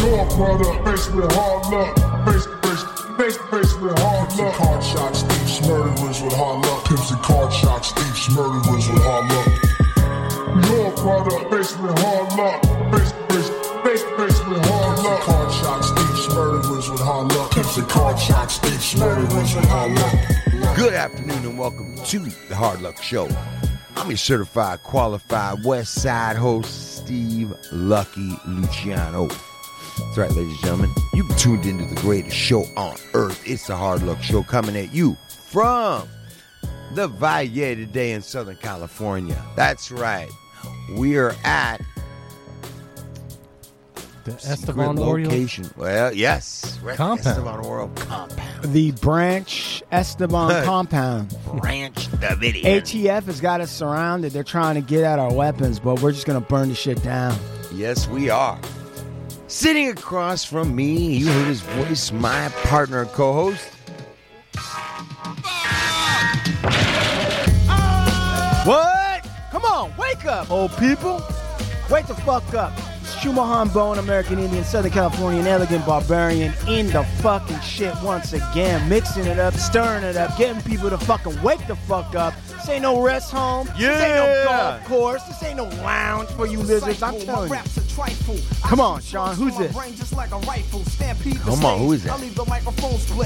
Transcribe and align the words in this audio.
Your 0.00 0.24
product, 0.30 0.84
faced 0.88 1.14
with 1.14 1.30
hard 1.32 1.66
luck. 1.68 1.92
Face, 2.26 2.46
face, 2.64 2.84
face, 3.18 3.36
face 3.50 3.74
with 3.80 3.98
hard 3.98 4.28
Pimps 4.30 4.38
luck. 4.40 4.54
card 4.54 4.82
shots, 4.82 5.22
thieves, 5.22 5.60
murderers 5.68 6.22
with 6.22 6.32
hard 6.32 6.64
luck. 6.64 6.84
Pimps 6.86 7.10
and 7.10 7.20
card 7.22 7.52
shots, 7.52 7.92
thieves, 7.92 8.30
murderers 8.30 8.88
with 8.88 9.02
hard 9.02 9.28
luck. 9.30 9.46
Your 10.70 10.90
product, 10.92 11.50
faced 11.52 11.78
with 11.80 11.98
hard 11.98 12.32
luck. 12.38 12.62
Face, 12.92 13.12
face, 13.28 13.50
face, 13.84 14.02
face 14.16 14.40
with 14.48 14.64
hard 14.64 14.96
Pimps 14.96 15.04
luck. 15.04 15.20
card 15.20 15.52
shots, 15.52 15.90
thieves, 15.90 16.34
murderers 16.34 16.90
with 16.90 17.00
hard 17.00 17.32
luck. 17.34 17.50
Pimps 17.50 17.76
and 17.76 17.88
card 17.88 18.18
shots, 18.18 18.58
thieves, 18.58 18.96
murderers 18.96 19.54
with 19.54 19.68
hard 19.68 19.92
luck. 19.92 20.76
Good 20.76 20.94
afternoon 20.94 21.44
and 21.44 21.58
welcome 21.58 21.94
to 21.96 22.18
the 22.48 22.56
Hard 22.56 22.80
Luck 22.80 23.02
Show. 23.02 23.28
I'm 23.96 24.08
your 24.08 24.16
certified, 24.16 24.82
qualified 24.82 25.62
West 25.62 25.92
Side 25.94 26.36
host, 26.36 26.96
Steve 26.96 27.52
Lucky 27.70 28.34
Luciano. 28.46 29.28
That's 30.00 30.18
right, 30.18 30.30
ladies 30.32 30.52
and 30.52 30.60
gentlemen. 30.60 30.90
You've 31.14 31.36
tuned 31.36 31.66
into 31.66 31.84
the 31.84 32.00
greatest 32.00 32.36
show 32.36 32.64
on 32.76 32.96
earth. 33.14 33.42
It's 33.48 33.66
the 33.66 33.76
Hard 33.76 34.02
Luck 34.02 34.20
Show 34.22 34.42
coming 34.42 34.76
at 34.76 34.92
you 34.92 35.16
from 35.50 36.08
the 36.94 37.06
Valle 37.08 37.46
today 37.76 38.12
in 38.12 38.22
Southern 38.22 38.56
California. 38.56 39.40
That's 39.56 39.90
right. 39.92 40.28
We 40.96 41.16
are 41.16 41.34
at 41.44 41.80
The 44.24 44.32
secret 44.32 44.52
Estevan 44.52 44.96
Oriol. 44.96 45.24
location. 45.26 45.70
Well, 45.76 46.12
yes. 46.12 46.78
We're 46.82 46.90
at 46.92 46.96
Compound. 46.96 47.26
Estevan 47.28 47.62
Oriol 47.64 47.96
compound. 47.96 48.64
The 48.72 48.90
Branch 48.92 49.82
Estevan 49.92 50.64
compound. 50.64 51.36
Branch 51.60 51.94
Davidian. 52.20 52.64
ATF 52.64 53.24
has 53.24 53.40
got 53.40 53.60
us 53.60 53.70
surrounded. 53.70 54.32
They're 54.32 54.42
trying 54.44 54.74
to 54.74 54.80
get 54.82 55.04
at 55.04 55.18
our 55.20 55.32
weapons, 55.32 55.78
but 55.78 56.00
we're 56.02 56.12
just 56.12 56.26
gonna 56.26 56.40
burn 56.40 56.68
the 56.68 56.74
shit 56.74 57.00
down. 57.04 57.38
Yes, 57.72 58.08
we 58.08 58.28
are. 58.30 58.58
Sitting 59.50 59.88
across 59.88 60.44
from 60.44 60.76
me, 60.76 61.16
you 61.16 61.26
heard 61.26 61.48
his 61.48 61.60
voice, 61.60 62.12
my 62.12 62.50
partner 62.62 63.04
co-host. 63.06 63.66
What? 68.64 69.28
Come 69.50 69.64
on, 69.64 69.92
wake 69.98 70.24
up, 70.24 70.52
old 70.52 70.70
people. 70.76 71.20
Wake 71.90 72.06
the 72.06 72.14
fuck 72.14 72.54
up. 72.54 72.72
It's 73.00 73.16
Chumahan 73.16 73.74
Bone, 73.74 73.98
American 73.98 74.38
Indian, 74.38 74.62
Southern 74.62 74.92
Californian, 74.92 75.48
elegant 75.48 75.84
barbarian, 75.84 76.54
in 76.68 76.86
the 76.86 77.02
fucking 77.20 77.58
shit 77.58 77.92
once 78.04 78.32
again. 78.32 78.88
Mixing 78.88 79.26
it 79.26 79.40
up, 79.40 79.54
stirring 79.54 80.04
it 80.04 80.16
up, 80.16 80.38
getting 80.38 80.62
people 80.62 80.90
to 80.90 80.98
fucking 80.98 81.42
wake 81.42 81.66
the 81.66 81.74
fuck 81.74 82.14
up. 82.14 82.34
This 82.70 82.76
ain't 82.76 82.82
no 82.84 83.02
rest 83.02 83.32
home. 83.32 83.66
This 83.76 84.00
ain't 84.00 84.14
no 84.14 84.44
golf 84.46 84.84
course. 84.84 85.24
This 85.24 85.42
ain't 85.42 85.56
no 85.56 85.64
lounge 85.82 86.28
for 86.30 86.46
you 86.46 86.60
lizards. 86.60 87.02
I'm 87.02 87.18
telling 87.18 87.50
you. 87.50 87.56
Come 88.62 88.78
on, 88.78 89.00
Sean, 89.00 89.34
who's 89.34 89.58
this? 89.58 89.74
Come 89.74 91.64
on, 91.64 91.80
who 91.80 91.92
is 91.92 92.04
that? 92.04 92.20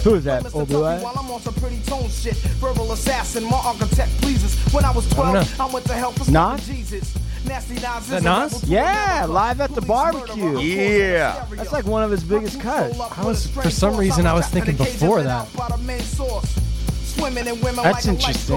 Who 0.03 0.14
is 0.14 0.25
that, 0.25 0.55
old 0.55 0.69
blue 0.69 0.84
eye? 0.86 0.98
While 0.98 1.12
I'm 1.19 1.31
on 1.31 1.41
some 1.42 1.53
pretty 1.55 1.78
tone 1.83 2.09
shit, 2.09 2.36
verbal 2.36 2.91
assassin, 2.92 3.45
my 3.45 3.61
architect 3.62 4.11
pleases. 4.23 4.56
When 4.73 4.83
I 4.83 4.91
was 4.91 5.06
12, 5.11 5.61
I, 5.61 5.67
went 5.67 5.84
to 5.89 5.92
hell 5.92 6.12
for 6.12 6.31
Nas? 6.31 6.62
smoking 6.62 6.77
Jesus. 6.77 7.14
Nasty 7.45 7.75
Nas 7.75 7.83
that 7.83 8.03
is 8.03 8.11
a 8.12 8.20
Nas? 8.23 8.55
rebel 8.55 8.69
Yeah, 8.70 9.27
live 9.29 9.61
at 9.61 9.75
the 9.75 9.83
barbecue. 9.83 10.58
Yeah. 10.61 11.45
That's 11.51 11.70
like 11.73 11.84
one 11.84 12.03
of 12.03 12.11
his 12.11 12.25
biggest 12.25 12.58
cuts. 12.61 12.98
I 12.98 13.23
was- 13.23 13.47
for 13.48 13.69
some 13.69 13.98
reason, 13.98 14.27
I 14.27 14.33
was 14.33 14.47
thinking 14.47 14.77
before 14.77 15.23
that. 15.23 15.47
That's 17.84 18.06
interesting. 18.06 18.56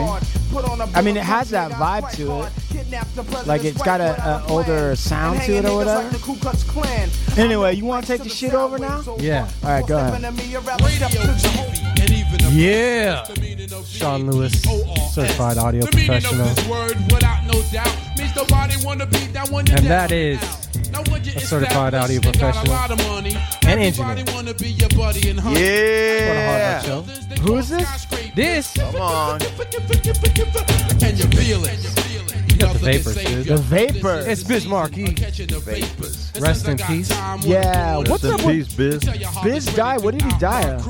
I 0.95 1.01
mean, 1.01 1.17
it 1.17 1.23
has 1.23 1.49
that 1.51 1.71
vibe 1.71 2.11
to 2.17 2.23
it. 2.43 2.51
Like, 3.47 3.63
it's 3.65 3.81
got 3.81 4.01
a- 4.01 4.21
a 4.29 4.43
older 4.49 4.95
sound 4.95 5.41
to 5.41 5.51
it 5.55 5.65
or 5.65 5.77
whatever. 5.77 6.09
Anyway, 7.37 7.75
you 7.75 7.85
wanna 7.85 8.05
take 8.05 8.23
the 8.23 8.29
shit 8.29 8.53
over 8.53 8.77
now? 8.77 9.01
Yeah. 9.19 9.47
All 9.63 9.69
right, 9.69 9.85
go 9.87 9.97
ahead. 9.97 10.23
Yeah. 12.51 13.23
Sean 13.83 14.29
Lewis, 14.29 14.53
certified 15.13 15.57
audio 15.57 15.85
professional. 15.85 16.47
And 19.69 19.85
that 19.87 20.11
is 20.11 20.39
a 21.35 21.39
certified 21.39 21.93
audio 21.93 22.21
professional 22.21 22.73
and 23.65 23.79
engineer. 23.79 24.25
Yeah. 25.53 26.81
Show. 26.81 27.01
Who 27.41 27.57
is 27.57 27.69
this? 27.69 28.05
This 28.35 28.73
Come 28.73 28.95
on. 28.95 29.39
Can 30.99 31.17
you 31.17 31.27
got 32.57 32.73
the 32.73 32.79
vapors, 32.79 33.23
dude. 33.23 33.45
The 33.45 33.57
Vapor. 33.57 34.23
It's 34.27 34.43
Biz 34.43 34.67
Markie. 34.67 35.13
Vapors. 35.13 36.31
Rest 36.39 36.67
in 36.67 36.77
peace. 36.77 37.09
Yeah, 37.45 37.97
what's 37.97 38.23
up 38.23 38.43
with 38.45 38.75
Biz. 38.75 38.99
Biz 39.43 39.65
died? 39.75 40.03
What 40.03 40.17
did 40.17 40.23
he 40.23 40.39
die 40.39 40.69
of? 40.69 40.85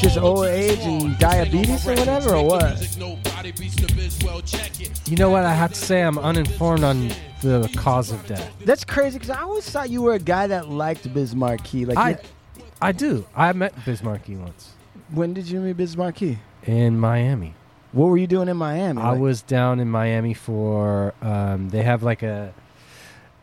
Just 0.00 0.18
old 0.18 0.46
age 0.46 0.80
and 0.80 1.18
diabetes 1.18 1.86
or 1.86 1.94
whatever, 1.94 2.34
or 2.34 2.44
what? 2.44 2.98
You 5.08 5.16
know 5.16 5.30
what? 5.30 5.44
I 5.44 5.54
have 5.54 5.72
to 5.72 5.78
say 5.78 6.02
I'm 6.02 6.18
uninformed 6.18 6.84
on 6.84 7.10
the 7.42 7.70
cause 7.76 8.10
of 8.10 8.26
death. 8.26 8.52
That's 8.64 8.84
crazy 8.84 9.18
because 9.18 9.30
I 9.30 9.42
always 9.42 9.68
thought 9.68 9.90
you 9.90 10.02
were 10.02 10.14
a 10.14 10.18
guy 10.18 10.46
that 10.46 10.68
liked 10.68 11.12
Biz 11.12 11.34
Markie. 11.34 11.84
Like, 11.84 11.98
I, 11.98 12.18
I 12.80 12.92
do. 12.92 13.24
I 13.34 13.52
met 13.52 13.72
Biz 13.84 14.02
Markie 14.02 14.36
once 14.36 14.72
when 15.12 15.34
did 15.34 15.48
you 15.48 15.60
meet 15.60 15.76
Biz 15.76 15.96
Markie? 15.96 16.38
in 16.64 16.98
Miami. 16.98 17.54
What 17.92 18.06
were 18.06 18.16
you 18.16 18.26
doing 18.26 18.48
in 18.48 18.56
Miami? 18.56 19.00
I 19.00 19.10
Like- 19.12 19.20
was 19.20 19.42
down 19.42 19.78
in 19.80 19.90
Miami 19.90 20.34
for 20.34 21.14
um, 21.22 21.68
they 21.68 21.82
have 21.82 22.02
like 22.02 22.22
a, 22.22 22.52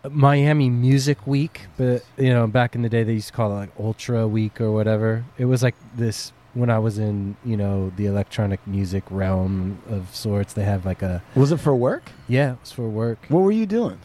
a 0.04 0.10
Miami 0.10 0.70
Music 0.70 1.26
Week, 1.28 1.68
but 1.78 2.04
you 2.18 2.30
know 2.34 2.48
back 2.48 2.74
in 2.76 2.82
the 2.82 2.90
day 2.90 3.04
they 3.04 3.14
used 3.14 3.28
to 3.28 3.34
call 3.34 3.52
it 3.52 3.56
like 3.56 3.70
Ultra 3.80 4.28
Week 4.28 4.60
or 4.60 4.72
whatever. 4.72 5.24
It 5.38 5.46
was 5.46 5.62
like 5.62 5.76
this 5.96 6.34
when 6.56 6.70
I 6.72 6.80
was 6.80 6.98
in 6.98 7.36
you 7.46 7.56
know 7.58 7.92
the 7.96 8.08
electronic 8.08 8.66
music 8.66 9.04
realm 9.12 9.80
of 9.88 10.14
sorts. 10.16 10.54
They 10.54 10.64
have 10.64 10.84
like 10.86 11.02
a 11.04 11.22
Was 11.36 11.52
it 11.52 11.58
for 11.60 11.76
work? 11.76 12.12
yeah, 12.28 12.54
it 12.54 12.58
was 12.62 12.72
for 12.72 12.90
work. 12.90 13.20
What 13.30 13.42
were 13.42 13.52
you 13.52 13.66
doing? 13.68 14.00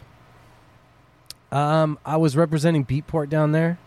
Um, 1.51 1.97
I 2.05 2.17
was 2.17 2.35
representing 2.35 2.85
Beatport 2.85 3.29
down 3.29 3.51
there. 3.51 3.77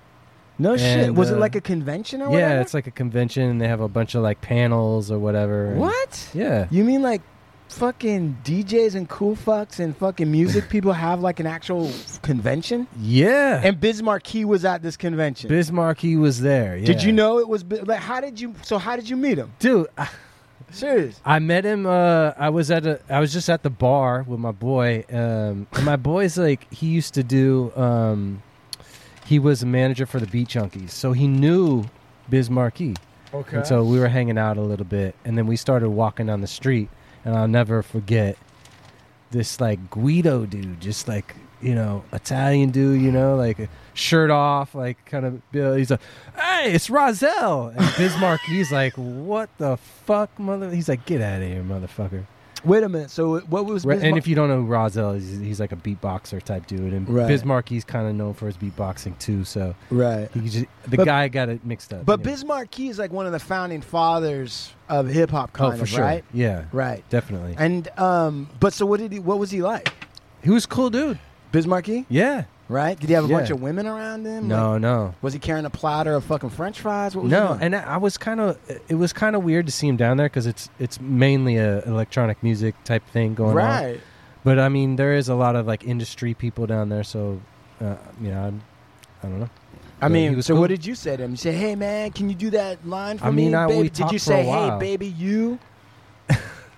No 0.59 0.77
shit. 0.77 1.09
And, 1.09 1.17
Was 1.17 1.31
it 1.31 1.37
uh, 1.37 1.41
like 1.41 1.55
a 1.55 1.61
convention 1.61 2.21
or 2.23 2.31
whatever? 2.31 2.55
Yeah, 2.55 2.61
it's 2.61 2.75
like 2.75 2.87
a 2.87 2.91
convention. 2.91 3.45
and 3.49 3.61
They 3.61 3.69
have 3.69 3.81
a 3.81 3.89
bunch 3.89 4.15
of 4.15 4.23
like 4.23 4.41
panels 4.41 5.11
or 5.11 5.19
whatever. 5.19 5.67
and- 5.73 5.81
what? 5.81 6.31
Yeah. 6.35 6.67
You 6.71 6.85
mean 6.85 7.03
like 7.03 7.23
fucking 7.69 8.39
DJs 8.45 8.95
and 8.95 9.09
cool 9.09 9.37
fucks 9.37 9.79
and 9.79 9.95
fucking 9.97 10.31
music 10.31 10.69
people 10.71 10.93
have 10.93 11.21
like 11.21 11.39
an 11.39 11.47
actual 11.47 11.91
convention? 12.23 12.87
Yeah. 13.01 13.61
And 13.63 13.79
Biz 13.81 14.03
Markie 14.03 14.45
was 14.45 14.65
at 14.65 14.83
this 14.83 14.97
convention. 14.97 15.49
Biz 15.49 15.71
Markie 15.71 16.17
was 16.17 16.41
there. 16.41 16.77
Yeah. 16.77 16.87
Did 16.87 17.03
you 17.03 17.13
know 17.13 17.39
it 17.39 17.49
was 17.49 17.65
like? 17.65 18.01
How 18.01 18.21
did 18.21 18.41
you? 18.41 18.55
So 18.63 18.79
how 18.79 18.97
did 18.97 19.09
you 19.09 19.17
meet 19.17 19.39
him? 19.39 19.53
dude? 19.59 19.87
I- 19.97 20.09
Serious. 20.71 21.19
I 21.25 21.39
met 21.39 21.65
him. 21.65 21.87
Uh, 21.87 22.33
I 22.37 22.51
was 22.51 22.71
at 22.71 22.85
a. 22.85 23.01
I 23.09 23.21
was 23.21 23.33
just 23.33 23.49
at 23.49 23.63
the 23.63 23.71
bar 23.71 24.23
with 24.29 24.39
my 24.39 24.51
boy. 24.53 25.03
Um, 25.11 25.67
and 25.73 25.85
my 25.85 25.97
boy's 25.97 26.37
like 26.37 26.71
he 26.71 26.89
used 26.89 27.15
to 27.15 27.23
do. 27.23 27.73
Um, 27.75 28.43
he 29.29 29.39
was 29.39 29.63
a 29.63 29.67
manager 29.67 30.07
for 30.07 30.19
the 30.19 30.27
Beat 30.27 30.49
Junkies, 30.49 30.89
so 30.91 31.13
he 31.13 31.29
knew 31.29 31.85
Biz 32.31 32.49
Markie. 32.49 32.95
Okay. 33.35 33.59
And 33.59 33.67
so 33.67 33.85
we 33.85 33.99
were 33.99 34.09
hanging 34.09 34.39
out 34.39 34.57
a 34.57 34.63
little 34.63 34.87
bit, 34.87 35.15
and 35.23 35.37
then 35.37 35.47
we 35.47 35.55
started 35.55 35.91
walking 35.91 36.27
down 36.27 36.41
the 36.41 36.47
street, 36.47 36.89
and 37.27 37.37
I'll 37.37 37.47
never 37.47 37.83
forget 37.83 38.39
this 39.31 39.61
like 39.61 39.91
Guido 39.91 40.47
dude, 40.47 40.81
just 40.81 41.09
like 41.09 41.35
you 41.61 41.75
know 41.75 42.05
Italian 42.11 42.71
dude, 42.71 43.03
you 43.03 43.13
know, 43.13 43.37
like 43.37 43.69
shirt 43.93 44.31
off, 44.31 44.75
like 44.75 45.05
kind 45.05 45.27
of. 45.27 45.43
He's 45.53 45.91
like, 45.91 46.01
"Hey, 46.35 46.73
it's 46.73 46.89
Rahzel," 46.89 47.77
and 47.77 47.97
Biz 47.99 48.17
Markie 48.17 48.65
like, 48.73 48.95
"What 48.95 49.51
the 49.59 49.77
fuck, 49.77 50.39
mother?" 50.39 50.71
He's 50.71 50.89
like, 50.89 51.05
"Get 51.05 51.21
out 51.21 51.43
of 51.43 51.49
here, 51.49 51.63
motherfucker!" 51.63 52.25
Wait 52.65 52.83
a 52.83 52.89
minute. 52.89 53.11
So 53.11 53.39
what 53.41 53.67
was? 53.67 53.85
And 53.85 54.19
if 54.19 54.27
you 54.27 54.35
don't 54.35 54.49
know 54.49 54.63
who 54.63 54.69
Rahzel, 54.69 55.15
he's, 55.15 55.39
he's 55.39 55.61
like 55.61 55.73
a 55.73 55.77
beatboxer 55.77 56.43
type 56.43 56.67
dude, 56.67 56.93
and 56.93 57.09
Right. 57.09 57.29
Biz 57.29 57.45
Markie 57.45 57.81
kind 57.83 58.09
of 58.09 58.15
known 58.15 58.35
for 58.35 58.47
his 58.47 58.57
beatboxing 58.57 59.19
too. 59.19 59.45
So 59.45 59.75
right. 59.91 60.29
he 60.33 60.49
just, 60.49 60.67
the 60.87 60.97
But- 60.97 61.07
guy 61.07 61.29
got 61.29 61.49
it 61.49 61.65
mixed 61.65 61.93
up. 61.93 62.05
But 62.05 62.21
you 62.21 62.25
know. 62.25 62.31
Biz 62.33 62.45
Markie 62.45 62.89
is 62.89 62.99
like 62.99 63.13
one 63.13 63.27
of 63.27 63.33
the 63.33 63.39
founding 63.39 63.81
fathers 63.81 64.73
of 64.89 65.07
hip 65.09 65.31
hop, 65.31 65.51
oh, 65.61 65.71
for 65.77 65.83
of, 65.83 65.89
sure, 65.89 66.01
right? 66.01 66.25
yeah, 66.33 66.65
Right. 66.73 67.09
definitely. 67.11 67.55
And 67.59 67.89
um, 67.99 68.49
but 68.61 68.73
so 68.73 68.87
what 68.87 69.01
did 69.01 69.13
he? 69.13 69.19
What 69.19 69.39
was 69.39 69.51
he 69.51 69.63
like? 69.63 69.93
He 70.43 70.51
was 70.51 70.65
a 70.65 70.69
cool 70.69 70.91
dude. 70.91 71.19
Biz 71.53 71.67
Markie, 71.67 72.07
Yeah. 72.09 72.45
Right? 72.69 72.99
Did 72.99 73.09
he 73.09 73.15
have 73.15 73.25
a 73.25 73.29
Yeah. 73.29 73.37
bunch 73.39 73.51
of 73.51 73.61
women 73.61 73.87
around 73.87 74.25
him? 74.27 74.49
No, 74.49 74.73
Like, 74.73 74.81
no. 74.83 75.15
was 75.23 75.33
he 75.33 75.39
carrying 75.39 75.65
a 75.67 75.71
platter 75.71 76.15
of 76.15 76.25
fucking 76.25 76.51
French 76.51 76.81
fries? 76.81 77.15
What 77.17 77.25
was 77.25 77.31
No, 77.31 77.57
and 77.61 77.75
I 77.75 77.97
was 77.97 78.19
kind 78.19 78.41
of 78.41 78.59
it 78.89 78.95
was 78.97 79.13
kind 79.13 79.35
of 79.37 79.43
weird 79.45 79.67
to 79.67 79.73
see 79.73 79.89
him 79.89 79.97
down 79.97 80.17
there 80.17 80.27
because 80.27 80.47
it's 80.47 80.69
it's 80.79 81.01
mainly 81.01 81.57
a 81.57 81.83
electronic 81.85 82.43
music 82.43 82.75
type 82.85 83.03
thing 83.13 83.35
going 83.35 83.51
on. 83.51 83.57
right. 83.57 84.01
But 84.45 84.59
I 84.59 84.69
mean, 84.69 84.97
there 84.97 85.15
is 85.15 85.29
a 85.29 85.35
lot 85.35 85.57
of 85.57 85.67
like 85.67 85.85
industry 85.85 86.33
people 86.35 86.67
down 86.67 86.89
there, 86.89 87.03
so 87.05 87.41
uh, 87.81 87.97
you 88.21 88.31
know, 88.31 88.41
I, 88.43 89.27
I 89.27 89.31
don't 89.31 89.41
know. 89.41 89.51
I 90.01 90.07
But 90.07 90.11
mean, 90.13 90.43
so 90.43 90.55
cool. 90.55 90.61
what 90.63 90.69
did 90.69 90.87
you 90.87 90.95
say 90.95 91.17
to 91.17 91.23
him? 91.25 91.33
You 91.33 91.37
say, 91.37 91.53
"Hey 91.53 91.75
man, 91.75 92.13
can 92.13 92.29
you 92.29 92.35
do 92.37 92.51
that 92.51 92.87
line 92.87 93.19
for 93.19 93.27
I 93.27 93.31
mean, 93.33 93.51
me, 93.51 93.55
I- 93.57 93.67
baby?" 93.67 93.89
did 93.91 94.13
you 94.13 94.19
say, 94.21 94.45
"Hey 94.45 94.77
baby, 94.79 95.07
you"? 95.09 95.59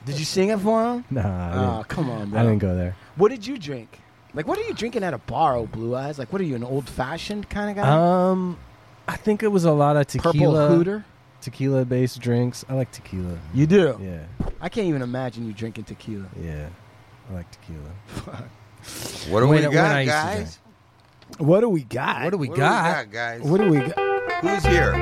did 0.07 0.19
you 0.19 0.25
sing 0.25 0.49
it 0.49 0.59
for 0.61 0.83
him? 0.95 1.05
Nah, 1.11 1.81
Oh, 1.81 1.85
come 1.87 2.09
on, 2.11 2.31
bro. 2.31 2.41
I 2.41 2.43
didn't 2.45 2.59
go 2.59 2.75
there. 2.75 2.97
What 3.17 3.29
did 3.31 3.47
you 3.47 3.59
drink? 3.59 4.00
Like, 4.33 4.47
what 4.47 4.59
are 4.59 4.63
you 4.63 4.75
drinking 4.75 5.03
at 5.03 5.13
a 5.15 5.19
bar, 5.19 5.57
oh 5.57 5.67
Blue 5.67 5.97
Eyes? 5.97 6.19
Like, 6.19 6.33
what 6.33 6.41
are 6.41 6.45
you, 6.45 6.55
an 6.55 6.63
old 6.65 6.89
fashioned 6.89 7.51
kind 7.51 7.71
of 7.71 7.77
guy? 7.85 8.31
Um, 8.31 8.59
I 9.09 9.17
think 9.17 9.43
it 9.43 9.49
was 9.49 9.65
a 9.65 9.73
lot 9.73 9.97
of 9.97 10.07
tequila. 10.07 10.33
Purple 10.33 10.41
tequila, 10.53 10.69
Hooter? 10.69 11.05
tequila 11.41 11.85
based 11.85 12.21
drinks. 12.21 12.65
I 12.69 12.75
like 12.75 12.93
tequila. 12.93 13.39
You 13.53 13.67
do? 13.67 13.99
Yeah, 14.01 14.47
I 14.61 14.69
can't 14.69 14.87
even 14.87 15.03
imagine 15.03 15.47
you 15.47 15.53
drinking 15.53 15.85
tequila. 15.85 16.27
yeah, 16.41 16.69
I 17.31 17.35
like 17.35 17.51
tequila. 17.51 17.91
What 19.31 19.41
do 19.41 19.49
When- 19.49 19.61
we 19.61 19.67
when 19.67 19.73
got, 19.73 19.91
I 19.97 20.05
guys? 20.05 20.59
What 21.39 21.61
do 21.61 21.69
we 21.69 21.83
got? 21.85 22.23
What 22.25 22.31
do 22.31 22.39
we 22.39 22.49
What 22.49 22.57
got? 22.59 23.05
do 23.05 23.09
we 23.11 23.13
got, 23.13 23.13
guys? 23.13 23.41
What 23.43 23.61
do 23.61 23.71
we 23.71 23.79
got? 23.79 24.43
Who's 24.43 24.65
here? 24.65 24.95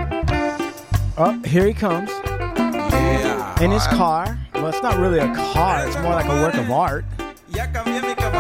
Oh, 1.17 1.41
here 1.45 1.67
he 1.67 1.73
comes 1.75 2.11
Yeah. 2.11 3.61
in 3.63 3.71
his 3.71 3.87
car. 3.89 4.39
Well, 4.55 4.67
it's 4.69 4.83
not 4.83 4.99
really 4.99 5.19
a 5.21 5.33
car. 5.35 5.87
It's 5.87 5.97
more 5.99 6.13
like 6.15 6.27
a 6.27 6.43
work 6.43 6.55
of 6.55 6.71
art. 6.71 7.05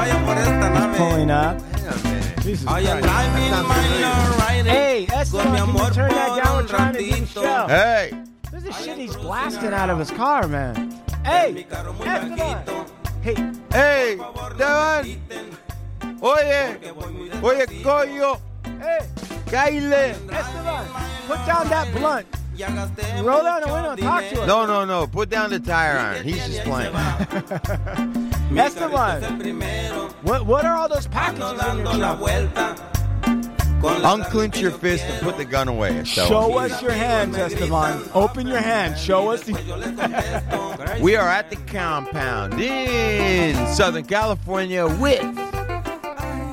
Ya 0.06 0.14
cambié 0.14 0.14
mi 0.14 0.20
caballo 0.20 0.26
por 0.26 0.38
esta 0.38 0.70
nave. 0.70 0.96
Pulling 0.98 1.30
up. 1.30 1.60
Hang 1.60 1.86
on 1.86 1.92
a 1.92 2.08
minute. 2.08 2.42
Jesus 2.42 2.66
I 2.68 2.80
am 2.80 3.00
driving 3.02 3.50
my 3.50 3.62
familiar. 3.62 4.06
Lord. 4.06 4.66
Hey, 4.66 5.06
Con 5.06 5.16
mi 5.16 5.28
can 5.30 5.54
you 5.56 5.62
amor 5.62 5.90
turn 5.92 6.10
that 6.10 6.44
down? 6.44 6.56
We're 6.56 6.68
trying 6.68 6.92
to 6.94 6.98
do 6.98 7.10
the 7.10 7.26
show. 7.26 7.66
Hey. 7.68 8.12
This 8.52 8.64
is 8.64 8.84
shit 8.84 8.98
he's 8.98 9.16
blasting 9.16 9.72
out 9.72 9.90
of 9.90 9.98
his 9.98 10.10
car, 10.10 10.48
man. 10.48 10.92
Hey, 11.24 11.52
Mi 11.52 11.62
Estevan. 11.62 12.86
Hey, 13.22 13.34
Hey, 13.72 14.16
Por 14.18 14.32
favor, 14.34 14.56
no 14.58 14.66
Estevan. 14.66 15.04
me 15.04 15.14
griten, 15.14 16.22
Oye, 16.22 16.78
que 16.80 16.90
voy 16.92 17.12
muy 17.12 17.30
oye, 17.42 17.66
despacito. 17.66 17.88
coño, 17.88 18.40
hey, 18.80 19.06
Kyle. 19.50 19.92
Estevan, 19.92 20.86
put 21.28 21.46
down 21.46 21.68
that 21.68 21.92
blunt. 21.92 22.26
Roll 23.22 23.42
down 23.44 23.60
the 23.60 23.72
window 23.72 23.90
and 23.92 24.00
talk 24.00 24.24
to 24.30 24.40
us. 24.42 24.46
No, 24.48 24.66
no, 24.66 24.84
no. 24.84 25.06
Put 25.06 25.28
down 25.30 25.50
the 25.50 25.60
tire 25.60 25.96
iron. 25.98 26.24
He's 26.24 26.44
just 26.48 26.64
playing. 26.64 26.92
Mi 28.50 28.60
Estevan. 28.60 29.20
carrito 29.20 29.26
es 29.26 29.30
el 29.30 29.38
primero. 29.38 30.08
What 30.22 30.46
What 30.46 30.64
are 30.64 30.76
all 30.76 30.88
those 30.88 31.06
Ando 31.08 31.12
packages 31.12 31.62
in 31.70 31.78
your 31.78 31.94
la 31.94 32.08
truck? 32.14 32.18
vuelta. 32.18 32.74
Con 33.80 34.02
la 34.02 34.14
Unclench 34.14 34.58
your 34.60 34.72
fist 34.72 35.04
and 35.04 35.20
put 35.22 35.36
the 35.36 35.44
gun 35.44 35.68
away. 35.68 35.90
Estevan. 35.98 36.28
Show 36.28 36.58
us 36.58 36.82
your 36.82 36.90
hands, 36.92 37.36
Estevan. 37.36 38.02
Open 38.14 38.46
your 38.46 38.60
hand. 38.60 38.98
Show 38.98 39.30
us. 39.30 39.42
The- 39.42 39.52
Yo 39.62 39.76
les 39.76 39.90
contesto. 39.92 41.00
We 41.00 41.14
are 41.16 41.28
at 41.28 41.50
the 41.50 41.56
compound 41.70 42.54
in 42.60 43.54
Southern 43.74 44.04
California 44.04 44.86
with 44.86 45.22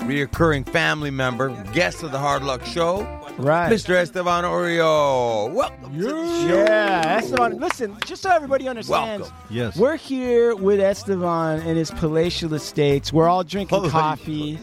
reoccurring 0.06 0.69
family 0.69 1.09
member, 1.09 1.50
guest 1.74 2.03
of 2.03 2.12
the 2.12 2.19
Hard 2.19 2.44
Luck 2.44 2.63
Show, 2.65 3.07
right. 3.38 3.72
Mr. 3.72 3.96
Estevan 3.96 4.44
Oriol. 4.44 5.52
Welcome 5.54 5.94
to 5.98 6.04
the 6.04 6.48
show. 6.48 6.64
Yeah, 6.66 7.18
Estevan. 7.20 7.60
Listen, 7.60 7.98
just 8.06 8.22
so 8.22 8.30
everybody 8.32 8.68
understands, 8.68 9.30
Welcome. 9.30 9.38
Yes. 9.50 9.78
we're 9.78 9.98
here 9.98 10.56
with 10.56 10.80
Estevan 10.80 11.62
in 11.68 11.76
his 11.76 11.92
palatial 11.92 12.54
estates. 12.54 13.12
We're 13.14 13.28
all 13.28 13.44
drinking 13.44 13.78
Palatial 13.78 14.00
coffee. 14.00 14.60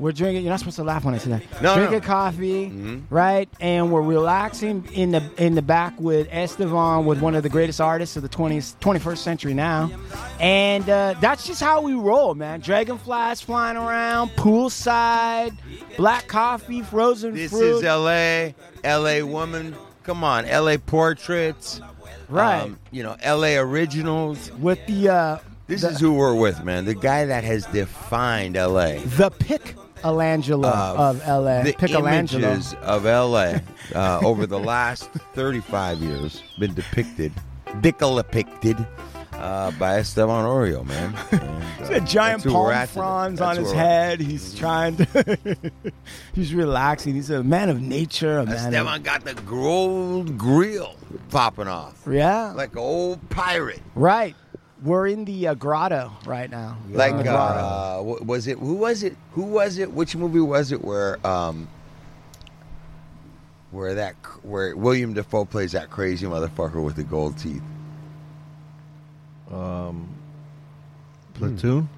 We're 0.00 0.12
drinking. 0.12 0.42
You're 0.44 0.50
not 0.50 0.58
supposed 0.60 0.76
to 0.76 0.82
laugh 0.84 1.04
when 1.04 1.14
I 1.14 1.18
say 1.18 1.30
that. 1.30 1.62
No, 1.62 1.74
drinking 1.76 1.98
no. 2.00 2.04
coffee, 2.06 2.70
Mhm. 2.70 3.02
right? 3.10 3.48
And 3.60 3.92
we're 3.92 4.00
relaxing 4.02 4.88
in 4.94 5.10
the 5.12 5.22
in 5.36 5.54
the 5.54 5.62
back 5.62 5.92
with 6.00 6.26
Estevan, 6.32 7.04
with 7.04 7.20
one 7.20 7.34
of 7.34 7.42
the 7.42 7.48
greatest 7.50 7.80
artists 7.80 8.16
of 8.16 8.22
the 8.22 8.28
20th, 8.30 8.74
21st 8.80 9.22
century 9.22 9.52
now. 9.54 9.90
And 10.40 10.88
uh, 10.88 11.14
that's 11.20 11.46
just 11.46 11.60
how 11.62 11.82
we 11.82 11.92
roll, 11.94 12.34
man. 12.34 12.60
Dragonflies 12.60 13.42
flying 13.42 13.76
around, 13.76 14.30
poolside, 14.30 15.54
black 15.96 16.26
coffee, 16.28 16.82
frozen 16.82 17.34
This 17.34 17.50
fruit. 17.50 17.76
is 17.76 17.82
LA, 17.84 18.54
LA 18.84 19.22
woman. 19.24 19.74
Come 20.04 20.24
on, 20.24 20.46
LA 20.46 20.78
portraits. 20.78 21.80
right. 22.30 22.62
Um, 22.62 22.78
you 22.90 23.02
know, 23.02 23.16
LA 23.24 23.56
originals. 23.58 24.50
with 24.58 24.78
the 24.86 25.08
uh, 25.10 25.38
This 25.66 25.82
the, 25.82 25.90
is 25.90 26.00
who 26.00 26.14
we're 26.14 26.34
with, 26.34 26.64
man. 26.64 26.84
The 26.86 26.94
guy 26.94 27.26
that 27.26 27.44
has 27.44 27.66
defined 27.66 28.56
LA. 28.56 28.94
the 29.16 29.30
pick 29.30 29.74
Alangelo 30.02 30.64
Uh, 30.66 31.10
of 31.10 31.26
LA. 31.26 31.62
the 31.62 31.72
Piccolangelo. 31.72 32.42
images 32.42 32.74
of 32.82 33.04
LA 33.04 33.60
uh, 33.94 34.20
over 34.24 34.46
the 34.46 34.58
last 34.58 35.10
35 35.34 35.98
years 35.98 36.42
been 36.58 36.74
depicted, 36.74 37.32
depicted 37.80 38.86
uh, 39.40 39.70
by 39.72 39.98
Estevan 39.98 40.44
Oriol, 40.44 40.84
man. 40.86 41.14
And, 41.80 41.92
uh, 41.92 41.96
a 41.96 42.00
giant 42.00 42.44
palm 42.44 42.86
fronds 42.86 43.40
on 43.40 43.56
his 43.56 43.72
head. 43.72 44.20
He's 44.20 44.54
trying 44.54 44.96
to. 44.98 45.72
he's 46.34 46.54
relaxing. 46.54 47.14
He's 47.14 47.30
a 47.30 47.42
man 47.42 47.68
of 47.68 47.80
nature. 47.80 48.38
A 48.38 48.46
man 48.46 48.54
Estevan 48.54 49.02
got 49.02 49.24
the 49.24 49.34
gold 49.34 50.36
grill 50.38 50.94
popping 51.30 51.66
off 51.68 52.02
yeah. 52.08 52.52
like 52.52 52.72
an 52.72 52.78
old 52.78 53.28
pirate. 53.30 53.80
right. 53.94 54.36
We're 54.82 55.08
in 55.08 55.24
the 55.24 55.48
uh, 55.48 55.54
grotto 55.54 56.10
right 56.24 56.50
now. 56.50 56.76
Like 56.90 57.16
The 57.16 57.24
grotto. 57.24 58.18
uh, 58.20 58.24
was 58.24 58.46
it? 58.46 58.58
Who 58.58 58.74
was 58.74 59.02
it? 59.02 59.16
Who 59.32 59.42
was 59.42 59.78
it? 59.78 59.92
Which 59.92 60.16
movie 60.16 60.40
was 60.40 60.72
it? 60.72 60.82
Where 60.82 61.24
um, 61.26 61.68
where 63.70 63.94
that 63.94 64.14
where 64.42 64.74
Willem 64.76 65.14
Dafoe 65.14 65.44
plays 65.44 65.72
that 65.72 65.90
crazy 65.90 66.26
motherfucker 66.26 66.82
with 66.82 66.96
the 66.96 67.04
gold 67.04 67.36
teeth. 67.38 67.62
Um, 69.50 70.08
platoon. 71.34 71.88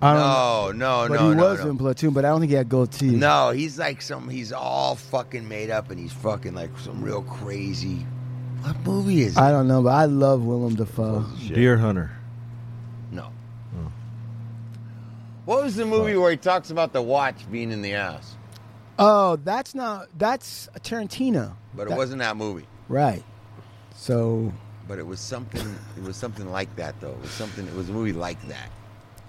I 0.00 0.12
don't 0.12 0.78
know. 0.78 1.06
No, 1.06 1.06
no, 1.06 1.08
but 1.08 1.20
no, 1.20 1.28
he 1.30 1.34
no, 1.34 1.42
was 1.44 1.64
no. 1.64 1.70
in 1.70 1.78
Platoon, 1.78 2.10
but 2.12 2.24
I 2.26 2.28
don't 2.28 2.40
think 2.40 2.50
he 2.50 2.56
had 2.56 2.68
gold 2.68 2.92
teeth. 2.92 3.14
No, 3.14 3.50
he's 3.50 3.78
like 3.78 4.02
some. 4.02 4.28
He's 4.28 4.52
all 4.52 4.94
fucking 4.94 5.48
made 5.48 5.70
up, 5.70 5.90
and 5.90 5.98
he's 5.98 6.12
fucking 6.12 6.54
like 6.54 6.70
some 6.78 7.02
real 7.02 7.22
crazy. 7.22 8.06
What 8.62 8.76
movie 8.84 9.22
is 9.22 9.36
it? 9.36 9.38
I 9.38 9.50
don't 9.50 9.68
know, 9.68 9.82
but 9.82 9.90
I 9.90 10.04
love 10.06 10.42
Willem 10.42 10.74
Dafoe. 10.74 11.24
Deer 11.48 11.76
hunter. 11.76 12.10
No. 13.12 13.30
What 15.44 15.62
was 15.62 15.76
the 15.76 15.86
movie 15.86 16.16
where 16.16 16.30
he 16.32 16.36
talks 16.36 16.70
about 16.70 16.92
the 16.92 17.00
watch 17.02 17.48
being 17.50 17.70
in 17.70 17.80
the 17.82 17.94
ass? 17.94 18.34
Oh, 18.98 19.36
that's 19.36 19.74
not. 19.74 20.08
That's 20.18 20.68
a 20.74 20.80
Tarantino. 20.80 21.52
But 21.74 21.84
it 21.84 21.90
That- 21.90 21.98
wasn't 21.98 22.18
that 22.20 22.36
movie. 22.36 22.66
Right. 22.88 23.22
So 23.94 24.52
But 24.88 24.98
it 24.98 25.06
was 25.06 25.20
something. 25.20 25.76
It 25.96 26.02
was 26.02 26.16
something 26.16 26.50
like 26.50 26.74
that, 26.76 26.98
though. 27.00 27.10
It 27.10 27.20
was 27.22 27.30
something. 27.30 27.66
It 27.66 27.74
was 27.74 27.88
a 27.88 27.92
movie 27.92 28.12
like 28.12 28.40
that. 28.48 28.70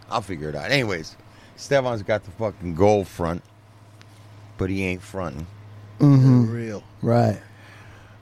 I'll 0.09 0.21
figure 0.21 0.50
it 0.50 0.56
out. 0.56 0.71
Anyways, 0.71 1.15
Stefan's 1.56 2.01
got 2.03 2.24
the 2.24 2.31
fucking 2.31 2.75
gold 2.75 3.07
front, 3.07 3.44
but 4.57 4.69
he 4.69 4.83
ain't 4.85 5.01
fronting. 5.01 5.45
mhm, 6.00 6.51
Real. 6.51 6.83
right. 7.01 7.39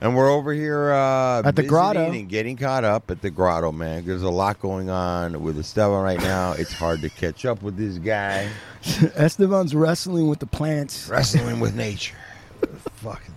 And 0.00 0.14
we're 0.14 0.30
over 0.30 0.52
here 0.52 0.92
uh, 0.92 1.42
At 1.44 1.56
the 1.56 1.62
grotto. 1.62 2.10
and 2.12 2.28
getting 2.28 2.56
caught 2.56 2.84
up 2.84 3.10
at 3.10 3.22
the 3.22 3.30
grotto, 3.30 3.72
man. 3.72 4.04
There's 4.04 4.22
a 4.22 4.28
lot 4.30 4.60
going 4.60 4.90
on 4.90 5.42
with 5.42 5.58
Estevan 5.58 6.02
right 6.02 6.20
now. 6.20 6.52
It's 6.52 6.72
hard 6.72 7.00
to 7.00 7.08
catch 7.08 7.46
up 7.46 7.62
with 7.62 7.76
this 7.78 7.96
guy 7.98 8.50
Estevan's 9.16 9.74
wrestling 9.74 10.28
with 10.28 10.38
the 10.38 10.46
plants. 10.46 11.08
wrestling 11.08 11.60
with 11.60 11.74
nature. 11.74 12.16
Fucking 12.96 13.34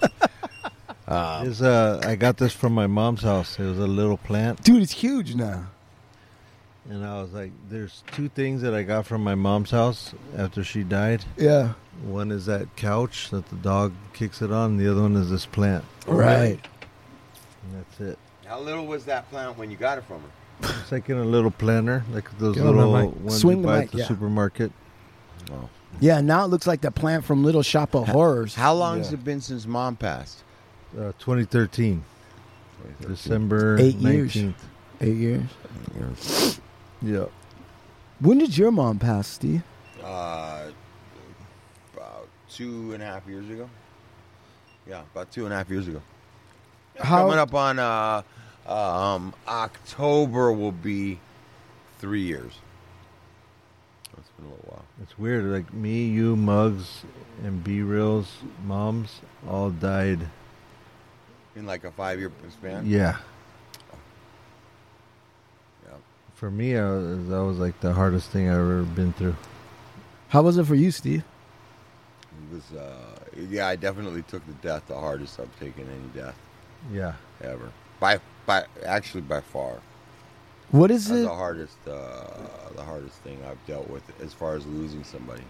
things. 0.00 1.48
Is 1.48 1.62
uh, 1.62 2.00
I 2.04 2.16
got 2.16 2.36
this 2.36 2.52
from 2.52 2.72
my 2.74 2.88
mom's 2.88 3.22
house. 3.22 3.58
It 3.60 3.64
was 3.64 3.78
a 3.78 3.86
little 3.86 4.16
plant, 4.16 4.62
Dude, 4.64 4.82
it's 4.82 4.92
huge 4.92 5.34
now. 5.36 5.66
and 6.90 7.04
I 7.06 7.22
was 7.22 7.32
like, 7.32 7.52
"There's 7.70 8.02
two 8.12 8.28
things 8.28 8.60
that 8.62 8.74
I 8.74 8.82
got 8.82 9.06
from 9.06 9.22
my 9.22 9.34
mom's 9.36 9.70
house 9.70 10.14
after 10.36 10.64
she 10.64 10.82
died. 10.82 11.24
Yeah. 11.36 11.74
One 12.02 12.30
is 12.32 12.46
that 12.46 12.74
couch 12.76 13.30
that 13.30 13.48
the 13.48 13.56
dog 13.56 13.92
kicks 14.12 14.42
it 14.42 14.50
on. 14.50 14.72
And 14.72 14.80
the 14.80 14.90
other 14.90 15.02
one 15.02 15.16
is 15.16 15.30
this 15.30 15.46
plant. 15.46 15.84
Right. 16.06 16.58
And 17.62 17.74
that's 17.74 18.00
it. 18.00 18.18
How 18.46 18.60
little 18.60 18.86
was 18.86 19.04
that 19.06 19.28
plant 19.30 19.56
when 19.56 19.70
you 19.70 19.76
got 19.76 19.98
it 19.98 20.04
from 20.04 20.20
her? 20.22 20.28
It's 20.80 20.92
like 20.92 21.08
in 21.08 21.16
a 21.16 21.24
little 21.24 21.50
planter, 21.50 22.04
like 22.12 22.36
those 22.38 22.54
Give 22.56 22.64
him 22.66 22.76
the 22.76 22.86
little 22.86 23.10
mic. 23.10 23.20
ones 23.20 23.40
Swing 23.40 23.56
you 23.58 23.62
the 23.62 23.68
buy 23.68 23.78
mic, 23.80 23.86
at 23.86 23.92
the 23.92 23.98
yeah. 23.98 24.06
supermarket. 24.06 24.72
Yeah, 26.00 26.20
now 26.20 26.44
it 26.44 26.48
looks 26.48 26.66
like 26.66 26.80
the 26.80 26.90
plant 26.90 27.24
from 27.24 27.44
Little 27.44 27.62
Shop 27.62 27.94
of 27.94 28.08
Horrors. 28.08 28.54
How 28.54 28.72
long's 28.74 29.08
Yeah. 29.08 29.14
it 29.14 29.24
been 29.24 29.40
since 29.40 29.66
mom 29.66 29.96
passed? 29.96 30.42
Uh, 30.96 31.12
2013, 31.18 32.04
December 33.00 33.78
Eight 33.78 33.96
years. 33.96 34.32
19th. 34.34 34.54
Eight 35.00 35.16
years. 35.16 36.60
Yeah. 37.00 37.24
When 38.20 38.38
did 38.38 38.56
your 38.56 38.70
mom 38.70 38.98
pass, 38.98 39.26
Steve? 39.28 39.62
Uh, 40.02 40.04
about 40.04 40.72
two 42.54 42.92
and 42.92 43.02
a 43.02 43.06
half 43.06 43.26
years 43.26 43.48
ago. 43.50 43.68
Yeah, 44.88 45.02
about 45.12 45.30
two 45.30 45.44
and 45.44 45.52
a 45.52 45.56
half 45.56 45.70
years 45.70 45.88
ago. 45.88 46.02
How- 46.98 47.22
Coming 47.22 47.38
up 47.38 47.54
on 47.54 47.78
uh, 47.78 48.22
um, 48.66 49.34
October 49.46 50.52
will 50.52 50.72
be 50.72 51.18
three 51.98 52.22
years. 52.22 52.52
It's 54.18 54.28
been 54.36 54.46
a 54.46 54.48
little 54.50 54.64
while. 54.68 54.84
It's 55.02 55.18
weird. 55.18 55.44
Like 55.46 55.72
me, 55.72 56.04
you, 56.06 56.36
Muggs, 56.36 57.04
and 57.42 57.64
B-Real's 57.64 58.30
moms 58.64 59.20
all 59.48 59.70
died. 59.70 60.20
In 61.56 61.66
like 61.66 61.84
a 61.84 61.90
five-year 61.90 62.30
span. 62.50 62.84
Yeah. 62.86 63.16
Yeah. 65.86 65.94
For 66.34 66.50
me, 66.50 66.76
I 66.76 66.88
was, 66.90 67.28
that 67.28 67.42
was 67.44 67.58
like 67.58 67.80
the 67.80 67.92
hardest 67.94 68.30
thing 68.30 68.48
I've 68.48 68.56
ever 68.56 68.82
been 68.82 69.12
through. 69.12 69.36
How 70.28 70.42
was 70.42 70.56
it 70.56 70.64
for 70.66 70.74
you, 70.74 70.90
Steve? 70.90 71.24
Was. 72.52 72.78
Uh, 72.78 73.14
yeah, 73.50 73.66
I 73.68 73.76
definitely 73.76 74.22
took 74.22 74.44
the 74.46 74.52
death 74.66 74.86
the 74.88 74.98
hardest 74.98 75.38
I've 75.40 75.58
taken 75.58 75.86
any 75.88 76.22
death 76.22 76.34
Yeah. 76.92 77.14
ever. 77.42 77.70
By 78.00 78.20
by, 78.46 78.64
actually 78.84 79.20
by 79.22 79.40
far. 79.40 79.76
What 80.70 80.90
is 80.90 81.08
That's 81.08 81.20
it? 81.20 81.22
the 81.24 81.34
hardest, 81.34 81.76
uh, 81.86 82.24
the 82.74 82.82
hardest 82.82 83.16
thing 83.18 83.38
I've 83.48 83.64
dealt 83.66 83.88
with 83.90 84.02
as 84.22 84.32
far 84.32 84.56
as 84.56 84.66
losing 84.66 85.04
somebody. 85.04 85.42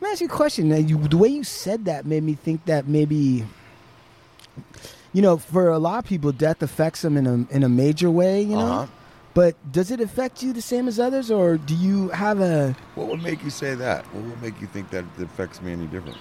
Let 0.00 0.02
me 0.08 0.12
ask 0.12 0.20
you 0.20 0.28
a 0.28 0.30
question. 0.30 0.68
Now, 0.68 0.76
you, 0.76 0.96
the 1.08 1.16
way 1.18 1.28
you 1.28 1.42
said 1.44 1.84
that 1.86 2.06
made 2.06 2.22
me 2.22 2.34
think 2.34 2.64
that 2.66 2.86
maybe, 2.86 3.44
you 5.12 5.20
know, 5.22 5.36
for 5.36 5.68
a 5.68 5.78
lot 5.78 5.98
of 5.98 6.04
people, 6.08 6.30
death 6.32 6.62
affects 6.62 7.02
them 7.02 7.16
in 7.16 7.26
a 7.26 7.54
in 7.54 7.62
a 7.62 7.68
major 7.68 8.10
way. 8.10 8.40
You 8.40 8.56
know, 8.56 8.66
Uh-huh. 8.72 8.86
But 9.40 9.54
does 9.72 9.90
it 9.90 10.00
affect 10.02 10.42
you 10.42 10.52
the 10.52 10.60
same 10.60 10.86
as 10.86 11.00
others, 11.00 11.30
or 11.30 11.56
do 11.56 11.74
you 11.74 12.08
have 12.10 12.40
a? 12.40 12.76
What 12.94 13.08
would 13.08 13.22
make 13.22 13.42
you 13.42 13.48
say 13.48 13.74
that? 13.74 14.04
What 14.12 14.22
would 14.24 14.42
make 14.42 14.60
you 14.60 14.66
think 14.66 14.90
that 14.90 15.04
it 15.18 15.22
affects 15.24 15.62
me 15.62 15.72
any 15.72 15.86
different? 15.86 16.18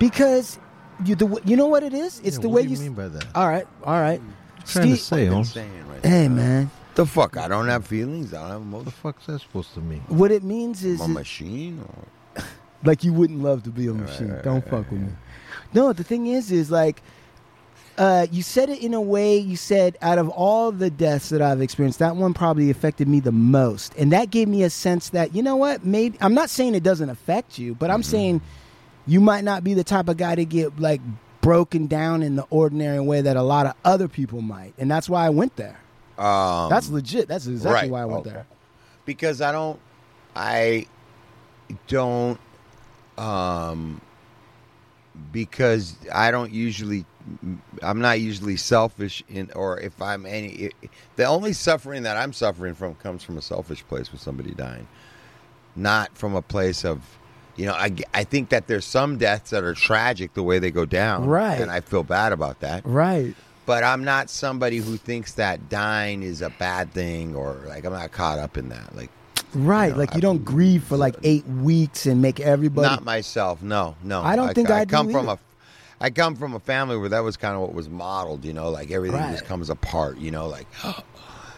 Because 0.00 0.58
you 1.04 1.14
the 1.14 1.40
you 1.44 1.56
know 1.56 1.68
what 1.68 1.84
it 1.84 1.94
is? 1.94 2.20
It's 2.24 2.34
Yeah, 2.36 2.42
the 2.42 2.48
what 2.48 2.56
way 2.56 2.62
do 2.64 2.70
you. 2.70 2.76
you 2.76 2.82
mean 2.82 2.94
by 2.94 3.06
that? 3.08 3.26
All 3.36 3.46
right, 3.48 3.66
all 3.84 4.00
right. 4.00 4.20
trying 4.66 4.90
to 4.90 4.96
say, 4.96 5.24
Been 5.24 5.32
Holmes. 5.34 5.52
saying 5.52 5.88
right 5.88 6.04
Hey 6.04 6.26
now. 6.26 6.34
man, 6.34 6.70
The 6.96 7.06
fuck? 7.06 7.36
I 7.36 7.46
don't 7.46 7.68
have 7.68 7.86
feelings. 7.86 8.34
I 8.34 8.40
don't 8.42 8.50
have 8.50 8.60
What 8.60 8.70
the 8.70 8.90
emotions. 8.90 8.94
fuck's 9.02 9.26
that 9.26 9.40
supposed 9.40 9.74
to 9.74 9.80
mean? 9.80 10.00
what 10.08 10.32
it 10.32 10.42
means 10.42 10.82
is 10.84 11.00
I'm 11.00 11.10
a 11.10 11.12
it- 11.12 11.14
machine. 11.22 11.84
Or? 11.86 12.42
like 12.84 13.04
you 13.04 13.12
wouldn't 13.12 13.40
love 13.40 13.62
to 13.64 13.70
be 13.70 13.86
a 13.86 13.92
machine. 13.94 14.32
right, 14.32 14.42
Don't 14.42 14.54
right, 14.66 14.70
fuck 14.70 14.90
with 14.90 15.00
right. 15.00 15.10
me. 15.10 15.16
No, 15.74 15.92
the 15.92 16.02
thing 16.04 16.26
is, 16.26 16.50
is 16.50 16.70
like, 16.72 17.02
uh, 17.98 18.26
you 18.30 18.42
said 18.42 18.70
it 18.70 18.82
in 18.82 18.94
a 18.94 19.00
way. 19.00 19.36
You 19.36 19.56
said 19.56 19.98
out 20.00 20.18
of 20.18 20.28
all 20.30 20.72
the 20.72 20.88
deaths 20.90 21.28
that 21.30 21.42
I've 21.42 21.60
experienced, 21.60 21.98
that 21.98 22.16
one 22.16 22.32
probably 22.32 22.70
affected 22.70 23.08
me 23.08 23.20
the 23.20 23.32
most, 23.32 23.94
and 23.96 24.12
that 24.12 24.30
gave 24.30 24.48
me 24.48 24.62
a 24.62 24.70
sense 24.70 25.10
that 25.10 25.34
you 25.34 25.42
know 25.42 25.56
what? 25.56 25.84
Maybe 25.84 26.16
I'm 26.20 26.34
not 26.34 26.48
saying 26.50 26.74
it 26.74 26.82
doesn't 26.82 27.10
affect 27.10 27.58
you, 27.58 27.74
but 27.74 27.90
I'm 27.90 28.00
Mm-hmm. 28.02 28.10
saying 28.10 28.40
you 29.06 29.20
might 29.20 29.44
not 29.44 29.64
be 29.64 29.74
the 29.74 29.84
type 29.84 30.08
of 30.08 30.16
guy 30.16 30.34
to 30.34 30.44
get 30.44 30.78
like 30.80 31.00
broken 31.40 31.86
down 31.86 32.22
in 32.22 32.36
the 32.36 32.44
ordinary 32.50 33.00
way 33.00 33.20
that 33.22 33.36
a 33.36 33.42
lot 33.42 33.66
of 33.66 33.74
other 33.84 34.06
people 34.08 34.42
might, 34.42 34.74
and 34.78 34.90
that's 34.90 35.08
why 35.08 35.26
I 35.26 35.30
went 35.30 35.56
there. 35.56 35.80
Um, 36.18 36.68
That's 36.68 36.88
legit. 36.90 37.28
That's 37.28 37.46
exactly 37.46 37.72
right. 37.72 37.90
why 37.90 38.02
I 38.02 38.04
went 38.04 38.20
Okay. 38.26 38.30
there. 38.30 38.46
because 39.04 39.40
I 39.40 39.52
don't, 39.52 39.78
I 40.34 40.86
don't, 41.86 42.38
um, 43.16 44.00
because 45.32 45.96
I 46.12 46.30
don't 46.30 46.52
usually, 46.52 47.04
I'm 47.82 48.00
not 48.00 48.20
usually 48.20 48.56
selfish 48.56 49.22
in, 49.28 49.50
or 49.54 49.78
if 49.80 50.00
I'm 50.00 50.26
any, 50.26 50.70
the 51.16 51.24
only 51.24 51.52
suffering 51.52 52.02
that 52.04 52.16
I'm 52.16 52.32
suffering 52.32 52.74
from 52.74 52.94
comes 52.96 53.22
from 53.22 53.38
a 53.38 53.42
selfish 53.42 53.84
place 53.86 54.10
with 54.12 54.20
somebody 54.20 54.52
dying, 54.52 54.86
not 55.76 56.16
from 56.16 56.34
a 56.34 56.42
place 56.42 56.84
of, 56.84 57.02
you 57.56 57.66
know, 57.66 57.74
I, 57.74 57.94
I 58.14 58.24
think 58.24 58.50
that 58.50 58.66
there's 58.66 58.84
some 58.84 59.18
deaths 59.18 59.50
that 59.50 59.64
are 59.64 59.74
tragic 59.74 60.34
the 60.34 60.42
way 60.42 60.58
they 60.58 60.70
go 60.70 60.84
down, 60.84 61.26
Right. 61.26 61.60
And 61.60 61.70
I 61.70 61.80
feel 61.80 62.02
bad 62.02 62.32
about 62.32 62.60
that, 62.60 62.82
Right. 62.84 63.34
but 63.66 63.84
I'm 63.84 64.04
not 64.04 64.30
somebody 64.30 64.78
who 64.78 64.96
thinks 64.96 65.34
that 65.34 65.68
dying 65.68 66.22
is 66.22 66.42
a 66.42 66.50
bad 66.50 66.92
thing, 66.92 67.34
or 67.34 67.56
like 67.66 67.84
I'm 67.84 67.92
not 67.92 68.12
caught 68.12 68.38
up 68.38 68.56
in 68.56 68.68
that, 68.70 68.94
like. 68.96 69.10
Right. 69.54 69.86
You 69.86 69.92
know, 69.92 69.98
like 69.98 70.12
I 70.12 70.16
you 70.16 70.20
don't 70.20 70.44
grieve 70.44 70.84
for 70.84 70.98
like 70.98 71.14
eight 71.22 71.46
weeks 71.46 72.04
and 72.04 72.20
make 72.20 72.38
everybody. 72.38 72.86
Not 72.86 73.02
myself. 73.02 73.62
No, 73.62 73.96
no. 74.04 74.20
I 74.22 74.36
don't 74.36 74.54
think 74.54 74.68
I 74.70 74.84
do 74.84 74.90
come 74.90 75.10
from 75.10 75.28
a. 75.30 75.38
I 76.00 76.10
come 76.10 76.36
from 76.36 76.54
a 76.54 76.60
family 76.60 76.96
where 76.96 77.08
that 77.08 77.20
was 77.20 77.36
kind 77.36 77.54
of 77.54 77.60
what 77.60 77.74
was 77.74 77.88
modeled. 77.88 78.44
You 78.44 78.52
know, 78.52 78.70
like 78.70 78.90
everything 78.90 79.20
just 79.32 79.44
comes 79.46 79.70
apart. 79.70 80.18
You 80.18 80.30
know, 80.30 80.46
like. 80.48 80.66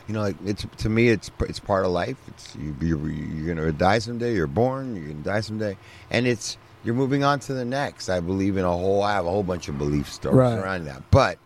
You 0.09 0.15
know, 0.15 0.23
like 0.23 0.37
it's 0.45 0.67
to 0.79 0.89
me, 0.89 1.09
it's 1.09 1.31
it's 1.41 1.61
part 1.61 1.85
of 1.85 1.93
life. 1.93 2.17
It's 2.27 2.57
you, 2.57 2.75
you're, 2.81 3.09
you're 3.11 3.55
gonna 3.55 3.71
die 3.71 4.01
someday. 4.01 4.35
You're 4.35 4.49
born. 4.49 4.97
You're 4.97 5.07
gonna 5.11 5.23
die 5.23 5.41
someday, 5.41 5.77
and 6.11 6.27
it's 6.27 6.57
you're 6.83 6.97
moving 6.97 7.23
on 7.23 7.39
to 7.41 7.53
the 7.53 7.65
next. 7.65 8.09
I 8.09 8.19
believe 8.19 8.57
in 8.57 8.65
a 8.65 8.73
whole. 8.73 9.05
I 9.05 9.13
have 9.13 9.25
a 9.25 9.31
whole 9.31 9.45
bunch 9.45 9.69
of 9.69 9.79
belief 9.79 10.11
stories 10.13 10.37
Right. 10.37 10.59
around 10.59 10.87
that. 10.87 11.09
But 11.13 11.39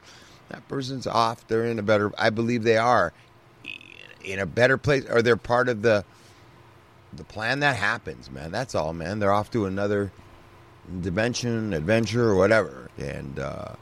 that 0.48 0.66
person's 0.66 1.06
off. 1.06 1.46
They're 1.46 1.66
in 1.66 1.78
a 1.78 1.82
better. 1.82 2.10
I 2.16 2.30
believe 2.30 2.62
they 2.62 2.78
are 2.78 3.12
in 4.24 4.38
a 4.38 4.46
better 4.46 4.78
place, 4.78 5.04
or 5.10 5.20
they're 5.20 5.36
part 5.36 5.68
of 5.68 5.82
the 5.82 6.02
the 7.12 7.24
plan 7.24 7.60
that 7.60 7.76
happens, 7.76 8.30
man. 8.30 8.50
That's 8.50 8.74
all, 8.74 8.94
man. 8.94 9.18
They're 9.18 9.32
off 9.32 9.50
to 9.50 9.66
another 9.66 10.10
dimension, 11.00 11.72
adventure, 11.72 12.28
or 12.30 12.34
whatever. 12.36 12.88
And 12.98 13.38
uh, 13.38 13.74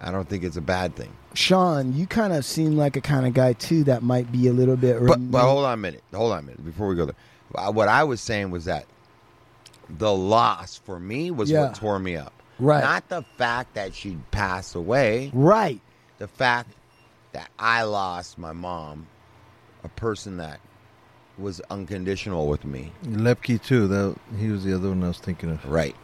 I 0.00 0.10
don't 0.10 0.28
think 0.28 0.44
it's 0.44 0.56
a 0.56 0.60
bad 0.62 0.94
thing. 0.96 1.12
Sean, 1.34 1.92
you 1.94 2.06
kind 2.06 2.32
of 2.32 2.44
seem 2.44 2.76
like 2.76 2.96
a 2.96 3.00
kind 3.00 3.26
of 3.26 3.34
guy 3.34 3.52
too 3.54 3.84
that 3.84 4.02
might 4.02 4.30
be 4.32 4.48
a 4.48 4.52
little 4.52 4.76
bit. 4.76 4.98
But, 5.00 5.10
rem- 5.18 5.30
but 5.30 5.42
hold 5.42 5.64
on 5.64 5.74
a 5.74 5.76
minute. 5.76 6.02
Hold 6.14 6.32
on 6.32 6.38
a 6.40 6.42
minute 6.42 6.64
before 6.64 6.88
we 6.88 6.96
go 6.96 7.06
there. 7.06 7.14
Uh, 7.54 7.70
What 7.72 7.88
I 7.88 8.04
was 8.04 8.20
saying 8.20 8.50
was 8.50 8.64
that 8.66 8.86
the 9.98 10.12
loss 10.12 10.76
for 10.78 10.98
me 10.98 11.30
was 11.30 11.50
Yeah. 11.50 11.62
what 11.66 11.74
tore 11.74 11.98
me 11.98 12.16
up. 12.16 12.32
Right. 12.58 12.82
Not 12.82 13.08
the 13.08 13.22
fact 13.36 13.74
that 13.74 13.94
she'd 13.94 14.30
passed 14.30 14.74
away. 14.74 15.30
right. 15.32 15.80
The 16.18 16.26
fact 16.28 16.70
that 17.32 17.48
I 17.60 17.84
lost 17.84 18.36
my 18.38 18.52
mom, 18.52 19.06
a 19.84 19.88
person 19.88 20.38
that 20.38 20.58
was 21.38 21.60
unconditional 21.70 22.48
with 22.48 22.64
me. 22.64 22.92
Lepke 23.04 23.62
too. 23.62 23.86
That 23.88 24.16
he 24.38 24.48
was 24.48 24.64
the 24.64 24.74
other 24.74 24.88
one 24.88 25.02
I 25.04 25.08
was 25.08 25.18
thinking 25.18 25.50
of. 25.50 25.64
Right. 25.64 25.96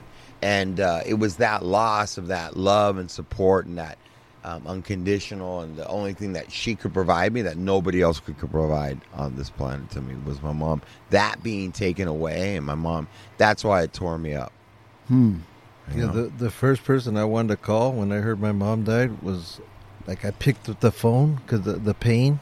And 0.42 0.80
uh, 0.80 1.00
it 1.06 1.14
was 1.14 1.36
that 1.36 1.64
loss 1.64 2.18
of 2.18 2.26
that 2.28 2.56
love 2.56 2.98
and 2.98 3.10
support 3.10 3.66
and 3.66 3.78
that 3.78 3.98
um, 4.44 4.66
unconditional 4.66 5.60
and 5.60 5.74
the 5.74 5.86
only 5.88 6.12
thing 6.12 6.34
that 6.34 6.52
she 6.52 6.74
could 6.74 6.92
provide 6.92 7.32
me 7.32 7.40
that 7.42 7.56
nobody 7.56 8.02
else 8.02 8.20
could, 8.20 8.38
could 8.38 8.50
provide 8.50 9.00
on 9.14 9.36
this 9.36 9.48
planet 9.48 9.90
to 9.92 10.02
me 10.02 10.14
was 10.26 10.42
my 10.42 10.52
mom. 10.52 10.82
That 11.10 11.42
being 11.42 11.72
taken 11.72 12.08
away 12.08 12.56
and 12.56 12.66
my 12.66 12.74
mom, 12.74 13.08
that's 13.38 13.64
why 13.64 13.82
it 13.82 13.94
tore 13.94 14.18
me 14.18 14.34
up. 14.34 14.52
Hmm. 15.08 15.36
you 15.92 16.00
Yeah, 16.00 16.06
know? 16.06 16.12
the 16.12 16.22
the 16.44 16.50
first 16.50 16.84
person 16.84 17.16
I 17.16 17.24
wanted 17.24 17.48
to 17.48 17.56
call 17.56 17.92
when 17.92 18.12
I 18.12 18.16
heard 18.16 18.38
my 18.40 18.52
mom 18.52 18.84
died 18.84 19.22
was 19.22 19.60
like 20.06 20.24
I 20.26 20.30
picked 20.30 20.68
up 20.68 20.80
the 20.80 20.92
phone 20.92 21.36
because 21.36 21.62
the 21.62 21.74
the 21.74 21.94
pain. 21.94 22.40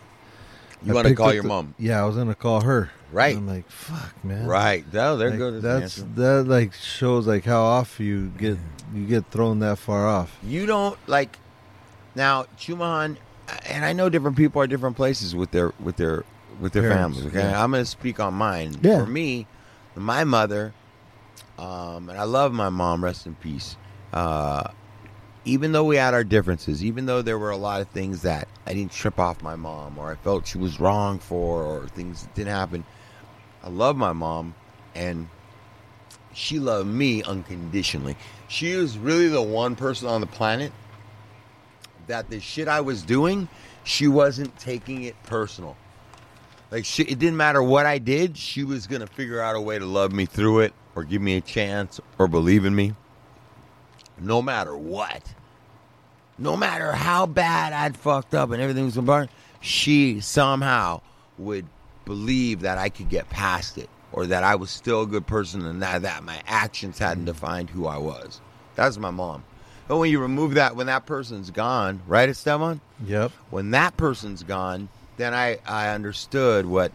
You 0.84 0.92
I 0.92 0.94
want 0.94 1.08
to 1.08 1.14
call 1.14 1.32
your 1.32 1.42
the- 1.42 1.48
mom. 1.48 1.74
Yeah, 1.78 2.02
I 2.02 2.06
was 2.06 2.16
gonna 2.16 2.34
call 2.34 2.60
her. 2.62 2.90
Right. 3.12 3.36
I'm 3.36 3.46
like, 3.46 3.68
fuck, 3.70 4.24
man. 4.24 4.46
Right. 4.46 4.90
No, 4.90 5.16
there 5.18 5.30
Like, 5.30 5.38
the 5.38 5.50
that's 5.60 5.98
answer. 5.98 6.08
that 6.14 6.48
like 6.48 6.72
shows 6.72 7.26
like 7.26 7.44
how 7.44 7.60
off 7.62 8.00
you 8.00 8.28
get 8.38 8.56
you 8.94 9.06
get 9.06 9.26
thrown 9.30 9.58
that 9.58 9.78
far 9.78 10.08
off. 10.08 10.38
You 10.42 10.64
don't 10.66 10.98
like 11.06 11.38
now 12.14 12.44
Chumahan, 12.58 13.16
and 13.68 13.84
I 13.84 13.92
know 13.92 14.08
different 14.08 14.36
people 14.38 14.62
are 14.62 14.66
different 14.66 14.96
places 14.96 15.34
with 15.34 15.50
their 15.50 15.72
with 15.78 15.96
their 15.96 16.24
with 16.60 16.72
their 16.72 16.88
Parents, 16.90 17.18
families. 17.18 17.36
Okay, 17.36 17.50
yeah. 17.50 17.62
I'm 17.62 17.70
going 17.70 17.82
to 17.82 17.90
speak 17.90 18.18
on 18.20 18.34
mine. 18.34 18.76
Yeah. 18.82 18.98
For 19.04 19.06
me, 19.06 19.46
my 19.94 20.24
mother, 20.24 20.72
um, 21.58 22.08
and 22.08 22.18
I 22.18 22.24
love 22.24 22.52
my 22.52 22.68
mom. 22.70 23.02
Rest 23.04 23.26
in 23.26 23.34
peace. 23.36 23.76
Uh, 24.12 24.70
even 25.44 25.72
though 25.72 25.84
we 25.84 25.96
had 25.96 26.14
our 26.14 26.24
differences, 26.24 26.84
even 26.84 27.06
though 27.06 27.22
there 27.22 27.38
were 27.38 27.50
a 27.50 27.56
lot 27.56 27.80
of 27.80 27.88
things 27.88 28.22
that 28.22 28.48
I 28.66 28.74
didn't 28.74 28.92
trip 28.92 29.18
off 29.18 29.42
my 29.42 29.56
mom, 29.56 29.98
or 29.98 30.10
I 30.10 30.14
felt 30.16 30.46
she 30.46 30.58
was 30.58 30.78
wrong 30.78 31.18
for, 31.18 31.62
or 31.62 31.88
things 31.88 32.22
that 32.22 32.34
didn't 32.34 32.52
happen, 32.52 32.84
I 33.62 33.68
love 33.68 33.96
my 33.96 34.12
mom, 34.12 34.54
and 34.94 35.28
she 36.32 36.58
loved 36.58 36.88
me 36.88 37.22
unconditionally. 37.22 38.16
She 38.48 38.74
was 38.76 38.98
really 38.98 39.28
the 39.28 39.42
one 39.42 39.74
person 39.76 40.08
on 40.08 40.20
the 40.20 40.26
planet 40.26 40.72
that 42.06 42.30
the 42.30 42.40
shit 42.40 42.68
I 42.68 42.80
was 42.80 43.02
doing, 43.02 43.48
she 43.84 44.08
wasn't 44.08 44.56
taking 44.58 45.04
it 45.04 45.20
personal. 45.24 45.76
Like 46.70 46.84
she, 46.84 47.02
it 47.02 47.18
didn't 47.18 47.36
matter 47.36 47.62
what 47.62 47.84
I 47.84 47.98
did, 47.98 48.36
she 48.36 48.64
was 48.64 48.86
gonna 48.86 49.06
figure 49.06 49.40
out 49.40 49.56
a 49.56 49.60
way 49.60 49.78
to 49.78 49.86
love 49.86 50.12
me 50.12 50.24
through 50.24 50.60
it, 50.60 50.72
or 50.94 51.04
give 51.04 51.20
me 51.20 51.36
a 51.36 51.40
chance, 51.40 52.00
or 52.18 52.28
believe 52.28 52.64
in 52.64 52.74
me. 52.74 52.94
No 54.18 54.42
matter 54.42 54.76
what, 54.76 55.34
no 56.38 56.56
matter 56.56 56.92
how 56.92 57.26
bad 57.26 57.72
I'd 57.72 57.96
fucked 57.96 58.34
up 58.34 58.50
and 58.50 58.60
everything 58.60 58.84
was 58.84 58.96
going, 58.96 59.28
she 59.60 60.20
somehow 60.20 61.00
would 61.38 61.66
believe 62.04 62.60
that 62.60 62.78
I 62.78 62.88
could 62.88 63.08
get 63.08 63.28
past 63.30 63.78
it, 63.78 63.88
or 64.12 64.26
that 64.26 64.42
I 64.44 64.56
was 64.56 64.70
still 64.70 65.02
a 65.02 65.06
good 65.06 65.26
person, 65.26 65.64
and 65.64 65.82
that 65.82 66.02
that 66.02 66.24
my 66.24 66.42
actions 66.46 66.98
hadn't 66.98 67.24
defined 67.24 67.70
who 67.70 67.86
I 67.86 67.98
was. 67.98 68.40
That's 68.74 68.98
my 68.98 69.10
mom. 69.10 69.44
But 69.88 69.98
when 69.98 70.10
you 70.10 70.20
remove 70.20 70.54
that, 70.54 70.76
when 70.76 70.86
that 70.86 71.06
person's 71.06 71.50
gone, 71.50 72.00
right, 72.06 72.28
Estevan? 72.28 72.80
Yep. 73.04 73.32
when 73.50 73.72
that 73.72 73.96
person's 73.96 74.42
gone, 74.42 74.88
then 75.16 75.34
I, 75.34 75.58
I 75.66 75.88
understood 75.88 76.66
what 76.66 76.92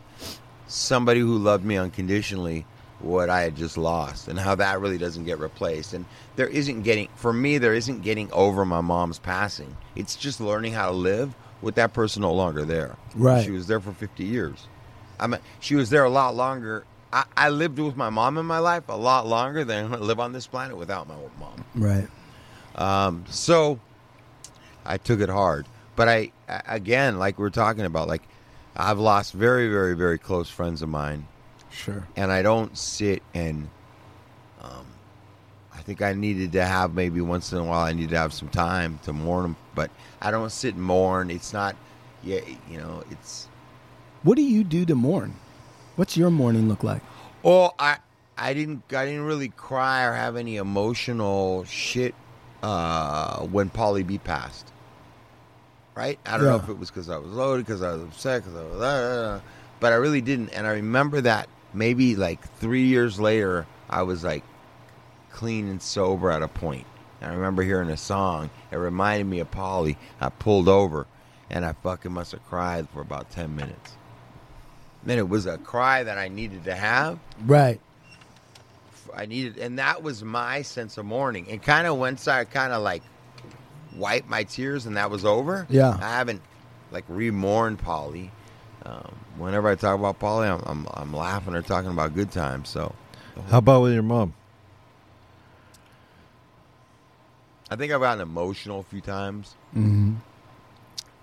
somebody 0.67 1.19
who 1.19 1.37
loved 1.37 1.63
me 1.65 1.77
unconditionally, 1.77 2.65
what 2.99 3.29
I 3.29 3.41
had 3.41 3.55
just 3.55 3.77
lost, 3.77 4.27
and 4.27 4.39
how 4.39 4.55
that 4.55 4.79
really 4.79 4.97
doesn't 4.97 5.25
get 5.25 5.39
replaced. 5.39 5.93
And 5.93 6.05
there 6.35 6.47
isn't 6.47 6.81
getting, 6.81 7.09
for 7.15 7.31
me, 7.31 7.57
there 7.57 7.73
isn't 7.73 8.01
getting 8.01 8.31
over 8.31 8.65
my 8.65 8.81
mom's 8.81 9.19
passing. 9.19 9.77
It's 9.95 10.15
just 10.15 10.41
learning 10.41 10.73
how 10.73 10.87
to 10.87 10.95
live 10.95 11.35
with 11.61 11.75
that 11.75 11.93
person 11.93 12.21
no 12.21 12.33
longer 12.33 12.65
there. 12.65 12.95
Right. 13.15 13.43
She 13.43 13.51
was 13.51 13.67
there 13.67 13.79
for 13.79 13.91
50 13.91 14.23
years. 14.23 14.67
I 15.19 15.27
mean, 15.27 15.39
she 15.59 15.75
was 15.75 15.89
there 15.89 16.03
a 16.03 16.09
lot 16.09 16.35
longer. 16.35 16.85
I, 17.13 17.25
I 17.35 17.49
lived 17.49 17.79
with 17.79 17.95
my 17.95 18.09
mom 18.09 18.37
in 18.37 18.45
my 18.45 18.59
life 18.59 18.83
a 18.89 18.97
lot 18.97 19.27
longer 19.27 19.63
than 19.63 19.93
I 19.93 19.97
live 19.99 20.19
on 20.19 20.33
this 20.33 20.47
planet 20.47 20.77
without 20.77 21.07
my 21.07 21.15
mom. 21.39 21.65
Right. 21.75 22.07
Um, 22.75 23.25
so 23.29 23.79
I 24.85 24.97
took 24.97 25.19
it 25.19 25.29
hard. 25.29 25.65
But 25.95 26.07
I, 26.07 26.31
again, 26.67 27.17
like 27.17 27.39
we 27.39 27.45
are 27.47 27.51
talking 27.51 27.85
about, 27.85 28.07
like 28.07 28.21
I've 28.75 28.99
lost 28.99 29.33
very, 29.33 29.69
very, 29.69 29.95
very 29.95 30.19
close 30.19 30.49
friends 30.49 30.83
of 30.83 30.89
mine, 30.89 31.27
Sure. 31.77 32.07
and 32.15 32.31
I 32.31 32.41
don't 32.41 32.77
sit 32.77 33.21
and. 33.33 33.69
Um, 34.61 34.85
I 35.73 35.81
think 35.81 36.01
I 36.01 36.13
needed 36.13 36.53
to 36.53 36.65
have 36.65 36.95
maybe 36.95 37.21
once 37.21 37.51
in 37.53 37.59
a 37.59 37.63
while. 37.63 37.85
I 37.85 37.93
need 37.93 38.09
to 38.09 38.17
have 38.17 38.33
some 38.33 38.49
time 38.49 38.99
to 39.03 39.13
mourn 39.13 39.43
them, 39.43 39.55
but 39.75 39.91
I 40.19 40.31
don't 40.31 40.51
sit 40.51 40.73
and 40.73 40.83
mourn. 40.83 41.29
It's 41.29 41.53
not, 41.53 41.75
yeah, 42.23 42.39
you 42.69 42.79
know, 42.79 43.03
it's 43.11 43.47
What 44.23 44.35
do 44.35 44.41
you 44.41 44.63
do 44.63 44.85
to 44.85 44.95
mourn? 44.95 45.35
What's 45.95 46.17
your 46.17 46.31
morning 46.31 46.67
look 46.67 46.83
like? 46.83 47.03
Well, 47.43 47.75
I 47.77 47.97
I 48.37 48.53
didn't 48.53 48.91
I 48.91 49.05
didn't 49.05 49.25
really 49.25 49.49
cry 49.49 50.03
or 50.03 50.13
have 50.13 50.35
any 50.35 50.57
emotional 50.57 51.63
shit 51.65 52.15
uh, 52.63 53.41
when 53.41 53.69
Polly 53.69 54.03
B 54.03 54.17
passed. 54.17 54.71
Right? 55.95 56.19
I 56.25 56.37
don't 56.37 56.45
know 56.45 56.57
if 56.57 56.69
it 56.69 56.77
was 56.77 56.89
because 56.89 57.09
I 57.09 57.17
was 57.17 57.31
loaded, 57.31 57.65
because 57.65 57.81
I 57.81 57.93
was 57.93 58.03
upset, 58.03 58.43
because 58.43 58.59
I 58.59 58.63
was, 58.63 58.81
uh, 58.81 59.41
but 59.79 59.93
I 59.93 59.95
really 59.95 60.21
didn't. 60.21 60.49
And 60.49 60.67
I 60.67 60.71
remember 60.71 61.21
that 61.21 61.49
maybe 61.77 62.15
like 62.15 62.41
three 62.55 62.85
years 62.85 63.19
later, 63.19 63.65
I 63.89 64.03
was 64.03 64.23
like 64.23 64.43
clean 65.31 65.67
and 65.67 65.81
sober 65.81 66.31
at 66.31 66.41
a 66.41 66.47
point. 66.47 66.85
I 67.21 67.29
remember 67.29 67.63
hearing 67.63 67.89
a 67.89 67.97
song. 67.97 68.49
It 68.71 68.75
reminded 68.75 69.25
me 69.25 69.39
of 69.39 69.49
Polly. 69.49 69.97
I 70.19 70.29
pulled 70.29 70.67
over, 70.67 71.07
and 71.49 71.65
I 71.65 71.73
fucking 71.73 72.11
must 72.11 72.31
have 72.31 72.45
cried 72.47 72.87
for 72.89 73.01
about 73.01 73.31
ten 73.31 73.55
minutes. 73.55 73.95
Man, 75.03 75.17
it 75.17 75.29
was 75.29 75.45
a 75.45 75.57
cry 75.57 76.03
that 76.03 76.17
I 76.17 76.27
needed 76.27 76.65
to 76.65 76.75
have. 76.75 77.19
Right. 77.45 77.79
I 79.15 79.25
needed, 79.25 79.57
and 79.57 79.79
that 79.79 80.03
was 80.03 80.23
my 80.23 80.61
sense 80.61 80.97
of 80.97 81.05
mourning. 81.05 81.47
And 81.49 81.61
kind 81.61 81.87
of 81.87 81.97
once 81.97 82.27
I 82.27 82.43
kind 82.43 82.73
of 82.73 82.83
like 82.83 83.03
wiped 83.95 84.29
my 84.29 84.43
tears, 84.43 84.85
and 84.85 84.97
that 84.97 85.09
was 85.09 85.25
over. 85.25 85.65
Yeah. 85.69 85.97
I 85.99 86.09
haven't 86.09 86.41
like 86.91 87.05
re-mourned 87.07 87.79
Polly. 87.79 88.31
Um, 88.85 89.15
whenever 89.37 89.67
I 89.69 89.75
talk 89.75 89.97
about 89.97 90.19
Polly, 90.19 90.47
I'm, 90.47 90.61
I'm 90.65 90.87
I'm 90.93 91.13
laughing 91.13 91.55
or 91.55 91.61
talking 91.61 91.91
about 91.91 92.13
good 92.15 92.31
times. 92.31 92.69
So 92.69 92.93
How 93.49 93.59
about 93.59 93.81
with 93.83 93.93
your 93.93 94.03
mom? 94.03 94.33
I 97.69 97.75
think 97.75 97.91
I've 97.91 97.99
gotten 98.01 98.21
emotional 98.21 98.79
a 98.79 98.83
few 98.83 99.01
times. 99.01 99.55
Mm-hmm. 99.75 100.15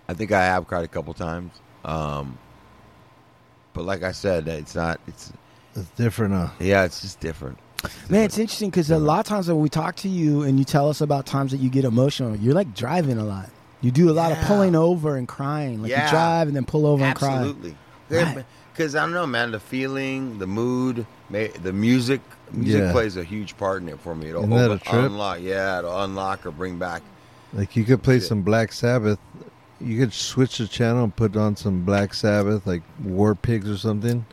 I 0.08 0.14
think 0.14 0.32
I 0.32 0.44
have 0.44 0.66
cried 0.66 0.84
a 0.84 0.88
couple 0.88 1.14
times. 1.14 1.52
Um, 1.84 2.38
but 3.72 3.84
like 3.84 4.02
I 4.02 4.12
said, 4.12 4.46
it's 4.48 4.74
not. 4.74 5.00
It's 5.06 5.32
It's 5.74 5.88
different. 5.90 6.34
Uh, 6.34 6.48
yeah, 6.60 6.84
it's 6.84 7.00
just 7.00 7.20
different. 7.20 7.58
Man, 8.08 8.24
it's 8.24 8.38
interesting 8.38 8.70
because 8.70 8.90
a 8.90 8.98
lot 8.98 9.20
of 9.20 9.26
times 9.26 9.48
when 9.48 9.58
we 9.60 9.68
talk 9.68 9.96
to 9.96 10.08
you 10.08 10.42
and 10.42 10.58
you 10.58 10.64
tell 10.64 10.88
us 10.88 11.00
about 11.02 11.26
times 11.26 11.50
that 11.52 11.58
you 11.58 11.68
get 11.68 11.84
emotional, 11.84 12.34
you're 12.36 12.54
like 12.54 12.74
driving 12.74 13.18
a 13.18 13.24
lot. 13.24 13.50
You 13.82 13.90
do 13.90 14.08
a 14.10 14.12
lot 14.12 14.32
of 14.32 14.38
pulling 14.46 14.74
over 14.74 15.16
and 15.16 15.28
crying. 15.28 15.82
Like 15.82 15.90
Yeah. 15.90 16.04
you 16.06 16.10
drive 16.10 16.46
and 16.48 16.56
then 16.56 16.64
pull 16.64 16.86
over 16.86 17.04
and 17.04 17.14
cry. 17.14 17.36
Absolutely. 17.36 17.76
Right. 18.22 18.44
Because 18.72 18.94
I 18.96 19.00
don't 19.02 19.12
know, 19.12 19.26
man. 19.26 19.52
The 19.52 19.60
feeling, 19.60 20.38
the 20.38 20.46
mood, 20.46 21.06
the 21.30 21.72
music. 21.72 22.20
Music 22.52 22.82
Yeah. 22.82 22.92
plays 22.92 23.16
a 23.16 23.24
huge 23.24 23.56
part 23.56 23.82
in 23.82 23.88
it 23.88 23.98
for 24.00 24.14
me. 24.14 24.28
It'll 24.30 24.42
Isn't 24.42 24.56
that 24.56 24.70
a 24.70 24.74
open- 24.74 25.04
unlock. 25.06 25.40
Yeah, 25.40 25.78
it'll 25.78 26.02
unlock 26.02 26.44
or 26.46 26.50
bring 26.50 26.78
back. 26.78 27.02
like 27.52 27.76
you 27.76 27.84
could 27.84 28.02
play 28.02 28.18
Shit. 28.18 28.28
some 28.28 28.42
Black 28.42 28.72
Sabbath. 28.72 29.18
You 29.80 29.98
could 29.98 30.12
switch 30.12 30.58
the 30.58 30.66
channel 30.66 31.04
and 31.04 31.14
put 31.14 31.36
on 31.36 31.56
some 31.56 31.84
Black 31.84 32.14
Sabbath, 32.14 32.66
like 32.66 32.82
War 33.02 33.34
Pigs 33.36 33.68
or 33.70 33.76
something, 33.76 34.24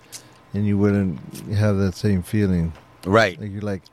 and 0.53 0.65
you 0.65 0.77
wouldn't 0.77 1.19
have 1.53 1.77
that 1.77 1.93
same 1.95 2.21
feeling. 2.23 2.73
Right. 3.05 3.39
Like 3.39 3.51
you're 3.51 3.61
like, 3.61 3.83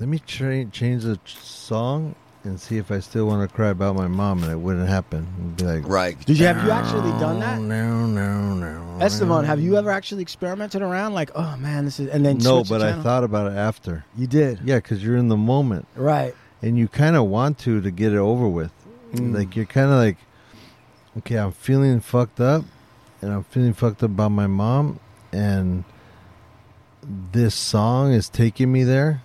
let 0.00 0.08
me 0.08 0.20
tra- 0.20 0.64
change 0.66 1.02
the 1.04 1.16
ch- 1.24 1.36
song 1.38 2.14
and 2.44 2.60
see 2.60 2.76
if 2.76 2.90
I 2.90 2.98
still 3.00 3.26
want 3.26 3.48
to 3.48 3.54
cry 3.54 3.68
about 3.70 3.94
my 3.94 4.08
mom, 4.08 4.42
and 4.42 4.52
it 4.52 4.56
wouldn't 4.56 4.88
happen. 4.88 5.26
It'd 5.38 5.56
be 5.56 5.64
like, 5.64 5.88
Right. 5.88 6.18
Did 6.26 6.38
you 6.38 6.46
have 6.46 6.64
you 6.64 6.70
actually 6.70 7.10
done 7.20 7.40
that? 7.40 7.60
No, 7.60 8.06
no, 8.06 8.54
no. 8.54 8.98
Estevan, 9.04 9.44
have 9.44 9.60
you 9.60 9.76
ever 9.76 9.90
actually 9.90 10.22
experimented 10.22 10.82
around 10.82 11.14
like, 11.14 11.30
oh 11.34 11.56
man, 11.56 11.84
this 11.84 11.98
is, 12.00 12.08
and 12.08 12.24
then 12.26 12.38
No, 12.38 12.58
switch 12.58 12.68
the 12.68 12.74
but 12.78 12.82
I 12.82 13.02
thought 13.02 13.24
about 13.24 13.50
it 13.52 13.56
after. 13.56 14.04
you 14.16 14.26
did, 14.26 14.60
Yeah, 14.64 14.76
because 14.76 15.02
you're 15.04 15.16
in 15.16 15.28
the 15.28 15.36
moment, 15.36 15.86
right? 15.96 16.34
and 16.62 16.78
you 16.78 16.86
kind 16.88 17.16
of 17.16 17.26
want 17.26 17.58
to 17.60 17.80
to 17.80 17.90
get 17.90 18.12
it 18.12 18.18
over 18.18 18.46
with. 18.48 18.70
Mm. 19.14 19.34
Like 19.34 19.56
you're 19.56 19.64
kind 19.66 19.90
of 19.90 19.96
like, 19.98 20.16
okay, 21.18 21.36
I'm 21.36 21.52
feeling 21.52 22.00
fucked 22.00 22.40
up, 22.40 22.64
and 23.20 23.32
I'm 23.32 23.44
feeling 23.44 23.72
fucked 23.74 24.02
up 24.02 24.10
about 24.10 24.30
my 24.30 24.46
mom, 24.46 25.00
and 25.32 25.84
this 27.32 27.54
song 27.54 28.12
is 28.12 28.28
taking 28.28 28.70
me 28.70 28.84
there, 28.84 29.22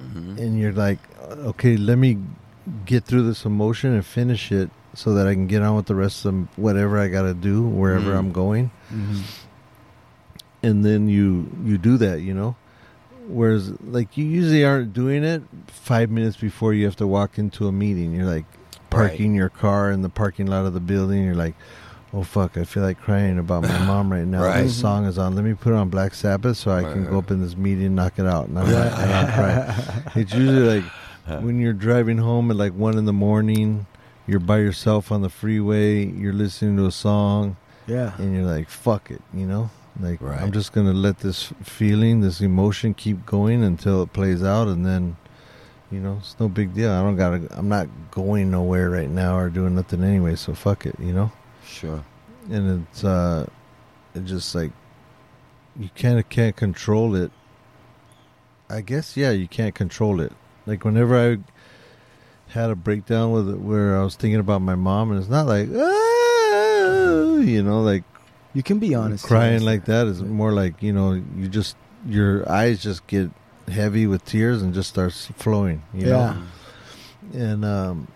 Mhm. 0.00 0.38
and 0.38 0.58
you're 0.60 0.72
like, 0.72 0.98
okay, 1.22 1.76
let 1.76 1.96
me 1.98 2.18
get 2.84 3.04
through 3.04 3.22
this 3.26 3.44
emotion 3.44 3.92
and 3.94 4.04
finish 4.04 4.52
it 4.52 4.70
so 4.94 5.14
that 5.14 5.26
I 5.26 5.34
can 5.34 5.46
get 5.46 5.62
on 5.62 5.76
with 5.76 5.86
the 5.86 5.94
rest 5.94 6.24
of 6.24 6.34
whatever 6.58 6.98
I 6.98 7.08
got 7.08 7.22
to 7.22 7.34
do 7.34 7.62
wherever 7.62 8.12
Mm. 8.12 8.18
I'm 8.18 8.32
going. 8.32 8.70
And 10.62 10.84
then 10.84 11.08
you 11.08 11.48
you 11.64 11.78
do 11.78 11.96
that, 11.98 12.20
you 12.22 12.34
know. 12.34 12.56
Whereas 13.28 13.72
like 13.84 14.16
you 14.16 14.24
usually 14.24 14.64
aren't 14.64 14.92
doing 14.92 15.22
it 15.24 15.42
5 15.68 16.10
minutes 16.10 16.36
before 16.36 16.72
you 16.74 16.84
have 16.86 16.96
to 16.96 17.06
walk 17.06 17.38
into 17.38 17.66
a 17.68 17.72
meeting. 17.72 18.12
You're 18.14 18.24
like 18.26 18.44
parking 18.90 19.34
your 19.34 19.48
car 19.48 19.90
in 19.90 20.02
the 20.02 20.08
parking 20.08 20.46
lot 20.46 20.64
of 20.66 20.74
the 20.74 20.80
building. 20.80 21.24
You're 21.24 21.34
like, 21.34 21.54
"Oh 22.12 22.22
fuck, 22.22 22.56
I 22.56 22.64
feel 22.64 22.82
like 22.82 23.00
crying 23.00 23.38
about 23.38 23.62
my 23.62 23.78
mom 23.86 24.10
right 24.12 24.26
now. 24.26 24.42
Right. 24.44 24.62
This 24.62 24.76
song 24.80 25.06
is 25.06 25.18
on. 25.18 25.34
Let 25.34 25.44
me 25.44 25.54
put 25.54 25.72
it 25.72 25.76
on 25.76 25.88
Black 25.88 26.14
Sabbath 26.14 26.56
so 26.56 26.70
I 26.70 26.82
can 26.82 27.04
go 27.04 27.18
up 27.18 27.30
in 27.30 27.40
this 27.40 27.56
meeting, 27.56 27.86
and 27.86 27.96
knock 27.96 28.18
it 28.18 28.26
out, 28.26 28.48
and 28.48 28.58
I'm 28.58 28.70
not, 28.70 29.32
cry." 29.34 30.02
It's 30.20 30.32
usually 30.32 30.80
like 30.80 30.84
when 31.42 31.58
you're 31.60 31.72
driving 31.72 32.18
home 32.18 32.50
at 32.50 32.56
like 32.56 32.72
one 32.72 32.96
in 32.96 33.04
the 33.04 33.12
morning, 33.12 33.86
you're 34.26 34.40
by 34.40 34.58
yourself 34.58 35.10
on 35.12 35.22
the 35.22 35.28
freeway, 35.28 36.06
you're 36.06 36.32
listening 36.32 36.76
to 36.78 36.86
a 36.86 36.92
song, 36.92 37.56
Yeah, 37.86 38.12
and 38.18 38.34
you're 38.34 38.44
like, 38.46 38.68
"Fuck 38.68 39.10
it," 39.10 39.22
you 39.34 39.46
know. 39.46 39.70
Like 39.98 40.20
Right. 40.20 40.40
I'm 40.42 40.52
just 40.52 40.72
gonna 40.72 40.92
let 40.92 41.18
this 41.20 41.52
feeling, 41.62 42.20
this 42.20 42.40
emotion, 42.40 42.92
keep 42.94 43.24
going 43.24 43.64
until 43.64 44.02
it 44.02 44.12
plays 44.12 44.42
out, 44.42 44.68
and 44.68 44.84
then, 44.84 45.16
you 45.90 46.00
know, 46.00 46.18
it's 46.20 46.36
no 46.38 46.48
big 46.48 46.74
deal. 46.74 46.92
I 46.92 47.00
don't 47.02 47.16
gotta. 47.16 47.46
I'm 47.56 47.68
not 47.68 47.88
going 48.10 48.50
nowhere 48.50 48.90
right 48.90 49.08
now 49.08 49.38
or 49.38 49.48
doing 49.48 49.74
nothing 49.74 50.04
anyway, 50.04 50.34
so 50.36 50.52
fuck 50.54 50.84
it, 50.86 50.96
you 51.00 51.12
know. 51.14 51.32
Sure. 51.76 52.04
And 52.50 52.86
it's 52.90 53.04
uh, 53.04 53.46
it 54.14 54.24
just 54.24 54.54
like 54.54 54.72
you 55.78 55.90
kind 55.94 56.18
of 56.18 56.28
can't 56.28 56.56
control 56.56 57.14
it. 57.14 57.30
I 58.70 58.80
guess 58.80 59.16
yeah, 59.16 59.30
you 59.30 59.46
can't 59.48 59.74
control 59.74 60.20
it. 60.20 60.32
Like 60.64 60.84
whenever 60.84 61.16
I 61.16 61.38
had 62.52 62.70
a 62.70 62.74
breakdown 62.76 63.32
with 63.32 63.48
it 63.50 63.60
where 63.60 63.96
I 63.98 64.02
was 64.04 64.16
thinking 64.16 64.40
about 64.40 64.62
my 64.62 64.74
mom, 64.74 65.10
and 65.10 65.20
it's 65.20 65.28
not 65.28 65.46
like 65.46 65.68
ah, 65.74 67.36
you 67.40 67.62
know, 67.62 67.82
like 67.82 68.04
you 68.54 68.62
can 68.62 68.78
be 68.78 68.94
honest. 68.94 69.24
crying 69.24 69.60
like 69.62 69.84
that 69.84 70.06
is 70.06 70.22
more 70.22 70.52
like 70.52 70.82
you 70.82 70.92
know 70.92 71.12
you 71.12 71.48
just 71.48 71.76
your 72.06 72.48
eyes 72.50 72.82
just 72.82 73.06
get 73.06 73.30
heavy 73.68 74.06
with 74.06 74.24
tears 74.24 74.62
and 74.62 74.72
just 74.72 74.88
starts 74.88 75.26
flowing 75.36 75.82
you 75.92 76.06
Yeah. 76.06 76.12
know 76.12 76.36
and 77.34 77.64
um 77.64 78.06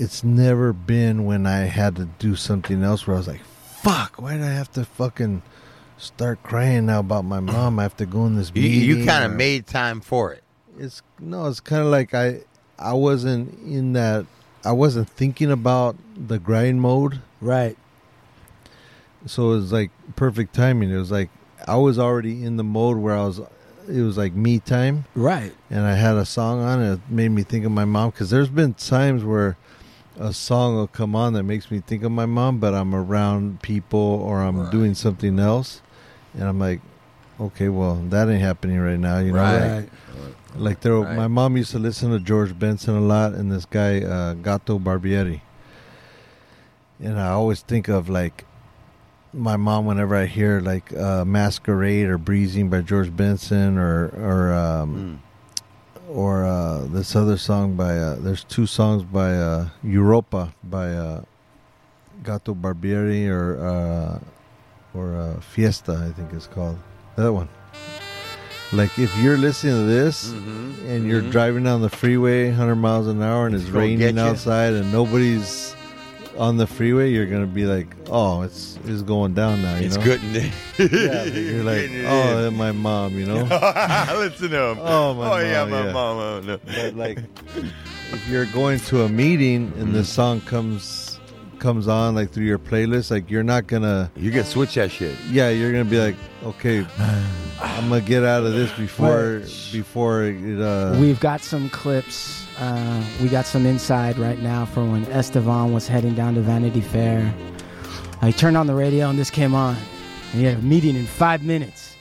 it's 0.00 0.24
never 0.24 0.72
been 0.72 1.24
when 1.24 1.46
i 1.46 1.58
had 1.60 1.94
to 1.96 2.06
do 2.18 2.34
something 2.34 2.82
else 2.82 3.06
where 3.06 3.14
i 3.16 3.18
was 3.18 3.28
like 3.28 3.42
fuck 3.44 4.20
why 4.20 4.32
did 4.34 4.42
i 4.42 4.50
have 4.52 4.70
to 4.72 4.84
fucking 4.84 5.42
start 5.98 6.42
crying 6.42 6.86
now 6.86 7.00
about 7.00 7.24
my 7.24 7.40
mom 7.40 7.78
i 7.78 7.82
have 7.82 7.96
to 7.96 8.06
go 8.06 8.24
in 8.26 8.34
this 8.36 8.50
You, 8.54 8.62
meeting 8.62 8.88
you 9.00 9.06
kind 9.06 9.24
or- 9.24 9.26
of 9.30 9.36
made 9.36 9.66
time 9.66 10.00
for 10.00 10.32
it. 10.32 10.42
it's 10.78 11.02
no 11.18 11.46
it's 11.46 11.60
kind 11.60 11.82
of 11.82 11.88
like 11.88 12.14
i 12.14 12.40
i 12.78 12.92
wasn't 12.94 13.52
in 13.66 13.92
that 13.92 14.24
i 14.64 14.72
wasn't 14.72 15.08
thinking 15.10 15.50
about 15.50 15.96
the 16.16 16.38
grind 16.38 16.80
mode 16.80 17.20
right? 17.40 17.76
so 19.26 19.52
it 19.52 19.56
was 19.56 19.72
like 19.72 19.90
perfect 20.16 20.54
timing. 20.54 20.90
It 20.90 20.96
was 20.96 21.10
like 21.10 21.28
I 21.68 21.76
was 21.76 21.98
already 21.98 22.42
in 22.42 22.56
the 22.56 22.64
mode 22.64 22.96
where 22.96 23.14
I 23.14 23.24
was. 23.26 23.38
It 23.86 24.00
was 24.00 24.16
like 24.16 24.32
me 24.32 24.60
time, 24.60 25.04
Right. 25.14 25.52
and 25.68 25.80
I 25.80 25.94
had 25.94 26.16
a 26.16 26.24
song 26.24 26.62
on. 26.62 26.80
And 26.80 26.94
it 26.94 27.00
made 27.10 27.28
me 27.30 27.42
think 27.42 27.66
of 27.66 27.72
my 27.72 27.84
mom 27.84 28.10
because 28.10 28.30
there's 28.30 28.48
been 28.48 28.72
times 28.74 29.22
where 29.22 29.58
a 30.18 30.32
song 30.32 30.74
will 30.76 30.86
come 30.88 31.14
on 31.16 31.32
that 31.34 31.44
makes 31.44 31.70
me 31.70 31.80
think 31.80 32.02
of 32.02 32.12
my 32.12 32.26
mom, 32.26 32.58
but 32.58 32.74
I'm 32.74 32.94
around 32.94 33.62
people 33.62 33.98
or 33.98 34.40
I'm 34.42 34.58
Right. 34.60 34.70
doing 34.70 34.94
something 34.94 35.38
else, 35.38 35.80
and 36.34 36.44
I'm 36.44 36.58
like, 36.58 36.80
okay, 37.40 37.68
well 37.68 37.96
that 38.10 38.28
ain't 38.28 38.42
happening 38.42 38.78
right 38.80 38.98
now. 38.98 39.18
You 39.18 39.32
know, 39.32 39.38
Right. 39.38 39.70
like, 39.70 39.90
like 40.56 40.80
there, 40.80 40.94
Right. 40.96 41.16
my 41.16 41.28
mom 41.28 41.56
used 41.56 41.70
to 41.72 41.78
listen 41.78 42.10
to 42.10 42.18
George 42.18 42.58
Benson 42.58 42.94
a 42.96 43.00
lot, 43.00 43.32
and 43.34 43.50
this 43.50 43.64
guy 43.64 44.00
uh, 44.02 44.34
Gato 44.34 44.78
Barbieri, 44.78 45.40
and 47.00 47.18
I 47.18 47.28
always 47.28 47.60
think 47.62 47.88
of 47.88 48.08
like 48.08 48.44
my 49.32 49.56
mom 49.56 49.86
whenever 49.86 50.16
I 50.16 50.26
hear 50.26 50.60
like 50.60 50.92
uh, 50.94 51.24
Masquerade 51.24 52.08
or 52.08 52.18
Breezing 52.18 52.68
by 52.68 52.80
George 52.82 53.14
Benson 53.16 53.78
or 53.78 54.06
or 54.08 54.52
um, 54.52 55.20
Mm. 55.22 55.29
Or 56.14 56.44
uh, 56.44 56.84
this 56.86 57.14
other 57.14 57.36
song 57.36 57.76
by 57.76 57.96
uh, 57.96 58.16
there's 58.20 58.44
two 58.44 58.66
songs 58.66 59.02
by 59.04 59.34
uh, 59.34 59.68
Europa 59.82 60.52
by 60.64 60.90
uh, 60.92 61.22
Gato 62.22 62.54
Barbieri 62.54 63.28
or 63.28 63.58
uh, 63.64 64.18
or 64.98 65.16
uh, 65.16 65.40
Fiesta 65.40 65.92
I 66.08 66.12
think 66.12 66.32
it's 66.32 66.46
called 66.46 66.78
that 67.16 67.32
one. 67.32 67.48
Like 68.72 68.98
if 68.98 69.16
you're 69.18 69.36
listening 69.38 69.74
to 69.74 69.82
this 69.84 70.30
Mhm. 70.30 70.88
and 70.88 71.06
you're 71.06 71.22
Mhm. 71.22 71.30
driving 71.32 71.64
down 71.64 71.80
the 71.82 71.88
freeway 71.90 72.50
100 72.50 72.76
miles 72.76 73.06
an 73.08 73.22
hour 73.22 73.46
and 73.46 73.54
it's 73.54 73.64
It's 73.64 73.72
raining 73.72 74.18
outside 74.18 74.74
and 74.74 74.92
nobody's 74.92 75.74
on 76.40 76.56
the 76.56 76.66
freeway, 76.66 77.10
you're 77.12 77.26
gonna 77.26 77.46
be 77.46 77.66
like, 77.66 77.94
"Oh, 78.08 78.40
it's 78.42 78.78
it's 78.86 79.02
going 79.02 79.34
down 79.34 79.60
now." 79.62 79.76
You 79.76 79.86
It's 79.86 79.96
know? 79.96 80.02
good. 80.04 80.20
Yeah, 80.78 81.24
you're 81.24 81.62
like, 81.62 81.90
"Oh, 82.06 82.50
my 82.50 82.72
mom," 82.72 83.18
you 83.18 83.26
know. 83.26 83.42
listen 84.18 84.50
to 84.50 84.62
him. 84.70 84.78
Oh, 84.80 85.12
my 85.14 85.30
oh 85.30 85.38
yeah, 85.38 85.64
my 85.66 85.84
yeah. 85.86 85.92
mom. 85.92 86.16
oh, 86.16 86.40
no. 86.40 86.58
but 86.64 86.96
like, 86.96 87.18
if 88.12 88.26
you're 88.28 88.46
going 88.46 88.80
to 88.80 89.02
a 89.02 89.08
meeting 89.08 89.70
and 89.76 89.94
this 89.94 90.08
song 90.08 90.40
comes 90.40 91.20
comes 91.58 91.86
on 91.88 92.14
like 92.14 92.30
through 92.30 92.46
your 92.46 92.58
playlist, 92.58 93.10
like 93.10 93.30
you're 93.30 93.42
not 93.42 93.66
gonna. 93.66 94.10
You 94.16 94.30
can 94.30 94.44
switch 94.44 94.74
that 94.76 94.90
shit. 94.90 95.14
Yeah, 95.30 95.50
you're 95.50 95.72
gonna 95.72 95.84
be 95.84 95.98
like, 96.00 96.16
okay, 96.42 96.86
I'm 97.60 97.90
gonna 97.90 98.00
get 98.00 98.24
out 98.24 98.44
of 98.44 98.54
this 98.54 98.72
before 98.78 99.42
before 99.72 100.22
it. 100.24 100.58
Uh, 100.60 100.96
We've 100.98 101.20
got 101.20 101.42
some 101.42 101.68
clips. 101.68 102.39
Uh, 102.60 103.02
we 103.22 103.28
got 103.28 103.46
some 103.46 103.64
inside 103.64 104.18
right 104.18 104.38
now 104.38 104.66
from 104.66 104.92
when 104.92 105.04
Estevan 105.06 105.72
was 105.72 105.88
heading 105.88 106.14
down 106.14 106.34
to 106.34 106.42
Vanity 106.42 106.82
Fair. 106.82 107.32
I 108.20 108.30
turned 108.32 108.56
on 108.56 108.66
the 108.66 108.74
radio 108.74 109.08
and 109.08 109.18
this 109.18 109.30
came 109.30 109.54
on. 109.54 109.76
And 110.32 110.40
he 110.40 110.44
had 110.44 110.58
a 110.58 110.62
meeting 110.62 110.94
in 110.94 111.06
five 111.06 111.42
minutes. 111.42 111.96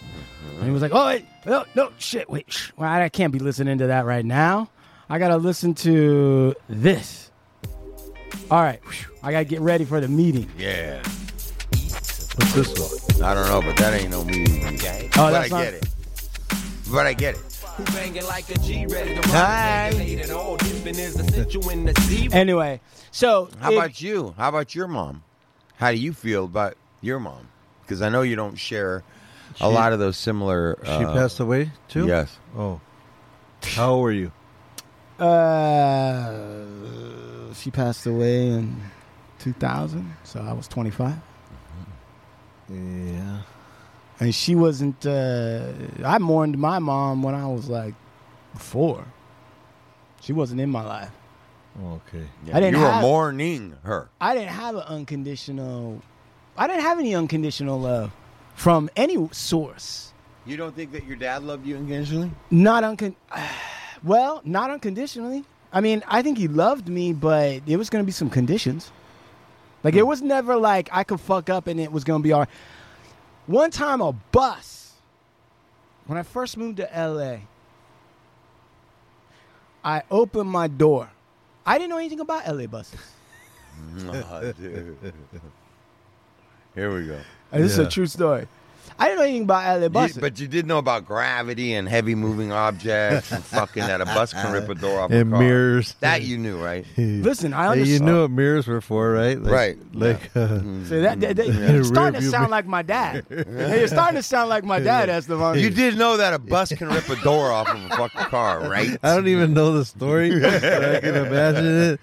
And 0.55 0.65
he 0.65 0.71
was 0.71 0.81
like, 0.81 0.91
oh, 0.93 1.05
wait, 1.07 1.25
no, 1.45 1.63
no, 1.75 1.91
shit, 1.97 2.29
wait. 2.29 2.51
Shh. 2.51 2.71
Well, 2.75 2.89
I 2.91 3.07
can't 3.07 3.31
be 3.31 3.39
listening 3.39 3.77
to 3.77 3.87
that 3.87 4.05
right 4.05 4.25
now. 4.25 4.69
I 5.09 5.17
got 5.17 5.29
to 5.29 5.37
listen 5.37 5.73
to 5.75 6.53
this. 6.67 7.31
All 8.51 8.61
right, 8.61 8.81
I 9.23 9.31
got 9.31 9.39
to 9.39 9.45
get 9.45 9.61
ready 9.61 9.85
for 9.85 10.01
the 10.01 10.07
meeting. 10.07 10.49
Yeah. 10.57 10.97
what's 10.97 12.53
this 12.53 13.17
one? 13.17 13.23
I 13.23 13.33
don't 13.33 13.47
know, 13.47 13.61
but 13.61 13.77
that 13.77 13.93
ain't 13.93 14.11
no 14.11 14.23
music. 14.25 15.17
Oh, 15.17 15.23
but 15.23 15.25
I 15.25 15.31
that's 15.31 15.51
not- 15.51 15.63
get 15.63 15.73
it. 15.75 15.85
But 16.91 17.07
I 17.07 17.13
get 17.13 17.35
it. 17.35 17.48
Who 17.79 17.85
banging 17.93 18.25
like 18.25 18.49
a 18.49 18.57
G, 18.59 18.85
ready 18.87 19.15
to 19.15 19.21
Hi. 19.29 19.87
rock, 19.89 19.97
late 19.97 20.19
at 20.19 20.31
all, 20.31 20.57
dipping 20.57 20.95
is 20.99 21.17
essential 21.17 21.69
in 21.69 21.85
the 21.85 21.93
sea. 22.01 22.27
Anyway, 22.31 22.81
so 23.11 23.49
How 23.61 23.71
if- 23.71 23.77
about 23.77 24.01
you? 24.01 24.33
How 24.37 24.49
about 24.49 24.75
your 24.75 24.87
mom? 24.89 25.23
How 25.77 25.91
do 25.91 25.97
you 25.97 26.11
feel 26.11 26.43
about 26.43 26.75
your 26.99 27.19
mom? 27.21 27.47
Because 27.81 28.01
I 28.01 28.09
know 28.09 28.21
you 28.21 28.35
don't 28.35 28.57
share 28.57 28.97
a 28.97 29.57
She- 29.59 29.63
lot 29.63 29.93
of 29.93 29.99
those 29.99 30.17
similar. 30.17 30.77
She 30.83 30.89
uh, 30.91 31.13
passed 31.13 31.39
away 31.39 31.71
too. 31.87 32.05
Yes. 32.07 32.37
Oh, 32.57 32.81
how 33.63 33.91
old 33.93 34.03
were 34.03 34.11
you? 34.11 34.31
Uh, 35.17 36.65
she 37.53 37.71
passed 37.71 38.05
away 38.05 38.47
in 38.47 38.75
2000, 39.39 40.15
so 40.25 40.41
I 40.41 40.51
was 40.51 40.67
25. 40.67 41.13
Yeah. 42.69 43.37
And 44.19 44.33
she 44.35 44.55
wasn't. 44.55 45.05
Uh, 45.05 45.71
I 46.03 46.17
mourned 46.17 46.57
my 46.57 46.79
mom 46.79 47.23
when 47.23 47.35
I 47.35 47.47
was 47.47 47.69
like 47.69 47.93
four. 48.55 49.05
She 50.21 50.33
wasn't 50.33 50.59
in 50.61 50.69
my 50.69 50.83
life. 50.83 51.11
Okay. 51.81 52.27
Yeah, 52.45 52.57
I 52.57 52.59
didn't 52.59 52.75
you 52.75 52.81
were 52.81 52.91
have- 52.91 53.01
mourning 53.01 53.75
her. 53.83 54.09
I 54.19 54.33
didn't 54.35 54.49
have 54.49 54.75
an 54.75 54.81
unconditional. 54.81 56.01
I 56.57 56.67
didn't 56.67 56.81
have 56.81 56.99
any 56.99 57.15
unconditional 57.15 57.79
love 57.79 58.11
from 58.55 58.89
any 58.97 59.29
source. 59.31 60.11
You 60.45 60.57
don't 60.57 60.75
think 60.75 60.91
that 60.91 61.05
your 61.05 61.15
dad 61.15 61.43
loved 61.43 61.65
you 61.65 61.77
unconditionally? 61.77 62.31
Not 62.51 62.83
uncon. 62.83 63.15
Well, 64.01 64.41
not 64.45 64.69
unconditionally. 64.69 65.43
I 65.73 65.81
mean, 65.81 66.03
I 66.07 66.21
think 66.21 66.37
he 66.37 66.47
loved 66.47 66.87
me, 66.87 67.11
but 67.11 67.61
it 67.67 67.75
was 67.75 67.89
going 67.89 68.01
to 68.01 68.05
be 68.05 68.13
some 68.13 68.29
conditions. 68.29 68.93
Like 69.83 69.93
it 69.93 70.03
was 70.07 70.21
never 70.21 70.55
like 70.55 70.87
I 70.93 71.03
could 71.03 71.19
fuck 71.19 71.49
up 71.49 71.67
and 71.67 71.81
it 71.81 71.91
was 71.91 72.05
going 72.05 72.21
to 72.21 72.23
be 72.23 72.31
all 72.31 72.39
right. 72.39 72.49
One 73.49 73.71
time, 73.71 73.99
a 73.99 74.11
bus. 74.11 74.93
When 76.05 76.19
I 76.19 76.21
first 76.21 76.55
moved 76.55 76.77
to 76.77 76.83
LA, 76.95 77.37
I 79.83 80.03
opened 80.11 80.51
my 80.51 80.67
door. 80.67 81.09
I 81.65 81.79
didn't 81.79 81.89
know 81.89 81.97
anything 81.97 82.19
about 82.19 82.47
LA 82.47 82.67
buses. 82.67 82.99
Oh, 84.09 84.51
dude. 84.59 85.13
Here 86.75 86.93
we 86.93 87.07
go. 87.07 87.17
And 87.51 87.63
this 87.63 87.71
is 87.71 87.79
a 87.79 87.89
true 87.89 88.07
story. 88.07 88.45
I 88.99 89.05
didn't 89.05 89.17
know 89.17 89.23
anything 89.23 89.43
about 89.43 89.63
LA 89.77 89.83
You- 89.83 89.89
buses. 89.89 90.17
but 90.17 90.39
you 90.39 90.47
did 90.47 90.67
know 90.67 90.77
about 90.77 91.05
gravity 91.05 91.73
and 91.73 91.87
heavy 91.87 92.15
moving 92.15 92.51
objects 92.51 93.31
and 93.31 93.43
fucking 93.55 93.83
that 93.87 94.01
a 94.01 94.05
bus 94.05 94.33
can 94.33 94.51
rip 94.51 94.67
a 94.67 94.75
door 94.75 94.99
off 94.99 95.11
And 95.11 95.29
a 95.33 95.35
car. 95.37 95.41
mirrors. 95.43 95.95
That 96.01 96.23
you 96.23 96.37
knew, 96.37 96.57
right? 96.63 96.85
Listen, 96.97 97.53
I 97.53 97.67
understand. 97.69 97.87
You 97.87 97.99
knew 98.05 98.21
what 98.23 98.31
mirrors 98.31 98.67
were 98.67 98.81
for, 98.81 99.11
right? 99.13 99.39
Like, 99.41 99.51
Right. 99.53 99.77
Like, 99.93 100.35
uh, 100.35 100.59
See, 100.85 100.99
that, 100.99 101.19
that, 101.21 101.35
that- 101.37 101.47
Yeah. 101.47 101.71
you're 101.71 101.83
starting 101.85 102.19
to 102.21 102.27
sound 102.27 102.43
mirror. 102.43 102.49
like 102.51 102.65
my 102.67 102.81
dad. 102.81 103.25
Hey, 103.29 103.79
you're 103.79 103.87
starting 103.87 104.15
to 104.17 104.23
sound 104.23 104.49
like 104.49 104.63
my 104.65 104.79
dad, 104.79 105.09
Esteban. 105.09 105.57
You 105.59 105.69
did 105.69 105.97
know 105.97 106.17
that 106.17 106.33
a 106.33 106.39
bus 106.39 106.73
can 106.73 106.89
rip 106.89 107.07
a 107.09 107.15
door 107.23 107.51
off 107.51 107.69
of 107.69 107.81
a 107.83 107.89
fucking 107.89 108.25
car, 108.29 108.67
right? 108.69 108.97
I 109.01 109.15
don't 109.15 109.27
even 109.27 109.53
know 109.53 109.71
the 109.73 109.85
story, 109.85 110.39
but 110.39 110.53
I 110.63 110.99
can 110.99 111.15
imagine 111.15 111.81
it. 111.93 111.99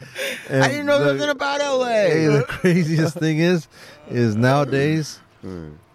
And 0.49 0.65
I 0.65 0.69
didn't 0.69 0.87
know 0.87 0.99
the, 1.05 1.13
nothing 1.15 1.31
about 1.31 1.61
Hey, 1.61 2.29
LA. 2.29 2.39
the 2.39 2.45
craziest 2.45 3.19
thing 3.19 3.39
is, 3.39 3.69
is 4.11 4.35
nowadays 4.37 5.19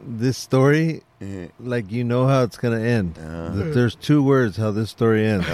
this 0.04 0.38
story, 0.38 1.04
like 1.60 1.92
you 1.92 2.04
know 2.04 2.28
how 2.28 2.44
it's 2.44 2.58
gonna 2.58 2.80
end. 2.80 3.16
That 3.16 3.72
There's 3.74 3.96
two 3.96 4.24
words 4.24 4.58
how 4.58 4.72
this 4.72 4.90
story 4.90 5.26
ends. 5.26 5.48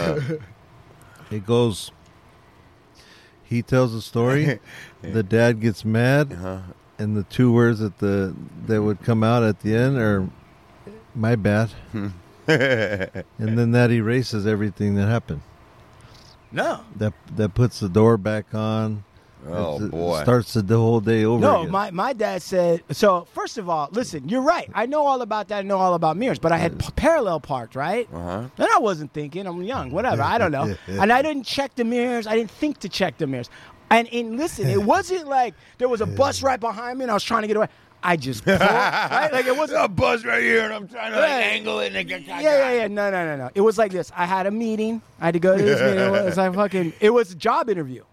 It 1.32 1.46
goes. 1.46 1.92
He 3.44 3.62
tells 3.62 3.94
a 3.94 4.02
story. 4.02 4.60
the 5.02 5.24
dad 5.24 5.62
gets 5.62 5.84
mad, 5.86 6.34
Uh-huh. 6.34 6.60
and 7.00 7.16
the 7.16 7.24
two 7.24 7.52
words 7.52 7.80
that 7.80 7.98
the 8.00 8.36
that 8.68 8.82
would 8.84 9.02
come 9.04 9.24
out 9.24 9.44
at 9.44 9.62
the 9.62 9.76
end 9.76 9.98
are, 9.98 10.28
"My 11.16 11.36
bad," 11.36 11.70
and 11.94 13.24
then 13.58 13.72
that 13.72 13.92
erases 13.92 14.46
everything 14.48 14.96
that 14.96 15.08
happened. 15.08 15.42
no, 16.52 16.82
That 16.96 17.14
that 17.36 17.54
puts 17.54 17.80
the 17.80 17.90
door 17.90 18.18
back 18.18 18.54
on. 18.54 19.04
Oh 19.50 19.84
It 19.84 19.92
boy. 19.92 20.22
Starts 20.24 20.54
the 20.54 20.78
whole 20.78 21.00
day 21.00 21.26
over. 21.26 21.42
no. 21.42 21.62
again. 21.62 21.72
My 21.72 21.92
my 21.92 22.14
dad 22.14 22.42
said. 22.42 22.84
So 22.92 23.28
first 23.34 23.58
of 23.58 23.70
all, 23.70 23.90
listen, 23.92 24.28
you're 24.30 24.42
right. 24.42 24.70
I 24.74 24.86
know 24.86 25.06
all 25.06 25.22
about 25.22 25.48
that. 25.50 25.60
I 25.60 25.62
know 25.62 25.78
all 25.78 25.94
about 25.94 26.18
mirrors, 26.18 26.40
but 26.40 26.52
I 26.52 26.58
had 26.58 26.80
p- 26.80 26.88
parallel 26.96 27.40
parked, 27.40 27.76
right? 27.76 28.08
Uh-huh. 28.14 28.48
And 28.58 28.68
I 28.74 28.80
wasn't 28.80 29.14
thinking. 29.14 29.46
I'm 29.48 29.62
young, 29.64 29.92
whatever. 29.92 30.22
I 30.22 30.38
don't 30.38 30.52
know. 30.52 30.76
and 30.88 31.12
I 31.14 31.22
didn't 31.22 31.44
check 31.44 31.76
the 31.76 31.84
mirrors. 31.84 32.28
I 32.28 32.36
didn't 32.36 32.52
think 32.52 32.80
to 32.80 32.90
check 32.90 33.18
the 33.18 33.28
mirrors. 33.28 33.50
And 33.90 34.08
and 34.14 34.38
listen, 34.38 34.68
it 34.70 34.84
wasn't 34.94 35.28
like 35.28 35.54
there 35.78 35.88
was 35.90 36.02
a 36.02 36.06
bus 36.08 36.44
right 36.44 36.60
behind 36.60 37.00
me 37.00 37.04
and 37.04 37.12
I 37.12 37.14
was 37.14 37.24
trying 37.24 37.44
to 37.44 37.48
get 37.48 37.58
away. 37.58 37.68
I 38.04 38.16
just 38.16 38.44
pulled, 38.46 38.60
right? 38.60 39.30
Like 39.34 39.48
it 39.48 39.58
wasn't 39.58 39.84
a 39.84 39.88
bus 39.88 40.24
right 40.24 40.42
here, 40.44 40.64
and 40.66 40.72
I'm 40.72 40.88
trying 40.88 41.12
to 41.14 41.20
like, 41.20 41.30
Yeah. 41.30 41.36
angle 41.38 41.80
it. 41.80 41.96
And 41.96 42.10
Yeah, 42.10 42.40
yeah, 42.42 42.72
yeah. 42.74 42.88
No, 42.88 43.10
no, 43.10 43.26
no, 43.26 43.36
no. 43.38 43.50
It 43.56 43.62
was 43.62 43.80
like 43.80 43.92
this. 43.92 44.12
I 44.16 44.26
had 44.28 44.46
a 44.46 44.52
meeting. 44.52 45.02
I 45.20 45.26
had 45.26 45.34
to 45.34 45.40
go 45.40 45.58
to 45.58 45.64
this 45.64 45.82
meeting. 45.82 46.14
It 46.16 46.24
was 46.26 46.38
like 46.38 46.54
fucking. 46.54 46.94
It 47.00 47.10
was 47.10 47.32
a 47.32 47.36
job 47.36 47.70
interview. 47.70 48.04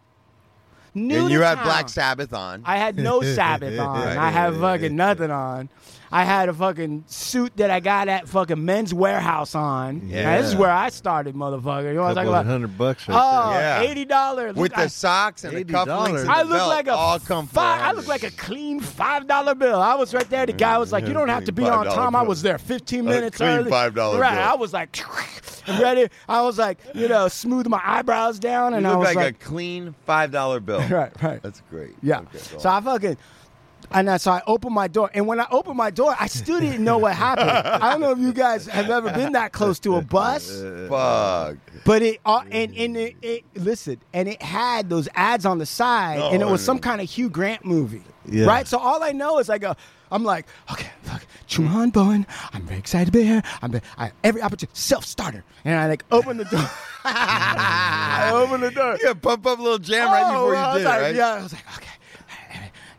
New 0.95 1.23
And 1.23 1.31
you 1.31 1.41
had 1.41 1.57
town. 1.57 1.65
Black 1.65 1.89
Sabbath 1.89 2.33
on. 2.33 2.63
I 2.65 2.77
had 2.77 2.97
no 2.97 3.21
Sabbath 3.35 3.79
on. 3.79 4.07
I 4.17 4.31
had 4.31 4.55
fucking 4.55 4.95
nothing 5.05 5.31
on. 5.31 5.69
I 6.17 6.23
had 6.23 6.49
a 6.49 6.55
fucking 6.55 7.03
suit 7.09 7.57
that 7.57 7.73
I 7.73 7.81
got 7.81 8.07
at 8.07 8.29
fucking 8.29 8.65
Men's 8.65 8.93
Wearhouse 8.93 9.57
on. 9.57 10.09
Yeah. 10.09 10.23
Now, 10.31 10.41
this 10.41 10.51
is 10.51 10.55
where 10.55 10.71
I 10.71 10.91
started, 10.91 11.35
motherfucker. 11.35 11.89
You 11.89 11.95
know 11.95 12.03
what 12.03 12.11
I'm 12.11 12.15
talking 12.15 12.29
about? 12.29 12.47
hundred 12.47 12.79
bucks 12.79 13.09
right 13.09 13.17
Oh, 13.21 13.51
Yeah. 13.59 13.81
eighty 13.81 14.05
dollars. 14.05 14.55
With 14.55 14.73
the 14.75 14.87
socks 14.89 15.43
and 15.43 15.57
the 15.57 15.65
$80. 15.65 15.73
cufflinks 15.87 16.21
and 16.21 16.31
I 16.31 16.45
the 16.45 16.49
look 16.51 16.59
belt, 16.59 16.69
like 16.69 16.87
a 16.87 16.93
all 16.93 17.19
come 17.19 17.49
for 17.49 17.55
five, 17.57 17.81
I 17.83 17.91
look 17.93 18.07
like 18.07 18.23
a 18.23 18.31
clean 18.31 18.79
five 18.79 19.27
dollar 19.27 19.57
bill. 19.57 19.83
I 19.83 19.97
was 19.97 20.15
right 20.15 20.31
there. 20.31 20.47
The 20.47 20.53
guy 20.53 20.79
was 20.79 20.93
like, 20.93 21.09
"You 21.09 21.15
don't 21.15 21.29
have 21.31 21.47
to 21.47 21.53
be 21.53 21.65
on 21.69 21.85
$5 21.87 21.95
time." 21.97 22.15
I 22.15 22.21
bill. 22.21 22.29
was 22.29 22.43
there 22.43 22.59
15 22.59 23.01
A 23.01 23.03
minutes 23.03 23.37
clean 23.39 23.49
early. 23.51 23.71
$5 23.73 24.21
Right. 24.21 24.35
bill. 24.37 24.45
I 24.45 24.55
was 24.55 24.73
like 24.73 24.97
ready. 25.81 26.07
I 26.29 26.43
was 26.43 26.59
like, 26.59 26.79
you 26.95 27.09
know, 27.09 27.27
smooth 27.27 27.67
my 27.67 27.81
eyebrows 27.85 28.39
down, 28.39 28.71
You 28.71 28.79
and 28.79 28.87
I 28.87 28.91
look 28.91 28.99
was 29.01 29.07
like, 29.09 29.17
like, 29.17 29.35
a 29.43 29.45
clean 29.45 29.97
five 30.07 30.31
dollar 30.31 30.61
bill. 30.61 30.79
right, 30.91 31.11
right. 31.21 31.43
That's 31.43 31.61
great. 31.71 31.97
Yeah. 32.03 32.19
Okay, 32.21 32.39
go 32.53 32.59
so 32.59 32.69
on. 32.69 32.83
I 32.83 32.87
fucking. 32.87 33.17
And 33.91 34.21
so 34.21 34.31
I 34.33 34.43
opened 34.47 34.75
my 34.75 34.89
door, 34.89 35.11
and 35.15 35.27
when 35.27 35.41
I 35.41 35.47
opened 35.51 35.77
my 35.77 35.91
door, 35.91 36.15
I 36.19 36.27
still 36.27 36.59
didn't 36.61 36.83
know 36.83 36.99
what 36.99 37.15
happened. 37.15 37.51
I 37.51 37.91
don't 37.93 38.01
know 38.01 38.13
if 38.13 38.19
you 38.19 38.33
guys 38.33 38.67
have 38.67 38.91
ever 38.91 39.11
been 39.13 39.33
that 39.33 39.53
close 39.53 39.79
to 39.81 39.97
a 39.97 40.03
bus, 40.03 40.63
fuck. 40.89 41.57
but 41.85 42.03
it 42.03 42.21
uh, 42.27 42.43
and 42.51 42.75
and 42.77 42.97
it, 42.97 43.17
it 43.23 43.45
listen, 43.55 44.01
and 44.13 44.29
it 44.29 44.43
had 44.43 44.89
those 44.89 45.09
ads 45.15 45.45
on 45.47 45.59
the 45.59 45.67
side, 45.67 46.19
and 46.33 46.43
it 46.43 46.47
was 46.47 46.63
some 46.63 46.79
kind 46.79 47.01
of 47.01 47.09
Hugh 47.11 47.29
Grant 47.31 47.65
movie, 47.65 48.03
Yeah. 48.27 48.47
right? 48.47 48.67
So 48.67 48.79
all 48.79 49.03
I 49.03 49.13
know 49.13 49.39
is 49.39 49.49
I 49.51 49.59
go, 49.59 49.75
I'm 50.11 50.25
like, 50.25 50.47
okay, 50.73 50.89
fuck, 51.03 51.25
Chuhan 51.49 51.93
Bowen, 51.93 52.27
I'm 52.53 52.63
very 52.63 52.79
excited 52.79 53.07
to 53.07 53.13
be 53.13 53.23
here. 53.25 53.43
I'm 53.63 53.81
I, 53.99 54.13
every 54.23 54.43
opportunity, 54.43 54.71
self 54.79 55.05
starter, 55.05 55.45
and 55.65 55.75
I 55.79 55.87
like 55.89 56.05
open 56.11 56.37
the 56.39 56.45
door. 56.45 56.69
I 57.05 58.31
open 58.35 58.61
the 58.61 58.71
door. 58.71 58.99
Yeah, 59.03 59.15
pump 59.15 59.47
up 59.47 59.59
a 59.59 59.63
little 59.63 59.79
jam 59.79 60.09
right 60.11 60.23
Oh, 60.27 60.47
before 60.47 60.57
I 60.57 60.61
you 60.63 60.69
was 60.75 60.79
did, 60.79 60.85
like, 60.89 61.01
right? 61.01 61.15
Yeah, 61.15 61.35
I 61.35 61.43
was 61.43 61.53
like, 61.53 61.77
okay. 61.77 61.89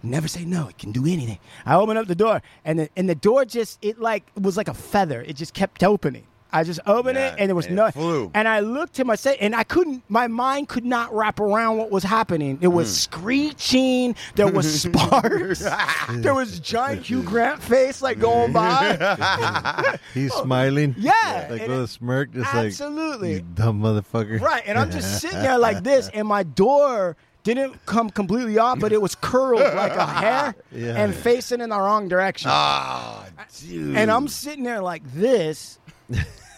Never 0.05 0.27
say 0.27 0.45
no. 0.45 0.67
It 0.69 0.77
can 0.77 0.91
do 0.91 1.05
anything. 1.05 1.39
I 1.65 1.75
opened 1.75 1.97
up 1.97 2.07
the 2.07 2.15
door, 2.15 2.41
and 2.63 2.79
the, 2.79 2.89
and 2.95 3.09
the 3.09 3.15
door 3.15 3.43
just 3.45 3.79
it 3.81 3.99
like 3.99 4.23
was 4.39 4.55
like 4.55 4.67
a 4.67 4.73
feather. 4.73 5.21
It 5.21 5.35
just 5.35 5.53
kept 5.53 5.83
opening. 5.83 6.27
I 6.53 6.63
just 6.63 6.79
opened 6.87 7.17
Yeah, 7.17 7.33
it, 7.33 7.35
and 7.39 7.49
there 7.49 7.55
was 7.55 7.65
and 7.65 7.75
no. 7.75 7.87
it. 7.87 8.31
And 8.33 8.47
I 8.47 8.61
looked 8.61 8.93
to 8.93 9.03
myself, 9.03 9.35
and 9.41 9.53
I 9.53 9.63
couldn't. 9.63 10.03
My 10.07 10.27
mind 10.27 10.69
could 10.69 10.85
not 10.85 11.13
wrap 11.13 11.41
around 11.41 11.77
what 11.77 11.91
was 11.91 12.03
happening. 12.03 12.59
It 12.61 12.69
was 12.69 12.87
hmm. 12.87 12.93
screeching. 12.93 14.15
There 14.35 14.47
was 14.47 14.81
sparks. 14.83 15.67
there 16.09 16.33
was 16.33 16.59
giant 16.61 17.09
Hugh 17.09 17.23
Grant 17.23 17.61
face 17.61 18.01
like 18.01 18.19
going 18.19 18.53
by. 18.53 19.97
He's 20.13 20.33
smiling. 20.33 20.95
Yeah, 20.97 21.47
Like 21.49 21.61
and 21.63 21.71
with 21.71 21.79
it- 21.79 21.83
a 21.83 21.87
smirk, 21.87 22.31
just 22.31 22.53
like 22.53 22.67
Absolutely. 22.67 23.41
dumb 23.41 23.81
motherfucker. 23.81 24.39
Right, 24.39 24.63
and 24.65 24.77
I'm 24.79 24.91
just 24.91 25.19
sitting 25.19 25.41
there 25.41 25.57
like 25.57 25.83
this, 25.83 26.09
and 26.13 26.25
my 26.25 26.43
door 26.43 27.17
didn't 27.45 27.85
come 27.85 28.09
completely 28.09 28.57
off, 28.57 28.79
but 28.79 28.91
it 28.91 29.01
was 29.01 29.15
curled 29.15 29.61
like 29.61 29.93
a 29.95 30.05
hair 30.05 30.55
Yeah. 30.73 30.95
and 31.01 31.15
facing 31.15 31.61
in 31.61 31.69
the 31.69 31.77
wrong 31.79 32.09
direction. 32.09 32.49
Ah, 32.51 33.23
dude. 33.61 33.95
and 33.95 34.11
I'm 34.11 34.27
sitting 34.27 34.63
there 34.65 34.81
like 34.81 35.03
this, 35.13 35.79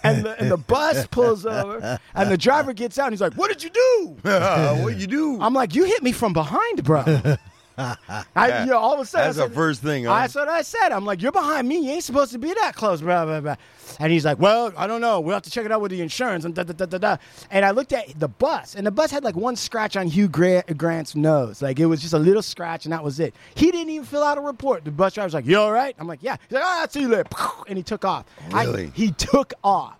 and 0.03 0.23
the, 0.25 0.35
and 0.39 0.49
the 0.49 0.57
bus 0.57 1.05
pulls 1.07 1.45
over, 1.45 1.99
and 2.15 2.31
the 2.31 2.37
driver 2.37 2.73
gets 2.73 2.97
out, 2.97 3.05
and 3.07 3.13
he's 3.13 3.21
like, 3.21 3.33
"What 3.33 3.49
did 3.49 3.61
you 3.63 3.69
do?" 3.69 4.15
what 4.83 4.95
you 4.97 5.05
do? 5.07 5.39
I'm 5.41 5.53
like, 5.53 5.75
"You 5.75 5.83
hit 5.83 6.01
me 6.01 6.11
from 6.13 6.33
behind, 6.33 6.83
bro." 6.83 7.03
I, 7.77 8.61
you 8.63 8.71
know, 8.71 8.77
all 8.77 8.93
of 8.95 8.99
a 8.99 9.05
sudden, 9.05 9.27
That's 9.27 9.39
I 9.39 9.47
the 9.47 9.53
first 9.53 9.81
thing. 9.83 10.05
Huh? 10.05 10.15
That's 10.15 10.35
what 10.35 10.47
I 10.49 10.61
said. 10.63 10.91
I'm 10.91 11.05
like, 11.05 11.21
you're 11.21 11.31
behind 11.31 11.67
me. 11.67 11.77
You 11.77 11.91
ain't 11.91 12.03
supposed 12.03 12.31
to 12.31 12.39
be 12.39 12.53
that 12.53 12.75
close, 12.75 13.01
blah, 13.01 13.25
blah, 13.25 13.39
blah. 13.41 13.55
And 13.99 14.11
he's 14.11 14.25
like, 14.25 14.39
well, 14.39 14.73
I 14.77 14.87
don't 14.87 14.99
know. 15.01 15.19
We'll 15.19 15.33
have 15.35 15.43
to 15.43 15.49
check 15.51 15.65
it 15.65 15.71
out 15.71 15.81
with 15.81 15.91
the 15.91 16.01
insurance. 16.01 16.43
And 16.45 16.53
da, 16.55 16.63
da, 16.63 16.73
da, 16.73 16.85
da, 16.85 16.97
da. 16.97 17.17
And 17.51 17.63
I 17.63 17.71
looked 17.71 17.93
at 17.93 18.19
the 18.19 18.27
bus, 18.27 18.75
and 18.75 18.85
the 18.85 18.91
bus 18.91 19.11
had 19.11 19.23
like 19.23 19.35
one 19.35 19.55
scratch 19.55 19.95
on 19.95 20.07
Hugh 20.07 20.27
Grant, 20.27 20.75
Grant's 20.77 21.15
nose. 21.15 21.61
Like, 21.61 21.79
it 21.79 21.85
was 21.85 22.01
just 22.01 22.13
a 22.13 22.19
little 22.19 22.41
scratch, 22.41 22.85
and 22.85 22.93
that 22.93 23.03
was 23.03 23.19
it. 23.19 23.33
He 23.55 23.71
didn't 23.71 23.89
even 23.91 24.05
fill 24.05 24.23
out 24.23 24.37
a 24.37 24.41
report. 24.41 24.83
The 24.83 24.91
bus 24.91 25.13
driver's 25.13 25.33
like, 25.33 25.45
you 25.45 25.57
all 25.59 25.71
right? 25.71 25.95
I'm 25.99 26.07
like, 26.07 26.19
yeah. 26.21 26.37
He's 26.49 26.55
like, 26.55 26.63
oh, 26.65 26.79
I'll 26.81 26.89
see 26.89 27.01
you 27.01 27.07
later. 27.09 27.25
And 27.67 27.77
he 27.77 27.83
took 27.83 28.05
off. 28.05 28.25
I- 28.53 28.65
Really? 28.65 28.91
he 28.95 29.11
took 29.11 29.53
off. 29.63 29.97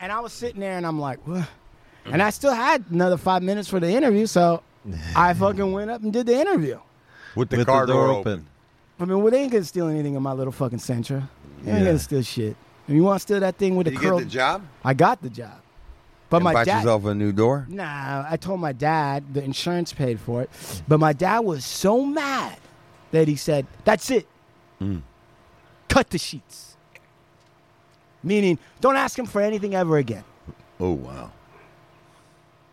And 0.00 0.10
I 0.10 0.20
was 0.20 0.32
sitting 0.32 0.60
there, 0.60 0.76
and 0.76 0.86
I'm 0.86 0.98
like, 0.98 1.24
what? 1.26 1.48
And 2.06 2.20
I 2.20 2.30
still 2.30 2.52
had 2.54 2.84
another 2.90 3.16
five 3.16 3.42
minutes 3.44 3.68
for 3.68 3.78
the 3.78 3.88
interview, 3.88 4.26
so 4.26 4.62
I 5.14 5.32
fucking 5.34 5.70
went 5.72 5.90
up 5.90 6.02
and 6.02 6.12
did 6.12 6.26
the 6.26 6.34
interview. 6.40 6.78
With 7.34 7.48
the 7.50 7.58
With 7.58 7.66
car 7.66 7.86
the 7.86 7.92
door 7.92 8.06
door 8.06 8.14
open. 8.16 8.32
open. 8.32 8.46
I 9.00 9.04
mean, 9.06 9.22
well, 9.22 9.30
they 9.30 9.40
ain't 9.42 9.52
gonna 9.52 9.64
steal 9.64 9.88
anything 9.88 10.14
in 10.14 10.22
my 10.22 10.32
little 10.32 10.52
fucking 10.52 10.78
Sentra. 10.78 11.28
They 11.62 11.70
ain't 11.72 11.80
Yeah. 11.80 11.86
gonna 11.86 11.98
steal 11.98 12.22
shit. 12.22 12.56
And 12.88 12.96
you 12.96 13.02
want 13.04 13.16
to 13.16 13.22
steal 13.22 13.40
that 13.40 13.56
thing 13.56 13.76
with 13.76 13.86
Did 13.86 13.96
the 13.96 14.00
you 14.02 14.08
curl? 14.08 14.18
get 14.18 14.24
the 14.24 14.30
job? 14.30 14.62
I 14.84 14.92
got 14.94 15.22
the 15.22 15.30
job, 15.30 15.60
but 16.28 16.38
and 16.38 16.44
my 16.44 16.52
bought 16.52 16.66
dad. 16.66 16.76
yourself 16.78 17.04
a 17.06 17.14
new 17.14 17.32
door? 17.32 17.66
Nah, 17.68 18.24
I 18.28 18.36
told 18.36 18.60
my 18.60 18.72
dad 18.72 19.32
the 19.32 19.42
insurance 19.42 19.92
paid 19.92 20.20
for 20.20 20.42
it, 20.42 20.50
but 20.88 20.98
my 20.98 21.12
dad 21.12 21.40
was 21.40 21.64
so 21.64 22.04
mad 22.04 22.58
that 23.12 23.28
he 23.28 23.36
said, 23.36 23.66
"That's 23.84 24.10
it, 24.10 24.26
Mm. 24.80 25.02
cut 25.88 26.10
the 26.10 26.18
sheets." 26.18 26.76
Meaning, 28.22 28.58
don't 28.80 28.96
ask 28.96 29.18
him 29.18 29.26
for 29.26 29.40
anything 29.40 29.74
ever 29.74 29.96
again. 29.96 30.24
Oh, 30.78 30.92
wow. 30.92 31.30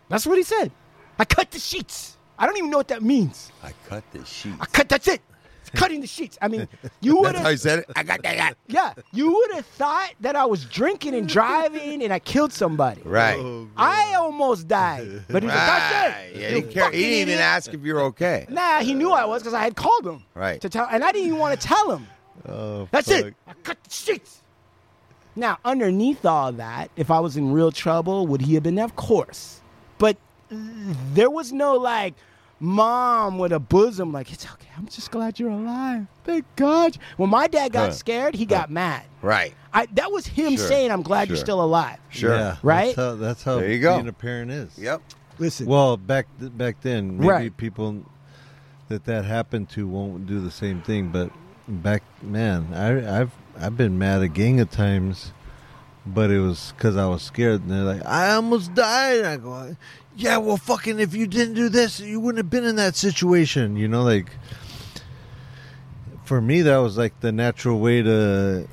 That's 0.10 0.26
what 0.28 0.38
he 0.38 0.44
said. 0.44 0.72
I 1.18 1.26
cut 1.26 1.50
the 1.52 1.60
sheets. 1.60 2.18
I 2.40 2.46
don't 2.46 2.58
even 2.58 2.70
know 2.70 2.78
what 2.78 2.88
that 2.88 3.04
means. 3.04 3.52
I 3.64 3.74
cut 3.88 4.04
the 4.12 4.24
sheet. 4.26 4.54
I 4.60 4.66
cut. 4.66 4.88
That's 4.90 5.08
it. 5.08 5.22
It's 5.62 5.70
cutting 5.72 6.00
the 6.02 6.08
sheets. 6.08 6.38
I 6.42 6.48
mean, 6.48 6.68
you 7.02 7.18
would 7.18 7.36
That's 7.36 7.38
how 7.40 7.44
have. 7.44 7.52
you 7.52 7.58
said 7.58 7.80
it? 7.80 7.86
I 7.96 8.04
got 8.04 8.24
that. 8.24 8.56
Yeah, 8.68 8.94
you 9.12 9.34
would 9.34 9.52
have 9.56 9.66
thought 9.66 10.14
that 10.22 10.36
I 10.38 10.46
was 10.46 10.64
drinking 10.66 11.14
and 11.16 11.28
driving 11.28 12.02
and 12.02 12.14
I 12.14 12.20
killed 12.20 12.54
somebody. 12.54 13.02
Right. 13.04 13.38
Oh, 13.38 13.68
I 13.76 14.14
almost 14.16 14.68
died, 14.68 15.24
but 15.28 15.44
he's 15.44 15.52
like, 15.52 15.60
"That's 15.60 16.16
Right. 16.16 16.24
it." 16.34 16.36
Yeah, 16.40 16.48
he, 16.50 16.54
didn't 16.62 16.72
care. 16.72 16.92
he 16.92 16.98
didn't 17.04 17.30
even 17.30 17.40
ask 17.40 17.74
if 17.74 17.82
you're 17.82 18.02
okay. 18.04 18.46
Nah, 18.50 18.80
he 18.80 18.94
knew 18.94 19.12
I 19.12 19.26
was 19.26 19.42
because 19.44 19.54
I 19.54 19.62
had 19.64 19.76
called 19.76 20.08
him. 20.08 20.24
Right. 20.34 20.62
To 20.62 20.70
tell, 20.70 20.88
and 20.90 21.04
I 21.04 21.12
didn't 21.12 21.28
even 21.28 21.40
want 21.40 21.60
to 21.60 21.68
tell 21.68 21.92
him. 21.92 22.08
Oh, 22.48 22.88
That's 22.92 23.12
fuck. 23.12 23.26
it. 23.26 23.34
I 23.48 23.54
cut 23.64 23.84
the 23.84 23.90
sheets. 23.90 24.42
Now, 25.36 25.58
underneath 25.66 26.26
all 26.26 26.52
that, 26.54 26.90
if 26.96 27.12
I 27.12 27.20
was 27.20 27.38
in 27.38 27.52
real 27.52 27.72
trouble, 27.72 28.28
would 28.28 28.42
he 28.42 28.54
have 28.56 28.64
been 28.64 28.76
there? 28.76 28.86
Of 28.86 28.96
course. 28.96 29.62
But 29.98 30.18
there 30.50 31.30
was 31.30 31.52
no 31.52 31.76
like 31.76 32.14
mom 32.60 33.38
with 33.38 33.52
a 33.52 33.60
bosom, 33.60 34.12
like, 34.12 34.32
it's 34.32 34.46
okay. 34.46 34.68
I'm 34.78 34.88
just 34.88 35.12
glad 35.12 35.40
you're 35.40 35.50
alive. 35.50 36.08
Thank 36.24 36.46
God. 36.56 36.98
When 37.18 37.30
my 37.30 37.48
dad 37.48 37.72
got 37.74 37.88
Huh. 37.88 37.94
scared, 37.94 38.36
he 38.36 38.46
got 38.46 38.70
mad. 38.70 39.04
Right. 39.22 39.54
I, 39.74 39.86
that 39.94 40.12
was 40.12 40.26
him 40.28 40.56
Sure. 40.58 40.68
saying, 40.68 40.92
I'm 40.92 41.02
glad 41.02 41.28
you're 41.28 41.38
still 41.38 41.62
alive. 41.64 41.98
Sure. 42.10 42.36
Yeah, 42.36 42.56
Right? 42.64 42.96
That's 42.96 42.98
how, 42.98 43.16
that's 43.16 43.44
how 43.44 43.56
There 43.60 43.72
you 43.72 43.80
go. 43.80 43.96
being 43.98 44.08
a 44.08 44.14
parent 44.14 44.52
is. 44.52 44.78
Yep. 44.78 45.02
Listen. 45.38 45.68
Well, 45.68 45.96
back 45.96 46.28
th- 46.40 46.58
back 46.58 46.82
then, 46.82 47.18
maybe 47.18 47.28
Right. 47.30 47.58
people 47.58 48.04
that 48.90 49.06
that 49.06 49.24
happened 49.24 49.70
to 49.70 49.88
won't 49.88 50.26
do 50.28 50.42
the 50.42 50.52
same 50.52 50.82
thing. 50.82 51.10
But 51.10 51.32
back, 51.68 52.04
man, 52.22 52.68
I, 52.74 53.22
I've 53.22 53.32
I've 53.58 53.78
been 53.78 53.98
mad 53.98 54.22
a 54.22 54.28
gang 54.28 54.60
of 54.60 54.70
times, 54.70 55.32
but 56.06 56.30
it 56.30 56.42
was 56.42 56.74
because 56.76 56.98
I 56.98 57.06
was 57.08 57.22
scared. 57.22 57.62
And 57.62 57.72
they're 57.72 57.84
like, 57.84 58.06
"I 58.06 58.34
almost 58.34 58.74
died." 58.74 59.20
And 59.20 59.28
I 59.28 59.38
go, 59.38 59.76
"Yeah, 60.20 60.38
well, 60.38 60.58
fucking, 60.58 61.00
if 61.00 61.16
you 61.16 61.26
didn't 61.28 61.54
do 61.56 61.70
this, 61.70 62.00
you 62.00 62.20
wouldn't 62.20 62.38
have 62.44 62.50
been 62.50 62.66
in 62.66 62.76
that 62.76 62.96
situation." 62.96 63.76
You 63.78 63.88
know, 63.88 64.04
like 64.04 64.28
for 66.26 66.42
me, 66.42 66.62
that 66.62 66.78
was 66.78 66.98
like 66.98 67.20
the 67.22 67.32
natural 67.32 67.80
way 67.80 68.02
to 68.02 68.68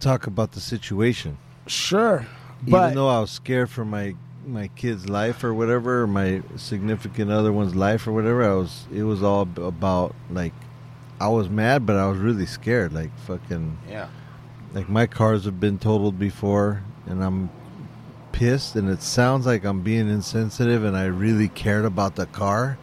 talk 0.00 0.26
about 0.26 0.52
the 0.52 0.60
situation 0.60 1.36
sure. 1.66 2.26
But 2.66 2.84
even 2.84 2.94
though 2.96 3.08
I 3.08 3.20
was 3.20 3.30
scared 3.30 3.70
for 3.70 3.84
my 3.84 4.14
my 4.46 4.68
kid's 4.68 5.08
life 5.08 5.44
or 5.44 5.52
whatever, 5.54 6.02
or 6.02 6.06
my 6.06 6.42
significant 6.56 7.30
other 7.30 7.52
one's 7.52 7.74
life 7.76 8.06
or 8.06 8.12
whatever, 8.12 8.42
I 8.42 8.54
was. 8.54 8.86
It 8.92 9.02
was 9.04 9.22
all 9.22 9.42
about 9.58 10.14
like, 10.30 10.54
I 11.20 11.28
was 11.28 11.48
mad, 11.48 11.84
but 11.86 11.96
I 11.96 12.06
was 12.08 12.18
really 12.18 12.46
scared. 12.46 12.92
Like 12.92 13.16
fucking, 13.26 13.78
Yeah. 13.88 14.08
like 14.74 14.88
my 14.88 15.06
cars 15.06 15.44
have 15.44 15.60
been 15.60 15.78
totaled 15.78 16.18
before, 16.18 16.82
and 17.06 17.22
I'm 17.22 17.50
pissed, 18.40 18.74
and 18.74 18.88
it 18.88 19.02
sounds 19.02 19.44
like 19.44 19.64
I'm 19.64 19.82
being 19.82 20.08
insensitive, 20.08 20.82
and 20.82 20.96
I 20.96 21.04
really 21.04 21.48
cared 21.48 21.84
about 21.84 22.16
the 22.16 22.24
car. 22.24 22.78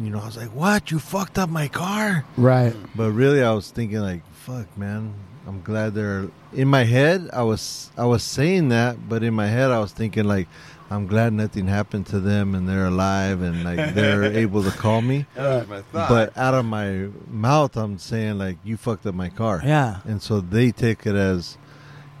You 0.00 0.10
know, 0.10 0.20
I 0.20 0.26
was 0.26 0.36
like, 0.36 0.54
"What? 0.54 0.92
You 0.92 1.00
fucked 1.00 1.38
up 1.38 1.50
my 1.50 1.66
car?" 1.66 2.24
right. 2.36 2.72
But 2.94 3.10
really, 3.10 3.42
I 3.42 3.50
was 3.52 3.68
thinking 3.72 3.98
like, 3.98 4.22
"Fuck, 4.32 4.68
man! 4.78 5.12
I'm 5.44 5.60
glad 5.62 5.94
they're." 5.94 6.28
In 6.52 6.68
my 6.68 6.84
head, 6.84 7.28
I 7.32 7.42
was 7.42 7.90
I 7.98 8.04
was 8.04 8.22
saying 8.22 8.68
that, 8.68 9.08
but 9.08 9.24
in 9.24 9.34
my 9.34 9.48
head, 9.48 9.72
I 9.72 9.80
was 9.80 9.90
thinking 9.90 10.24
like, 10.24 10.46
"I'm 10.88 11.08
glad 11.08 11.32
nothing 11.32 11.66
happened 11.66 12.06
to 12.14 12.20
them 12.20 12.54
and 12.54 12.68
they're 12.68 12.86
alive 12.86 13.42
and 13.42 13.64
like 13.64 13.92
they're 13.92 14.22
able 14.44 14.62
to 14.62 14.70
call 14.70 15.02
me." 15.02 15.26
That 15.34 15.66
was 15.66 15.68
my 15.68 15.82
thought. 15.82 16.08
But 16.08 16.38
out 16.38 16.54
of 16.54 16.64
my 16.64 17.08
mouth, 17.26 17.76
I'm 17.76 17.98
saying 17.98 18.38
like, 18.38 18.58
"You 18.62 18.76
fucked 18.76 19.04
up 19.04 19.16
my 19.16 19.30
car." 19.30 19.62
Yeah. 19.64 19.98
And 20.04 20.22
so 20.22 20.40
they 20.40 20.70
take 20.70 21.06
it 21.06 21.16
as 21.16 21.58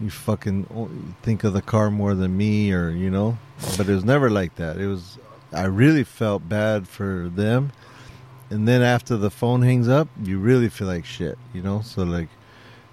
you 0.00 0.10
fucking 0.10 1.14
think 1.22 1.44
of 1.44 1.52
the 1.52 1.62
car 1.62 1.90
more 1.90 2.14
than 2.14 2.36
me, 2.36 2.72
or 2.72 2.90
you 2.90 3.10
know. 3.10 3.38
But 3.76 3.88
it 3.88 3.94
was 3.94 4.04
never 4.04 4.30
like 4.30 4.56
that. 4.56 4.76
It 4.78 4.86
was. 4.86 5.18
I 5.52 5.64
really 5.64 6.04
felt 6.04 6.48
bad 6.48 6.86
for 6.86 7.30
them, 7.34 7.72
and 8.50 8.68
then 8.68 8.82
after 8.82 9.16
the 9.16 9.30
phone 9.30 9.62
hangs 9.62 9.88
up, 9.88 10.08
you 10.22 10.38
really 10.38 10.68
feel 10.68 10.86
like 10.86 11.04
shit, 11.04 11.38
you 11.54 11.62
know. 11.62 11.80
So 11.80 12.02
like, 12.02 12.28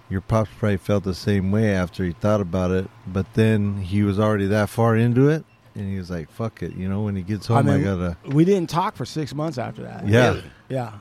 your 0.09 0.21
pops 0.21 0.49
probably 0.57 0.77
felt 0.77 1.03
the 1.03 1.13
same 1.13 1.51
way 1.51 1.73
after 1.73 2.03
he 2.03 2.13
thought 2.13 2.41
about 2.41 2.71
it, 2.71 2.89
but 3.05 3.33
then 3.33 3.77
he 3.77 4.03
was 4.03 4.19
already 4.19 4.47
that 4.47 4.69
far 4.69 4.95
into 4.95 5.29
it, 5.29 5.43
and 5.75 5.89
he 5.91 5.97
was 5.97 6.09
like, 6.09 6.29
"Fuck 6.31 6.63
it," 6.63 6.75
you 6.75 6.87
know. 6.87 7.01
When 7.01 7.15
he 7.15 7.23
gets 7.23 7.47
home, 7.47 7.57
I, 7.57 7.77
mean, 7.77 7.83
gotta. 7.83 8.17
We 8.25 8.45
didn't 8.45 8.69
talk 8.69 8.95
for 8.95 9.05
six 9.05 9.33
months 9.35 9.57
after 9.57 9.83
that. 9.83 10.07
Yeah. 10.07 10.41
Yeah. 10.69 10.93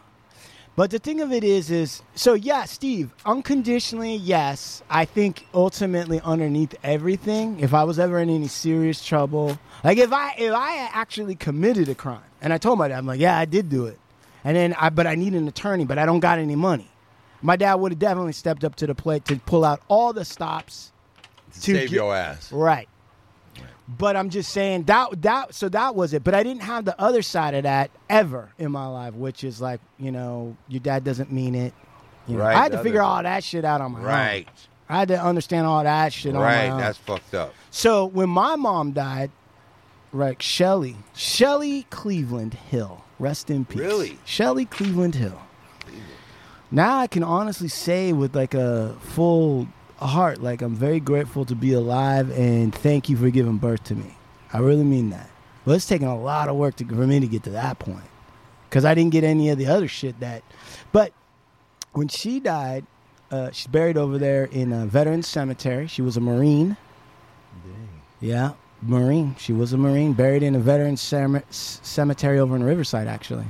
But 0.76 0.90
the 0.90 0.98
thing 0.98 1.20
of 1.20 1.32
it 1.32 1.44
is, 1.44 1.70
is 1.70 2.02
so 2.16 2.34
yeah, 2.34 2.64
Steve. 2.64 3.14
Unconditionally, 3.24 4.16
yes. 4.16 4.82
I 4.90 5.04
think 5.04 5.46
ultimately, 5.54 6.20
underneath 6.24 6.74
everything, 6.82 7.60
if 7.60 7.72
I 7.72 7.84
was 7.84 7.98
ever 8.00 8.18
in 8.18 8.28
any 8.28 8.48
serious 8.48 9.04
trouble, 9.04 9.56
like 9.84 9.98
if 9.98 10.12
I 10.12 10.34
if 10.36 10.52
I 10.52 10.88
actually 10.92 11.36
committed 11.36 11.88
a 11.88 11.94
crime, 11.94 12.22
and 12.42 12.52
I 12.52 12.58
told 12.58 12.78
my 12.80 12.88
dad, 12.88 12.98
I'm 12.98 13.06
like, 13.06 13.20
yeah, 13.20 13.38
I 13.38 13.44
did 13.44 13.68
do 13.68 13.86
it, 13.86 13.98
and 14.42 14.56
then 14.56 14.74
I 14.74 14.90
but 14.90 15.06
I 15.06 15.14
need 15.14 15.34
an 15.34 15.46
attorney, 15.46 15.84
but 15.84 15.96
I 15.98 16.06
don't 16.06 16.20
got 16.20 16.40
any 16.40 16.56
money. 16.56 16.88
My 17.40 17.54
dad 17.54 17.74
would 17.74 17.92
have 17.92 17.98
definitely 18.00 18.32
stepped 18.32 18.64
up 18.64 18.74
to 18.76 18.86
the 18.88 18.94
plate 18.96 19.24
to 19.26 19.36
pull 19.36 19.64
out 19.64 19.80
all 19.86 20.12
the 20.12 20.24
stops 20.24 20.90
to 21.52 21.60
Save 21.60 21.74
get- 21.82 21.90
your 21.90 22.16
ass. 22.16 22.50
Right. 22.50 22.88
But 23.86 24.16
I'm 24.16 24.30
just 24.30 24.50
saying 24.52 24.84
that 24.84 25.20
that 25.22 25.54
so 25.54 25.68
that 25.68 25.94
was 25.94 26.14
it. 26.14 26.24
But 26.24 26.34
I 26.34 26.42
didn't 26.42 26.62
have 26.62 26.84
the 26.86 26.98
other 27.00 27.20
side 27.20 27.54
of 27.54 27.64
that 27.64 27.90
ever 28.08 28.48
in 28.58 28.72
my 28.72 28.86
life, 28.86 29.12
which 29.14 29.44
is 29.44 29.60
like 29.60 29.80
you 29.98 30.10
know 30.10 30.56
your 30.68 30.80
dad 30.80 31.04
doesn't 31.04 31.30
mean 31.30 31.54
it. 31.54 31.74
You 32.26 32.38
know, 32.38 32.44
Right, 32.44 32.56
I 32.56 32.62
had 32.62 32.72
to 32.72 32.82
figure 32.82 33.02
all 33.02 33.22
that 33.22 33.44
shit 33.44 33.64
out 33.64 33.82
on 33.82 33.92
my 33.92 33.98
own. 33.98 34.04
Right. 34.06 34.48
I 34.88 34.98
had 35.00 35.08
to 35.08 35.22
understand 35.22 35.66
all 35.66 35.82
that 35.84 36.12
shit 36.14 36.34
on 36.34 36.40
Right. 36.40 36.56
my 36.56 36.64
own. 36.68 36.72
Right. 36.78 36.80
That's 36.80 36.98
fucked 36.98 37.34
up. 37.34 37.52
So 37.70 38.06
when 38.06 38.30
my 38.30 38.56
mom 38.56 38.92
died, 38.92 39.30
right, 40.12 40.40
Shelly, 40.42 40.96
Shelly 41.14 41.86
Cleveland 41.90 42.54
Hill, 42.54 43.04
rest 43.18 43.50
in 43.50 43.66
peace. 43.66 43.80
Really? 43.80 44.18
Shelly 44.24 44.64
Cleveland 44.64 45.16
Hill. 45.16 45.38
Now 46.70 46.98
I 46.98 47.06
can 47.06 47.22
honestly 47.22 47.68
say 47.68 48.12
with 48.14 48.34
like 48.34 48.54
a 48.54 48.96
full 49.00 49.68
heart, 50.06 50.42
like 50.42 50.62
I'm 50.62 50.74
very 50.74 51.00
grateful 51.00 51.44
to 51.46 51.54
be 51.54 51.72
alive 51.72 52.30
and 52.30 52.74
thank 52.74 53.08
you 53.08 53.16
for 53.16 53.30
giving 53.30 53.58
birth 53.58 53.84
to 53.84 53.94
me. 53.94 54.16
I 54.52 54.58
really 54.58 54.84
mean 54.84 55.10
that. 55.10 55.30
But 55.64 55.76
it's 55.76 55.86
taken 55.86 56.08
a 56.08 56.18
lot 56.18 56.48
of 56.48 56.56
work 56.56 56.76
to, 56.76 56.84
for 56.86 57.06
me 57.06 57.20
to 57.20 57.26
get 57.26 57.42
to 57.44 57.50
that 57.50 57.78
point 57.78 58.04
because 58.68 58.84
I 58.84 58.94
didn't 58.94 59.12
get 59.12 59.24
any 59.24 59.50
of 59.50 59.58
the 59.58 59.66
other 59.66 59.88
shit 59.88 60.18
that. 60.20 60.42
But 60.92 61.12
when 61.92 62.08
she 62.08 62.40
died, 62.40 62.84
uh, 63.30 63.50
she's 63.50 63.66
buried 63.66 63.96
over 63.96 64.18
there 64.18 64.44
in 64.44 64.72
a 64.72 64.86
veterans 64.86 65.26
cemetery. 65.26 65.86
She 65.86 66.02
was 66.02 66.16
a 66.16 66.20
Marine. 66.20 66.76
Yeah, 68.20 68.52
Marine. 68.82 69.36
She 69.38 69.52
was 69.52 69.72
a 69.72 69.76
Marine, 69.76 70.12
buried 70.12 70.42
in 70.42 70.54
a 70.54 70.58
veterans 70.58 71.00
cem- 71.00 71.42
cemetery 71.50 72.38
over 72.38 72.56
in 72.56 72.62
Riverside, 72.62 73.06
actually. 73.08 73.46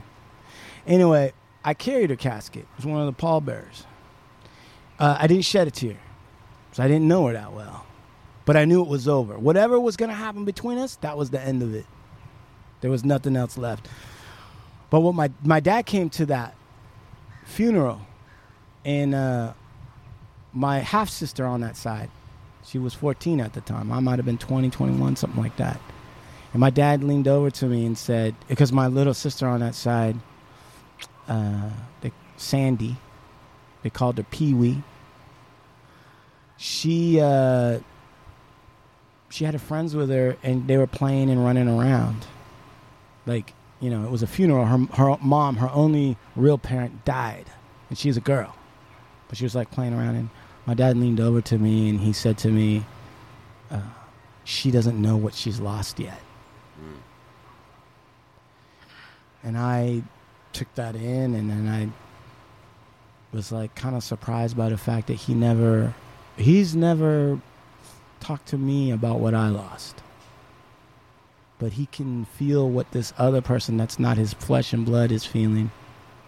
Anyway, 0.87 1.33
I 1.65 1.75
carried 1.75 2.11
her 2.11 2.17
casket. 2.17 2.63
It 2.63 2.77
was 2.77 2.87
one 2.87 3.01
of 3.01 3.07
the 3.07 3.13
pallbearers. 3.13 3.85
Uh, 4.99 5.17
I 5.19 5.27
didn't 5.27 5.45
shed 5.45 5.67
a 5.67 5.71
tear, 5.71 5.97
so 6.75 6.83
I 6.83 6.89
didn't 6.89 7.09
know 7.09 7.27
her 7.27 7.33
that 7.33 7.55
well. 7.55 7.87
But 8.45 8.59
I 8.59 8.67
knew 8.67 8.83
it 8.83 8.89
was 8.89 9.09
over. 9.09 9.39
Whatever 9.39 9.81
was 9.81 9.97
going 9.97 10.11
to 10.11 10.15
happen 10.15 10.45
between 10.45 10.77
us, 10.77 10.97
that 10.97 11.17
was 11.17 11.31
the 11.31 11.41
end 11.41 11.63
of 11.63 11.75
it. 11.75 11.87
There 12.83 12.91
was 12.91 13.03
nothing 13.03 13.37
else 13.37 13.57
left. 13.57 13.89
But 14.91 15.01
when 15.01 15.17
my, 15.17 15.31
my 15.43 15.61
dad 15.61 15.87
came 15.87 16.11
to 16.11 16.27
that 16.27 16.55
funeral, 17.47 18.03
and 18.85 19.15
uh, 19.15 19.55
my 20.53 20.81
half 20.81 21.09
sister 21.09 21.47
on 21.47 21.63
that 21.63 21.79
side, 21.79 22.11
she 22.67 22.79
was 22.79 22.93
14 22.93 23.41
at 23.41 23.55
the 23.55 23.63
time. 23.63 23.91
I 23.91 24.01
might 24.01 24.19
have 24.19 24.27
been 24.27 24.37
20, 24.37 24.69
21, 24.69 25.17
something 25.17 25.43
like 25.43 25.57
that. 25.57 25.81
And 26.53 26.61
my 26.61 26.69
dad 26.69 27.03
leaned 27.03 27.29
over 27.29 27.51
to 27.51 27.67
me 27.67 27.87
and 27.87 27.97
said, 27.97 28.35
because 28.47 28.73
my 28.73 28.89
little 28.89 29.15
sister 29.15 29.49
on 29.49 29.61
that 29.61 29.75
side 29.75 30.17
uh, 31.29 31.71
they, 32.01 32.13
Sandy. 32.37 32.97
They 33.83 33.91
called 33.91 34.19
her 34.19 34.25
Pee 34.25 34.55
Wee. 34.55 34.83
She 36.57 37.21
uh, 37.21 37.81
she 39.29 39.45
had 39.45 39.55
her 39.55 39.61
friends 39.61 39.95
with 39.95 40.11
her, 40.11 40.37
and 40.43 40.67
they 40.69 40.77
were 40.77 40.87
playing 40.87 41.31
and 41.31 41.45
running 41.45 41.69
around. 41.69 42.27
Like 43.27 43.53
you 43.81 43.91
know, 43.91 44.05
it 44.05 44.11
was 44.11 44.23
a 44.23 44.27
funeral. 44.27 44.65
Her 44.67 44.79
her 44.95 45.17
mom, 45.21 45.57
her 45.57 45.71
only 45.71 46.17
real 46.37 46.59
parent, 46.59 47.05
died, 47.05 47.47
and 47.89 47.99
she's 47.99 48.17
a 48.17 48.21
girl, 48.21 48.55
but 49.29 49.37
she 49.37 49.45
was 49.45 49.55
like 49.55 49.71
playing 49.71 49.93
around. 49.93 50.15
And 50.17 50.31
my 50.67 50.75
dad 50.75 50.97
leaned 50.97 51.21
over 51.21 51.41
to 51.43 51.59
me, 51.59 51.91
and 51.91 52.01
he 52.01 52.13
said 52.13 52.39
to 52.39 52.49
me, 52.49 52.85
uh, 53.71 53.81
"She 54.45 54.71
doesn't 54.71 55.01
know 55.01 55.17
what 55.17 55.35
she's 55.35 55.61
lost 55.61 55.99
yet." 55.99 56.21
And 59.43 59.59
I 59.59 60.03
took 60.53 60.73
that 60.77 60.95
in, 60.97 61.35
and 61.35 61.51
then 61.51 61.69
I 61.69 61.89
was 63.37 63.51
like 63.53 63.75
kind 63.75 63.97
of 63.97 64.03
surprised 64.05 64.57
by 64.57 64.69
the 64.69 64.79
fact 64.79 65.09
that 65.09 65.15
he 65.15 65.35
never, 65.35 65.93
he's 66.37 66.75
never 66.75 67.41
talked 68.21 68.47
to 68.49 68.59
me 68.59 68.91
about 68.91 69.21
what 69.21 69.35
I 69.35 69.49
lost. 69.49 70.03
But 71.59 71.73
he 71.73 71.87
can 71.87 72.25
feel 72.25 72.69
what 72.69 72.91
this 72.91 73.13
other 73.17 73.41
person 73.41 73.77
that's 73.77 73.99
not 73.99 74.17
his 74.17 74.35
flesh 74.35 74.73
and 74.73 74.85
blood 74.85 75.13
is 75.13 75.25
feeling 75.25 75.71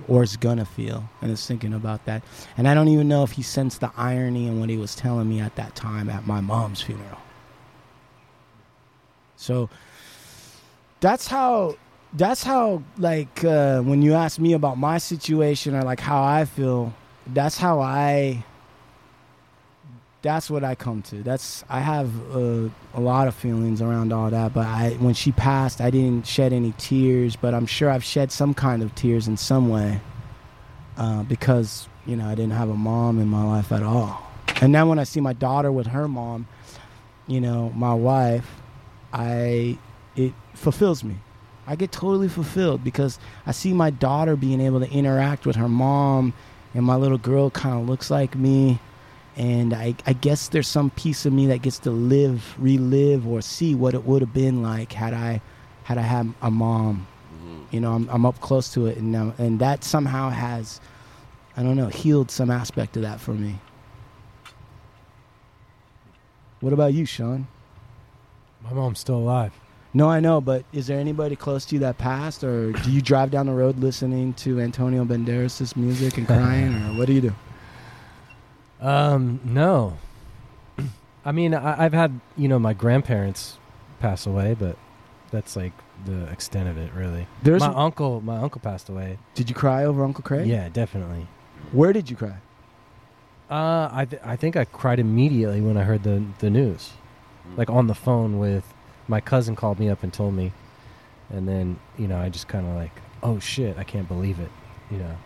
or 0.09 0.23
is 0.23 0.37
gonna 0.37 0.65
feel 0.65 1.09
and 1.21 1.31
is 1.31 1.47
thinking 1.47 1.73
about 1.73 2.05
that. 2.05 2.23
And 2.57 2.69
I 2.69 2.75
don't 2.75 2.89
even 2.89 3.09
know 3.09 3.23
if 3.23 3.33
he 3.33 3.43
sensed 3.43 3.81
the 3.81 3.91
irony 3.97 4.47
in 4.47 4.61
what 4.61 4.69
he 4.69 4.77
was 4.77 4.95
telling 4.95 5.29
me 5.29 5.41
at 5.41 5.57
that 5.57 5.75
time 5.75 6.09
at 6.09 6.27
my 6.27 6.41
mom's 6.41 6.83
funeral. 6.83 7.19
So 9.37 9.69
that's 11.01 11.27
how 11.27 11.77
that's 12.13 12.43
how 12.43 12.83
like 12.99 13.45
uh, 13.45 13.81
when 13.83 14.03
you 14.03 14.15
ask 14.15 14.39
me 14.39 14.53
about 14.53 14.79
my 14.79 14.99
situation 14.99 15.75
or 15.75 15.83
like 15.83 16.01
how 16.01 16.23
I 16.23 16.45
feel, 16.45 16.95
that's 17.27 17.59
how 17.59 17.81
I 17.81 18.45
that's 20.27 20.51
what 20.51 20.65
I 20.65 20.75
come 20.75 21.03
to. 21.03 21.23
That's 21.23 21.65
I 21.69 21.79
have 21.79 22.11
uh, 22.35 22.69
a 22.95 23.01
lot 23.01 23.29
of 23.29 23.35
feelings 23.35 23.81
around 23.81 24.13
all 24.13 24.29
that. 24.29 24.53
But 24.53 24.67
I, 24.67 24.91
when 24.99 25.15
she 25.15 25.31
passed, 25.31 25.81
I 25.81 25.91
didn't 25.91 26.27
shed 26.27 26.53
any 26.53 26.75
tears. 26.79 27.37
But 27.37 27.55
I'm 27.55 27.67
sure 27.67 27.89
I've 27.89 28.03
shed 28.03 28.33
some 28.33 28.53
kind 28.53 28.83
of 28.83 28.93
tears 28.97 29.29
in 29.29 29.37
some 29.37 29.69
way 29.69 30.01
uh, 30.97 31.23
because 31.23 31.89
you 32.07 32.17
know 32.17 32.27
I 32.27 32.35
didn't 32.35 32.55
have 32.55 32.69
a 32.69 32.75
mom 32.75 33.21
in 33.21 33.29
my 33.29 33.45
life 33.45 33.71
at 33.71 33.85
all. 33.85 34.21
And 34.61 34.73
now 34.73 34.89
when 34.89 34.99
I 34.99 35.05
see 35.05 35.21
my 35.21 35.33
daughter 35.33 35.71
with 35.71 35.87
her 35.87 36.09
mom, 36.09 36.49
you 37.29 37.41
know, 37.41 37.71
my 37.77 37.95
wife, 37.95 38.51
I 39.13 39.79
it 40.17 40.35
fulfills 40.55 41.05
me. 41.05 41.17
I 41.69 41.77
get 41.77 41.93
totally 41.93 42.29
fulfilled 42.29 42.83
because 42.83 43.21
I 43.45 43.53
see 43.53 43.73
my 43.73 43.91
daughter 43.91 44.35
being 44.35 44.61
able 44.61 44.81
to 44.81 44.91
interact 44.91 45.47
with 45.47 45.55
her 45.55 45.69
mom, 45.69 46.35
and 46.75 46.85
my 46.85 46.97
little 46.97 47.19
girl 47.19 47.49
kind 47.51 47.81
of 47.81 47.89
looks 47.89 48.11
like 48.11 48.35
me 48.35 48.81
and 49.37 49.75
I, 49.75 49.95
I 50.07 50.15
guess 50.15 50.49
there's 50.49 50.67
some 50.67 50.91
piece 50.91 51.27
of 51.27 51.33
me 51.33 51.47
that 51.47 51.61
gets 51.63 51.79
to 51.81 51.91
live, 51.91 52.55
relive, 52.59 53.27
or 53.27 53.43
see 53.43 53.75
what 53.75 53.95
it 53.95 54.05
would 54.05 54.23
have 54.23 54.33
been 54.33 54.63
like 54.63 54.93
had 54.93 55.13
I 55.13 55.43
had 55.85 55.99
I 55.99 56.03
had 56.03 56.33
a 56.41 56.51
mom. 56.51 57.07
Mm-hmm. 57.35 57.63
You 57.71 57.81
know, 57.81 57.93
I'm, 57.93 58.09
I'm 58.09 58.25
up 58.25 58.41
close 58.41 58.73
to 58.75 58.87
it, 58.87 58.97
and 58.97 59.13
now, 59.13 59.35
and 59.39 59.59
that 59.61 59.85
somehow 59.85 60.31
has, 60.31 60.81
I 61.57 61.63
don't 61.63 61.77
know, 61.77 61.89
healed 61.89 62.31
some 62.31 62.51
aspect 62.51 62.97
of 62.97 63.03
that 63.03 63.21
for 63.21 63.33
me. 63.33 63.61
What 66.61 66.73
about 66.73 66.95
you, 66.95 67.05
Sean? 67.05 67.47
My 68.65 68.73
mom's 68.73 68.99
still 68.99 69.19
alive. 69.19 69.53
No, 69.93 70.09
I 70.09 70.21
know, 70.21 70.41
but 70.41 70.65
is 70.73 70.87
there 70.87 70.99
anybody 70.99 71.37
close 71.37 71.65
to 71.67 71.75
you 71.75 71.81
that 71.81 71.99
passed, 71.99 72.43
or 72.43 72.73
do 72.73 72.91
you 72.91 73.01
drive 73.01 73.31
down 73.31 73.47
the 73.47 73.53
road 73.53 73.79
listening 73.79 74.33
to 74.35 74.61
Antonio 74.61 75.05
Banderas' 75.05 75.77
music 75.77 76.17
and 76.19 76.27
crying, 76.27 76.75
or 76.75 76.99
what 76.99 77.07
do 77.07 77.13
you 77.13 77.21
do? 77.21 77.35
Um, 78.81 79.41
no. 79.45 79.99
I 81.25 81.33
mean, 81.33 81.55
I, 81.55 81.85
I've 81.85 81.93
had 81.95 82.21
you 82.37 82.49
know 82.49 82.59
my 82.59 82.73
grandparents 82.73 83.59
pass 84.01 84.27
away, 84.27 84.55
but 84.59 84.77
that's 85.31 85.57
like 85.57 85.73
the 86.05 86.27
extent 86.31 86.69
of 86.69 86.79
it, 86.79 86.93
really. 86.95 87.27
There's 87.43 87.63
my 87.63 87.69
uncle. 87.75 88.21
My 88.21 88.39
uncle 88.39 88.61
passed 88.61 88.89
away. 88.89 89.19
Did 89.35 89.49
you 89.49 89.55
cry 89.55 89.85
over 89.85 90.05
Uncle 90.05 90.23
Craig? 90.23 90.47
Yeah, 90.47 90.69
definitely. 90.69 91.27
Where 91.73 91.93
did 91.93 92.09
you 92.09 92.17
cry? 92.17 92.37
Uh, 93.51 93.89
I 93.93 94.05
th- 94.09 94.23
I 94.25 94.37
think 94.37 94.57
I 94.57 94.65
cried 94.65 94.99
immediately 94.99 95.61
when 95.61 95.77
I 95.77 95.83
heard 95.83 96.03
the 96.03 96.25
the 96.39 96.51
news, 96.51 96.93
like 97.57 97.71
on 97.71 97.87
the 97.87 97.95
phone 97.95 98.39
with 98.39 98.73
my 99.09 99.21
cousin 99.21 99.57
called 99.57 99.79
me 99.79 99.89
up 99.89 100.03
and 100.03 100.13
told 100.13 100.35
me, 100.35 100.53
and 101.31 101.49
then 101.49 101.79
you 101.99 102.07
know 102.09 102.19
I 102.21 102.29
just 102.29 102.47
kind 102.49 102.67
of 102.67 102.75
like, 102.75 102.93
oh 103.23 103.39
shit, 103.39 103.79
I 103.79 103.85
can't 103.85 104.09
believe 104.09 104.39
it, 104.41 104.51
you 104.91 104.99
know, 104.99 105.17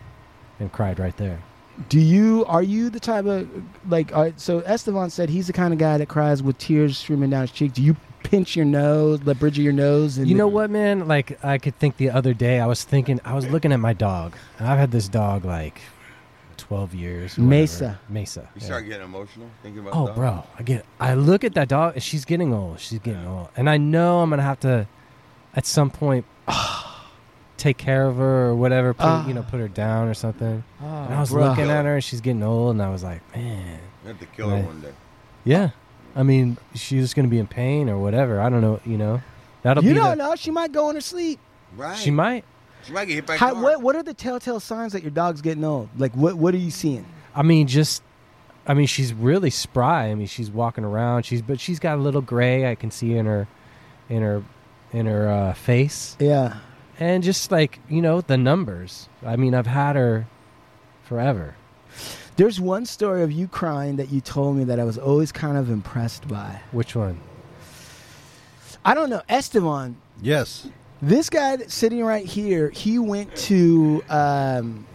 and 0.59 0.71
cried 0.71 0.99
right 0.99 1.15
there. 1.17 1.41
Do 1.89 1.99
you 1.99 2.45
are 2.47 2.63
you 2.63 2.89
the 2.89 2.99
type 2.99 3.25
of 3.25 3.47
like 3.89 4.13
uh, 4.15 4.31
so 4.37 4.59
Estevan 4.59 5.09
said 5.09 5.29
he's 5.29 5.47
the 5.47 5.53
kind 5.53 5.73
of 5.73 5.79
guy 5.79 5.97
that 5.97 6.07
cries 6.07 6.41
with 6.43 6.57
tears 6.57 6.97
streaming 6.97 7.29
down 7.29 7.41
his 7.41 7.51
cheek. 7.51 7.73
Do 7.73 7.81
you 7.81 7.95
pinch 8.23 8.55
your 8.55 8.65
nose, 8.65 9.19
the 9.21 9.35
bridge 9.35 9.57
of 9.57 9.63
your 9.63 9.73
nose? 9.73 10.17
And 10.17 10.27
You 10.27 10.35
know 10.35 10.47
what, 10.47 10.69
man? 10.69 11.07
Like 11.07 11.43
I 11.43 11.57
could 11.57 11.75
think 11.77 11.97
the 11.97 12.09
other 12.09 12.33
day, 12.33 12.59
I 12.59 12.67
was 12.67 12.83
thinking, 12.83 13.19
I 13.25 13.33
was 13.33 13.47
looking 13.49 13.71
at 13.73 13.79
my 13.79 13.93
dog, 13.93 14.35
and 14.59 14.67
I've 14.67 14.77
had 14.79 14.91
this 14.91 15.07
dog 15.07 15.43
like 15.45 15.81
twelve 16.57 16.93
years. 16.93 17.37
Mesa. 17.37 17.99
Mesa. 18.09 18.41
You 18.55 18.61
yeah. 18.61 18.65
start 18.65 18.85
getting 18.85 19.03
emotional 19.03 19.47
thinking 19.63 19.81
about 19.81 19.93
Oh, 19.95 20.07
dog? 20.07 20.15
bro, 20.15 20.43
I 20.59 20.63
get. 20.63 20.85
I 20.99 21.15
look 21.15 21.43
at 21.43 21.53
that 21.55 21.67
dog. 21.67 21.99
She's 22.01 22.25
getting 22.25 22.53
old. 22.53 22.79
She's 22.79 22.99
getting 22.99 23.25
old, 23.25 23.49
and 23.57 23.69
I 23.69 23.77
know 23.77 24.19
I'm 24.19 24.29
gonna 24.29 24.43
have 24.43 24.59
to, 24.61 24.87
at 25.55 25.65
some 25.65 25.89
point, 25.89 26.25
take 27.61 27.77
care 27.77 28.07
of 28.07 28.17
her 28.17 28.47
or 28.47 28.55
whatever. 28.55 28.93
Put, 28.93 29.05
Ah. 29.05 29.27
you 29.27 29.33
know, 29.33 29.43
put 29.43 29.59
her 29.59 29.67
down 29.67 30.07
or 30.07 30.13
something. 30.13 30.63
Ah, 30.83 31.05
and 31.05 31.13
I 31.15 31.19
was 31.19 31.29
bruh. 31.31 31.49
looking 31.49 31.69
at 31.69 31.85
her, 31.85 31.95
and 31.95 32.03
she's 32.03 32.21
getting 32.21 32.43
old, 32.43 32.71
and 32.71 32.81
I 32.81 32.89
was 32.89 33.03
like, 33.03 33.21
man, 33.35 33.79
You 34.03 34.07
have 34.09 34.19
to 34.19 34.25
kill 34.25 34.49
her 34.49 34.55
Right. 34.55 34.65
one 34.65 34.81
day. 34.81 34.91
yeah. 35.45 35.69
I 36.15 36.23
mean, 36.23 36.57
she's 36.75 37.13
gonna 37.13 37.27
be 37.29 37.39
in 37.39 37.47
pain 37.47 37.89
or 37.89 37.97
whatever. 37.97 38.41
I 38.41 38.49
don't 38.49 38.59
know. 38.61 38.79
You 38.85 38.97
know, 38.97 39.21
that'll 39.63 39.83
You 39.83 39.91
be. 39.91 39.95
don't 39.99 40.17
the, 40.17 40.23
know. 40.23 40.35
She 40.35 40.51
might 40.51 40.71
go 40.73 40.89
in 40.89 40.95
her 40.95 41.01
sleep. 41.01 41.39
Right. 41.77 41.95
She 41.97 42.11
might. 42.11 42.43
She 42.83 42.91
might 42.91 43.05
get 43.05 43.13
hit 43.13 43.25
by 43.27 43.35
a 43.35 43.37
How, 43.37 43.53
car. 43.53 43.61
what 43.63 43.81
What 43.81 43.95
are 43.95 44.03
the 44.03 44.13
telltale 44.13 44.59
signs 44.59 44.91
that 44.93 45.03
your 45.03 45.11
dog's 45.11 45.39
getting 45.41 45.63
old? 45.63 45.87
Like 45.97 46.13
what 46.13 46.35
What 46.35 46.53
are 46.53 46.57
you 46.57 46.71
seeing? 46.71 47.05
I 47.33 47.43
mean, 47.43 47.67
just, 47.67 48.01
I 48.67 48.73
mean, 48.73 48.87
she's 48.87 49.13
really 49.13 49.49
spry. 49.51 50.07
I 50.07 50.15
mean, 50.15 50.27
she's 50.27 50.51
walking 50.51 50.83
around. 50.83 51.23
She's, 51.23 51.41
but 51.41 51.59
she's 51.61 51.79
got 51.79 51.97
a 51.97 52.01
little 52.01 52.21
gray. 52.21 52.69
I 52.69 52.75
can 52.75 52.91
see 52.91 53.15
in 53.15 53.25
her, 53.25 53.47
in 54.09 54.21
her, 54.21 54.43
in 54.91 55.05
her 55.05 55.29
uh, 55.29 55.53
face, 55.53 56.17
Yeah. 56.19 56.55
And 56.99 57.23
just 57.23 57.51
like 57.51 57.79
you 57.89 58.01
know 58.01 58.21
the 58.21 58.37
numbers. 58.37 59.09
I 59.25 59.35
mean, 59.35 59.55
I've 59.55 59.67
had 59.67 59.95
her 59.95 60.27
forever. 61.03 61.55
There's 62.37 62.59
one 62.59 62.85
story 62.85 63.23
of 63.23 63.31
you 63.31 63.47
crying 63.47 63.97
that 63.97 64.11
you 64.11 64.21
told 64.21 64.55
me 64.55 64.63
that 64.65 64.79
I 64.79 64.83
was 64.83 64.97
always 64.97 65.31
kind 65.31 65.57
of 65.57 65.69
impressed 65.69 66.27
by. 66.27 66.61
Which 66.71 66.95
one? 66.95 67.19
I 68.83 68.93
don't 68.93 69.09
know, 69.09 69.21
Estevan. 69.29 69.97
Yes. 70.21 70.67
This 71.01 71.29
guy 71.29 71.55
that's 71.55 71.73
sitting 71.73 72.03
right 72.03 72.25
here, 72.25 72.69
he 72.69 72.99
went 72.99 73.35
to, 73.35 74.03
um, 74.09 74.85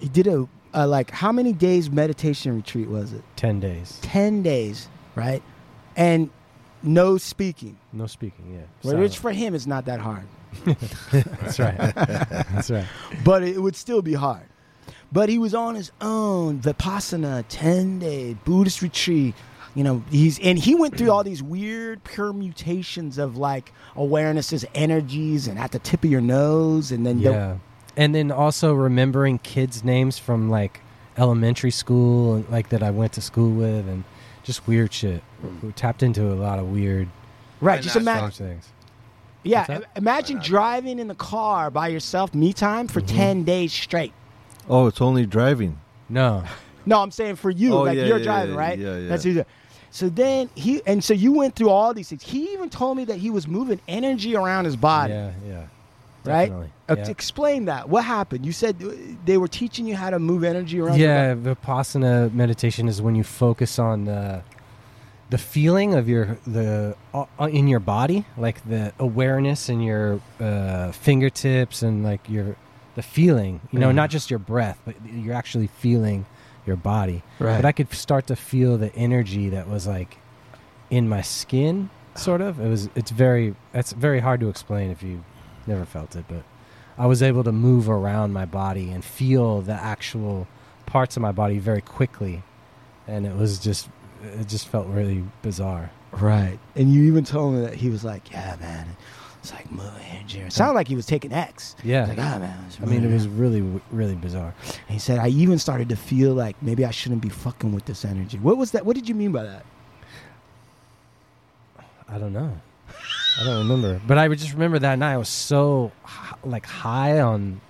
he 0.00 0.08
did 0.08 0.26
a, 0.26 0.48
a 0.74 0.86
like 0.86 1.10
how 1.10 1.32
many 1.32 1.52
days 1.52 1.90
meditation 1.90 2.56
retreat 2.56 2.88
was 2.88 3.12
it? 3.12 3.22
Ten 3.36 3.60
days. 3.60 3.98
Ten 4.02 4.42
days, 4.42 4.88
right? 5.14 5.42
And 5.96 6.30
no 6.82 7.18
speaking. 7.18 7.78
No 7.92 8.06
speaking. 8.06 8.66
Yeah. 8.82 8.94
Which 8.96 9.18
for 9.18 9.32
him 9.32 9.54
is 9.54 9.66
not 9.66 9.86
that 9.86 10.00
hard, 10.00 10.26
That's 10.64 11.58
right. 11.58 11.76
That's 11.94 12.70
right. 12.70 12.86
but 13.24 13.42
it 13.42 13.60
would 13.60 13.76
still 13.76 14.02
be 14.02 14.14
hard. 14.14 14.46
But 15.10 15.28
he 15.28 15.38
was 15.38 15.54
on 15.54 15.74
his 15.74 15.92
own, 16.00 16.60
vipassana, 16.60 17.44
ten 17.48 17.98
day 17.98 18.34
Buddhist 18.44 18.80
retreat. 18.82 19.34
You 19.74 19.84
know, 19.84 20.02
he's 20.10 20.38
and 20.38 20.58
he 20.58 20.74
went 20.74 20.96
through 20.96 21.10
all 21.10 21.24
these 21.24 21.42
weird 21.42 22.02
permutations 22.04 23.18
of 23.18 23.36
like 23.36 23.72
awarenesses, 23.94 24.64
energies, 24.74 25.46
and 25.48 25.58
at 25.58 25.72
the 25.72 25.78
tip 25.78 26.04
of 26.04 26.10
your 26.10 26.20
nose, 26.20 26.92
and 26.92 27.06
then 27.06 27.18
Yeah. 27.18 27.58
And 27.94 28.14
then 28.14 28.30
also 28.30 28.72
remembering 28.72 29.38
kids' 29.38 29.84
names 29.84 30.18
from 30.18 30.48
like 30.48 30.80
elementary 31.18 31.70
school 31.70 32.36
and 32.36 32.48
like 32.48 32.70
that 32.70 32.82
I 32.82 32.90
went 32.90 33.12
to 33.14 33.20
school 33.20 33.50
with 33.50 33.86
and 33.86 34.04
just 34.44 34.66
weird 34.66 34.92
shit. 34.94 35.22
Mm. 35.44 35.62
We 35.62 35.72
tapped 35.72 36.02
into 36.02 36.32
a 36.32 36.34
lot 36.34 36.58
of 36.58 36.68
weird 36.72 37.08
right. 37.60 37.74
And 37.76 37.84
Just 37.84 37.96
imagine. 37.96 38.30
things. 38.30 38.71
Yeah, 39.42 39.60
What's 39.60 39.68
that? 39.68 39.82
i- 39.82 39.98
imagine 39.98 40.38
driving 40.38 40.98
in 40.98 41.08
the 41.08 41.14
car 41.14 41.70
by 41.70 41.88
yourself, 41.88 42.34
me 42.34 42.52
time, 42.52 42.88
for 42.88 43.00
Mm-hmm. 43.00 43.16
10 43.16 43.44
days 43.44 43.72
straight. 43.72 44.12
Oh, 44.68 44.86
it's 44.86 45.00
only 45.00 45.26
driving. 45.26 45.78
No. 46.08 46.44
No, 46.84 47.00
I'm 47.00 47.12
saying 47.12 47.36
for 47.36 47.48
you, 47.50 47.74
Oh, 47.74 47.82
like 47.82 47.96
yeah, 47.96 48.06
you're 48.06 48.18
yeah, 48.18 48.24
driving, 48.24 48.54
yeah, 48.54 48.60
right? 48.60 48.76
yeah, 48.78 48.96
yeah. 48.96 49.08
That's 49.08 49.24
what. 49.24 49.46
So 49.92 50.08
then 50.08 50.50
he, 50.56 50.82
and 50.84 51.02
so 51.04 51.14
you 51.14 51.30
went 51.30 51.54
through 51.54 51.68
all 51.70 51.94
these 51.94 52.08
things. 52.08 52.24
He 52.24 52.52
even 52.54 52.70
told 52.70 52.96
me 52.96 53.04
that 53.04 53.18
he 53.18 53.30
was 53.30 53.46
moving 53.46 53.80
energy 53.86 54.34
around 54.34 54.64
his 54.64 54.74
body, 54.74 55.12
Yeah, 55.12 55.30
yeah. 55.46 55.54
right? 56.24 56.46
Definitely. 56.48 56.72
Uh, 56.88 56.96
Yeah. 56.98 57.08
Explain 57.08 57.66
that. 57.66 57.88
What 57.88 58.04
happened? 58.04 58.44
You 58.44 58.50
said 58.50 58.82
uh, 58.82 58.90
they 59.24 59.36
were 59.38 59.46
teaching 59.46 59.86
you 59.86 59.94
how 59.94 60.10
to 60.10 60.18
move 60.18 60.42
energy 60.42 60.80
around. 60.80 60.98
Yeah, 60.98 61.34
body. 61.34 61.54
vipassana 61.54 62.34
meditation 62.34 62.88
is 62.88 63.00
when 63.00 63.14
you 63.14 63.22
focus 63.22 63.78
on 63.78 64.06
the 64.06 64.42
the 65.32 65.38
feeling 65.38 65.94
of 65.94 66.10
your 66.10 66.36
the 66.46 66.94
uh, 67.14 67.24
in 67.50 67.66
your 67.66 67.80
body, 67.80 68.26
like 68.36 68.62
the 68.68 68.92
awareness 68.98 69.70
in 69.70 69.80
your 69.80 70.20
uh, 70.38 70.92
fingertips 70.92 71.82
and 71.82 72.04
like 72.04 72.28
your 72.28 72.54
the 72.96 73.02
feeling. 73.02 73.60
You 73.72 73.78
know, 73.78 73.88
Yeah. 73.88 73.92
not 74.02 74.10
just 74.10 74.30
your 74.30 74.38
breath, 74.38 74.78
but 74.84 74.94
you're 75.10 75.34
actually 75.34 75.68
feeling 75.68 76.26
your 76.66 76.76
body. 76.76 77.22
Right. 77.38 77.56
But 77.56 77.64
I 77.64 77.72
could 77.72 77.90
start 77.94 78.26
to 78.26 78.36
feel 78.36 78.76
the 78.76 78.94
energy 78.94 79.48
that 79.48 79.66
was 79.68 79.86
like 79.86 80.18
in 80.90 81.08
my 81.08 81.22
skin, 81.22 81.88
sort 82.14 82.42
of. 82.42 82.60
It 82.60 82.68
was. 82.68 82.90
It's 82.94 83.10
very. 83.10 83.54
It's 83.72 83.92
very 83.94 84.20
hard 84.20 84.38
to 84.40 84.50
explain 84.50 84.90
if 84.90 85.02
you 85.02 85.24
never 85.66 85.86
felt 85.86 86.14
it, 86.14 86.26
but 86.28 86.42
I 86.98 87.06
was 87.06 87.22
able 87.22 87.42
to 87.44 87.52
move 87.52 87.88
around 87.88 88.34
my 88.34 88.44
body 88.44 88.90
and 88.90 89.02
feel 89.02 89.62
the 89.62 89.72
actual 89.94 90.46
parts 90.84 91.16
of 91.16 91.22
my 91.22 91.32
body 91.32 91.58
very 91.58 91.80
quickly, 91.80 92.42
and 93.08 93.24
it 93.26 93.34
was 93.34 93.58
just. 93.58 93.88
It 94.22 94.48
just 94.48 94.68
felt 94.68 94.86
really 94.86 95.24
bizarre. 95.42 95.90
Right. 96.12 96.58
And 96.76 96.92
you 96.92 97.04
even 97.04 97.24
told 97.24 97.54
me 97.54 97.60
that 97.62 97.74
he 97.74 97.90
was 97.90 98.04
like, 98.04 98.30
yeah, 98.30 98.56
man. 98.60 98.88
It's 99.40 99.52
like. 99.52 99.66
It 100.34 100.52
sounded 100.52 100.74
like 100.74 100.88
he 100.88 100.94
was 100.94 101.06
taking 101.06 101.32
X. 101.32 101.74
Yeah. 101.82 102.06
Like, 102.06 102.18
ah, 102.18 102.38
man. 102.38 102.64
I 102.80 102.84
mean, 102.86 103.04
it 103.04 103.12
was 103.12 103.26
really, 103.26 103.60
really 103.90 104.14
bizarre. 104.14 104.54
And 104.64 104.90
he 104.94 104.98
said, 104.98 105.18
I 105.18 105.28
even 105.28 105.58
started 105.58 105.88
to 105.88 105.96
feel 105.96 106.32
like 106.32 106.60
maybe 106.62 106.84
I 106.84 106.90
shouldn't 106.90 107.22
be 107.22 107.28
fucking 107.28 107.72
with 107.72 107.84
this 107.86 108.04
energy. 108.04 108.38
What 108.38 108.56
was 108.56 108.70
that? 108.70 108.86
What 108.86 108.94
did 108.94 109.08
you 109.08 109.14
mean 109.14 109.32
by 109.32 109.42
that? 109.42 109.66
I 112.08 112.18
don't 112.18 112.32
know. 112.32 112.52
I 113.40 113.44
don't 113.44 113.58
remember. 113.58 114.00
But 114.06 114.18
I 114.18 114.28
would 114.28 114.38
just 114.38 114.52
remember 114.52 114.78
that 114.78 114.98
night 114.98 115.14
I 115.14 115.16
was 115.16 115.28
so 115.28 115.92
like 116.44 116.66
high 116.66 117.20
on 117.20 117.60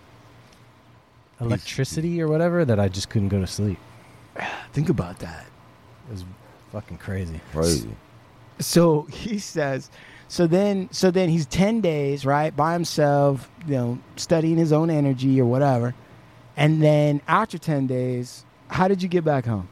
electricity 1.41 2.21
or 2.21 2.29
whatever 2.29 2.65
that 2.65 2.79
I 2.79 2.89
just 2.89 3.09
couldn't 3.09 3.29
go 3.29 3.41
to 3.41 3.47
sleep. 3.47 3.79
Think 4.73 4.89
about 4.89 5.21
that. 5.21 5.47
It 6.09 6.13
was 6.13 6.25
fucking 6.73 6.97
crazy. 6.97 7.41
Crazy. 7.53 7.95
So 8.59 9.03
he 9.03 9.39
says, 9.39 9.91
so 10.29 10.47
then, 10.47 10.89
so 10.91 11.11
then 11.11 11.29
he's 11.29 11.47
ten 11.47 11.81
days 11.81 12.25
right 12.25 12.57
by 12.57 12.73
himself, 12.73 13.51
you 13.67 13.75
know, 13.75 13.99
studying 14.17 14.57
his 14.57 14.73
own 14.73 14.89
energy 14.89 15.41
or 15.41 15.45
whatever, 15.45 15.95
and 16.57 16.83
then 16.83 17.21
after 17.29 17.59
ten 17.59 17.87
days, 17.87 18.45
how 18.69 18.89
did 18.89 19.03
you 19.03 19.09
get 19.09 19.25
back 19.25 19.45
home? 19.45 19.69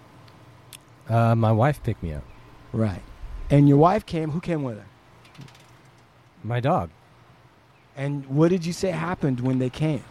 Uh, 1.08 1.34
my 1.34 1.50
wife 1.50 1.82
picked 1.82 2.02
me 2.02 2.12
up. 2.12 2.24
Right, 2.72 3.02
and 3.48 3.68
your 3.68 3.78
wife 3.78 4.04
came. 4.04 4.30
Who 4.30 4.40
came 4.40 4.62
with 4.62 4.76
her? 4.78 4.86
My 6.44 6.60
dog. 6.60 6.90
And 7.96 8.24
what 8.26 8.50
did 8.50 8.64
you 8.64 8.72
say 8.72 8.90
happened 8.90 9.40
when 9.40 9.58
they 9.58 9.70
came? 9.70 10.04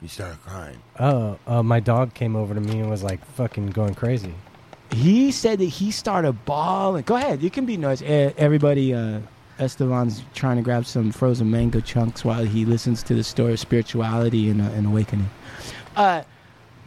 You 0.00 0.08
started 0.08 0.40
crying. 0.42 0.78
Oh, 0.98 1.38
uh, 1.46 1.62
my 1.62 1.80
dog 1.80 2.14
came 2.14 2.36
over 2.36 2.54
to 2.54 2.60
me 2.60 2.78
and 2.78 2.88
was 2.88 3.02
like 3.02 3.24
fucking 3.24 3.70
going 3.70 3.94
crazy. 3.94 4.34
He 4.92 5.30
said 5.32 5.58
that 5.58 5.64
he 5.66 5.90
started 5.90 6.32
bawling. 6.44 7.02
Go 7.04 7.16
ahead, 7.16 7.42
you 7.42 7.50
can 7.50 7.66
be 7.66 7.76
noisy. 7.76 8.06
Eh, 8.06 8.32
Everybody, 8.36 8.94
uh, 8.94 9.20
Estevan's 9.58 10.22
trying 10.34 10.56
to 10.56 10.62
grab 10.62 10.86
some 10.86 11.10
frozen 11.12 11.50
mango 11.50 11.80
chunks 11.80 12.24
while 12.24 12.44
he 12.44 12.64
listens 12.64 13.02
to 13.04 13.14
the 13.14 13.24
story 13.24 13.52
of 13.52 13.60
spirituality 13.60 14.48
and, 14.50 14.60
uh, 14.62 14.64
and 14.66 14.86
awakening. 14.86 15.28
Uh, 15.96 16.22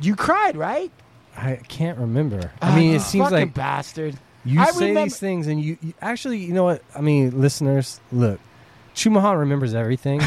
you 0.02 0.16
cried, 0.16 0.56
right? 0.58 0.92
I 1.38 1.58
can't 1.68 1.98
remember. 1.98 2.52
I 2.62 2.76
mean, 2.76 2.94
Ah, 2.94 2.96
it 2.96 3.02
seems 3.02 3.32
like 3.32 3.48
a 3.50 3.52
bastard. 3.52 4.18
you 4.46 4.60
I 4.60 4.66
say 4.72 4.88
remember- 4.88 5.04
these 5.04 5.20
things 5.20 5.48
and 5.48 5.62
you, 5.62 5.78
you 5.82 5.94
actually, 6.02 6.40
you 6.40 6.54
know 6.54 6.64
what? 6.64 6.82
I 6.96 7.02
mean, 7.02 7.40
listeners, 7.40 8.00
look, 8.12 8.40
Chumahan 8.96 9.40
remembers 9.40 9.74
everything. 9.74 10.22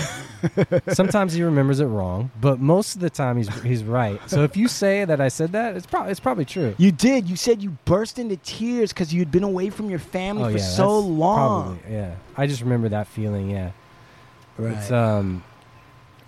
Sometimes 0.88 1.32
he 1.34 1.42
remembers 1.42 1.80
it 1.80 1.86
wrong, 1.86 2.30
but 2.40 2.60
most 2.60 2.94
of 2.94 3.00
the 3.00 3.10
time 3.10 3.36
he's 3.36 3.48
he's 3.62 3.84
right. 3.84 4.20
So 4.28 4.42
if 4.42 4.56
you 4.56 4.68
say 4.68 5.04
that 5.04 5.20
I 5.20 5.28
said 5.28 5.52
that, 5.52 5.76
it's 5.76 5.86
probably 5.86 6.10
it's 6.10 6.20
probably 6.20 6.44
true. 6.44 6.74
You 6.78 6.90
did. 6.92 7.28
You 7.28 7.36
said 7.36 7.62
you 7.62 7.70
burst 7.84 8.18
into 8.18 8.36
tears 8.38 8.92
because 8.92 9.12
you'd 9.12 9.30
been 9.30 9.42
away 9.44 9.70
from 9.70 9.90
your 9.90 9.98
family 9.98 10.44
Oh 10.44 10.50
for 10.52 10.58
yeah, 10.58 10.64
so 10.64 11.00
that's 11.00 11.10
long. 11.12 11.78
Probably, 11.78 11.94
yeah, 11.96 12.14
I 12.36 12.46
just 12.46 12.62
remember 12.62 12.88
that 12.90 13.06
feeling. 13.06 13.50
Yeah, 13.50 13.70
Right. 14.58 14.76
it's 14.76 14.90
um, 14.90 15.42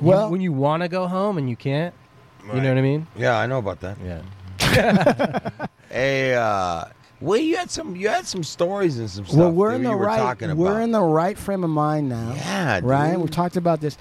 you- 0.00 0.06
Well- 0.08 0.30
when 0.30 0.40
you 0.40 0.52
want 0.52 0.82
to 0.82 0.88
go 0.88 1.06
home 1.06 1.38
and 1.38 1.48
you 1.50 1.56
can't, 1.56 1.94
you 2.42 2.60
know 2.60 2.68
what 2.68 2.78
I 2.78 2.82
mean? 2.82 3.06
Yeah, 3.16 3.36
I 3.38 3.46
know 3.46 3.58
about 3.58 3.80
that. 3.80 3.96
Yeah. 4.04 4.20
Hey, 5.88 6.34
uh, 6.34 6.84
well, 7.26 7.40
you 7.40 7.56
had 7.56 7.70
some, 7.70 7.96
you 7.96 8.08
had 8.08 8.26
some 8.26 8.44
stories 8.44 8.98
and 8.98 9.10
some 9.10 9.26
stuff. 9.26 9.36
well, 9.36 9.50
we're 9.50 9.74
in 9.74 9.82
the 9.82 9.90
were 9.90 10.06
right. 10.06 10.54
We're 10.54 10.80
in 10.80 10.92
the 10.92 11.02
right 11.02 11.36
frame 11.36 11.64
of 11.64 11.70
mind 11.70 12.08
now. 12.08 12.34
Yeah, 12.34 12.80
right. 12.82 13.12
dude. 13.12 13.20
We've 13.20 13.30
talked 13.30 13.56
about 13.56 13.80
this. 13.80 13.98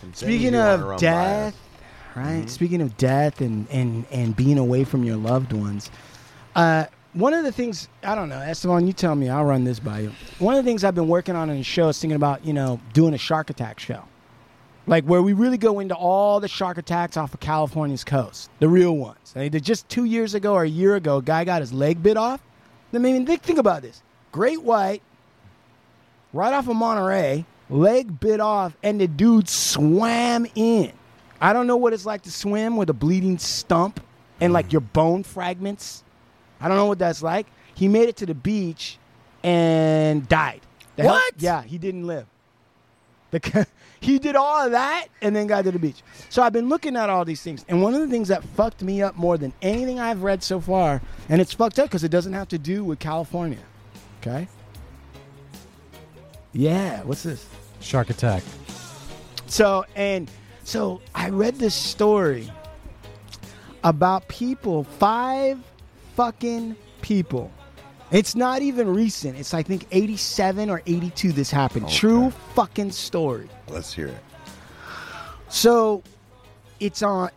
Some 0.00 0.12
Speaking 0.14 0.54
you 0.54 0.58
wanna 0.58 0.84
run 0.84 0.94
of 0.94 1.00
death, 1.00 1.56
right? 2.16 2.50
Speaking 2.50 2.82
of 2.82 2.96
death 2.96 3.40
and, 3.40 3.68
and, 3.70 4.04
and 4.10 4.34
being 4.34 4.58
away 4.58 4.82
from 4.84 5.04
your 5.04 5.16
loved 5.16 5.52
ones, 5.52 5.90
uh, 6.56 6.86
one 7.12 7.34
of 7.34 7.44
the 7.44 7.52
things 7.52 7.88
I 8.02 8.14
don't 8.14 8.28
know, 8.28 8.38
Estevan, 8.40 8.86
you 8.86 8.92
tell 8.92 9.14
me, 9.14 9.28
I'll 9.28 9.44
run 9.44 9.64
this 9.64 9.78
by 9.78 10.00
you. 10.00 10.12
One 10.38 10.56
of 10.56 10.64
the 10.64 10.68
things 10.68 10.82
I've 10.84 10.94
been 10.94 11.08
working 11.08 11.36
on 11.36 11.50
in 11.50 11.58
the 11.58 11.64
show 11.64 11.88
is 11.88 12.00
thinking 12.00 12.16
about 12.16 12.44
you 12.44 12.52
know 12.52 12.80
doing 12.92 13.14
a 13.14 13.18
shark 13.18 13.50
attack 13.50 13.78
show, 13.78 14.02
like 14.86 15.04
where 15.04 15.22
we 15.22 15.32
really 15.32 15.58
go 15.58 15.80
into 15.80 15.94
all 15.94 16.40
the 16.40 16.48
shark 16.48 16.78
attacks 16.78 17.16
off 17.16 17.34
of 17.34 17.40
California's 17.40 18.04
coast, 18.04 18.50
the 18.58 18.68
real 18.68 18.96
ones. 18.96 19.32
I 19.36 19.48
mean, 19.48 19.60
just 19.60 19.88
two 19.88 20.04
years 20.04 20.34
ago 20.34 20.54
or 20.54 20.64
a 20.64 20.68
year 20.68 20.96
ago, 20.96 21.18
a 21.18 21.22
guy 21.22 21.44
got 21.44 21.60
his 21.60 21.72
leg 21.72 22.02
bit 22.02 22.16
off. 22.16 22.40
I 22.92 22.98
mean, 22.98 23.24
think, 23.26 23.58
about 23.58 23.82
this: 23.82 24.02
great 24.32 24.62
white, 24.62 25.02
right 26.32 26.52
off 26.52 26.68
of 26.68 26.76
Monterey, 26.76 27.44
leg 27.68 28.18
bit 28.20 28.40
off, 28.40 28.76
and 28.82 29.00
the 29.00 29.06
dude 29.06 29.48
swam 29.48 30.46
in. 30.54 30.92
I 31.40 31.52
don't 31.52 31.66
know 31.66 31.76
what 31.76 31.92
it's 31.92 32.04
like 32.04 32.22
to 32.22 32.30
swim 32.32 32.76
with 32.76 32.90
a 32.90 32.94
bleeding 32.94 33.38
stump 33.38 34.00
and 34.40 34.52
like 34.52 34.72
your 34.72 34.80
bone 34.80 35.22
fragments. 35.22 36.02
I 36.60 36.68
don't 36.68 36.76
know 36.76 36.86
what 36.86 36.98
that's 36.98 37.22
like. 37.22 37.46
He 37.74 37.88
made 37.88 38.08
it 38.08 38.16
to 38.16 38.26
the 38.26 38.34
beach 38.34 38.98
and 39.42 40.28
died. 40.28 40.60
The 40.96 41.04
hell- 41.04 41.12
What? 41.12 41.34
yeah, 41.38 41.62
he 41.62 41.78
didn't 41.78 42.06
live. 42.06 42.26
The, 43.30 43.66
he 44.00 44.18
did 44.18 44.34
all 44.34 44.64
of 44.64 44.72
that 44.72 45.08
and 45.20 45.36
then 45.36 45.46
got 45.46 45.64
to 45.64 45.72
the 45.72 45.78
beach. 45.78 46.02
So 46.30 46.42
I've 46.42 46.52
been 46.52 46.68
looking 46.68 46.96
at 46.96 47.10
all 47.10 47.24
these 47.24 47.42
things, 47.42 47.64
and 47.68 47.82
one 47.82 47.94
of 47.94 48.00
the 48.00 48.08
things 48.08 48.28
that 48.28 48.42
fucked 48.42 48.82
me 48.82 49.02
up 49.02 49.16
more 49.16 49.36
than 49.36 49.52
anything 49.62 50.00
I've 50.00 50.22
read 50.22 50.42
so 50.42 50.60
far, 50.60 51.02
and 51.28 51.40
it's 51.40 51.52
fucked 51.52 51.78
up 51.78 51.86
because 51.86 52.04
it 52.04 52.10
doesn't 52.10 52.32
have 52.32 52.48
to 52.48 52.58
do 52.58 52.82
with 52.82 52.98
California. 52.98 53.58
Okay. 54.20 54.48
Yeah. 56.52 57.02
What's 57.02 57.22
this? 57.22 57.46
Shark 57.80 58.10
attack. 58.10 58.42
So 59.46 59.84
and 59.96 60.30
so 60.64 61.00
I 61.14 61.30
read 61.30 61.56
this 61.56 61.74
story 61.74 62.50
about 63.82 64.28
people, 64.28 64.84
five 64.84 65.58
fucking 66.14 66.76
people. 67.02 67.50
It's 68.10 68.34
not 68.34 68.62
even 68.62 68.92
recent. 68.92 69.38
It's 69.38 69.54
I 69.54 69.62
think 69.62 69.86
87 69.92 70.68
or 70.68 70.82
82 70.86 71.32
this 71.32 71.50
happened. 71.50 71.86
Okay. 71.86 71.96
True 71.96 72.30
fucking 72.54 72.90
story. 72.90 73.48
Let's 73.70 73.92
hear 73.92 74.08
it. 74.08 74.22
So 75.48 76.02
it's 76.78 77.02
on 77.02 77.30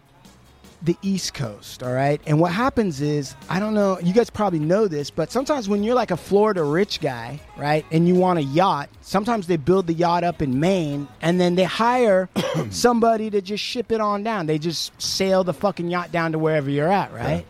the 0.84 0.98
East 1.02 1.34
Coast, 1.34 1.82
all 1.82 1.94
right? 1.94 2.20
And 2.26 2.40
what 2.42 2.52
happens 2.52 3.00
is, 3.00 3.36
I 3.50 3.60
don't 3.60 3.74
know, 3.74 3.98
you 4.02 4.14
guys 4.14 4.30
probably 4.30 4.60
know 4.60 4.88
this, 4.88 5.10
but 5.10 5.32
sometimes 5.32 5.70
when 5.70 5.82
you're 5.82 5.96
like 5.96 6.12
a 6.12 6.18
Florida 6.18 6.62
rich 6.62 7.00
guy, 7.00 7.40
right, 7.58 7.86
and 7.90 8.06
you 8.06 8.16
want 8.16 8.38
a 8.38 8.44
yacht, 8.44 8.90
sometimes 9.02 9.48
they 9.48 9.56
build 9.56 9.88
the 9.88 9.94
yacht 9.94 10.26
up 10.26 10.42
in 10.42 10.60
Maine 10.60 11.08
and 11.22 11.40
then 11.40 11.56
they 11.56 11.64
hire 11.64 12.28
somebody 12.70 13.30
to 13.30 13.42
just 13.42 13.64
ship 13.64 13.94
it 13.94 14.02
on 14.02 14.24
down. 14.24 14.46
They 14.46 14.60
just 14.60 15.02
sail 15.02 15.46
the 15.46 15.54
fucking 15.54 15.90
yacht 15.90 16.12
down 16.12 16.34
to 16.34 16.40
wherever 16.40 16.70
you're 16.70 16.92
at, 16.92 17.14
right? 17.14 17.46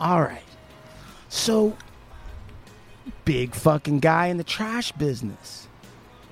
All 0.00 0.22
right. 0.22 0.42
So, 1.28 1.76
big 3.24 3.54
fucking 3.54 4.00
guy 4.00 4.28
in 4.28 4.38
the 4.38 4.44
trash 4.44 4.92
business. 4.92 5.68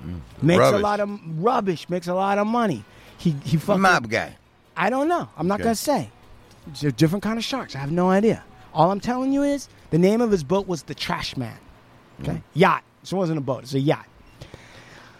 Mm. 0.05 0.21
Makes 0.41 0.67
a 0.71 0.77
lot 0.79 0.99
of 0.99 1.19
rubbish, 1.43 1.89
makes 1.89 2.07
a 2.07 2.13
lot 2.13 2.37
of 2.37 2.47
money. 2.47 2.83
He 3.17 3.35
he 3.43 3.57
fucking 3.57 3.81
Mob 3.81 4.09
guy. 4.09 4.35
I 4.75 4.89
don't 4.89 5.07
know. 5.07 5.29
I'm 5.37 5.47
not 5.47 5.55
Okay. 5.55 5.65
gonna 5.65 5.75
say. 5.75 6.09
They're 6.79 6.91
different 6.91 7.23
kind 7.23 7.37
of 7.37 7.43
sharks. 7.43 7.75
I 7.75 7.79
have 7.79 7.91
no 7.91 8.09
idea. 8.09 8.43
All 8.73 8.91
I'm 8.91 8.99
telling 8.99 9.33
you 9.33 9.43
is 9.43 9.67
the 9.89 9.97
name 9.97 10.21
of 10.21 10.31
his 10.31 10.43
boat 10.43 10.67
was 10.67 10.83
the 10.83 10.95
Trash 10.95 11.35
Man. 11.37 11.57
Okay, 12.21 12.33
mm. 12.33 12.41
yacht. 12.53 12.83
So 13.03 13.17
it 13.17 13.19
wasn't 13.19 13.39
a 13.39 13.41
boat. 13.41 13.63
It's 13.63 13.73
a 13.73 13.79
yacht. 13.79 14.05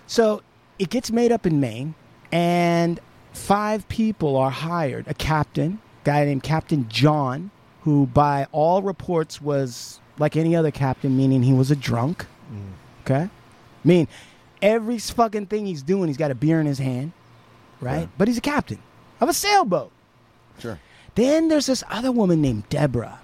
So 0.07 0.41
it 0.79 0.89
gets 0.89 1.11
made 1.11 1.31
up 1.31 1.45
in 1.45 1.59
Maine, 1.59 1.95
and 2.31 2.99
five 3.33 3.87
people 3.87 4.35
are 4.37 4.51
hired. 4.51 5.07
A 5.07 5.13
captain, 5.13 5.79
guy 6.03 6.25
named 6.25 6.43
Captain 6.43 6.87
John, 6.89 7.51
who 7.81 8.07
by 8.07 8.47
all 8.51 8.81
reports 8.81 9.41
was 9.41 9.99
like 10.19 10.35
any 10.35 10.55
other 10.55 10.71
captain, 10.71 11.15
meaning 11.17 11.43
he 11.43 11.53
was 11.53 11.71
a 11.71 11.75
drunk. 11.75 12.25
Mm. 12.51 12.71
Okay, 13.03 13.23
I 13.23 13.87
mean 13.87 14.07
every 14.61 14.99
fucking 14.99 15.47
thing 15.47 15.65
he's 15.65 15.83
doing, 15.83 16.07
he's 16.07 16.17
got 16.17 16.31
a 16.31 16.35
beer 16.35 16.59
in 16.59 16.65
his 16.65 16.79
hand, 16.79 17.11
right? 17.79 18.01
Yeah. 18.01 18.07
But 18.17 18.27
he's 18.27 18.37
a 18.37 18.41
captain 18.41 18.79
of 19.19 19.29
a 19.29 19.33
sailboat. 19.33 19.91
Sure. 20.59 20.79
Then 21.15 21.47
there's 21.47 21.65
this 21.65 21.83
other 21.89 22.11
woman 22.11 22.41
named 22.41 22.69
Deborah. 22.69 23.19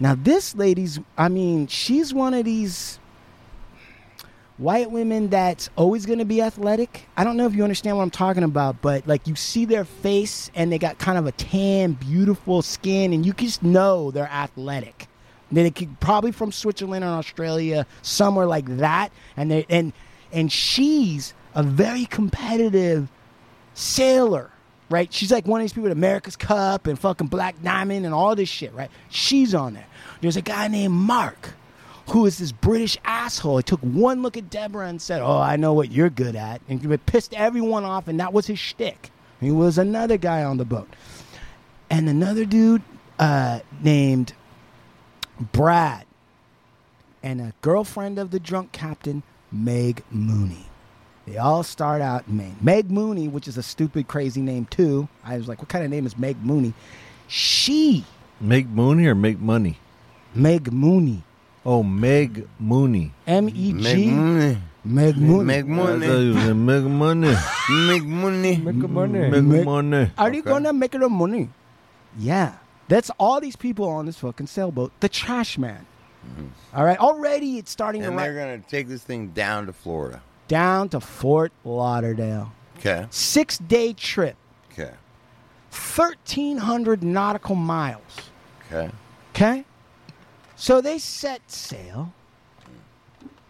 Now, 0.00 0.14
this 0.14 0.54
lady's, 0.54 1.00
I 1.16 1.28
mean, 1.28 1.66
she's 1.66 2.12
one 2.12 2.34
of 2.34 2.44
these 2.44 2.98
white 4.56 4.90
women 4.90 5.30
that's 5.30 5.68
always 5.76 6.06
going 6.06 6.18
to 6.20 6.24
be 6.24 6.40
athletic. 6.40 7.06
I 7.16 7.24
don't 7.24 7.36
know 7.36 7.46
if 7.46 7.54
you 7.54 7.62
understand 7.62 7.96
what 7.96 8.02
I'm 8.02 8.10
talking 8.10 8.44
about, 8.44 8.80
but 8.82 9.06
like 9.06 9.26
you 9.26 9.34
see 9.34 9.64
their 9.64 9.84
face 9.84 10.50
and 10.54 10.70
they 10.70 10.78
got 10.78 10.98
kind 10.98 11.18
of 11.18 11.26
a 11.26 11.32
tan, 11.32 11.92
beautiful 11.92 12.62
skin, 12.62 13.12
and 13.12 13.24
you 13.24 13.32
just 13.32 13.62
know 13.62 14.10
they're 14.10 14.28
athletic. 14.28 15.08
They 15.52 15.70
could 15.70 16.00
probably 16.00 16.32
from 16.32 16.50
Switzerland 16.50 17.04
or 17.04 17.08
Australia, 17.08 17.86
somewhere 18.02 18.46
like 18.46 18.78
that. 18.78 19.12
And 19.36 19.50
they 19.50 19.66
and 19.68 19.92
and 20.34 20.52
she's 20.52 21.32
a 21.54 21.62
very 21.62 22.04
competitive 22.04 23.08
sailor, 23.72 24.50
right? 24.90 25.10
She's 25.12 25.32
like 25.32 25.46
one 25.46 25.60
of 25.60 25.64
these 25.64 25.72
people 25.72 25.86
at 25.86 25.92
America's 25.92 26.36
Cup 26.36 26.86
and 26.86 26.98
fucking 26.98 27.28
Black 27.28 27.62
Diamond 27.62 28.04
and 28.04 28.14
all 28.14 28.34
this 28.34 28.48
shit, 28.48 28.74
right? 28.74 28.90
She's 29.08 29.54
on 29.54 29.74
there. 29.74 29.86
There's 30.20 30.36
a 30.36 30.42
guy 30.42 30.68
named 30.68 30.92
Mark 30.92 31.54
who 32.10 32.26
is 32.26 32.38
this 32.38 32.52
British 32.52 32.98
asshole. 33.04 33.58
He 33.58 33.62
took 33.62 33.80
one 33.80 34.22
look 34.22 34.36
at 34.36 34.50
Deborah 34.50 34.88
and 34.88 35.00
said, 35.00 35.22
Oh, 35.22 35.38
I 35.38 35.56
know 35.56 35.72
what 35.72 35.90
you're 35.90 36.10
good 36.10 36.36
at. 36.36 36.60
And 36.68 37.06
pissed 37.06 37.32
everyone 37.34 37.84
off, 37.84 38.08
and 38.08 38.20
that 38.20 38.32
was 38.32 38.46
his 38.46 38.58
shtick. 38.58 39.10
He 39.40 39.50
was 39.50 39.78
another 39.78 40.16
guy 40.16 40.44
on 40.44 40.58
the 40.58 40.64
boat. 40.64 40.88
And 41.88 42.08
another 42.08 42.44
dude 42.44 42.82
uh, 43.18 43.60
named 43.82 44.34
Brad 45.52 46.06
and 47.22 47.40
a 47.40 47.54
girlfriend 47.62 48.18
of 48.18 48.30
the 48.30 48.40
drunk 48.40 48.72
captain, 48.72 49.22
Meg 49.54 50.02
Mooney. 50.10 50.66
They 51.26 51.38
all 51.38 51.62
start 51.62 52.02
out 52.02 52.24
in 52.28 52.36
Maine. 52.36 52.56
Meg 52.60 52.90
Mooney, 52.90 53.28
which 53.28 53.48
is 53.48 53.56
a 53.56 53.62
stupid, 53.62 54.08
crazy 54.08 54.42
name 54.42 54.66
too. 54.66 55.08
I 55.24 55.36
was 55.38 55.48
like, 55.48 55.58
what 55.60 55.68
kind 55.68 55.84
of 55.84 55.90
name 55.90 56.04
is 56.06 56.18
Meg 56.18 56.36
Mooney? 56.44 56.74
She, 57.28 58.04
Meg 58.40 58.68
Mooney 58.68 59.06
or 59.06 59.14
make 59.14 59.38
money? 59.40 59.78
Meg 60.34 60.70
Mooney, 60.72 61.22
Oh, 61.64 61.82
Meg 61.82 62.46
Mooney. 62.58 63.12
M 63.26 63.48
E 63.48 63.72
Make 63.72 63.96
G, 63.96 64.10
money. 64.10 64.58
Meg 64.84 65.16
Mooney. 65.16 65.44
Make 65.44 65.64
I 65.64 65.68
thought 65.68 65.98
money. 65.98 66.06
you 66.06 66.34
said 66.34 66.56
Make 66.56 66.84
money. 66.84 67.34
Make 67.70 68.04
money. 68.04 68.56
Make 68.58 68.74
money. 68.90 69.30
Make 69.30 69.42
Meg- 69.44 69.64
money. 69.64 70.10
Are 70.18 70.30
you 70.34 70.42
gonna 70.42 70.72
make 70.74 70.90
the 70.92 71.08
money? 71.08 71.48
Yeah, 72.18 72.56
that's 72.88 73.10
all 73.18 73.40
these 73.40 73.56
people 73.56 73.88
on 73.88 74.04
this 74.04 74.18
fucking 74.18 74.46
sailboat. 74.48 74.92
The 75.00 75.08
trash 75.08 75.56
man. 75.56 75.86
All 76.74 76.84
right, 76.84 76.98
already 76.98 77.58
it's 77.58 77.70
starting 77.70 78.02
Mm-hmm. 78.02 78.10
And 78.10 78.18
they're 78.18 78.34
going 78.34 78.62
to 78.62 78.68
take 78.68 78.88
this 78.88 79.02
thing 79.02 79.28
down 79.28 79.66
to 79.66 79.72
Florida. 79.72 80.22
down 80.48 80.88
to 80.90 81.00
Fort 81.00 81.52
Lauderdale. 81.64 82.52
Okay. 82.78 83.06
Six 83.10 83.58
day 83.58 83.92
trip, 83.92 84.36
Okay. 84.72 84.92
thirteen 85.70 86.58
hundred 86.58 87.02
nautical 87.02 87.54
miles. 87.54 88.02
Okay. 88.66 88.90
Okay? 89.34 89.64
So 90.56 90.80
they 90.80 90.98
set 90.98 91.40
sail. 91.50 92.12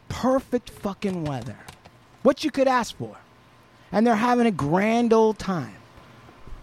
Perfect 0.09 0.71
fucking 0.71 1.25
weather. 1.25 1.57
What 2.23 2.45
you 2.45 2.51
could 2.51 2.69
ask 2.69 2.97
for. 2.97 3.17
And 3.91 4.07
they're 4.07 4.15
having 4.15 4.47
a 4.47 4.51
grand 4.51 5.13
old 5.13 5.39
time. 5.39 5.75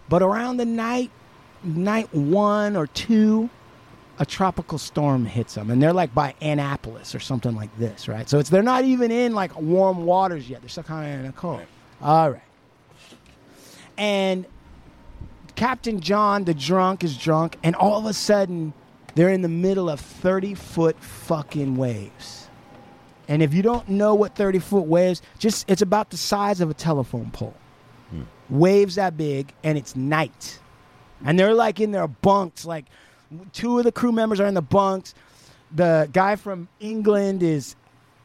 But 0.08 0.22
around 0.22 0.56
the 0.56 0.64
night, 0.64 1.10
night 1.62 2.12
one 2.14 2.76
or 2.76 2.86
two, 2.86 3.48
a 4.22 4.24
tropical 4.24 4.78
storm 4.78 5.26
hits 5.26 5.56
them. 5.56 5.68
And 5.68 5.82
they're 5.82 5.92
like 5.92 6.14
by 6.14 6.32
Annapolis 6.40 7.12
or 7.12 7.18
something 7.18 7.56
like 7.56 7.76
this, 7.76 8.06
right? 8.06 8.28
So 8.30 8.38
it's 8.38 8.50
they're 8.50 8.62
not 8.62 8.84
even 8.84 9.10
in 9.10 9.34
like 9.34 9.60
warm 9.60 10.06
waters 10.06 10.48
yet. 10.48 10.62
They're 10.62 10.68
still 10.68 10.84
kind 10.84 11.12
of 11.12 11.20
in 11.20 11.26
a 11.26 11.32
cold. 11.32 11.62
All 12.00 12.30
right. 12.30 12.40
And 13.98 14.46
Captain 15.56 16.00
John, 16.00 16.44
the 16.44 16.54
drunk, 16.54 17.02
is 17.02 17.16
drunk, 17.16 17.56
and 17.64 17.74
all 17.74 17.98
of 17.98 18.06
a 18.06 18.12
sudden, 18.12 18.72
they're 19.16 19.30
in 19.30 19.42
the 19.42 19.48
middle 19.48 19.90
of 19.90 19.98
30 19.98 20.54
foot 20.54 20.96
fucking 21.00 21.76
waves. 21.76 22.48
And 23.26 23.42
if 23.42 23.52
you 23.52 23.62
don't 23.62 23.88
know 23.88 24.14
what 24.14 24.36
30 24.36 24.60
foot 24.60 24.86
waves, 24.86 25.20
just 25.40 25.68
it's 25.68 25.82
about 25.82 26.10
the 26.10 26.16
size 26.16 26.60
of 26.60 26.70
a 26.70 26.74
telephone 26.74 27.32
pole. 27.32 27.54
Hmm. 28.10 28.22
Waves 28.50 28.94
that 28.94 29.16
big, 29.16 29.52
and 29.64 29.76
it's 29.76 29.96
night. 29.96 30.60
And 31.24 31.36
they're 31.36 31.54
like 31.54 31.80
in 31.80 31.90
their 31.90 32.06
bunks, 32.06 32.64
like 32.64 32.84
two 33.52 33.78
of 33.78 33.84
the 33.84 33.92
crew 33.92 34.12
members 34.12 34.40
are 34.40 34.46
in 34.46 34.54
the 34.54 34.62
bunks. 34.62 35.14
The 35.74 36.08
guy 36.12 36.36
from 36.36 36.68
England 36.80 37.42
is 37.42 37.76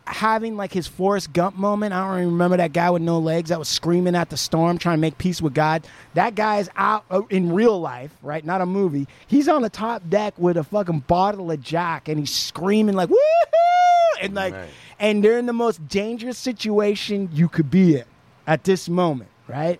having 0.06 0.56
like 0.56 0.72
his 0.72 0.88
Forrest 0.88 1.34
Gump 1.34 1.58
moment. 1.58 1.94
I 1.94 2.06
don't 2.08 2.20
even 2.20 2.32
remember 2.32 2.58
that 2.58 2.72
guy 2.72 2.90
with 2.90 3.02
no 3.02 3.20
legs 3.20 3.50
that 3.50 3.60
was 3.60 3.68
screaming 3.68 4.16
at 4.16 4.30
the 4.30 4.38
storm 4.38 4.78
trying 4.78 4.98
to 4.98 5.02
make 5.02 5.18
peace 5.18 5.42
with 5.42 5.54
God. 5.54 5.86
That 6.14 6.34
guy 6.36 6.60
is 6.60 6.70
out 6.78 7.04
uh, 7.12 7.22
in 7.30 7.52
real 7.54 7.80
life, 7.80 8.16
right? 8.22 8.44
Not 8.46 8.62
a 8.62 8.66
movie. 8.66 9.08
He's 9.28 9.50
on 9.50 9.62
the 9.64 9.70
top 9.70 10.10
deck 10.10 10.34
with 10.38 10.56
a 10.58 10.64
fucking 10.64 11.02
bottle 11.08 11.52
of 11.52 11.62
Jack 11.62 12.08
and 12.08 12.18
he's 12.20 12.34
screaming 12.34 12.96
like 12.96 13.10
woohoo 13.10 14.22
and 14.22 14.34
like 14.34 14.54
Right. 14.54 14.70
and 15.00 15.22
they're 15.24 15.38
in 15.40 15.46
the 15.46 15.54
most 15.54 15.86
dangerous 15.90 16.38
situation 16.38 17.30
you 17.34 17.50
could 17.50 17.70
be 17.70 17.98
in 17.98 18.06
at 18.46 18.64
this 18.64 18.88
moment, 18.88 19.30
right? 19.48 19.80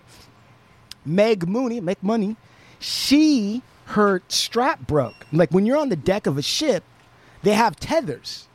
Meg 1.06 1.48
Mooney, 1.48 1.80
make 1.80 2.02
money. 2.02 2.36
She, 2.80 3.62
her 3.88 4.22
strap 4.28 4.86
broke. 4.86 5.26
Like 5.32 5.50
when 5.50 5.64
you're 5.64 5.78
on 5.78 5.88
the 5.88 5.96
deck 5.96 6.26
of 6.26 6.36
a 6.36 6.42
ship, 6.42 6.84
they 7.42 7.52
have 7.52 7.76
tethers 7.76 8.48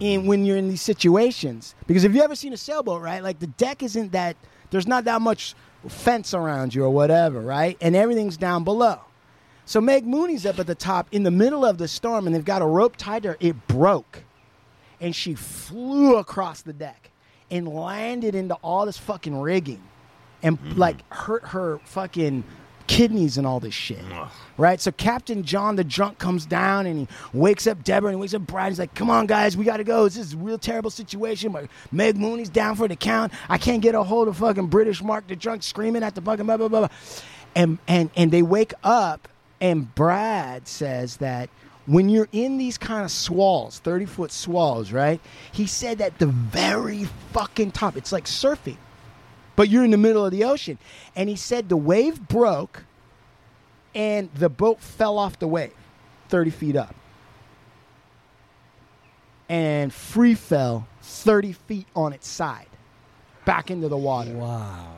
in 0.00 0.26
when 0.26 0.44
you're 0.44 0.56
in 0.56 0.68
these 0.68 0.82
situations. 0.82 1.74
Because 1.86 2.02
if 2.02 2.14
you 2.14 2.22
ever 2.22 2.34
seen 2.34 2.52
a 2.52 2.56
sailboat, 2.56 3.00
right? 3.00 3.22
Like 3.22 3.38
the 3.38 3.46
deck 3.46 3.82
isn't 3.82 4.12
that 4.12 4.36
there's 4.70 4.88
not 4.88 5.04
that 5.04 5.22
much 5.22 5.54
fence 5.88 6.34
around 6.34 6.74
you 6.74 6.84
or 6.84 6.90
whatever, 6.90 7.40
right? 7.40 7.76
And 7.80 7.94
everything's 7.94 8.36
down 8.36 8.64
below. 8.64 9.00
So 9.66 9.80
Meg 9.80 10.04
Mooney's 10.04 10.44
up 10.44 10.58
at 10.58 10.66
the 10.66 10.74
top 10.74 11.06
in 11.12 11.22
the 11.22 11.30
middle 11.30 11.64
of 11.64 11.78
the 11.78 11.86
storm 11.86 12.26
and 12.26 12.34
they've 12.34 12.44
got 12.44 12.60
a 12.60 12.66
rope 12.66 12.96
tied 12.96 13.22
to 13.22 13.30
her. 13.30 13.36
It 13.38 13.68
broke. 13.68 14.24
And 15.00 15.14
she 15.14 15.34
flew 15.34 16.16
across 16.16 16.62
the 16.62 16.72
deck 16.72 17.10
and 17.52 17.68
landed 17.68 18.34
into 18.34 18.54
all 18.56 18.86
this 18.86 18.98
fucking 18.98 19.38
rigging 19.38 19.82
and 20.42 20.60
mm. 20.60 20.76
like 20.76 21.08
hurt 21.12 21.44
her 21.48 21.78
fucking 21.84 22.42
kidneys 22.86 23.38
and 23.38 23.46
all 23.46 23.60
this 23.60 23.74
shit. 23.74 23.98
Right? 24.56 24.80
So 24.80 24.90
Captain 24.92 25.42
John 25.42 25.76
the 25.76 25.84
drunk 25.84 26.18
comes 26.18 26.46
down 26.46 26.86
and 26.86 27.00
he 27.00 27.08
wakes 27.32 27.66
up 27.66 27.84
Deborah 27.84 28.10
and 28.10 28.16
he 28.16 28.20
wakes 28.20 28.34
up 28.34 28.42
Brad. 28.42 28.70
He's 28.70 28.78
like, 28.78 28.94
come 28.94 29.10
on, 29.10 29.26
guys, 29.26 29.56
we 29.56 29.64
got 29.64 29.78
to 29.78 29.84
go. 29.84 30.04
This 30.04 30.16
is 30.16 30.32
a 30.34 30.36
real 30.36 30.58
terrible 30.58 30.90
situation. 30.90 31.52
But 31.52 31.68
Meg 31.92 32.16
Mooney's 32.16 32.48
down 32.48 32.76
for 32.76 32.88
the 32.88 32.96
count. 32.96 33.32
I 33.48 33.58
can't 33.58 33.82
get 33.82 33.94
a 33.94 34.02
hold 34.02 34.28
of 34.28 34.38
fucking 34.38 34.68
British 34.68 35.02
Mark 35.02 35.26
the 35.26 35.36
drunk 35.36 35.62
screaming 35.62 36.02
at 36.02 36.14
the 36.14 36.22
fucking 36.22 36.46
blah, 36.46 36.56
blah, 36.56 36.68
blah, 36.68 36.80
blah. 36.80 36.96
And, 37.54 37.78
and, 37.86 38.10
and 38.16 38.30
they 38.30 38.42
wake 38.42 38.74
up 38.84 39.28
and 39.60 39.94
Brad 39.94 40.68
says 40.68 41.16
that 41.18 41.48
when 41.86 42.08
you're 42.08 42.28
in 42.32 42.58
these 42.58 42.78
kind 42.78 43.04
of 43.04 43.10
swalls, 43.10 43.78
30 43.78 44.06
foot 44.06 44.32
swalls, 44.32 44.92
right? 44.92 45.20
He 45.52 45.66
said 45.66 45.98
that 45.98 46.18
the 46.18 46.26
very 46.26 47.04
fucking 47.32 47.70
top, 47.70 47.96
it's 47.96 48.12
like 48.12 48.24
surfing 48.24 48.76
but 49.56 49.68
you're 49.68 49.84
in 49.84 49.90
the 49.90 49.96
middle 49.96 50.24
of 50.24 50.30
the 50.30 50.44
ocean. 50.44 50.78
And 51.16 51.28
he 51.28 51.36
said 51.36 51.68
the 51.68 51.76
wave 51.76 52.28
broke 52.28 52.84
and 53.94 54.30
the 54.34 54.48
boat 54.48 54.80
fell 54.80 55.18
off 55.18 55.38
the 55.38 55.48
wave 55.48 55.72
30 56.28 56.50
feet 56.50 56.76
up 56.76 56.94
and 59.48 59.92
free 59.92 60.34
fell 60.34 60.86
30 61.02 61.52
feet 61.52 61.86
on 61.94 62.12
its 62.12 62.28
side 62.28 62.66
back 63.44 63.70
into 63.70 63.88
the 63.88 63.96
water. 63.96 64.32
Wow. 64.32 64.92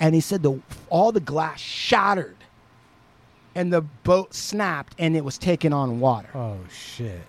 And 0.00 0.14
he 0.14 0.20
said 0.20 0.42
the 0.42 0.60
all 0.88 1.12
the 1.12 1.20
glass 1.20 1.60
shattered 1.60 2.36
and 3.54 3.72
the 3.72 3.82
boat 3.82 4.34
snapped 4.34 4.94
and 4.98 5.16
it 5.16 5.24
was 5.24 5.38
taken 5.38 5.72
on 5.72 6.00
water. 6.00 6.30
Oh 6.34 6.58
shit. 6.68 7.22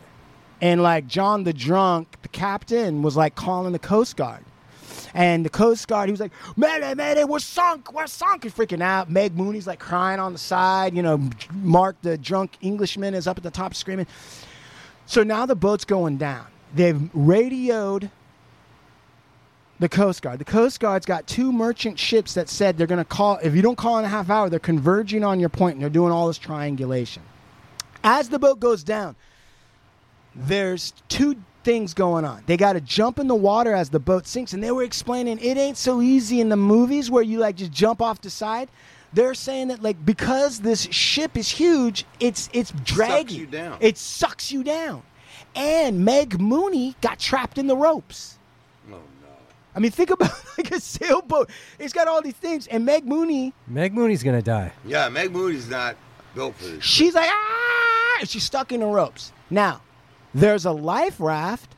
And 0.62 0.82
like 0.82 1.08
John 1.08 1.44
the 1.44 1.54
drunk, 1.54 2.18
the 2.22 2.30
captain 2.30 3.02
was 3.02 3.16
like 3.16 3.36
calling 3.36 3.74
the 3.74 3.80
Coast 3.80 4.16
Guard. 4.16 4.44
And 5.16 5.45
the 5.45 5.49
Coast 5.49 5.88
Guard, 5.88 6.09
he 6.09 6.11
was 6.11 6.20
like, 6.20 6.34
Mayday, 6.57 6.93
Mayday, 6.93 7.24
we're 7.24 7.39
sunk, 7.39 7.93
we're 7.93 8.05
sunk. 8.05 8.43
He's 8.43 8.53
freaking 8.53 8.82
out. 8.82 9.09
Meg 9.09 9.34
Mooney's 9.34 9.66
like 9.66 9.80
crying 9.80 10.20
on 10.20 10.34
the 10.34 10.38
side. 10.38 10.93
You 10.93 11.01
know, 11.01 11.30
Mark, 11.53 11.95
the 12.01 12.18
drunk 12.18 12.57
Englishman, 12.59 13.13
is 13.13 13.26
up 13.26 13.38
at 13.38 13.43
the 13.43 13.49
top 13.49 13.74
screaming. 13.76 14.07
So 15.05 15.24
now 15.24 15.45
the 15.45 15.55
boat's 15.55 15.86
going 15.86 16.18
down. 16.18 16.47
They've 16.74 17.09
radioed 17.13 18.11
the 19.80 19.88
Coast 19.88 20.22
Guard. 20.22 20.39
The 20.39 20.45
Coast 20.45 20.82
Guard's 20.82 21.05
got 21.05 21.28
two 21.28 21.53
merchant 21.53 21.97
ships 21.97 22.34
that 22.34 22.49
said 22.49 22.78
they're 22.78 22.86
going 22.86 22.97
to 22.97 23.05
call, 23.05 23.39
if 23.41 23.55
you 23.55 23.61
don't 23.61 23.78
call 23.78 23.97
in 23.97 24.03
a 24.03 24.09
half 24.09 24.30
hour, 24.30 24.49
they're 24.49 24.59
converging 24.59 25.24
on 25.24 25.39
your 25.39 25.49
point 25.49 25.76
and 25.76 25.82
they're 25.82 25.89
doing 25.89 26.11
all 26.11 26.28
this 26.28 26.38
triangulation. 26.38 27.24
As 28.03 28.28
the 28.28 28.38
boat 28.38 28.59
goes 28.59 28.84
down, 28.84 29.16
there's 30.36 30.93
two 31.07 31.38
things 31.66 31.93
going 31.93 32.24
on. 32.24 32.43
They 32.45 32.55
got 32.55 32.74
to 32.74 32.82
jump 32.82 33.20
in 33.20 33.28
the 33.28 33.36
water 33.36 33.74
as 33.74 33.89
the 33.89 33.99
boat 33.99 34.28
sinks, 34.28 34.53
and 34.53 34.63
they 34.63 34.72
were 34.72 34.84
explaining 34.84 35.39
it 35.39 35.57
ain't 35.57 35.76
so 35.78 36.01
easy 36.01 36.39
in 36.39 36.47
the 36.47 36.55
movies 36.55 37.11
where 37.11 37.24
you 37.24 37.39
like 37.39 37.57
just 37.57 37.72
jump 37.74 38.01
off 38.01 38.22
the 38.22 38.30
side. 38.30 38.70
They're 39.11 39.34
saying 39.34 39.70
that 39.70 39.82
like 39.82 40.03
because 40.05 40.59
this 40.61 40.84
ship 40.91 41.36
is 41.36 41.49
huge, 41.49 42.05
it's 42.20 42.49
it's 42.53 42.72
dragging 42.84 43.39
you 43.39 43.45
down. 43.47 43.78
It 43.82 43.97
sucks 43.97 44.51
you 44.51 44.63
down. 44.63 45.03
And 45.55 46.05
Meg 46.05 46.39
Mooney 46.39 46.95
got 47.01 47.18
trapped 47.18 47.57
in 47.57 47.68
the 47.68 47.76
ropes. 47.76 48.38
Oh, 48.88 48.91
no. 48.91 49.28
I 49.74 49.80
mean, 49.80 49.91
think 49.91 50.09
about 50.09 50.32
like 50.57 50.72
a 50.72 50.80
sailboat. 50.80 51.49
It's 51.80 51.93
got 51.93 52.07
all 52.07 52.22
these 52.22 52.34
things, 52.34 52.68
and 52.68 52.86
Meg 52.86 53.05
Mooney, 53.05 53.53
Meg 53.68 53.93
Mooney's 53.93 54.22
gonna 54.22 54.41
die. 54.41 54.72
Yeah, 54.86 55.09
Meg 55.09 55.32
Mooney's 55.32 55.70
not 55.70 55.95
built 56.36 56.55
for 56.55 56.66
this. 56.66 56.84
she's 56.84 57.16
like 57.16 57.30
ah, 57.32 58.18
and 58.20 58.30
she's 58.30 58.43
stuck 58.43 58.72
in 58.72 58.82
the 58.82 58.86
ropes. 58.86 59.32
Now, 59.49 59.82
there's 60.36 60.66
a 60.66 60.72
life 60.72 61.20
raft, 61.20 61.76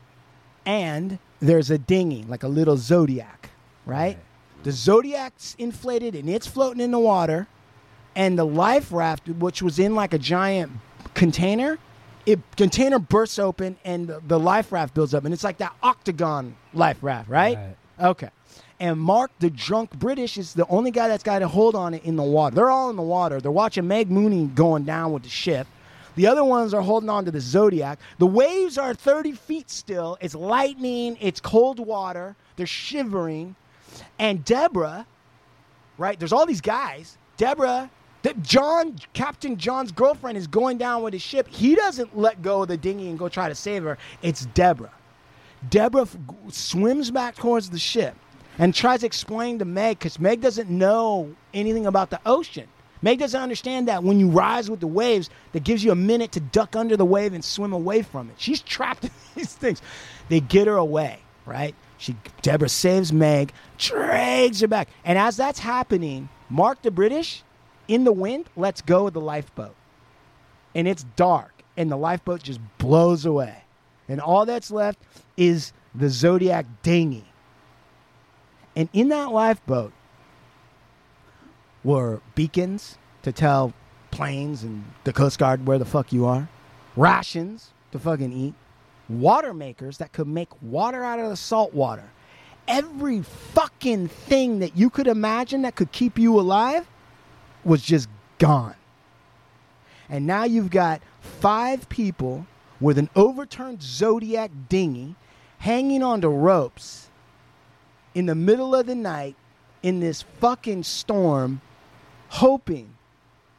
and 0.66 1.18
there's 1.40 1.70
a 1.70 1.78
dinghy, 1.78 2.24
like 2.24 2.42
a 2.42 2.48
little 2.48 2.76
zodiac, 2.76 3.50
right? 3.86 4.18
The 4.64 4.72
zodiac's 4.72 5.54
inflated 5.58 6.16
and 6.16 6.28
it's 6.28 6.46
floating 6.46 6.82
in 6.82 6.90
the 6.90 6.98
water, 6.98 7.46
and 8.16 8.36
the 8.36 8.44
life 8.44 8.92
raft, 8.92 9.28
which 9.28 9.62
was 9.62 9.78
in 9.78 9.94
like 9.94 10.12
a 10.12 10.18
giant 10.18 10.72
container, 11.14 11.78
it 12.26 12.40
container 12.56 12.98
bursts 12.98 13.38
open 13.38 13.78
and 13.84 14.08
the, 14.08 14.20
the 14.26 14.38
life 14.38 14.72
raft 14.72 14.92
builds 14.92 15.14
up, 15.14 15.24
and 15.24 15.32
it's 15.32 15.44
like 15.44 15.58
that 15.58 15.74
octagon 15.82 16.56
life 16.74 16.98
raft, 17.00 17.30
right? 17.30 17.56
Right. 17.56 17.76
Okay. 18.00 18.30
And 18.80 18.98
Mark, 18.98 19.30
the 19.38 19.50
drunk 19.50 19.98
British, 19.98 20.36
is 20.36 20.54
the 20.54 20.66
only 20.66 20.90
guy 20.90 21.08
that's 21.08 21.22
got 21.22 21.42
a 21.42 21.48
hold 21.48 21.74
on 21.74 21.94
it 21.94 22.04
in 22.04 22.16
the 22.16 22.22
water. 22.22 22.56
They're 22.56 22.70
all 22.70 22.90
in 22.90 22.96
the 22.96 23.02
water. 23.02 23.40
They're 23.40 23.50
watching 23.50 23.88
Meg 23.88 24.10
Mooney 24.10 24.46
going 24.46 24.84
down 24.84 25.12
with 25.12 25.22
the 25.22 25.28
ship. 25.28 25.66
The 26.18 26.26
other 26.26 26.42
ones 26.42 26.74
are 26.74 26.82
holding 26.82 27.08
on 27.08 27.26
to 27.26 27.30
the 27.30 27.40
Zodiac. 27.40 28.00
The 28.18 28.26
waves 28.26 28.76
are 28.76 28.92
30 28.92 29.34
feet 29.34 29.70
still. 29.70 30.18
It's 30.20 30.34
lightning. 30.34 31.16
It's 31.20 31.38
cold 31.38 31.78
water. 31.78 32.34
They're 32.56 32.66
shivering. 32.66 33.54
And 34.18 34.44
Deborah, 34.44 35.06
right? 35.96 36.18
There's 36.18 36.32
all 36.32 36.44
these 36.44 36.60
guys. 36.60 37.16
Deborah, 37.36 37.88
the, 38.22 38.34
John, 38.42 38.98
Captain 39.12 39.56
John's 39.56 39.92
girlfriend 39.92 40.36
is 40.36 40.48
going 40.48 40.76
down 40.76 41.04
with 41.04 41.12
his 41.12 41.22
ship. 41.22 41.46
He 41.46 41.76
doesn't 41.76 42.18
let 42.18 42.42
go 42.42 42.62
of 42.62 42.68
the 42.68 42.76
dinghy 42.76 43.10
and 43.10 43.16
go 43.16 43.28
try 43.28 43.48
to 43.48 43.54
save 43.54 43.84
her. 43.84 43.96
It's 44.20 44.46
Deborah. 44.46 44.90
Deborah 45.70 46.02
f- 46.02 46.16
swims 46.48 47.12
back 47.12 47.36
towards 47.36 47.70
the 47.70 47.78
ship 47.78 48.16
and 48.58 48.74
tries 48.74 49.00
to 49.00 49.06
explain 49.06 49.60
to 49.60 49.64
Meg 49.64 50.00
because 50.00 50.18
Meg 50.18 50.40
doesn't 50.40 50.68
know 50.68 51.32
anything 51.54 51.86
about 51.86 52.10
the 52.10 52.18
ocean. 52.26 52.66
Meg 53.02 53.18
doesn't 53.18 53.40
understand 53.40 53.88
that 53.88 54.02
when 54.02 54.18
you 54.18 54.28
rise 54.28 54.70
with 54.70 54.80
the 54.80 54.86
waves, 54.86 55.30
that 55.52 55.64
gives 55.64 55.84
you 55.84 55.92
a 55.92 55.96
minute 55.96 56.32
to 56.32 56.40
duck 56.40 56.74
under 56.76 56.96
the 56.96 57.04
wave 57.04 57.32
and 57.32 57.44
swim 57.44 57.72
away 57.72 58.02
from 58.02 58.28
it. 58.30 58.36
She's 58.38 58.60
trapped 58.60 59.04
in 59.04 59.10
these 59.34 59.54
things. 59.54 59.80
They 60.28 60.40
get 60.40 60.66
her 60.66 60.76
away, 60.76 61.20
right? 61.46 61.74
She 61.98 62.16
Deborah 62.42 62.68
saves 62.68 63.12
Meg, 63.12 63.52
drags 63.76 64.60
her 64.60 64.68
back, 64.68 64.88
and 65.04 65.18
as 65.18 65.36
that's 65.36 65.58
happening, 65.58 66.28
Mark 66.48 66.82
the 66.82 66.90
British 66.90 67.42
in 67.88 68.04
the 68.04 68.12
wind 68.12 68.48
lets 68.56 68.80
go 68.80 69.08
of 69.08 69.14
the 69.14 69.20
lifeboat, 69.20 69.74
and 70.74 70.86
it's 70.86 71.04
dark, 71.16 71.52
and 71.76 71.90
the 71.90 71.96
lifeboat 71.96 72.42
just 72.42 72.60
blows 72.78 73.26
away, 73.26 73.64
and 74.08 74.20
all 74.20 74.46
that's 74.46 74.70
left 74.70 75.00
is 75.36 75.72
the 75.94 76.08
Zodiac 76.08 76.66
dinghy. 76.82 77.24
And 78.76 78.88
in 78.92 79.08
that 79.08 79.32
lifeboat 79.32 79.92
were 81.88 82.20
beacons 82.34 82.98
to 83.22 83.32
tell 83.32 83.72
planes 84.10 84.62
and 84.62 84.84
the 85.04 85.12
Coast 85.12 85.38
Guard 85.38 85.66
where 85.66 85.78
the 85.78 85.86
fuck 85.86 86.12
you 86.12 86.26
are, 86.26 86.46
rations 86.96 87.72
to 87.92 87.98
fucking 87.98 88.30
eat, 88.30 88.52
water 89.08 89.54
makers 89.54 89.96
that 89.96 90.12
could 90.12 90.28
make 90.28 90.50
water 90.60 91.02
out 91.02 91.18
of 91.18 91.30
the 91.30 91.36
salt 91.36 91.72
water. 91.72 92.10
Every 92.68 93.22
fucking 93.22 94.08
thing 94.08 94.58
that 94.58 94.76
you 94.76 94.90
could 94.90 95.06
imagine 95.06 95.62
that 95.62 95.76
could 95.76 95.90
keep 95.90 96.18
you 96.18 96.38
alive 96.38 96.86
was 97.64 97.80
just 97.80 98.10
gone. 98.36 98.74
And 100.10 100.26
now 100.26 100.44
you've 100.44 100.70
got 100.70 101.00
five 101.22 101.88
people 101.88 102.46
with 102.82 102.98
an 102.98 103.08
overturned 103.16 103.82
Zodiac 103.82 104.50
dinghy 104.68 105.16
hanging 105.56 106.02
onto 106.02 106.28
ropes 106.28 107.08
in 108.14 108.26
the 108.26 108.34
middle 108.34 108.74
of 108.74 108.84
the 108.84 108.94
night 108.94 109.36
in 109.82 110.00
this 110.00 110.20
fucking 110.40 110.82
storm, 110.82 111.62
hoping 112.28 112.94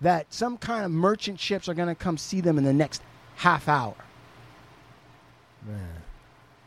that 0.02 0.34
some 0.34 0.58
kind 0.58 0.86
of 0.86 0.92
merchant 0.92 1.40
ships 1.40 1.68
are 1.68 1.74
going 1.74 1.90
to 1.90 1.96
come 1.96 2.18
see 2.18 2.42
them 2.42 2.58
in 2.58 2.64
the 2.64 2.74
next 2.74 3.02
half 3.36 3.68
hour. 3.68 3.96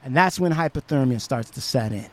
And 0.05 0.17
that's 0.17 0.39
when 0.39 0.53
hypothermia 0.53 1.21
starts 1.21 1.51
to 1.51 1.61
set 1.61 1.93
in. 1.93 2.09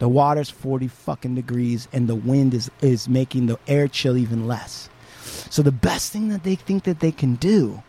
The 0.00 0.08
water's 0.08 0.50
40 0.50 0.88
fucking 0.88 1.34
degrees 1.34 1.88
and 1.92 2.08
the 2.08 2.14
wind 2.14 2.52
is, 2.52 2.70
is 2.80 3.08
making 3.08 3.46
the 3.46 3.58
air 3.66 3.88
chill 3.88 4.16
even 4.16 4.46
less. 4.46 4.88
So 5.22 5.62
the 5.62 5.72
best 5.72 6.12
thing 6.12 6.28
that 6.28 6.42
they 6.42 6.56
think 6.56 6.84
that 6.84 7.00
they 7.00 7.12
can 7.12 7.36
do 7.36 7.82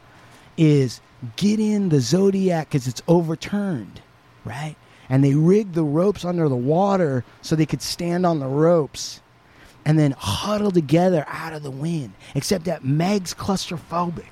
is 0.58 1.02
get 1.36 1.60
in 1.60 1.90
the 1.90 2.00
zodiac 2.00 2.70
because 2.70 2.88
it's 2.88 3.02
overturned, 3.08 4.02
right? 4.46 4.76
And 5.10 5.24
they 5.24 5.34
rig 5.34 5.74
the 5.74 5.84
ropes 5.84 6.24
under 6.24 6.48
the 6.48 6.56
water 6.56 7.26
so 7.42 7.56
they 7.56 7.66
could 7.66 7.82
stand 7.82 8.26
on 8.26 8.40
the 8.40 8.48
ropes 8.48 9.22
and 9.86 9.98
then 10.00 10.12
huddle 10.18 10.72
together 10.72 11.24
out 11.28 11.54
of 11.54 11.64
the 11.64 11.72
wind. 11.72 12.14
Except 12.34 12.66
that 12.66 12.84
Meg's 12.84 13.34
claustrophobic. 13.34 14.26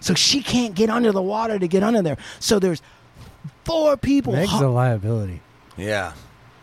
So 0.00 0.14
she 0.14 0.42
can't 0.42 0.74
get 0.74 0.90
under 0.90 1.10
the 1.12 1.22
water 1.22 1.58
to 1.58 1.66
get 1.68 1.82
under 1.82 2.02
there. 2.02 2.16
So 2.38 2.58
there's 2.58 2.80
four 3.64 3.96
people. 3.96 4.32
Meg's 4.32 4.52
hu- 4.52 4.66
a 4.66 4.68
liability. 4.68 5.40
Yeah. 5.76 6.12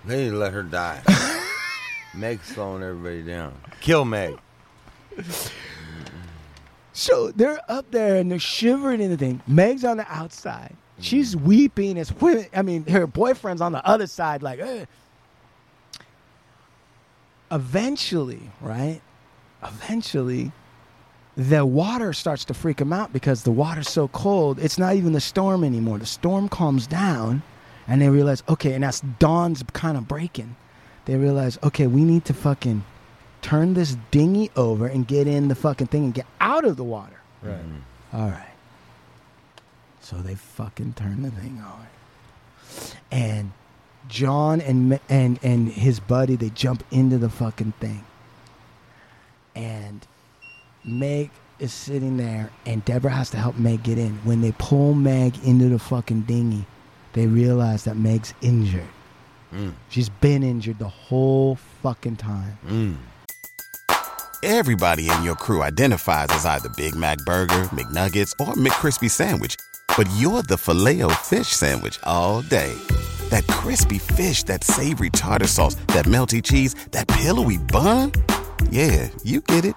They 0.05 0.23
need 0.26 0.30
to 0.32 0.38
let 0.38 0.53
her 0.53 0.63
die. 0.63 1.01
Meg's 2.15 2.45
slowing 2.47 2.82
everybody 2.84 3.23
down. 3.23 3.53
Kill 3.82 4.05
Meg. 4.05 4.38
So 6.93 7.32
they're 7.32 7.59
up 7.69 7.91
there 7.91 8.15
and 8.15 8.32
they're 8.32 8.39
shivering 8.39 9.01
in 9.01 9.09
the 9.11 9.17
thing. 9.17 9.41
Meg's 9.47 9.84
on 9.84 9.97
the 9.97 10.05
outside. 10.09 10.76
She's 10.99 11.36
weeping. 11.36 11.97
As 11.97 12.13
women, 12.13 12.45
I 12.55 12.61
mean, 12.61 12.86
her 12.88 13.05
boyfriend's 13.05 13.61
on 13.61 13.73
the 13.73 13.86
other 13.86 14.07
side, 14.07 14.41
like. 14.41 14.61
"Ugh." 14.61 14.88
Eventually, 17.56 18.51
right? 18.60 19.01
Eventually, 19.64 20.51
the 21.38 21.66
water 21.66 22.12
starts 22.12 22.43
to 22.45 22.53
freak 22.53 22.78
them 22.78 22.91
out 22.91 23.14
because 23.14 23.43
the 23.43 23.51
water's 23.51 23.89
so 23.89 24.10
cold. 24.10 24.60
It's 24.60 24.78
not 24.78 24.95
even 24.95 25.14
the 25.14 25.22
storm 25.22 25.64
anymore. 25.64 25.97
The 25.97 26.06
storm 26.06 26.49
calms 26.49 26.86
down, 26.86 27.43
and 27.88 28.01
they 28.01 28.10
realize, 28.10 28.43
okay, 28.49 28.74
and 28.74 28.84
that's 28.84 28.99
dawn's 29.20 29.64
kind 29.74 29.97
of 29.97 30.08
breaking. 30.08 30.56
They 31.06 31.16
realize, 31.16 31.58
okay, 31.64 31.88
we 31.88 32.03
need 32.03 32.26
to 32.26 32.34
fucking 32.34 32.84
turn 33.41 33.74
this 33.74 33.95
dinghy 34.12 34.51
over 34.56 34.88
and 34.88 35.08
get 35.08 35.28
in 35.28 35.47
the 35.47 35.56
fucking 35.56 35.88
thing 35.88 36.03
and 36.06 36.14
get 36.14 36.26
out 36.41 36.66
of 36.66 36.78
the 36.78 36.84
water. 36.84 37.22
Right. 37.41 37.56
Mm-hmm. 37.58 38.18
All 38.18 38.30
right. 38.30 38.53
So 40.01 40.18
they 40.18 40.36
fucking 40.36 40.93
turn 40.93 41.22
the 41.22 41.32
thing 41.32 41.64
on. 41.66 41.88
And 43.12 43.51
John 44.08 44.62
and 44.62 44.99
and 45.10 45.39
and 45.43 45.68
his 45.68 45.99
buddy 45.99 46.36
they 46.36 46.49
jump 46.49 46.84
into 46.91 47.18
the 47.18 47.30
fucking 47.30 47.74
thing. 47.80 48.06
And 49.56 50.06
Meg 50.84 51.32
is 51.60 51.74
sitting 51.74 52.18
there 52.18 52.51
and 52.66 52.84
Deborah 52.86 53.12
has 53.12 53.30
to 53.32 53.38
help 53.38 53.58
Meg 53.58 53.84
get 53.84 53.97
in. 53.97 54.14
When 54.24 54.41
they 54.41 54.51
pull 54.53 54.93
Meg 54.93 55.36
into 55.43 55.70
the 55.70 55.80
fucking 55.80 56.22
dinghy, 56.22 56.66
they 57.14 57.28
realize 57.28 57.86
that 57.86 57.95
Meg's 57.95 58.34
injured. 58.41 58.88
Mm. 59.53 59.74
She's 59.89 60.10
been 60.10 60.43
injured 60.43 60.80
the 60.80 60.89
whole 60.89 61.56
fucking 61.82 62.18
time. 62.18 62.58
Mm. 62.68 62.97
Everybody 64.43 65.10
in 65.10 65.24
your 65.24 65.36
crew 65.36 65.64
identifies 65.64 66.28
as 66.30 66.45
either 66.45 66.70
Big 66.76 66.95
Mac 66.95 67.18
Burger, 67.26 67.64
McNuggets, 67.72 68.34
or 68.39 68.53
McCrispy 68.53 69.10
Sandwich. 69.10 69.56
But 69.88 70.10
you're 70.18 70.44
the 70.44 70.58
filet 70.58 71.02
fish 71.24 71.48
Sandwich 71.48 72.00
all 72.04 72.42
day. 72.42 72.74
That 73.30 73.48
crispy 73.48 73.98
fish, 73.98 74.44
that 74.44 74.64
savory 74.64 75.10
tartar 75.10 75.48
sauce, 75.48 75.76
that 75.88 76.06
melty 76.06 76.44
cheese, 76.44 76.76
that 76.92 77.08
pillowy 77.08 77.58
bun. 77.58 78.12
Yeah, 78.70 79.10
you 79.24 79.42
get 79.42 79.66
it. 79.66 79.76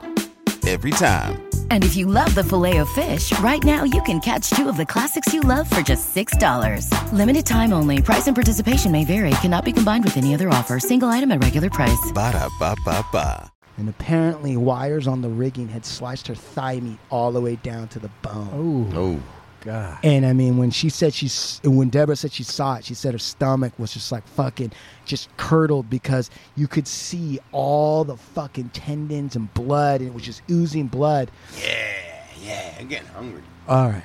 Every 0.66 0.90
time. 0.90 1.42
And 1.70 1.82
if 1.82 1.96
you 1.96 2.04
love 2.06 2.34
the 2.34 2.44
filet 2.44 2.76
of 2.78 2.88
fish, 2.90 3.32
right 3.38 3.62
now 3.64 3.84
you 3.84 4.02
can 4.02 4.20
catch 4.20 4.50
two 4.50 4.68
of 4.68 4.76
the 4.76 4.84
classics 4.84 5.32
you 5.32 5.40
love 5.40 5.68
for 5.68 5.80
just 5.80 6.14
$6. 6.14 7.12
Limited 7.12 7.46
time 7.46 7.72
only. 7.72 8.02
Price 8.02 8.26
and 8.26 8.36
participation 8.36 8.92
may 8.92 9.04
vary. 9.06 9.30
Cannot 9.40 9.64
be 9.64 9.72
combined 9.72 10.04
with 10.04 10.16
any 10.18 10.34
other 10.34 10.50
offer. 10.50 10.78
Single 10.78 11.08
item 11.08 11.32
at 11.32 11.42
regular 11.42 11.70
price. 11.70 12.12
Ba-da-ba-ba-ba. 12.12 13.50
And 13.78 13.88
apparently 13.88 14.56
wires 14.56 15.06
on 15.06 15.22
the 15.22 15.28
rigging 15.30 15.68
had 15.68 15.86
sliced 15.86 16.26
her 16.26 16.34
thigh 16.34 16.80
meat 16.80 16.98
all 17.10 17.32
the 17.32 17.40
way 17.40 17.56
down 17.56 17.88
to 17.88 17.98
the 17.98 18.10
bone. 18.22 18.90
Oh, 18.94 18.98
Oh. 18.98 19.20
God. 19.62 19.98
And 20.02 20.24
I 20.26 20.32
mean, 20.32 20.56
when 20.56 20.70
she 20.70 20.88
said 20.88 21.12
she's, 21.14 21.60
when 21.64 21.88
Deborah 21.88 22.16
said 22.16 22.32
she 22.32 22.42
saw 22.44 22.76
it, 22.76 22.84
she 22.84 22.94
said 22.94 23.12
her 23.12 23.18
stomach 23.18 23.72
was 23.78 23.92
just 23.92 24.12
like 24.12 24.26
fucking, 24.28 24.72
just 25.04 25.34
curdled 25.36 25.90
because 25.90 26.30
you 26.56 26.68
could 26.68 26.86
see 26.86 27.38
all 27.52 28.04
the 28.04 28.16
fucking 28.16 28.70
tendons 28.70 29.36
and 29.36 29.52
blood, 29.54 30.00
and 30.00 30.08
it 30.10 30.14
was 30.14 30.22
just 30.24 30.42
oozing 30.50 30.86
blood. 30.86 31.30
Yeah, 31.60 31.92
yeah. 32.42 32.74
I'm 32.78 32.88
getting 32.88 33.08
hungry. 33.08 33.42
All 33.68 33.88
right. 33.90 34.02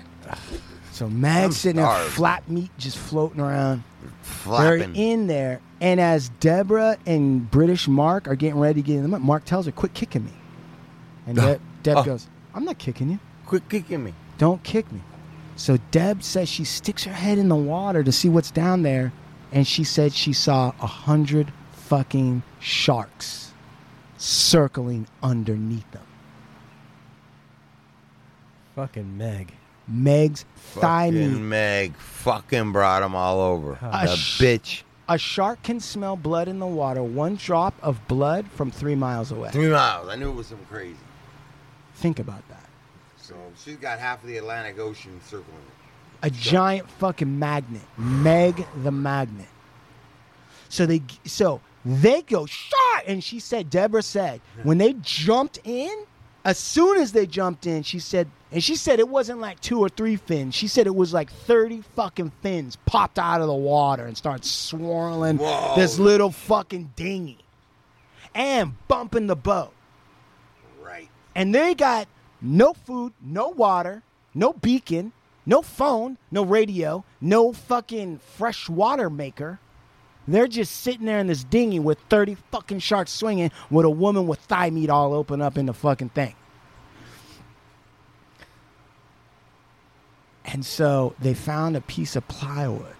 So 0.92 1.10
Mag's 1.10 1.58
sitting 1.58 1.82
there, 1.82 1.96
flat 2.10 2.48
meat 2.50 2.70
just 2.78 2.98
floating 2.98 3.40
around. 3.42 3.84
Flapping. 4.22 4.94
They're 4.94 5.04
in 5.14 5.28
there, 5.28 5.60
and 5.82 6.00
as 6.00 6.30
Deborah 6.40 6.98
and 7.06 7.50
British 7.50 7.88
Mark 7.88 8.28
are 8.28 8.36
getting 8.36 8.60
ready 8.60 8.82
to 8.82 8.86
get 8.88 8.98
in, 8.98 9.10
the 9.10 9.20
Mark 9.20 9.46
tells 9.46 9.66
her, 9.66 9.72
"Quit 9.72 9.94
kicking 9.94 10.26
me," 10.26 10.32
and. 11.26 11.36
Deb, 11.38 11.62
Deb 11.82 11.98
Oh. 11.98 12.04
goes, 12.04 12.28
"I'm 12.54 12.64
not 12.64 12.78
kicking 12.78 13.10
you. 13.10 13.20
Quit 13.46 13.68
kicking 13.70 14.04
me. 14.04 14.14
Don't 14.38 14.62
kick 14.64 14.92
me." 14.92 15.02
So 15.56 15.78
Deb 15.92 16.24
says 16.24 16.50
she 16.50 16.64
sticks 16.64 17.04
her 17.04 17.14
head 17.14 17.38
in 17.38 17.50
the 17.50 17.56
water 17.56 18.04
to 18.04 18.12
see 18.12 18.30
what's 18.30 18.52
down 18.52 18.82
there, 18.82 19.14
and 19.52 19.68
she 19.68 19.84
said 19.84 20.14
she 20.14 20.34
saw 20.34 20.74
a 20.82 20.88
hundred 20.88 21.52
fucking 21.72 22.44
sharks 22.60 23.52
circling 24.18 25.08
underneath 25.22 25.90
them. 25.92 26.06
Fucking 28.76 29.18
Meg. 29.18 29.54
Meg's 29.88 30.46
thigh 30.56 31.12
meat. 31.12 31.28
Fucking 31.28 31.50
Meg 31.50 31.96
fucking 31.98 32.72
brought 32.72 33.02
them 33.02 33.16
all 33.16 33.40
over. 33.42 33.78
A 33.82 34.08
the 34.08 34.16
sh- 34.16 34.42
bitch. 34.42 34.82
A 35.10 35.18
shark 35.18 35.62
can 35.64 35.82
smell 35.82 36.16
blood 36.16 36.48
in 36.48 36.60
the 36.60 36.66
water, 36.66 37.04
one 37.04 37.36
drop 37.36 37.76
of 37.82 38.08
blood 38.08 38.48
from 38.48 38.72
three 38.72 38.96
miles 38.96 39.32
away. 39.32 39.52
Three 39.52 39.68
miles. 39.70 40.08
I 40.08 40.16
knew 40.16 40.30
it 40.30 40.36
was 40.36 40.48
some 40.48 40.66
crazy. 40.72 40.96
Think 41.96 42.20
about 42.20 42.48
that. 42.48 42.53
So 43.56 43.72
she's 43.72 43.80
got 43.80 44.00
half 44.00 44.22
of 44.22 44.28
the 44.28 44.38
Atlantic 44.38 44.80
Ocean 44.80 45.20
circling 45.26 45.58
it. 45.58 46.28
A 46.28 46.30
giant 46.30 46.90
fucking 46.90 47.38
magnet. 47.40 47.82
Meg 47.98 48.66
the 48.84 48.92
magnet. 48.92 49.48
So 50.70 50.86
they 50.86 51.02
so 51.26 51.62
They 51.86 52.22
go 52.22 52.46
shot, 52.46 53.04
and 53.08 53.24
she 53.24 53.40
said, 53.40 53.70
Deborah 53.70 54.02
said, 54.02 54.40
when 54.64 54.78
they 54.78 54.94
jumped 55.02 55.60
in, 55.66 56.06
as 56.46 56.58
soon 56.58 56.98
as 57.00 57.12
they 57.12 57.26
jumped 57.26 57.68
in, 57.68 57.84
she 57.84 58.00
said, 58.00 58.28
and 58.52 58.64
she 58.64 58.76
said 58.76 59.00
it 59.00 59.10
wasn't 59.10 59.40
like 59.40 59.60
two 59.60 59.80
or 59.80 59.90
three 59.90 60.16
fins. 60.16 60.56
She 60.56 60.68
said 60.68 60.88
it 60.88 60.96
was 60.96 61.14
like 61.14 61.32
thirty 61.32 61.82
fucking 61.96 62.32
fins 62.42 62.78
popped 62.86 63.18
out 63.18 63.42
of 63.42 63.48
the 63.48 63.54
water 63.54 64.06
and 64.06 64.16
started 64.16 64.46
swirling 64.46 65.38
this 65.76 65.98
little 65.98 66.32
fucking 66.32 66.92
dinghy 66.96 67.40
and 68.36 68.76
bumping 68.88 69.28
the 69.28 69.36
boat. 69.36 69.74
Right. 70.84 71.10
And 71.34 71.54
they 71.56 71.74
got 71.74 72.08
no 72.44 72.74
food, 72.74 73.14
no 73.22 73.48
water, 73.48 74.04
no 74.36 74.54
beacon, 74.54 75.12
no 75.46 75.62
phone, 75.62 76.18
no 76.32 76.44
radio, 76.44 77.04
no 77.20 77.52
fucking 77.54 78.20
fresh 78.38 78.70
water 78.70 79.10
maker. 79.10 79.60
They're 80.28 80.48
just 80.48 80.82
sitting 80.82 81.06
there 81.06 81.20
in 81.20 81.28
this 81.28 81.44
dinghy 81.44 81.80
with 81.80 82.00
30 82.10 82.36
fucking 82.52 82.80
sharks 82.80 83.12
swinging 83.12 83.52
with 83.70 83.86
a 83.86 83.90
woman 83.90 84.28
with 84.28 84.40
thigh 84.40 84.70
meat 84.70 84.90
all 84.90 85.14
open 85.14 85.42
up 85.42 85.58
in 85.58 85.66
the 85.66 85.74
fucking 85.74 86.10
thing. 86.10 86.36
And 90.46 90.66
so 90.66 91.14
they 91.20 91.34
found 91.34 91.76
a 91.76 91.82
piece 91.82 92.16
of 92.16 92.28
plywood. 92.28 92.96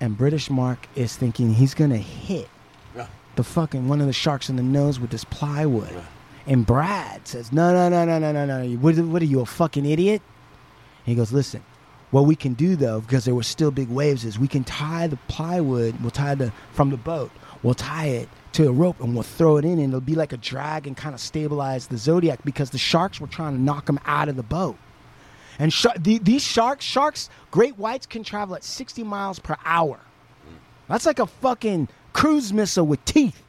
And 0.00 0.16
British 0.16 0.48
Mark 0.50 0.86
is 0.94 1.16
thinking 1.16 1.54
he's 1.54 1.74
to 1.90 1.96
hit 1.96 2.48
Yeah. 2.96 3.06
the 3.36 3.44
fucking 3.44 3.86
one 3.88 4.00
of 4.00 4.06
the 4.06 4.12
sharks 4.12 4.48
in 4.48 4.56
the 4.56 4.62
nose 4.62 4.98
with 4.98 5.10
this 5.10 5.24
plywood. 5.24 6.02
And 6.46 6.66
Brad 6.66 7.26
says, 7.26 7.52
No, 7.52 7.72
no, 7.72 7.88
no, 7.88 8.04
no, 8.04 8.18
no, 8.18 8.32
no, 8.32 8.62
no. 8.62 8.76
What, 8.78 8.96
what 8.98 9.22
are 9.22 9.26
you, 9.26 9.40
a 9.40 9.46
fucking 9.46 9.86
idiot? 9.86 10.22
And 11.04 11.06
he 11.06 11.14
goes, 11.14 11.32
Listen, 11.32 11.62
what 12.10 12.22
we 12.22 12.34
can 12.34 12.54
do 12.54 12.76
though, 12.76 13.00
because 13.00 13.24
there 13.24 13.34
were 13.34 13.42
still 13.42 13.70
big 13.70 13.88
waves, 13.88 14.24
is 14.24 14.38
we 14.38 14.48
can 14.48 14.64
tie 14.64 15.06
the 15.06 15.18
plywood, 15.28 16.00
we'll 16.00 16.10
tie 16.10 16.34
the 16.34 16.52
from 16.72 16.90
the 16.90 16.96
boat, 16.96 17.30
we'll 17.62 17.74
tie 17.74 18.06
it 18.06 18.28
to 18.52 18.68
a 18.68 18.72
rope 18.72 19.00
and 19.00 19.14
we'll 19.14 19.22
throw 19.22 19.58
it 19.58 19.64
in 19.64 19.78
and 19.78 19.88
it'll 19.88 20.00
be 20.00 20.14
like 20.14 20.32
a 20.32 20.36
drag 20.36 20.86
and 20.86 20.96
kind 20.96 21.14
of 21.14 21.20
stabilize 21.20 21.86
the 21.86 21.96
Zodiac 21.96 22.44
because 22.44 22.70
the 22.70 22.78
sharks 22.78 23.20
were 23.20 23.28
trying 23.28 23.54
to 23.54 23.60
knock 23.60 23.86
them 23.86 24.00
out 24.06 24.28
of 24.28 24.36
the 24.36 24.42
boat. 24.42 24.76
And 25.58 25.72
sh- 25.72 25.86
the, 25.98 26.18
these 26.18 26.42
sharks, 26.42 26.84
sharks, 26.84 27.28
great 27.50 27.78
whites 27.78 28.06
can 28.06 28.24
travel 28.24 28.56
at 28.56 28.64
60 28.64 29.04
miles 29.04 29.38
per 29.38 29.56
hour. 29.64 30.00
That's 30.88 31.06
like 31.06 31.18
a 31.18 31.26
fucking 31.26 31.88
cruise 32.12 32.52
missile 32.52 32.86
with 32.86 33.04
teeth. 33.04 33.42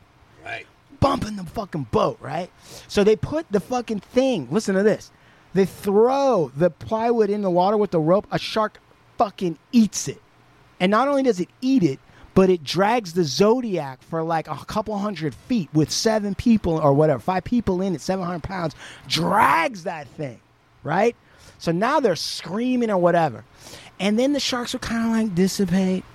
Bumping 1.02 1.36
the 1.36 1.43
fucking 1.43 1.88
boat, 1.91 2.18
right? 2.22 2.49
So 2.88 3.04
they 3.04 3.18
put 3.18 3.52
the 3.52 3.60
fucking 3.60 3.99
thing, 3.99 4.47
listen 4.49 4.76
to 4.76 4.84
this. 4.84 5.12
They 5.54 5.66
throw 5.66 6.49
the 6.56 6.70
plywood 6.70 7.30
in 7.30 7.41
the 7.41 7.49
water 7.49 7.76
with 7.76 7.91
the 7.91 7.99
rope. 7.99 8.26
A 8.32 8.39
shark 8.39 8.80
fucking 9.18 9.58
eats 9.74 10.08
it. 10.08 10.22
And 10.80 10.89
not 10.89 11.10
only 11.10 11.24
does 11.24 11.41
it 11.41 11.49
eat 11.60 11.84
it, 11.84 11.99
but 12.34 12.49
it 12.49 12.64
drags 12.64 13.14
the 13.14 13.26
Zodiac 13.26 14.02
for 14.02 14.24
like 14.24 14.47
a 14.47 14.56
couple 14.66 14.97
hundred 14.97 15.36
feet 15.36 15.68
with 15.74 15.91
seven 15.91 16.34
people 16.34 16.78
or 16.78 16.93
whatever, 16.93 17.20
five 17.20 17.43
people 17.43 17.82
in 17.82 17.93
it, 17.93 17.99
700 17.99 18.41
pounds, 18.41 18.74
drags 19.08 19.84
that 19.84 20.08
thing, 20.08 20.39
right? 20.84 21.16
So 21.60 21.74
now 21.74 21.99
they're 21.99 22.16
screaming 22.16 22.89
or 22.89 22.97
whatever. 22.97 23.43
And 23.99 24.18
then 24.18 24.32
the 24.32 24.39
sharks 24.39 24.72
will 24.72 24.80
kind 24.80 25.06
of 25.06 25.12
like 25.12 25.36
dissipate. 25.36 26.06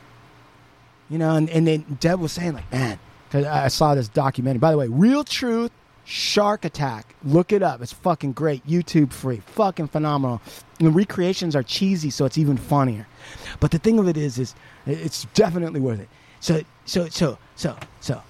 You 1.10 1.18
know, 1.18 1.36
and, 1.36 1.48
and 1.50 1.66
then 1.66 1.98
Deb 2.00 2.18
was 2.18 2.32
saying, 2.32 2.54
like, 2.54 2.72
man, 2.72 2.98
I 3.44 3.68
saw 3.68 3.94
this 3.94 4.08
documentary. 4.08 4.58
By 4.58 4.70
the 4.70 4.78
way, 4.78 4.88
Real 4.88 5.24
Truth 5.24 5.72
Shark 6.06 6.64
Attack. 6.64 7.14
Look 7.24 7.52
it 7.52 7.62
up. 7.62 7.82
It's 7.82 7.92
fucking 7.92 8.32
great. 8.32 8.64
YouTube 8.66 9.12
free. 9.12 9.42
Fucking 9.46 9.88
phenomenal. 9.88 10.40
And 10.78 10.86
the 10.86 10.92
recreations 10.92 11.56
are 11.56 11.64
cheesy, 11.64 12.10
so 12.10 12.24
it's 12.24 12.38
even 12.38 12.56
funnier. 12.56 13.08
But 13.58 13.72
the 13.72 13.78
thing 13.78 13.98
of 13.98 14.06
it 14.06 14.16
is, 14.16 14.38
is 14.38 14.54
it's 14.86 15.24
definitely 15.34 15.80
worth 15.80 16.00
it. 16.00 16.08
So, 16.40 16.62
so, 16.84 17.08
so, 17.08 17.38
so, 17.56 17.76
so. 18.00 18.22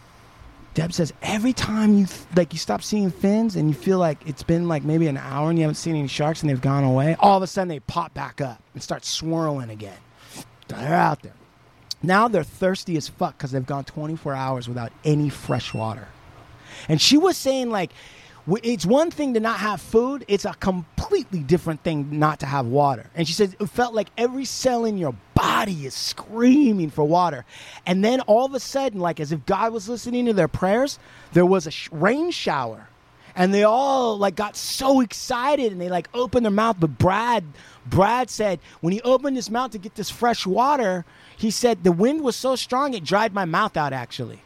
Deb 0.73 0.93
says 0.93 1.13
every 1.23 1.53
time 1.55 1.97
you 1.97 2.07
like 2.35 2.53
you 2.53 2.59
stop 2.59 2.83
seeing 2.83 3.11
fins 3.11 3.57
and 3.57 3.69
you 3.69 3.75
feel 3.75 3.99
like 3.99 4.19
it's 4.27 4.43
been 4.43 4.69
like 4.69 4.85
maybe 4.85 5.07
an 5.07 5.17
hour 5.17 5.49
and 5.49 5.59
you 5.59 5.63
haven't 5.63 5.77
seen 5.77 5.97
any 5.97 6.07
sharks 6.07 6.43
and 6.43 6.51
they've 6.51 6.61
gone 6.61 6.85
away, 6.85 7.17
all 7.19 7.37
of 7.37 7.43
a 7.43 7.47
sudden 7.47 7.69
they 7.69 7.81
pop 7.81 8.13
back 8.13 8.43
up 8.43 8.63
and 8.75 8.83
start 8.83 9.05
swirling 9.05 9.71
again. 9.71 9.97
They're 10.69 10.95
out 10.95 11.23
there. 11.23 11.33
Now 12.03 12.28
they're 12.28 12.44
thirsty 12.44 12.97
as 12.97 13.09
fuck 13.09 13.36
because 13.36 13.53
they've 13.53 13.66
gone 13.66 13.84
24 13.84 14.34
hours 14.34 14.68
without 14.68 14.92
any 15.05 15.28
fresh 15.28 15.72
water. 15.72 16.09
And 16.88 17.01
she 17.01 17.16
was 17.16 17.36
saying, 17.36 17.70
like, 17.70 17.90
it's 18.49 18.86
one 18.86 19.11
thing 19.11 19.34
to 19.34 19.40
not 19.40 19.59
have 19.59 19.80
food, 19.80 20.24
it's 20.28 20.44
a 20.44 20.55
completely 20.55 21.40
different 21.40 21.82
thing 21.82 22.18
not 22.18 22.40
to 22.40 22.47
have 22.47 22.66
water. 22.66 23.11
And 23.14 23.26
she 23.26 23.32
said 23.32 23.57
it 23.59 23.66
felt 23.66 23.94
like 23.94 24.09
every 24.16 24.44
cell 24.44 24.84
in 24.84 24.99
your 24.99 25.14
body 25.34 25.86
is 25.86 25.94
screaming 25.94 26.90
for 26.90 27.05
water. 27.05 27.44
And 27.86 28.05
then 28.05 28.20
all 28.22 28.44
of 28.44 28.55
a 28.55 28.61
sudden, 28.61 29.01
like 29.01 29.18
as 29.18 29.32
if 29.32 29.44
God 29.47 29.72
was 29.72 29.88
listening 29.88 30.26
to 30.26 30.32
their 30.32 30.49
prayers, 30.49 30.99
there 31.32 31.47
was 31.47 31.66
a 31.66 31.70
sh- 31.70 31.88
rain 31.90 32.30
shower. 32.30 32.88
And 33.34 33.53
they 33.53 33.64
all 33.64 34.16
like 34.16 34.34
got 34.34 34.57
so 34.57 35.01
excited 35.01 35.72
and 35.72 35.80
they 35.80 35.88
like 35.88 36.09
opened 36.14 36.47
their 36.47 36.53
mouth. 36.53 36.76
But 36.78 36.97
Brad, 36.99 37.44
Brad 37.84 38.30
said 38.30 38.61
when 38.80 38.92
he 38.92 39.03
opened 39.03 39.36
his 39.36 39.51
mouth 39.51 39.72
to 39.72 39.78
get 39.78 39.94
this 39.94 40.09
fresh 40.09 40.47
water, 40.47 41.05
he 41.37 41.51
said 41.51 41.84
the 41.84 41.93
wind 41.93 42.22
was 42.22 42.37
so 42.37 42.57
strong 42.57 42.95
it 42.95 43.05
dried 43.05 43.34
my 43.34 43.45
mouth 43.45 43.76
out 43.76 43.93
actually. 43.93 44.41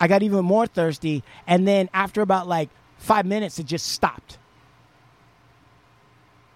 I 0.00 0.06
got 0.06 0.22
even 0.22 0.44
more 0.44 0.66
thirsty. 0.66 1.24
And 1.46 1.66
then 1.66 1.90
after 1.92 2.20
about 2.20 2.46
like 2.46 2.70
five 2.98 3.26
minutes, 3.26 3.58
it 3.58 3.66
just 3.66 3.86
stopped. 3.86 4.38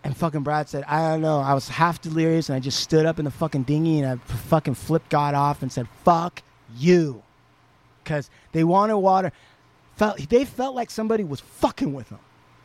And 0.04 0.16
fucking 0.16 0.42
Brad 0.42 0.68
said, 0.68 0.84
I 0.84 1.10
don't 1.10 1.20
know. 1.20 1.38
I 1.38 1.54
was 1.54 1.68
half 1.68 2.00
delirious 2.00 2.48
and 2.48 2.56
I 2.56 2.60
just 2.60 2.80
stood 2.80 3.06
up 3.06 3.18
in 3.18 3.24
the 3.24 3.30
fucking 3.30 3.64
dinghy 3.64 4.00
and 4.00 4.08
I 4.08 4.16
fucking 4.26 4.74
flipped 4.74 5.08
God 5.10 5.34
off 5.34 5.62
and 5.62 5.70
said, 5.70 5.86
fuck 6.04 6.42
you. 6.76 7.22
Because 8.02 8.28
they 8.50 8.64
wanted 8.64 8.96
water. 8.98 9.30
Felt, 9.96 10.18
they 10.28 10.44
felt 10.44 10.74
like 10.74 10.90
somebody 10.90 11.22
was 11.22 11.40
fucking 11.40 11.92
with 11.92 12.08
them, 12.08 12.18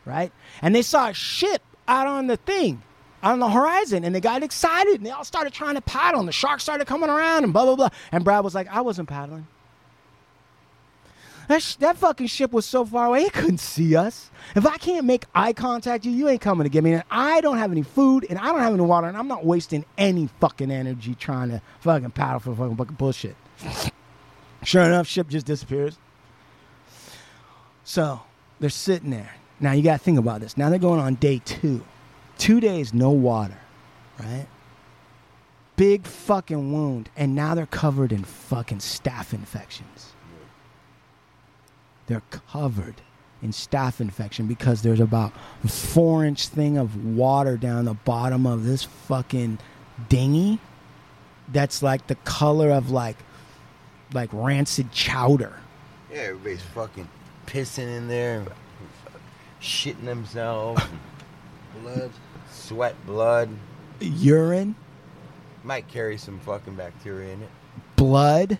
right? 0.06 0.32
And 0.62 0.74
they 0.74 0.82
saw 0.82 1.10
a 1.10 1.14
ship 1.14 1.62
out 1.88 2.08
on 2.08 2.28
the 2.28 2.38
thing, 2.38 2.82
on 3.24 3.40
the 3.40 3.50
horizon, 3.50 4.04
and 4.04 4.14
they 4.14 4.22
got 4.22 4.44
excited 4.44 4.96
and 4.96 5.06
they 5.06 5.10
all 5.10 5.24
started 5.24 5.54
trying 5.54 5.76
to 5.76 5.82
paddle 5.82 6.20
and 6.20 6.28
the 6.28 6.34
sharks 6.34 6.64
started 6.64 6.86
coming 6.86 7.10
around 7.10 7.44
and 7.44 7.54
blah, 7.54 7.66
blah, 7.66 7.76
blah. 7.76 7.90
And 8.12 8.24
Brad 8.24 8.44
was 8.44 8.54
like, 8.56 8.68
I 8.68 8.82
wasn't 8.82 9.10
paddling. 9.10 9.48
That, 11.48 11.62
sh- 11.62 11.76
that 11.76 11.98
fucking 11.98 12.28
ship 12.28 12.52
was 12.52 12.66
so 12.66 12.86
far 12.86 13.08
away, 13.08 13.24
it 13.24 13.34
couldn't 13.34 13.60
see 13.60 13.96
us. 13.96 14.30
If 14.56 14.66
I 14.66 14.78
can't 14.78 15.06
make 15.06 15.26
eye 15.34 15.54
contact, 15.54 16.04
you, 16.06 16.12
you 16.12 16.28
ain't 16.28 16.42
coming 16.42 16.66
to 16.66 16.70
get 16.70 16.84
me. 16.84 16.94
And 16.94 17.04
I 17.10 17.40
don't 17.40 17.58
have 17.58 17.72
any 17.72 17.84
food, 17.84 18.26
and 18.30 18.38
I 18.38 18.48
don't 18.48 18.60
have 18.60 18.74
any 18.74 18.84
water, 18.84 19.08
and 19.08 19.16
I'm 19.16 19.30
not 19.30 19.46
wasting 19.46 19.86
any 19.98 20.28
fucking 20.42 20.70
energy 20.70 21.16
trying 21.16 21.50
to 21.50 21.62
fucking 21.80 22.12
paddle 22.12 22.42
for 22.42 22.54
fucking, 22.54 22.76
fucking 22.76 22.96
bullshit. 22.96 23.36
Sure 24.64 24.84
enough, 24.84 25.08
ship 25.08 25.30
just 25.30 25.46
disappears. 25.46 25.98
So 27.84 28.20
they're 28.60 28.70
sitting 28.70 29.12
there. 29.12 29.36
Now 29.60 29.72
you 29.72 29.82
got 29.84 29.94
to 30.00 30.04
think 30.04 30.20
about 30.20 30.42
this. 30.42 30.58
Now 30.58 30.70
they're 30.70 30.80
going 30.80 31.00
on 31.00 31.16
day 31.16 31.42
two. 31.46 31.86
Two 32.38 32.60
days, 32.60 32.94
no 32.94 33.10
water, 33.10 33.58
right? 34.20 34.48
Big 35.76 36.06
fucking 36.06 36.72
wound, 36.72 37.10
and 37.16 37.36
now 37.36 37.56
they're 37.56 37.66
covered 37.66 38.12
in 38.12 38.24
fucking 38.24 38.80
staph 38.80 39.34
infections. 39.34 40.14
They're 42.08 42.24
covered 42.32 42.96
in 43.42 43.52
staph 43.52 44.00
infection 44.00 44.48
because 44.48 44.82
there's 44.82 45.00
about 45.00 45.34
a 45.64 45.68
four 45.68 46.26
inch 46.26 46.48
thing 46.48 46.78
of 46.78 47.16
water 47.16 47.58
down 47.58 47.86
the 47.86 47.94
bottom 47.94 48.48
of 48.48 48.64
this 48.64 48.84
fucking 48.84 49.60
dinghy 50.10 50.60
that's 51.50 51.82
like 51.84 52.08
the 52.08 52.16
color 52.16 52.72
of 52.72 52.92
like 52.92 53.18
like 54.14 54.30
rancid 54.32 54.92
chowder. 54.92 55.54
Yeah, 56.12 56.20
everybody's 56.20 56.62
fucking 56.62 57.08
pissing 57.46 57.98
in 57.98 58.08
there, 58.08 58.46
shitting 59.62 60.06
themselves, 60.06 60.82
blood, 61.82 62.12
sweat, 62.68 62.96
blood. 63.06 63.50
Urine, 64.00 64.76
Might 65.64 65.88
carry 65.88 66.18
some 66.18 66.40
fucking 66.40 66.76
bacteria 66.76 67.34
in 67.34 67.42
it. 67.42 67.50
blood, 67.96 68.60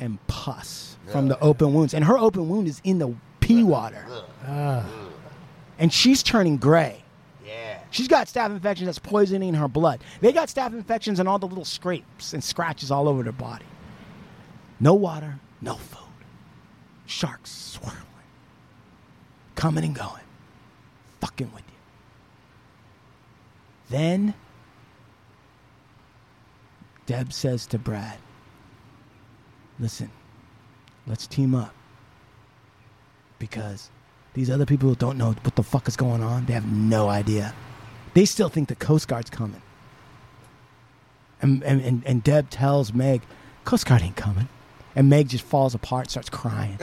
and 0.00 0.18
pus 0.26 0.96
from 1.10 1.28
the 1.28 1.38
open 1.40 1.72
wounds. 1.72 1.94
And 1.94 2.04
her 2.04 2.18
open 2.18 2.48
wound 2.48 2.66
is 2.68 2.80
in 2.84 2.98
the 2.98 3.14
pee 3.40 3.62
water. 3.62 4.04
And 5.78 5.92
she's 5.92 6.22
turning 6.22 6.56
gray. 6.58 7.02
Yeah. 7.46 7.78
She's 7.90 8.08
got 8.08 8.26
staph 8.26 8.50
infection 8.50 8.86
that's 8.86 8.98
poisoning 8.98 9.54
her 9.54 9.68
blood. 9.68 10.00
They 10.20 10.32
got 10.32 10.48
staph 10.48 10.72
infections 10.72 11.18
and 11.20 11.28
all 11.28 11.38
the 11.38 11.46
little 11.46 11.64
scrapes 11.64 12.32
and 12.34 12.42
scratches 12.44 12.90
all 12.90 13.08
over 13.08 13.22
their 13.22 13.32
body. 13.32 13.64
No 14.80 14.94
water, 14.94 15.38
no 15.60 15.74
food. 15.76 15.98
Sharks 17.06 17.50
swirling, 17.50 17.96
coming 19.54 19.84
and 19.84 19.94
going, 19.94 20.22
fucking 21.20 21.50
with 21.52 21.62
you. 21.66 21.71
Then 23.92 24.32
Deb 27.04 27.30
says 27.30 27.66
to 27.66 27.78
Brad, 27.78 28.16
Listen, 29.78 30.10
let's 31.06 31.26
team 31.26 31.54
up. 31.54 31.74
Because 33.38 33.90
these 34.32 34.48
other 34.48 34.64
people 34.64 34.94
don't 34.94 35.18
know 35.18 35.32
what 35.32 35.56
the 35.56 35.62
fuck 35.62 35.88
is 35.88 35.96
going 35.96 36.22
on. 36.22 36.46
They 36.46 36.54
have 36.54 36.70
no 36.70 37.08
idea. 37.08 37.54
They 38.14 38.24
still 38.24 38.48
think 38.48 38.68
the 38.68 38.76
Coast 38.76 39.08
Guard's 39.08 39.28
coming. 39.28 39.60
And, 41.42 41.62
and, 41.62 42.02
and, 42.06 42.22
Deb 42.22 42.48
tells 42.48 42.94
Meg, 42.94 43.20
Coast 43.64 43.84
Guard 43.84 44.00
ain't 44.02 44.16
coming. 44.16 44.48
And 44.94 45.10
Meg 45.10 45.28
just 45.28 45.44
falls 45.44 45.74
apart, 45.74 46.10
starts 46.10 46.30
crying. 46.30 46.78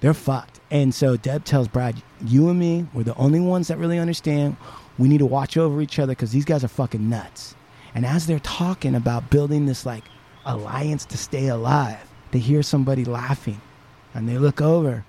They're 0.00 0.14
fucked. 0.14 0.60
And 0.70 0.94
so 0.94 1.16
Deb 1.16 1.44
tells 1.44 1.68
Brad, 1.68 2.02
"You 2.24 2.48
and 2.48 2.58
me, 2.58 2.86
we're 2.92 3.02
the 3.04 3.14
only 3.16 3.40
ones 3.40 3.68
that 3.68 3.78
really 3.78 3.98
understand. 3.98 4.56
We 4.98 5.08
need 5.08 5.18
to 5.18 5.26
watch 5.26 5.56
over 5.56 5.80
each 5.80 5.98
other 5.98 6.12
because 6.12 6.32
these 6.32 6.44
guys 6.44 6.64
are 6.64 6.68
fucking 6.68 7.08
nuts." 7.08 7.54
And 7.94 8.06
as 8.06 8.26
they're 8.26 8.38
talking 8.38 8.94
about 8.94 9.30
building 9.30 9.66
this 9.66 9.84
like 9.84 10.04
alliance 10.44 11.04
to 11.06 11.18
stay 11.18 11.48
alive, 11.48 11.98
they 12.30 12.38
hear 12.38 12.62
somebody 12.62 13.04
laughing, 13.04 13.60
and 14.14 14.28
they 14.28 14.38
look 14.38 14.60
over, 14.60 15.04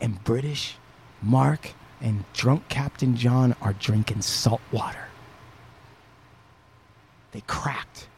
and 0.00 0.22
British 0.24 0.76
Mark 1.22 1.72
and 2.00 2.24
drunk 2.34 2.68
Captain 2.68 3.16
John 3.16 3.54
are 3.62 3.72
drinking 3.72 4.22
salt 4.22 4.60
water. 4.72 5.06
They 7.32 7.42
cracked, 7.46 8.08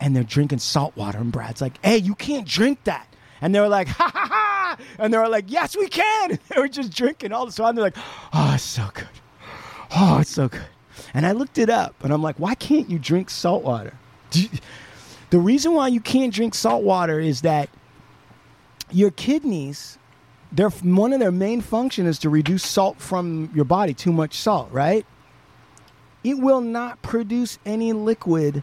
and 0.00 0.14
they're 0.14 0.22
drinking 0.22 0.58
salt 0.58 0.96
water, 0.96 1.18
and 1.18 1.32
Brad's 1.32 1.60
like, 1.62 1.78
"Hey, 1.82 1.96
you 1.96 2.14
can't 2.14 2.46
drink 2.46 2.84
that." 2.84 3.06
And 3.40 3.54
they 3.54 3.60
were 3.60 3.68
like, 3.68 3.88
ha 3.98 4.10
ha 4.12 4.26
ha! 4.30 4.43
And 4.98 5.12
they 5.12 5.18
were 5.18 5.28
like, 5.28 5.46
yes, 5.48 5.76
we 5.76 5.88
can. 5.88 6.32
And 6.32 6.40
they 6.48 6.60
were 6.60 6.68
just 6.68 6.92
drinking 6.94 7.32
all 7.32 7.46
the 7.46 7.52
time. 7.52 7.74
They're 7.74 7.84
like, 7.84 7.96
oh, 8.32 8.52
it's 8.54 8.62
so 8.64 8.88
good. 8.94 9.08
Oh, 9.96 10.18
it's 10.20 10.30
so 10.30 10.48
good. 10.48 10.66
And 11.12 11.26
I 11.26 11.32
looked 11.32 11.58
it 11.58 11.70
up 11.70 11.94
and 12.02 12.12
I'm 12.12 12.22
like, 12.22 12.36
why 12.38 12.54
can't 12.54 12.88
you 12.90 12.98
drink 12.98 13.30
salt 13.30 13.62
water? 13.64 13.94
You- 14.32 14.48
the 15.30 15.38
reason 15.40 15.72
why 15.74 15.88
you 15.88 16.00
can't 16.00 16.32
drink 16.32 16.54
salt 16.54 16.84
water 16.84 17.18
is 17.18 17.40
that 17.40 17.68
your 18.90 19.10
kidneys, 19.10 19.98
their 20.52 20.68
one 20.68 21.12
of 21.12 21.18
their 21.18 21.32
main 21.32 21.60
function 21.60 22.06
is 22.06 22.18
to 22.20 22.28
reduce 22.30 22.64
salt 22.64 23.00
from 23.00 23.50
your 23.54 23.64
body, 23.64 23.94
too 23.94 24.12
much 24.12 24.34
salt, 24.38 24.70
right? 24.70 25.04
It 26.22 26.38
will 26.38 26.60
not 26.60 27.02
produce 27.02 27.58
any 27.66 27.92
liquid 27.92 28.62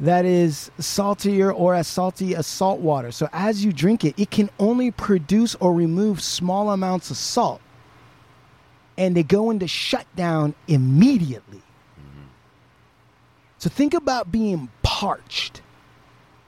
that 0.00 0.24
is 0.24 0.70
saltier 0.78 1.52
or 1.52 1.74
as 1.74 1.86
salty 1.86 2.34
as 2.34 2.46
salt 2.46 2.80
water. 2.80 3.12
So 3.12 3.28
as 3.32 3.64
you 3.64 3.72
drink 3.72 4.04
it, 4.04 4.18
it 4.18 4.30
can 4.30 4.48
only 4.58 4.90
produce 4.90 5.54
or 5.56 5.74
remove 5.74 6.22
small 6.22 6.70
amounts 6.70 7.10
of 7.10 7.18
salt. 7.18 7.60
And 8.96 9.14
they 9.14 9.22
go 9.22 9.50
into 9.50 9.68
shutdown 9.68 10.54
immediately. 10.66 11.62
So 13.58 13.68
think 13.68 13.92
about 13.92 14.32
being 14.32 14.70
parched, 14.82 15.60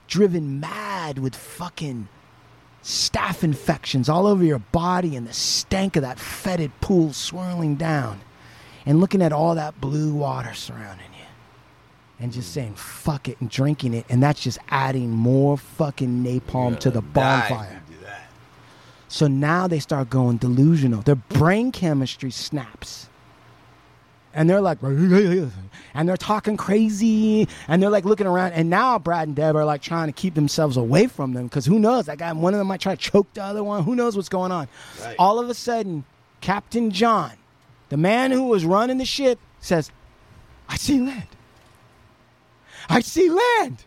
driven 0.09 0.59
mad 0.59 1.19
with 1.19 1.37
fucking 1.37 2.09
staph 2.83 3.45
infections 3.45 4.09
all 4.09 4.27
over 4.27 4.43
your 4.43 4.59
body 4.59 5.15
and 5.15 5.27
the 5.27 5.33
stank 5.33 5.95
of 5.97 6.03
that 6.03 6.19
fetid 6.19 6.73
pool 6.81 7.13
swirling 7.13 7.77
down 7.77 8.21
and 8.87 8.99
looking 8.99 9.23
at 9.23 9.33
all 9.33 9.55
that 9.55 9.79
blue 9.81 10.13
water 10.15 10.55
surrounding 10.55 11.12
and 12.23 12.33
just 12.33 12.53
saying 12.53 12.75
fuck 12.75 13.29
it 13.29 13.41
and 13.41 13.51
drinking 13.51 13.95
it 13.95 14.07
and 14.09 14.23
that's 14.23 14.41
just 14.43 14.59
adding 14.69 15.11
more 15.11 15.59
fucking 15.59 16.25
napalm 16.25 16.79
to 16.79 16.91
the 16.91 17.03
bonfire. 17.03 17.83
so 19.09 19.27
now 19.27 19.67
they 19.67 19.79
start 19.79 20.09
going 20.09 20.39
delusional. 20.39 21.03
Their 21.03 21.17
brain 21.17 21.73
chemistry 21.73 22.31
snaps. 22.31 23.09
And 24.35 24.49
they're 24.49 24.63
like 24.63 24.79
and 24.83 26.09
they're 26.09 26.17
talking 26.17 26.57
crazy 26.57 27.47
and 27.69 27.83
they're 27.83 27.91
like 27.91 28.07
looking 28.07 28.27
around. 28.27 28.53
And 28.53 28.71
now 28.71 28.99
brad 28.99 29.29
and 29.29 29.37
deb 29.37 29.55
are 29.57 29.65
like 29.67 29.83
trying 29.83 30.07
to 30.07 30.13
keep 30.13 30.35
themselves 30.35 30.79
away 30.79 31.07
from 31.07 31.35
them 31.35 31.49
because 31.49 31.67
who 31.67 31.79
knows? 31.79 32.07
That 32.07 32.17
guy 32.17 32.33
one 32.33 32.55
of 32.55 32.59
them 32.59 32.67
might 32.69 32.81
try 32.81 32.95
to 32.95 33.01
choke 33.01 33.31
the 33.35 33.43
other 33.43 33.63
one. 33.63 33.85
Who 33.85 33.95
knows 33.95 34.17
what's 34.17 34.31
going 34.31 34.51
on? 34.51 34.69
All 35.19 35.39
of 35.39 35.51
a 35.51 35.55
sudden 35.55 36.07
captain 36.43 36.91
john 36.91 37.31
the 37.89 37.97
man 37.97 38.33
who 38.33 38.43
was 38.43 38.65
running 38.65 38.99
the 38.99 39.05
ship 39.05 39.39
says 39.61 39.91
i 40.69 40.77
see 40.77 40.99
land 40.99 41.29
I 42.93 43.01
see 43.01 43.31
land. 43.31 43.85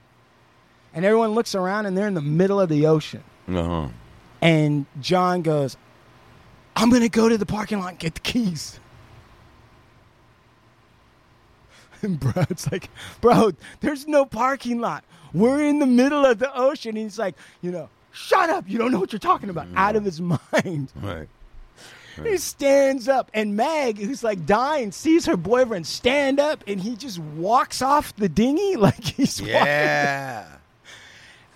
And 0.93 1.05
everyone 1.05 1.31
looks 1.31 1.53
around 1.53 1.85
and 1.85 1.97
they're 1.97 2.07
in 2.07 2.13
the 2.15 2.21
middle 2.21 2.59
of 2.59 2.69
the 2.69 2.87
ocean. 2.87 3.23
Uh-huh. 3.47 3.89
And 4.41 4.85
John 4.99 5.41
goes, 5.41 5.77
I'm 6.75 6.89
going 6.89 7.01
to 7.03 7.09
go 7.09 7.29
to 7.29 7.37
the 7.37 7.45
parking 7.45 7.79
lot 7.79 7.89
and 7.89 7.99
get 7.99 8.15
the 8.15 8.21
keys. 8.21 8.79
And 12.01 12.19
Brad's 12.19 12.71
like, 12.71 12.89
Bro, 13.21 13.51
there's 13.81 14.07
no 14.07 14.25
parking 14.25 14.79
lot. 14.79 15.03
We're 15.33 15.63
in 15.63 15.79
the 15.79 15.85
middle 15.85 16.25
of 16.25 16.39
the 16.39 16.53
ocean. 16.55 16.89
And 16.89 16.97
he's 16.97 17.19
like, 17.19 17.35
You 17.61 17.71
know, 17.71 17.89
shut 18.11 18.49
up. 18.49 18.65
You 18.67 18.77
don't 18.77 18.91
know 18.91 18.99
what 18.99 19.11
you're 19.11 19.19
talking 19.19 19.49
about. 19.49 19.67
Out 19.75 19.95
of 19.95 20.03
his 20.03 20.19
mind. 20.21 20.91
Right. 20.95 21.27
He 22.23 22.37
stands 22.37 23.07
up, 23.07 23.29
and 23.33 23.55
Meg, 23.55 23.97
who's 23.97 24.23
like 24.23 24.45
dying, 24.45 24.91
sees 24.91 25.25
her 25.25 25.37
boyfriend 25.37 25.85
stand 25.85 26.39
up, 26.39 26.63
and 26.67 26.79
he 26.79 26.95
just 26.95 27.19
walks 27.19 27.81
off 27.81 28.15
the 28.15 28.29
dinghy 28.29 28.75
like 28.77 29.03
he's 29.03 29.41
walking. 29.41 29.55
Yeah. 29.55 30.47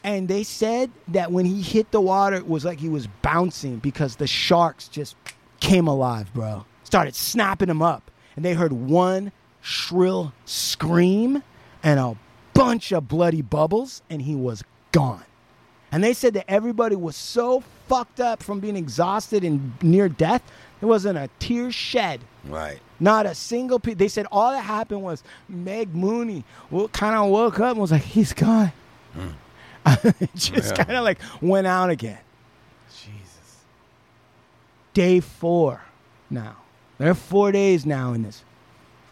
And 0.03 0.27
they 0.27 0.43
said 0.43 0.91
that 1.09 1.31
when 1.31 1.45
he 1.45 1.61
hit 1.61 1.91
the 1.91 2.01
water, 2.01 2.37
it 2.37 2.47
was 2.47 2.63
like 2.63 2.79
he 2.79 2.89
was 2.89 3.07
bouncing 3.21 3.77
because 3.77 4.15
the 4.15 4.27
sharks 4.27 4.87
just 4.87 5.15
came 5.59 5.87
alive, 5.87 6.33
bro. 6.33 6.65
Started 6.83 7.15
snapping 7.15 7.69
him 7.69 7.81
up, 7.81 8.09
and 8.35 8.45
they 8.45 8.53
heard 8.53 8.71
one 8.71 9.31
shrill 9.61 10.33
scream 10.45 11.43
and 11.83 11.99
a 11.99 12.15
bunch 12.53 12.91
of 12.91 13.07
bloody 13.07 13.41
bubbles, 13.41 14.01
and 14.09 14.21
he 14.21 14.35
was 14.35 14.63
gone. 14.91 15.23
And 15.91 16.03
they 16.03 16.13
said 16.13 16.33
that 16.35 16.45
everybody 16.47 16.95
was 16.95 17.15
so 17.15 17.63
fucked 17.89 18.19
up 18.21 18.41
from 18.41 18.59
being 18.61 18.75
exhausted 18.77 19.43
and 19.43 19.73
near 19.83 20.07
death, 20.07 20.43
there 20.79 20.87
wasn't 20.87 21.17
a 21.17 21.29
tear 21.39 21.71
shed. 21.71 22.21
Right. 22.45 22.79
Not 22.99 23.25
a 23.25 23.35
single 23.35 23.79
piece. 23.79 23.95
They 23.95 24.07
said 24.07 24.27
all 24.31 24.51
that 24.51 24.61
happened 24.61 25.01
was 25.01 25.23
Meg 25.49 25.93
Mooney 25.93 26.43
kind 26.93 27.15
of 27.15 27.29
woke 27.29 27.59
up 27.59 27.71
and 27.71 27.81
was 27.81 27.91
like, 27.91 28.03
he's 28.03 28.31
gone. 28.31 28.71
Hmm. 29.13 29.29
Just 30.35 30.77
Yeah. 30.77 30.83
kind 30.83 30.97
of 30.97 31.03
like 31.03 31.19
went 31.41 31.67
out 31.67 31.89
again. 31.89 32.19
Jesus. 32.89 33.57
Day 34.93 35.19
four 35.19 35.81
now. 36.29 36.57
There 36.97 37.09
are 37.09 37.15
four 37.15 37.51
days 37.51 37.85
now 37.85 38.13
in 38.13 38.23
this. 38.23 38.43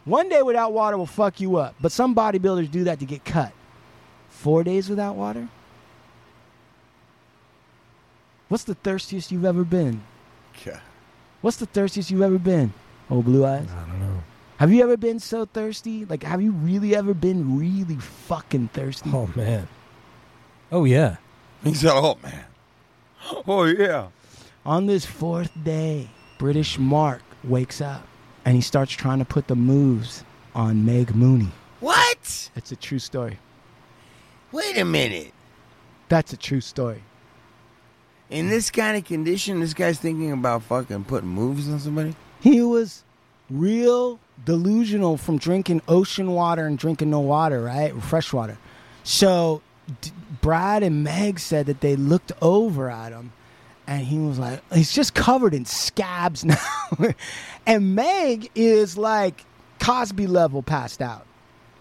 One 0.05 0.29
day 0.29 0.41
without 0.41 0.71
water 0.73 0.97
will 0.97 1.05
fuck 1.05 1.39
you 1.41 1.57
up, 1.57 1.75
but 1.81 1.91
some 1.91 2.13
bodybuilders 2.15 2.69
do 2.71 2.83
that 2.85 2.99
to 2.99 3.05
get 3.05 3.25
cut. 3.25 3.51
Four 4.29 4.63
days 4.63 4.89
without 4.89 5.15
water? 5.15 5.47
What's 8.49 8.63
the 8.63 8.75
thirstiest 8.75 9.31
you've 9.31 9.45
ever 9.45 9.63
been? 9.63 10.01
Yeah. 10.65 10.79
What's 11.41 11.57
the 11.57 11.65
thirstiest 11.65 12.09
you've 12.11 12.21
ever 12.21 12.39
been? 12.39 12.73
Oh, 13.09 13.21
blue 13.21 13.45
eyes. 13.45 13.67
I 13.71 13.85
don't 13.89 13.99
know. 13.99 14.23
Have 14.57 14.71
you 14.71 14.81
ever 14.83 14.97
been 14.97 15.19
so 15.19 15.45
thirsty? 15.45 16.05
Like, 16.05 16.23
have 16.23 16.41
you 16.41 16.51
really 16.51 16.95
ever 16.95 17.13
been 17.13 17.59
really 17.59 17.95
fucking 17.95 18.69
thirsty? 18.69 19.11
Oh 19.13 19.29
man. 19.35 19.67
Oh 20.71 20.83
yeah. 20.85 21.17
He 21.63 21.73
said, 21.75 21.91
"Oh 21.93 22.17
man, 22.23 22.45
oh 23.47 23.65
yeah." 23.65 24.07
On 24.65 24.85
this 24.87 25.05
fourth 25.05 25.51
day, 25.63 26.09
British 26.39 26.79
Mark 26.79 27.21
wakes 27.43 27.81
up 27.81 28.05
and 28.45 28.55
he 28.55 28.61
starts 28.61 28.91
trying 28.91 29.19
to 29.19 29.25
put 29.25 29.47
the 29.47 29.55
moves 29.55 30.23
on 30.55 30.85
Meg 30.85 31.15
Mooney. 31.15 31.51
What? 31.79 32.49
It's 32.55 32.71
a 32.71 32.75
true 32.75 32.99
story. 32.99 33.37
Wait 34.51 34.77
a 34.77 34.85
minute. 34.85 35.33
That's 36.09 36.33
a 36.33 36.37
true 36.37 36.61
story. 36.61 37.03
In 38.29 38.49
this 38.49 38.69
kind 38.71 38.97
of 38.97 39.05
condition, 39.05 39.59
this 39.61 39.73
guy's 39.73 39.99
thinking 39.99 40.31
about 40.31 40.63
fucking 40.63 41.05
putting 41.05 41.29
moves 41.29 41.69
on 41.69 41.79
somebody. 41.79 42.15
He 42.41 42.61
was 42.61 43.03
real 43.49 44.19
delusional 44.43 45.17
from 45.17 45.37
drinking 45.37 45.81
ocean 45.87 46.31
water 46.31 46.65
and 46.65 46.77
drinking 46.77 47.09
no 47.09 47.21
water, 47.21 47.61
right? 47.61 47.93
Fresh 48.03 48.33
water. 48.33 48.57
So 49.03 49.61
D- 50.01 50.11
Brad 50.41 50.83
and 50.83 51.03
Meg 51.03 51.39
said 51.39 51.67
that 51.67 51.79
they 51.79 51.95
looked 51.95 52.33
over 52.41 52.89
at 52.91 53.13
him 53.13 53.31
and 53.87 54.05
he 54.05 54.17
was 54.19 54.37
like, 54.37 54.61
he's 54.73 54.91
just 54.91 55.13
covered 55.13 55.53
in 55.53 55.63
scabs 55.63 56.43
now. 56.45 56.57
and 57.65 57.95
Meg 57.95 58.49
is 58.53 58.97
like 58.97 59.45
Cosby 59.79 60.27
level 60.27 60.61
passed 60.61 61.01
out, 61.01 61.25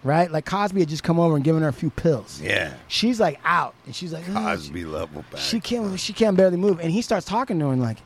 right? 0.07 0.31
Like 0.31 0.47
Cosby 0.47 0.81
had 0.81 0.89
just 0.89 1.03
come 1.03 1.19
over 1.19 1.35
and 1.35 1.45
given 1.45 1.63
her 1.63 1.69
a 1.69 1.73
few 1.73 1.91
pills. 1.91 2.41
Yeah. 2.41 2.75
She's 2.89 3.21
like 3.21 3.41
out 3.45 3.75
and 3.85 3.95
she's 3.95 4.13
like. 4.13 4.25
Cosby 4.33 4.85
level 4.85 5.25
back. 5.31 5.41
she 5.41 5.61
can't, 5.61 5.99
she 5.99 6.13
can't 6.13 6.37
barely 6.37 6.57
move. 6.57 6.81
And 6.81 6.91
he 6.91 7.03
starts 7.03 7.27
talking 7.27 7.59
to 7.59 7.67
her 7.67 7.73
and 7.73 7.83
like, 7.83 7.99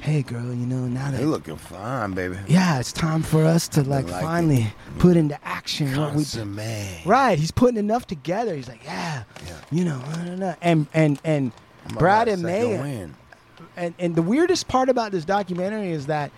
hey 0.00 0.22
girl, 0.22 0.52
you 0.52 0.66
know, 0.66 0.86
now 0.86 1.10
that 1.10 1.18
They 1.18 1.24
looking 1.24 1.56
fine, 1.56 2.12
baby. 2.12 2.36
yeah, 2.46 2.78
it's 2.78 2.92
time 2.92 3.22
for 3.22 3.44
us 3.44 3.68
to 3.68 3.82
like, 3.82 4.08
like 4.08 4.22
finally 4.22 4.68
put 4.98 5.16
into 5.16 5.38
action 5.44 5.96
what 5.96 6.14
we. 6.14 6.24
Right, 7.04 7.38
he's 7.38 7.50
putting 7.50 7.78
enough 7.78 8.06
together. 8.06 8.54
He's 8.54 8.68
like, 8.68 8.84
yeah, 8.84 9.24
you 9.70 9.84
know, 9.84 10.02
I 10.06 10.24
don't 10.24 10.56
and 10.62 10.86
and 10.92 11.20
and 11.24 11.52
Brad 11.94 12.28
and 12.28 12.42
win. 12.42 13.14
and 13.76 13.94
and 13.98 14.14
the 14.14 14.22
weirdest 14.22 14.68
part 14.68 14.88
about 14.88 15.12
this 15.12 15.24
documentary 15.24 15.90
is 15.90 16.06
that 16.06 16.30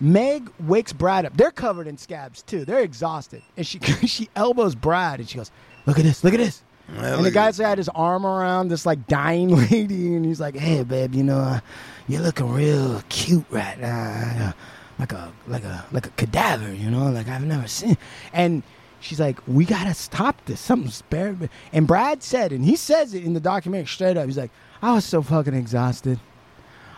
Meg 0.00 0.50
wakes 0.60 0.92
Brad 0.92 1.26
up. 1.26 1.36
They're 1.36 1.50
covered 1.50 1.86
in 1.86 1.96
scabs 1.98 2.42
too. 2.42 2.64
They're 2.64 2.80
exhausted, 2.80 3.42
and 3.56 3.66
she 3.66 3.78
she 4.06 4.28
elbows 4.36 4.74
Brad, 4.74 5.20
and 5.20 5.28
she 5.28 5.38
goes, 5.38 5.50
"Look 5.86 5.98
at 5.98 6.04
this, 6.04 6.24
look 6.24 6.34
at 6.34 6.40
this." 6.40 6.62
And 6.96 7.24
the 7.24 7.30
guy's 7.30 7.58
had 7.58 7.78
his 7.78 7.88
arm 7.90 8.26
around 8.26 8.68
this 8.68 8.84
like 8.84 9.06
dying 9.06 9.48
lady, 9.70 10.14
and 10.14 10.24
he's 10.24 10.40
like, 10.40 10.56
"Hey, 10.56 10.82
babe, 10.82 11.14
you 11.14 11.22
know, 11.22 11.38
uh, 11.38 11.60
you're 12.08 12.22
looking 12.22 12.50
real 12.50 13.02
cute 13.08 13.46
right 13.50 13.78
now, 13.78 14.54
like 14.98 15.12
a 15.12 15.32
like 15.46 15.64
a 15.64 15.84
like 15.92 16.06
a 16.06 16.10
cadaver, 16.10 16.72
you 16.72 16.90
know, 16.90 17.10
like 17.10 17.28
I've 17.28 17.44
never 17.44 17.68
seen." 17.68 17.96
And 18.32 18.62
She's 19.00 19.18
like, 19.18 19.38
we 19.48 19.64
gotta 19.64 19.94
stop 19.94 20.44
this. 20.44 20.60
Something's 20.60 21.02
bad. 21.02 21.48
And 21.72 21.86
Brad 21.86 22.22
said, 22.22 22.52
and 22.52 22.64
he 22.64 22.76
says 22.76 23.14
it 23.14 23.24
in 23.24 23.32
the 23.32 23.40
documentary 23.40 23.86
straight 23.86 24.16
up. 24.18 24.26
He's 24.26 24.36
like, 24.36 24.50
I 24.82 24.92
was 24.92 25.06
so 25.06 25.22
fucking 25.22 25.54
exhausted. 25.54 26.20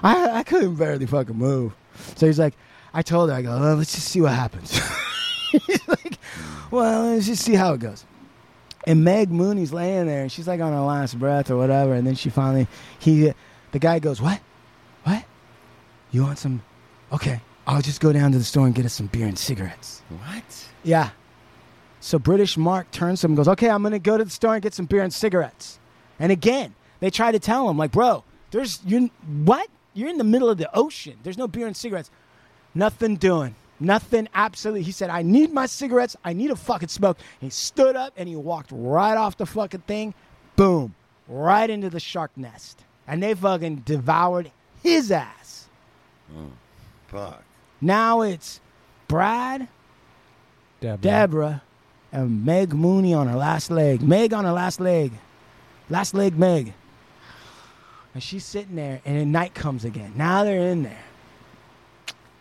I 0.03 0.39
I 0.39 0.43
couldn't 0.43 0.74
barely 0.74 1.07
fucking 1.07 1.37
move. 1.37 1.74
So 2.16 2.26
he's 2.26 2.41
like, 2.41 2.55
I 2.95 3.03
told 3.03 3.30
her, 3.30 3.36
I 3.36 3.43
go, 3.43 3.59
well, 3.59 3.76
let's 3.76 3.95
just 3.95 4.09
see 4.09 4.20
what 4.20 4.32
happens. 4.32 4.78
like, 5.88 6.18
well, 6.70 7.11
let's 7.12 7.26
just 7.26 7.45
see 7.45 7.55
how 7.55 7.72
it 7.74 7.80
goes. 7.80 8.05
And 8.86 9.05
Meg 9.05 9.30
Mooney's 9.30 9.72
laying 9.72 10.07
there, 10.07 10.22
and 10.22 10.32
she's 10.32 10.49
like 10.49 10.61
on 10.61 10.72
her 10.72 10.80
last 10.80 11.18
breath 11.18 11.51
or 11.51 11.57
whatever. 11.57 11.95
And 11.95 12.07
then 12.07 12.14
she 12.14 12.30
finally, 12.30 12.66
he, 12.99 13.32
the 13.70 13.78
guy 13.78 13.99
goes, 13.99 14.20
what, 14.20 14.40
what? 15.05 15.24
You 16.11 16.24
want 16.24 16.38
some? 16.38 16.62
Okay, 17.12 17.40
I'll 17.66 17.82
just 17.82 18.01
go 18.01 18.12
down 18.12 18.32
to 18.32 18.38
the 18.38 18.45
store 18.45 18.66
and 18.66 18.74
get 18.74 18.84
us 18.84 18.93
some 18.93 19.07
beer 19.07 19.26
and 19.26 19.38
cigarettes. 19.38 20.03
What? 20.09 20.68
Yeah. 20.82 21.11
So 22.01 22.18
British 22.18 22.57
Mark 22.57 22.90
turns 22.90 23.20
to 23.20 23.26
him 23.26 23.32
and 23.32 23.36
goes, 23.36 23.49
Okay, 23.49 23.70
I'm 23.70 23.82
gonna 23.82 23.99
go 23.99 24.18
to 24.18 24.24
the 24.24 24.30
store 24.30 24.55
and 24.55 24.62
get 24.62 24.74
some 24.74 24.86
beer 24.86 25.03
and 25.03 25.12
cigarettes. 25.12 25.78
And 26.18 26.32
again, 26.32 26.74
they 27.01 27.11
try 27.11 27.30
to 27.32 27.38
tell 27.38 27.68
him, 27.70 27.78
like, 27.78 27.93
bro, 27.93 28.24
there's 28.51 28.80
you 28.84 29.11
what? 29.45 29.68
You're 29.95 30.09
in 30.09 30.18
the 30.18 30.24
middle 30.24 30.49
of 30.49 30.59
the 30.59 30.74
ocean. 30.74 31.18
There's 31.22 31.38
no 31.38 31.47
beer 31.47 31.66
and 31.66 31.76
cigarettes. 31.76 32.11
Nothing 32.75 33.16
doing. 33.16 33.55
Nothing 33.81 34.29
absolutely. 34.35 34.83
He 34.83 34.93
said, 34.93 35.11
I 35.11 35.23
need 35.23 35.53
my 35.53 35.66
cigarettes. 35.66 36.16
I 36.25 36.33
need 36.33 36.51
a 36.51 36.57
fucking 36.57 36.89
smoke. 36.89 37.18
And 37.41 37.47
he 37.47 37.51
stood 37.51 37.97
up 37.97 38.12
and 38.16 38.29
he 38.29 38.37
walked 38.37 38.70
right 38.73 39.16
off 39.16 39.37
the 39.37 39.47
fucking 39.47 39.81
thing. 39.81 40.14
Boom. 40.57 40.95
Right 41.27 41.68
into 41.68 41.91
the 41.91 42.01
shark 42.01 42.31
nest. 42.37 42.85
And 43.09 43.23
they 43.23 43.35
fucking 43.35 43.83
devoured 43.85 44.53
his 44.83 45.11
ass. 45.11 45.68
Oh, 46.37 46.51
fuck. 47.09 47.43
Now 47.81 48.23
it's 48.23 48.61
Brad, 49.09 49.68
Deborah. 50.81 50.99
Deborah, 51.03 51.62
and 52.12 52.45
Meg 52.45 52.73
Mooney 52.73 53.14
on 53.14 53.27
her 53.27 53.37
last 53.37 53.70
leg. 53.70 54.03
Meg 54.03 54.33
on 54.33 54.45
her 54.45 54.53
last 54.53 54.81
leg. 54.81 55.12
Last 55.91 56.14
leg, 56.14 56.39
Meg. 56.39 56.73
And 58.14 58.23
she's 58.23 58.45
sitting 58.45 58.77
there, 58.77 59.01
and 59.05 59.18
then 59.18 59.33
night 59.33 59.55
comes 59.55 59.85
again. 59.85 60.12
Now 60.16 60.45
they're 60.45 60.68
in 60.68 60.85
there. 60.85 61.05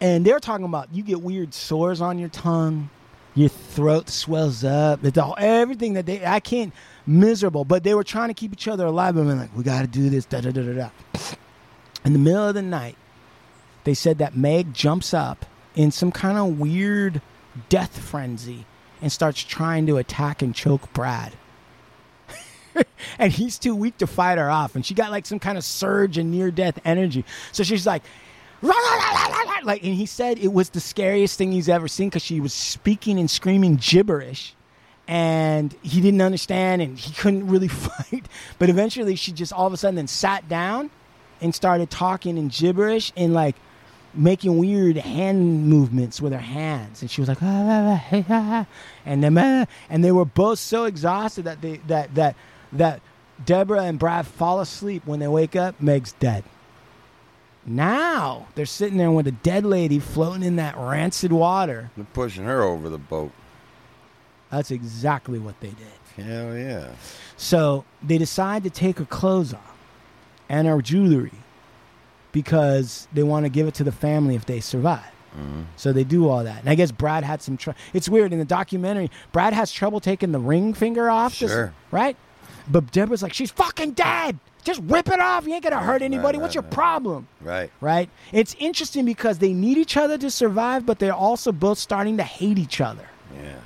And 0.02 0.26
they're 0.26 0.40
talking 0.40 0.66
about 0.66 0.94
you 0.94 1.04
get 1.04 1.22
weird 1.22 1.54
sores 1.54 2.02
on 2.02 2.18
your 2.18 2.30
tongue, 2.30 2.90
your 3.36 3.50
throat 3.50 4.10
swells 4.10 4.64
up. 4.64 5.06
It's 5.06 5.18
all 5.18 5.36
everything 5.38 5.94
that 5.94 6.08
they 6.08 6.26
I 6.26 6.40
can't 6.40 6.74
miserable, 7.06 7.64
but 7.64 7.84
they 7.84 7.94
were 7.94 8.04
trying 8.04 8.30
to 8.30 8.34
keep 8.34 8.52
each 8.52 8.68
other 8.68 8.88
alive. 8.88 9.16
And 9.16 9.40
like, 9.40 9.56
we 9.56 9.64
gotta 9.64 9.88
do 9.88 10.10
this, 10.10 10.26
da 10.26 10.42
da 10.42 10.52
da 10.52 10.64
da 10.64 10.74
da. 10.74 10.90
In 12.04 12.14
the 12.14 12.20
middle 12.20 12.48
of 12.48 12.56
the 12.56 12.64
night, 12.64 12.98
they 13.84 13.94
said 13.94 14.18
that 14.18 14.36
Meg 14.36 14.74
jumps 14.74 15.14
up 15.14 15.46
in 15.76 15.92
some 15.92 16.12
kind 16.12 16.38
of 16.38 16.60
weird 16.60 17.22
death 17.70 17.98
frenzy 17.98 18.66
and 19.02 19.12
starts 19.12 19.44
trying 19.44 19.86
to 19.86 19.98
attack 19.98 20.42
and 20.42 20.54
choke 20.56 20.92
Brad. 20.94 21.34
and 23.20 23.32
he's 23.32 23.60
too 23.60 23.76
weak 23.76 23.98
to 24.00 24.08
fight 24.08 24.40
her 24.40 24.50
off. 24.50 24.76
And 24.76 24.86
she 24.86 24.94
got 24.94 25.12
like 25.12 25.26
some 25.26 25.40
kind 25.40 25.58
of 25.58 25.64
surge 25.64 26.18
and 26.18 26.32
near 26.32 26.50
death 26.52 26.80
energy. 26.86 27.24
So 27.52 27.64
she's 27.64 27.86
like, 27.86 28.04
Like, 29.64 29.84
and 29.84 29.94
he 29.94 30.06
said 30.06 30.40
it 30.40 30.54
was 30.54 30.70
the 30.70 30.80
scariest 30.80 31.38
thing 31.38 31.52
he's 31.52 31.70
ever 31.70 31.88
seen 31.88 32.10
because 32.10 32.24
she 32.24 32.40
was 32.40 32.54
speaking 32.54 33.20
and 33.20 33.30
screaming 33.30 33.78
gibberish. 33.78 34.56
And 35.08 35.76
he 35.82 36.00
didn't 36.02 36.22
understand 36.22 36.82
and 36.82 36.98
he 36.98 37.14
couldn't 37.14 37.48
really 37.48 37.68
fight. 37.68 38.26
But 38.60 38.70
eventually 38.70 39.16
she 39.16 39.32
just 39.32 39.54
all 39.54 39.68
of 39.68 39.74
a 39.74 39.78
sudden 39.78 39.96
then 39.96 40.08
sat 40.08 40.48
down 40.48 40.90
and 41.42 41.54
started 41.54 41.90
talking 41.90 42.38
in 42.38 42.48
gibberish 42.48 43.12
and 43.18 43.34
like 43.34 43.56
making 44.14 44.58
weird 44.58 44.98
hand 44.98 45.68
movements 45.68 46.22
with 46.22 46.34
her 46.34 46.40
hands, 46.40 47.02
and 47.02 47.10
she 47.10 47.22
was 47.22 47.30
like, 47.30 47.42
"Ah, 47.42 47.46
ah, 47.46 47.92
ah, 47.94 47.96
hey, 47.96 48.26
ah," 48.30 48.66
and 49.06 49.24
then 49.24 49.38
ah, 49.38 49.66
and 49.90 50.04
they 50.04 50.12
were 50.12 50.26
both 50.26 50.60
so 50.60 50.86
exhausted 50.86 51.46
that 51.46 51.62
they 51.62 51.78
that 51.88 52.14
that 52.16 52.36
that 52.74 53.02
Deborah 53.46 53.84
and 53.84 53.98
Brad 53.98 54.28
fall 54.28 54.60
asleep. 54.60 55.04
When 55.06 55.20
they 55.20 55.28
wake 55.28 55.56
up, 55.56 55.82
Meg's 55.82 56.14
dead. 56.14 56.44
Now 57.66 58.48
they're 58.56 58.66
sitting 58.66 58.98
there 58.98 59.12
with 59.12 59.28
a 59.28 59.32
dead 59.32 59.66
lady 59.66 60.00
floating 60.00 60.44
in 60.44 60.56
that 60.56 60.76
rancid 60.78 61.32
water. 61.32 61.92
They're 61.96 62.06
pushing 62.06 62.46
her 62.46 62.64
over 62.64 62.90
the 62.90 62.98
boat. 62.98 63.32
That's 64.50 64.72
exactly 64.72 65.40
what 65.40 65.60
they 65.60 65.70
did. 65.70 66.26
Hell 66.26 66.58
yeah. 66.58 66.90
So 67.38 67.86
they 68.04 68.18
decide 68.18 68.64
to 68.64 68.70
take 68.70 68.98
her 68.98 69.06
clothes 69.06 69.54
off 69.54 69.78
and 70.50 70.68
her 70.68 70.82
jewelry 70.82 71.32
because 72.32 73.08
they 73.14 73.24
want 73.24 73.46
to 73.46 73.50
give 73.50 73.68
it 73.68 73.74
to 73.76 73.84
the 73.84 73.92
family 73.92 74.36
if 74.36 74.46
they 74.46 74.60
survive. 74.60 75.06
Mm-hmm. 75.36 75.62
So 75.78 75.94
they 75.94 76.04
do 76.04 76.28
all 76.28 76.44
that. 76.44 76.60
And 76.60 76.70
I 76.70 76.76
guess 76.76 76.92
Brad 76.92 77.24
had 77.24 77.42
some 77.42 77.56
trouble. 77.58 77.80
It's 77.94 78.10
weird 78.10 78.34
in 78.34 78.40
the 78.40 78.46
documentary, 78.46 79.10
Brad 79.32 79.54
has 79.54 79.72
trouble 79.72 80.00
taking 80.00 80.32
the 80.32 80.40
ring 80.40 80.74
finger 80.74 81.10
off. 81.10 81.34
Sure. 81.34 81.74
right? 81.92 82.18
But 82.70 82.92
Deborah's 82.92 83.24
like, 83.24 83.34
she's 83.34 83.52
fucking 83.52 83.92
dead. 83.92 84.40
Just 84.64 84.82
rip 84.84 85.10
it 85.10 85.20
off. 85.20 85.48
You 85.48 85.54
ain't 85.56 85.64
to 85.64 85.78
hurt 85.78 86.02
anybody. 86.02 86.38
right, 86.38 86.42
What's 86.42 86.56
your 86.56 86.64
right. 86.64 86.72
problem? 86.72 87.28
Right. 87.42 87.72
Right? 87.82 88.10
It's 88.32 88.56
interesting 88.60 89.06
because 89.06 89.40
they 89.40 89.54
need 89.54 89.78
each 89.78 89.98
other 89.98 90.18
to 90.20 90.30
survive, 90.30 90.86
but 90.86 91.00
they're 91.00 91.14
also 91.14 91.52
both 91.52 91.80
starting 91.80 92.18
to 92.18 92.24
hate 92.24 92.60
each 92.60 92.80
other. 92.80 93.08
Yeah. 93.36 93.60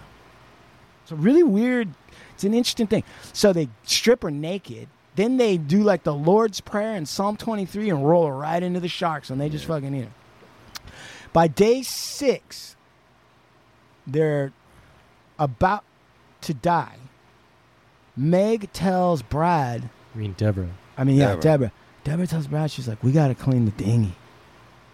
It's 1.03 1.11
a 1.11 1.15
really 1.15 1.43
weird. 1.43 1.89
It's 2.33 2.43
an 2.43 2.53
interesting 2.53 2.87
thing. 2.87 3.03
So 3.33 3.51
they 3.53 3.69
strip 3.83 4.23
her 4.23 4.31
naked. 4.31 4.87
Then 5.15 5.37
they 5.37 5.57
do 5.57 5.83
like 5.83 6.03
the 6.03 6.13
Lord's 6.13 6.59
Prayer 6.61 6.93
and 6.93 7.07
Psalm 7.07 7.37
23 7.37 7.89
and 7.89 8.07
roll 8.07 8.27
her 8.27 8.35
right 8.35 8.61
into 8.61 8.79
the 8.79 8.89
sharks, 8.89 9.29
and 9.29 9.39
they 9.39 9.49
just 9.49 9.65
fucking 9.65 9.93
eat 9.95 10.03
her. 10.05 10.11
By 11.31 11.47
day 11.47 11.83
six, 11.83 12.75
they're 14.07 14.51
about 15.39 15.83
to 16.41 16.53
die. 16.53 16.97
Meg 18.17 18.71
tells 18.73 19.21
Brad, 19.21 19.89
I 20.13 20.17
mean, 20.17 20.33
Deborah. 20.37 20.69
I 20.97 21.03
mean, 21.03 21.17
yeah, 21.17 21.27
Deborah. 21.27 21.41
Deborah. 21.41 21.71
Deborah 22.03 22.27
tells 22.27 22.47
Brad, 22.47 22.71
she's 22.71 22.87
like, 22.87 23.03
we 23.03 23.11
got 23.11 23.29
to 23.29 23.35
clean 23.35 23.65
the 23.65 23.71
dinghy. 23.71 24.15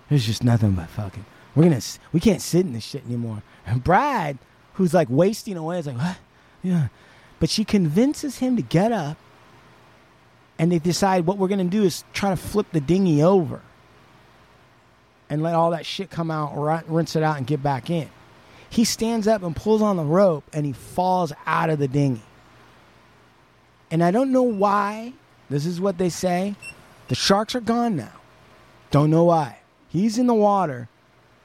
There's 0.10 0.26
just 0.26 0.44
nothing 0.44 0.72
but 0.72 0.90
fucking. 0.90 1.26
We're 1.56 1.64
gonna. 1.64 1.82
We 2.14 2.20
can't 2.20 2.42
sit 2.42 2.66
in 2.66 2.74
this 2.74 2.84
shit 2.84 3.06
anymore. 3.06 3.44
And 3.66 3.84
Brad, 3.84 4.38
who's 4.76 4.94
like 4.94 5.10
wasting 5.10 5.58
away, 5.58 5.80
is 5.80 5.88
like, 5.88 5.98
what? 5.98 6.18
Yeah. 6.64 6.88
But 7.40 7.50
she 7.50 7.66
convinces 7.66 8.38
him 8.38 8.56
to 8.56 8.62
get 8.62 8.92
up, 8.92 9.18
and 10.58 10.72
they 10.72 10.80
decide 10.80 11.26
what 11.26 11.38
we're 11.38 11.48
gonna 11.48 11.66
do 11.66 11.84
is 11.84 12.04
try 12.14 12.30
to 12.30 12.38
flip 12.38 12.68
the 12.72 12.80
dinghy 12.80 13.22
over, 13.22 13.62
and 15.30 15.44
let 15.44 15.56
all 15.56 15.72
that 15.72 15.86
shit 15.86 16.10
come 16.10 16.32
out, 16.32 16.56
ri- 16.56 16.84
rinse 16.88 17.16
it 17.16 17.24
out, 17.24 17.38
and 17.38 17.48
get 17.48 17.62
back 17.62 17.90
in. 17.90 18.10
He 18.70 18.86
stands 18.86 19.28
up 19.28 19.44
and 19.44 19.54
pulls 19.56 19.82
on 19.82 19.98
the 19.98 20.04
rope, 20.04 20.46
and 20.54 20.66
he 20.66 20.72
falls 20.72 21.34
out 21.46 21.70
of 21.70 21.80
the 21.80 21.88
dinghy. 21.90 22.22
And 23.90 24.02
I 24.02 24.12
don't 24.12 24.32
know 24.32 24.44
why. 24.44 25.14
This 25.52 25.66
is 25.66 25.82
what 25.82 25.98
they 25.98 26.10
say. 26.10 26.56
The 27.10 27.16
sharks 27.16 27.56
are 27.56 27.62
gone 27.62 27.98
now. 27.98 28.14
Don't 28.90 29.10
know 29.10 29.26
why. 29.26 29.60
He's 29.90 30.18
in 30.18 30.28
the 30.28 30.34
water 30.34 30.88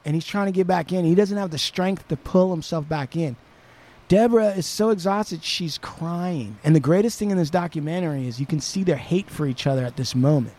and 0.05 0.15
he's 0.15 0.25
trying 0.25 0.45
to 0.45 0.53
get 0.53 0.65
back 0.65 0.93
in. 0.93 1.03
He 1.03 1.13
doesn't 1.13 1.37
have 1.37 1.51
the 1.51 1.57
strength 1.57 2.07
to 2.07 2.15
pull 2.15 2.51
himself 2.51 2.87
back 2.87 3.17
in. 3.17 3.35
Deborah 4.07 4.51
is 4.51 4.65
so 4.65 4.89
exhausted, 4.91 5.43
she's 5.43 5.77
crying. 5.77 6.57
And 6.63 6.73
the 6.73 6.79
greatest 6.79 7.19
thing 7.19 7.31
in 7.31 7.37
this 7.37 7.49
documentary 7.49 8.27
is 8.27 8.39
you 8.39 8.45
can 8.45 8.61
see 8.61 8.83
their 8.83 8.95
hate 8.95 9.29
for 9.29 9.45
each 9.45 9.67
other 9.67 9.83
at 9.83 9.97
this 9.97 10.15
moment. 10.15 10.55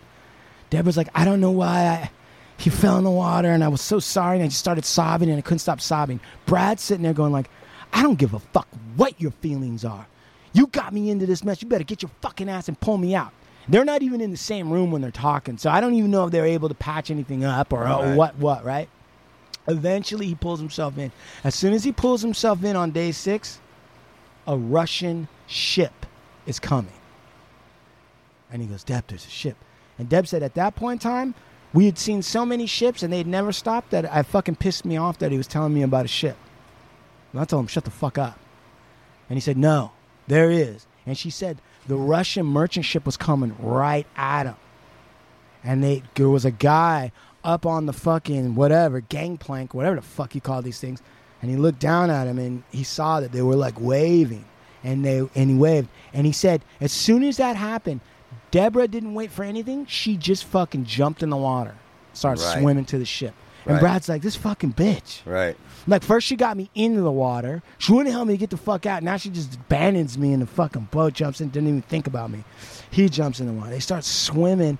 Deborah's 0.68 0.99
like, 0.99 1.09
I 1.14 1.24
don't 1.24 1.40
know 1.40 1.51
why 1.51 1.86
I, 1.86 2.11
he 2.59 2.68
fell 2.68 2.99
in 2.99 3.05
the 3.05 3.11
water 3.11 3.49
and 3.49 3.64
I 3.64 3.68
was 3.68 3.80
so 3.80 4.01
sorry 4.01 4.36
and 4.36 4.44
I 4.44 4.49
just 4.49 4.61
started 4.61 4.84
sobbing 4.84 5.30
and 5.30 5.38
I 5.38 5.40
couldn't 5.40 5.61
stop 5.61 5.80
sobbing. 5.80 6.20
Brad's 6.44 6.82
sitting 6.82 7.03
there 7.03 7.14
going 7.14 7.32
like, 7.32 7.49
I 7.94 8.03
don't 8.03 8.18
give 8.18 8.34
a 8.34 8.38
fuck 8.38 8.68
what 8.96 9.18
your 9.18 9.30
feelings 9.30 9.86
are. 9.86 10.07
You 10.53 10.66
got 10.68 10.92
me 10.92 11.11
into 11.11 11.26
this 11.26 11.44
mess. 11.44 11.62
You 11.62 11.68
better 11.68 11.84
get 11.84 12.03
your 12.03 12.11
fucking 12.20 12.49
ass 12.49 12.68
and 12.68 12.78
pull 12.80 12.99
me 12.99 13.14
out. 13.14 13.32
They're 13.68 13.84
not 13.84 14.03
even 14.03 14.20
in 14.20 14.30
the 14.30 14.36
same 14.36 14.70
room 14.70 14.90
when 14.90 15.03
they're 15.03 15.11
talking, 15.11 15.59
so 15.59 15.68
I 15.70 15.80
don't 15.80 15.94
even 15.94 16.11
know 16.11 16.24
if 16.24 16.30
they're 16.32 16.46
able 16.46 16.68
to 16.70 16.74
patch 16.74 17.11
anything 17.11 17.44
up 17.44 17.72
or 17.72 17.82
Right. 17.82 18.16
what 18.16 18.36
what, 18.36 18.64
right? 18.64 18.88
Eventually 19.66 20.26
he 20.26 20.34
pulls 20.34 20.59
himself 20.59 20.96
in. 20.96 21.12
As 21.44 21.55
soon 21.55 21.74
as 21.74 21.84
he 21.84 21.92
pulls 21.92 22.22
himself 22.22 22.64
in 22.64 22.74
on 22.76 22.90
day 22.90 23.12
6, 23.12 23.61
a 24.46 24.57
Russian 24.57 25.28
ship 25.46 26.07
is 26.46 26.59
coming. 26.59 26.92
And 28.51 28.62
he 28.62 28.68
goes, 28.68 28.82
Deb, 28.82 29.05
there's 29.09 29.26
a 29.26 29.30
ship. 29.30 29.57
And 29.99 30.09
Deb 30.09 30.26
said 30.26 30.42
at 30.42 30.55
that 30.55 30.74
point 30.74 31.05
in 31.05 31.11
time, 31.11 31.34
we 31.74 31.84
had 31.84 31.99
seen 31.99 32.22
so 32.22 32.46
many 32.46 32.64
ships 32.64 33.03
and 33.03 33.12
they'd 33.12 33.26
never 33.26 33.53
stopped 33.53 33.90
that 33.90 34.11
I 34.11 34.22
fucking 34.22 34.57
pissed 34.57 34.86
me 34.86 34.96
off 34.96 35.18
that 35.18 35.30
he 35.30 35.36
was 35.36 35.46
telling 35.46 35.74
me 35.74 35.82
about 35.82 36.07
a 36.07 36.09
ship. 36.09 36.38
And 37.32 37.40
I 37.42 37.44
told 37.44 37.64
him, 37.64 37.66
shut 37.66 37.84
the 37.84 37.90
fuck 37.90 38.16
up. 38.16 38.38
And 39.28 39.36
he 39.36 39.40
said, 39.42 39.59
no, 39.59 39.92
there 40.29 40.51
is. 40.51 40.87
And 41.07 41.16
she 41.16 41.31
said, 41.31 41.61
the 41.87 41.97
Russian 41.97 42.45
merchant 42.47 42.85
ship 42.85 43.07
was 43.07 43.16
coming 43.16 43.57
right 43.59 44.07
at 44.16 44.45
him. 44.47 44.57
And 45.64 45.83
they, 45.83 46.03
there 46.14 46.29
was 46.29 46.45
a 46.45 46.51
guy 46.51 47.12
up 47.43 47.66
on 47.66 47.87
the 47.87 47.93
fucking 47.93 48.55
whatever, 48.55 49.01
gangplank, 49.01 49.74
whatever 49.74 49.97
the 49.97 50.03
fuck 50.03 50.35
you 50.35 50.41
call 50.41 50.62
these 50.62 50.81
things. 50.81 51.03
And 51.41 51.51
he 51.51 51.57
looked 51.57 51.79
down 51.79 52.11
at 52.11 52.26
him 52.26 52.39
and 52.39 52.62
he 52.70 52.85
saw 52.85 53.20
that 53.20 53.33
they 53.33 53.43
were 53.43 53.57
like 53.57 53.81
waving. 53.81 54.45
And 54.85 55.05
they 55.05 55.18
and 55.35 55.51
he 55.51 55.57
waved. 55.57 55.89
And 56.12 56.26
he 56.26 56.33
said, 56.33 56.62
as 56.81 56.93
soon 56.93 57.22
as 57.24 57.39
that 57.39 57.57
happened, 57.57 58.01
Deborah 58.51 58.89
didn't 58.89 59.14
wait 59.14 59.31
for 59.31 59.43
anything. 59.43 59.87
She 59.87 60.16
just 60.16 60.45
fucking 60.45 60.85
jumped 60.85 61.22
in 61.22 61.31
the 61.31 61.37
water, 61.37 61.74
started 62.12 62.43
Right. 62.43 62.61
swimming 62.61 62.85
to 62.87 62.99
the 62.99 63.05
ship. 63.05 63.35
And 63.69 63.75
Right. 63.77 63.81
Brad's 63.81 64.09
like, 64.09 64.23
this 64.23 64.35
fucking 64.35 64.73
bitch. 64.73 65.21
Right. 65.25 65.57
Like 65.87 66.03
first 66.03 66.27
she 66.27 66.35
got 66.37 66.57
me 66.57 66.71
into 66.75 67.03
the 67.03 67.12
water. 67.12 67.62
She 67.79 67.93
wouldn't 67.93 68.12
help 68.14 68.27
me 68.27 68.37
get 68.37 68.51
the 68.51 68.57
fuck 68.57 68.87
out. 68.87 69.03
Now 69.03 69.16
she 69.19 69.29
just 69.31 69.55
abandons 69.55 70.19
me 70.19 70.33
in 70.33 70.41
the 70.41 70.47
fucking 70.47 70.89
boat, 70.91 71.12
jumps 71.12 71.41
in, 71.41 71.51
didn't 71.51 71.69
even 71.69 71.83
think 71.83 72.07
about 72.07 72.31
me. 72.31 72.45
He 72.91 73.09
jumps 73.09 73.39
in 73.41 73.47
the 73.47 73.53
water. 73.53 73.71
They 73.71 73.79
start 73.81 74.05
swimming. 74.05 74.79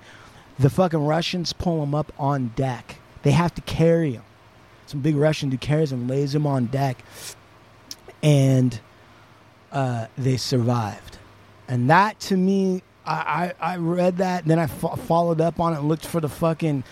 The 0.57 0.69
fucking 0.69 1.05
Russians 1.05 1.53
pull 1.53 1.81
him 1.81 1.95
up 1.95 2.11
on 2.19 2.51
deck. 2.55 2.97
They 3.23 3.31
have 3.31 3.53
to 3.55 3.61
carry 3.61 4.13
him. 4.13 4.23
Some 4.87 5.01
big 5.01 5.15
Russian 5.15 5.49
dude 5.49 5.61
carries 5.61 5.91
him, 5.91 6.07
lays 6.07 6.33
him 6.33 6.45
on 6.47 6.65
deck, 6.65 6.97
and 8.23 8.79
uh, 9.71 10.07
they 10.17 10.37
survived. 10.37 11.17
And 11.67 11.89
that 11.89 12.19
to 12.21 12.37
me, 12.37 12.81
I, 13.05 13.53
I, 13.61 13.73
I 13.73 13.77
read 13.77 14.17
that, 14.17 14.43
and 14.43 14.51
then 14.51 14.59
I 14.59 14.67
fo- 14.67 14.95
followed 14.95 15.41
up 15.41 15.59
on 15.59 15.73
it, 15.73 15.81
looked 15.81 16.05
for 16.05 16.19
the 16.19 16.29
fucking 16.29 16.83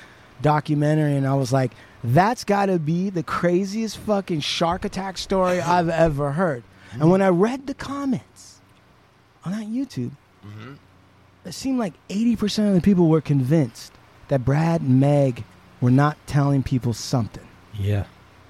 documentary, 0.42 1.16
and 1.16 1.28
I 1.28 1.34
was 1.34 1.52
like, 1.52 1.72
that's 2.04 2.44
got 2.44 2.68
to 2.68 2.80
be 2.80 3.10
the 3.10 3.24
craziest 3.24 3.98
fucking 3.98 4.42
shark 4.42 4.86
attack 4.86 5.18
story 5.18 5.60
I've 5.60 5.90
ever 5.90 6.32
heard. 6.34 6.64
And 6.94 7.10
when 7.12 7.22
I 7.22 7.30
read 7.30 7.68
the 7.68 7.74
comments 7.74 8.62
on 9.44 9.52
that 9.52 9.66
YouTube, 9.68 10.12
it 11.46 11.54
seemed 11.54 11.80
like 11.80 11.94
80% 12.10 12.70
of 12.70 12.76
the 12.76 12.82
people 12.82 13.08
were 13.08 13.22
convinced 13.22 13.92
that 14.28 14.44
Brad 14.46 14.82
and 14.82 15.00
Meg 15.00 15.44
were 15.82 15.92
not 15.92 16.18
telling 16.28 16.64
people 16.64 16.94
something. 16.94 17.48
Yeah, 17.74 18.06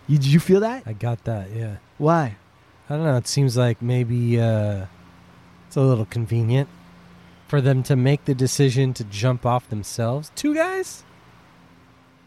You, 0.08 0.18
did 0.18 0.28
you 0.28 0.39
feel 0.39 0.62
that? 0.62 0.84
I 0.86 0.93
got 0.93 1.24
that. 1.26 1.52
Yeah. 1.52 1.78
Why? 1.98 2.38
I 2.89 2.95
don't 2.95 3.04
know. 3.04 3.18
It 3.18 3.28
seems 3.28 3.58
like 3.58 3.82
maybe 3.82 4.39
uh, 4.39 4.86
it's 5.68 5.76
a 5.76 5.82
little 5.82 6.06
convenient 6.06 6.70
for 7.48 7.60
them 7.60 7.84
to 7.84 7.95
make 7.95 8.26
the 8.26 8.34
decision 8.34 8.93
to 8.93 9.04
jump 9.04 9.45
off 9.45 9.70
themselves. 9.70 10.32
Two 10.36 10.56
guys? 10.56 11.04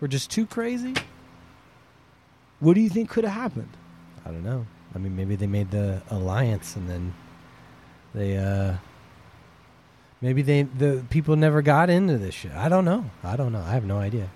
We're 0.01 0.09
just 0.09 0.30
too 0.30 0.46
crazy? 0.46 0.94
What 2.61 2.74
do 2.74 2.80
you 2.80 2.88
think 2.88 3.11
could 3.11 3.24
have 3.24 3.34
happened? 3.34 3.70
I 4.24 4.30
don't 4.30 4.44
know. 4.44 4.66
I 4.94 4.98
mean, 4.98 5.14
maybe 5.16 5.36
they 5.36 5.46
made 5.46 5.70
the 5.70 6.03
alliance 6.11 6.76
and 6.76 6.88
then 6.88 7.14
they, 8.14 8.36
uh, 8.36 8.74
maybe 10.20 10.42
they, 10.42 10.62
the 10.62 11.05
people 11.11 11.36
never 11.36 11.62
got 11.62 11.90
into 11.90 12.18
this 12.18 12.34
shit. 12.34 12.53
I 12.53 12.68
don't 12.68 12.84
know. 12.84 13.11
I 13.22 13.36
don't 13.36 13.53
know. 13.53 13.61
I 13.61 13.72
have 13.72 13.84
no 13.84 13.98
idea. 13.98 14.28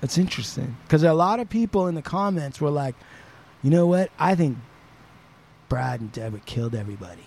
That's 0.00 0.18
interesting 0.18 0.76
because 0.84 1.02
a 1.02 1.12
lot 1.12 1.40
of 1.40 1.48
people 1.48 1.86
in 1.86 1.94
the 1.94 2.02
comments 2.02 2.60
were 2.60 2.70
like, 2.70 2.94
you 3.62 3.70
know 3.70 3.86
what? 3.86 4.10
I 4.18 4.34
think 4.34 4.56
Brad 5.68 6.00
and 6.00 6.10
Deborah 6.10 6.40
killed 6.40 6.74
everybody. 6.74 7.26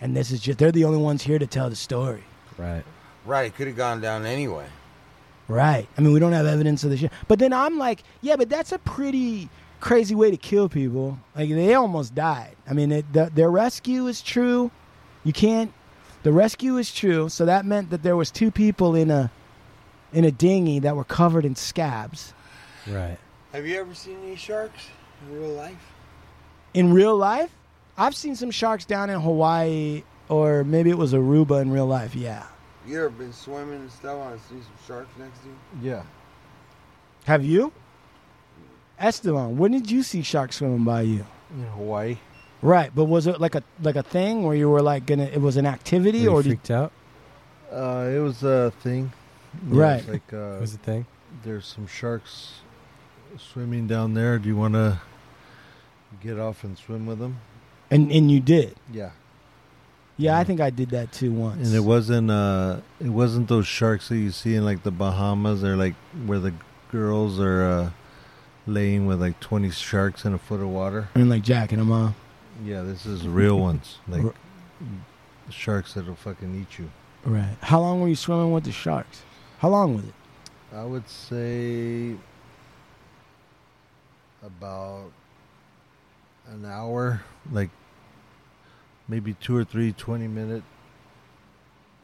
And 0.00 0.16
this 0.16 0.30
is 0.30 0.40
just, 0.40 0.58
they're 0.58 0.70
the 0.70 0.84
only 0.84 0.98
ones 0.98 1.22
here 1.22 1.38
to 1.38 1.46
tell 1.46 1.70
the 1.70 1.76
story. 1.76 2.22
Right. 2.56 2.84
Right. 3.24 3.46
It 3.46 3.56
could 3.56 3.66
have 3.66 3.76
gone 3.76 4.00
down 4.00 4.26
anyway. 4.26 4.66
Right. 5.48 5.88
I 5.96 6.00
mean, 6.02 6.12
we 6.12 6.20
don't 6.20 6.32
have 6.32 6.46
evidence 6.46 6.84
of 6.84 6.90
the 6.90 6.98
shit. 6.98 7.12
But 7.26 7.38
then 7.38 7.52
I'm 7.54 7.78
like, 7.78 8.04
yeah, 8.20 8.36
but 8.36 8.50
that's 8.50 8.72
a 8.72 8.78
pretty 8.78 9.48
crazy 9.80 10.14
way 10.14 10.30
to 10.30 10.36
kill 10.36 10.68
people. 10.68 11.18
Like, 11.34 11.48
they 11.48 11.74
almost 11.74 12.14
died. 12.14 12.54
I 12.68 12.74
mean, 12.74 12.92
it, 12.92 13.12
the, 13.12 13.30
their 13.34 13.50
rescue 13.50 14.06
is 14.06 14.20
true. 14.20 14.70
You 15.24 15.32
can't, 15.32 15.72
the 16.22 16.32
rescue 16.32 16.76
is 16.76 16.92
true. 16.92 17.30
So 17.30 17.46
that 17.46 17.64
meant 17.64 17.90
that 17.90 18.02
there 18.02 18.16
was 18.16 18.30
two 18.30 18.50
people 18.50 18.94
in 18.94 19.10
a, 19.10 19.30
in 20.12 20.24
a 20.24 20.30
dinghy 20.30 20.80
that 20.80 20.96
were 20.96 21.04
covered 21.04 21.46
in 21.46 21.56
scabs. 21.56 22.34
Right. 22.86 23.18
Have 23.52 23.66
you 23.66 23.80
ever 23.80 23.94
seen 23.94 24.18
any 24.24 24.36
sharks 24.36 24.88
in 25.22 25.40
real 25.40 25.50
life? 25.50 25.92
In 26.74 26.92
real 26.92 27.16
life, 27.16 27.50
I've 27.96 28.14
seen 28.14 28.36
some 28.36 28.50
sharks 28.50 28.84
down 28.84 29.08
in 29.08 29.18
Hawaii, 29.20 30.02
or 30.28 30.62
maybe 30.64 30.90
it 30.90 30.98
was 30.98 31.14
Aruba 31.14 31.62
in 31.62 31.70
real 31.70 31.86
life. 31.86 32.14
Yeah. 32.14 32.44
You 32.88 33.00
ever 33.00 33.10
been 33.10 33.32
swimming 33.32 33.80
and 33.80 33.90
stuff 33.92 34.18
and 34.32 34.40
see 34.40 34.54
some 34.64 34.86
sharks 34.86 35.10
next 35.18 35.38
to 35.42 35.48
you? 35.48 35.90
Yeah. 35.90 36.02
Have 37.24 37.44
you? 37.44 37.70
Estevan, 38.98 39.58
when 39.58 39.72
did 39.72 39.90
you 39.90 40.02
see 40.02 40.22
sharks 40.22 40.56
swimming 40.56 40.84
by 40.84 41.02
you? 41.02 41.26
In 41.52 41.64
Hawaii. 41.66 42.16
Right, 42.62 42.90
but 42.94 43.04
was 43.04 43.26
it 43.26 43.40
like 43.40 43.54
a 43.54 43.62
like 43.82 43.94
a 43.96 44.02
thing 44.02 44.42
where 44.42 44.56
you 44.56 44.68
were 44.68 44.82
like 44.82 45.06
gonna? 45.06 45.24
It 45.26 45.40
was 45.40 45.56
an 45.56 45.66
activity, 45.66 46.18
Were 46.20 46.24
you 46.24 46.30
or 46.32 46.42
did, 46.42 46.48
freaked 46.48 46.70
out? 46.70 46.92
Uh, 47.70 48.08
it 48.10 48.18
was 48.20 48.42
a 48.42 48.72
thing. 48.80 49.12
Yeah, 49.70 49.80
Right. 49.80 49.98
it's 50.00 50.08
like 50.08 50.32
uh, 50.32 50.56
Was 50.60 50.72
the 50.72 50.78
thing? 50.78 51.06
there's 51.44 51.66
some 51.66 51.86
sharks 51.86 52.54
swimming 53.36 53.86
down 53.86 54.14
there. 54.14 54.38
Do 54.38 54.48
you 54.48 54.56
want 54.56 54.74
to 54.74 55.00
get 56.22 56.38
off 56.38 56.64
and 56.64 56.76
swim 56.76 57.06
with 57.06 57.18
them? 57.18 57.38
and 57.90 58.10
and 58.10 58.30
you 58.30 58.40
did? 58.40 58.74
Yeah. 58.92 59.10
Yeah, 60.18 60.36
I 60.36 60.42
think 60.44 60.60
I 60.60 60.70
did 60.70 60.90
that 60.90 61.12
too 61.12 61.30
once. 61.32 61.68
And 61.68 61.76
it 61.76 61.80
wasn't 61.80 62.30
uh 62.30 62.80
it 63.00 63.08
wasn't 63.08 63.48
those 63.48 63.66
sharks 63.66 64.08
that 64.08 64.16
you 64.16 64.30
see 64.32 64.54
in 64.56 64.64
like 64.64 64.82
the 64.82 64.90
Bahamas 64.90 65.62
or 65.62 65.76
like 65.76 65.94
where 66.26 66.40
the 66.40 66.52
girls 66.90 67.38
are 67.38 67.62
uh 67.64 67.90
laying 68.66 69.06
with 69.06 69.20
like 69.20 69.38
20 69.40 69.70
sharks 69.70 70.24
in 70.24 70.34
a 70.34 70.38
foot 70.38 70.60
of 70.60 70.68
water. 70.68 71.08
I 71.14 71.18
mean, 71.20 71.28
like 71.28 71.42
jacking 71.42 71.78
them 71.78 71.92
off. 71.92 72.14
Yeah, 72.64 72.82
this 72.82 73.06
is 73.06 73.26
real 73.26 73.58
ones. 73.68 73.98
Like 74.08 74.26
sharks 75.50 75.94
that'll 75.94 76.16
fucking 76.16 76.54
eat 76.60 76.78
you. 76.78 76.90
Right. 77.24 77.56
How 77.62 77.80
long 77.80 78.00
were 78.00 78.08
you 78.08 78.16
swimming 78.16 78.52
with 78.52 78.64
the 78.64 78.72
sharks? 78.72 79.22
How 79.58 79.68
long 79.68 79.94
was 79.94 80.04
it? 80.04 80.14
I 80.74 80.84
would 80.84 81.08
say 81.08 82.14
about 84.42 85.10
an 86.48 86.64
hour, 86.64 87.22
like 87.50 87.70
maybe 89.08 89.34
two 89.34 89.56
or 89.56 89.64
three 89.64 89.92
20 89.92 90.28
minute 90.28 90.62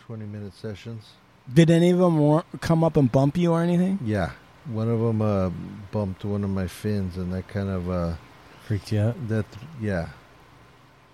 20 0.00 0.24
minute 0.26 0.55
sessions. 0.55 1.11
Did 1.52 1.70
any 1.70 1.90
of 1.90 1.98
them 1.98 2.18
war- 2.18 2.44
come 2.61 2.82
up 2.84 2.96
and 2.96 3.11
bump 3.11 3.36
you 3.36 3.52
or 3.52 3.62
anything? 3.62 3.98
Yeah. 4.05 4.30
One 4.66 4.88
of 4.88 4.98
them 5.00 5.20
uh, 5.20 5.50
bumped 5.92 6.24
one 6.24 6.42
of 6.44 6.50
my 6.50 6.66
fins 6.66 7.16
and 7.18 7.32
that 7.34 7.48
kind 7.48 7.68
of 7.68 7.90
uh 7.90 8.14
Freaked 8.66 8.92
you 8.92 9.00
out? 9.00 9.28
that 9.28 9.44
yeah. 9.80 10.09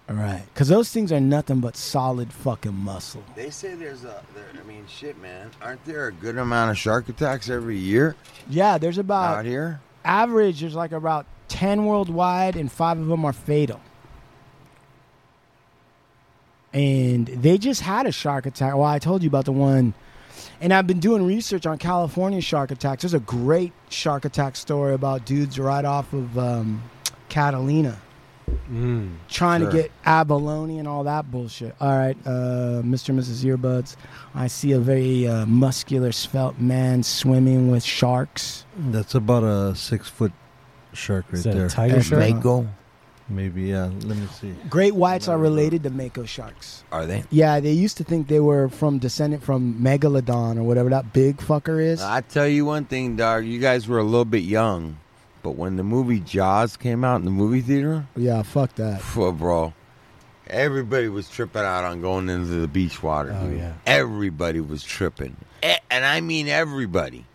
All 0.08 0.16
right, 0.16 0.42
because 0.52 0.66
those 0.66 0.90
things 0.90 1.12
are 1.12 1.20
nothing 1.20 1.60
but 1.60 1.76
solid 1.76 2.32
fucking 2.32 2.74
muscle. 2.74 3.22
They 3.36 3.50
say 3.50 3.74
there's 3.74 4.02
a. 4.02 4.20
There, 4.34 4.44
I 4.60 4.66
mean, 4.66 4.84
shit, 4.88 5.16
man. 5.22 5.52
Aren't 5.62 5.84
there 5.84 6.08
a 6.08 6.12
good 6.12 6.36
amount 6.36 6.72
of 6.72 6.78
shark 6.78 7.08
attacks 7.08 7.48
every 7.48 7.76
year 7.78 8.16
Yeah, 8.48 8.76
there's 8.78 8.98
about 8.98 9.38
out 9.38 9.44
here? 9.44 9.80
average. 10.04 10.60
There's 10.62 10.74
like 10.74 10.90
about 10.90 11.26
ten 11.46 11.84
worldwide, 11.86 12.56
and 12.56 12.70
five 12.72 12.98
of 12.98 13.06
them 13.06 13.24
are 13.24 13.32
fatal. 13.32 13.80
And 16.72 17.26
they 17.26 17.58
just 17.58 17.80
had 17.80 18.06
a 18.06 18.12
shark 18.12 18.46
attack. 18.46 18.74
Well, 18.74 18.84
I 18.84 18.98
told 19.00 19.22
you 19.22 19.28
about 19.28 19.44
the 19.44 19.52
one, 19.52 19.92
and 20.60 20.72
I've 20.72 20.86
been 20.86 21.00
doing 21.00 21.26
research 21.26 21.66
on 21.66 21.78
California 21.78 22.40
shark 22.40 22.70
attacks. 22.70 23.02
There's 23.02 23.14
a 23.14 23.18
great 23.20 23.72
shark 23.88 24.24
attack 24.24 24.54
story 24.56 24.94
about 24.94 25.26
dudes 25.26 25.58
right 25.58 25.84
off 25.84 26.12
of 26.12 26.38
um, 26.38 26.82
Catalina 27.28 27.98
Mm. 28.68 29.10
trying 29.28 29.60
Sure. 29.60 29.70
to 29.70 29.76
get 29.76 29.92
abalone 30.04 30.80
and 30.80 30.88
all 30.88 31.04
that 31.04 31.30
bullshit. 31.30 31.72
All 31.80 31.96
right, 31.96 32.16
uh, 32.26 32.82
Mr. 32.82 33.10
and 33.10 33.20
Mrs. 33.20 33.44
Earbuds, 33.44 33.94
I 34.34 34.48
see 34.48 34.72
a 34.72 34.80
very 34.80 35.28
uh, 35.28 35.46
muscular, 35.46 36.10
svelte 36.10 36.58
man 36.58 37.04
swimming 37.04 37.70
with 37.70 37.84
sharks. 37.84 38.64
That's 38.76 39.14
about 39.14 39.44
a 39.44 39.76
six 39.76 40.08
foot 40.08 40.32
shark 40.92 41.26
right 41.28 41.34
Is 41.34 41.44
that 41.44 41.54
there. 41.54 41.66
a 41.66 41.70
tiger 41.70 41.94
That's 41.94 42.08
shark? 42.08 42.20
right. 42.20 42.34
Mako? 42.34 42.66
Maybe 43.30 43.62
yeah. 43.62 43.84
Let 44.02 44.16
me 44.18 44.26
see. 44.40 44.52
Great 44.68 44.94
whites 44.94 45.28
are 45.28 45.38
related 45.38 45.84
to 45.84 45.90
mako 45.90 46.24
sharks. 46.24 46.82
Are 46.90 47.06
they? 47.06 47.22
Yeah, 47.30 47.60
they 47.60 47.72
used 47.72 47.96
to 47.98 48.04
think 48.04 48.26
they 48.28 48.40
were 48.40 48.68
from 48.68 48.98
descendant 48.98 49.42
from 49.42 49.74
megalodon 49.80 50.56
or 50.58 50.64
whatever 50.64 50.90
that 50.90 51.12
big 51.12 51.36
fucker 51.38 51.80
is. 51.82 52.02
I 52.02 52.22
tell 52.22 52.48
you 52.48 52.64
one 52.66 52.84
thing, 52.86 53.14
dog. 53.16 53.44
You 53.44 53.60
guys 53.60 53.86
were 53.86 53.98
a 53.98 54.02
little 54.04 54.24
bit 54.24 54.42
young, 54.42 54.98
but 55.42 55.52
when 55.52 55.76
the 55.76 55.84
movie 55.84 56.18
Jaws 56.20 56.76
came 56.76 57.04
out 57.04 57.16
in 57.20 57.24
the 57.24 57.30
movie 57.30 57.60
theater, 57.60 58.06
yeah, 58.16 58.42
fuck 58.42 58.74
that. 58.74 59.00
phew, 59.00 59.30
bro, 59.32 59.72
everybody 60.48 61.08
was 61.08 61.28
tripping 61.30 61.62
out 61.62 61.84
on 61.84 62.00
going 62.00 62.28
into 62.28 62.46
the 62.60 62.68
beach 62.68 63.02
water. 63.02 63.36
Oh, 63.40 63.46
dude. 63.46 63.58
yeah. 63.58 63.74
everybody 63.86 64.60
was 64.60 64.82
tripping, 64.82 65.36
E- 65.62 65.74
and 65.90 66.04
I 66.04 66.20
mean 66.20 66.48
everybody. 66.48 67.26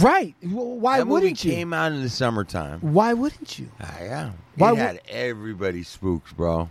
Right? 0.00 0.34
Well, 0.42 0.66
why 0.78 0.98
that 0.98 1.06
movie 1.06 1.12
wouldn't 1.12 1.44
you? 1.44 1.52
came 1.52 1.72
out 1.72 1.92
in 1.92 2.02
the 2.02 2.08
summertime. 2.10 2.80
Why 2.80 3.14
wouldn't 3.14 3.58
you? 3.58 3.68
Ah, 3.80 3.96
yeah, 4.00 4.30
Why 4.56 4.68
it 4.68 4.72
wou- 4.72 4.76
had 4.78 5.00
everybody 5.08 5.82
spooked, 5.82 6.36
bro. 6.36 6.68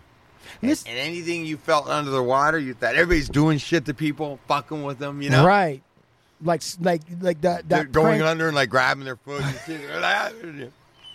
And, 0.61 0.71
This- 0.71 0.83
and 0.85 0.97
anything 0.97 1.45
you 1.45 1.57
felt 1.57 1.87
under 1.89 2.11
the 2.11 2.21
water, 2.23 2.57
you 2.59 2.73
thought 2.73 2.93
everybody's 2.95 3.27
doing 3.29 3.57
shit 3.57 3.85
to 3.85 3.93
people, 3.93 4.39
fucking 4.47 4.83
with 4.83 4.99
them. 4.99 5.21
You 5.21 5.31
know, 5.31 5.45
Right? 5.45 5.81
Like, 6.43 6.61
like, 6.79 7.01
like 7.19 7.41
that. 7.41 7.67
They're 7.67 7.83
going 7.85 8.19
prank- 8.19 8.23
under 8.23 8.47
and 8.47 8.55
like 8.55 8.69
grabbing 8.69 9.05
their 9.05 9.15
foot. 9.15 9.41
You 9.43 9.77
see, 9.77 10.67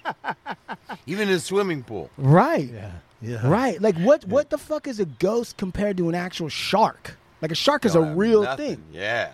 Even 1.06 1.28
in 1.28 1.34
the 1.34 1.40
swimming 1.40 1.82
pool. 1.84 2.10
Right? 2.18 2.68
Yeah. 2.72 2.90
Yeah. 3.20 3.46
Right. 3.46 3.80
Like 3.80 3.96
what 3.98 4.24
what 4.26 4.50
the 4.50 4.58
fuck 4.58 4.88
is 4.88 4.98
a 4.98 5.04
ghost 5.04 5.56
compared 5.56 5.96
to 5.98 6.08
an 6.08 6.16
actual 6.16 6.48
shark? 6.48 7.16
Like 7.40 7.52
a 7.52 7.54
shark 7.54 7.84
is 7.84 7.94
a 7.94 8.00
real 8.00 8.42
nothing. 8.42 8.76
thing. 8.76 8.84
Yeah. 8.92 9.30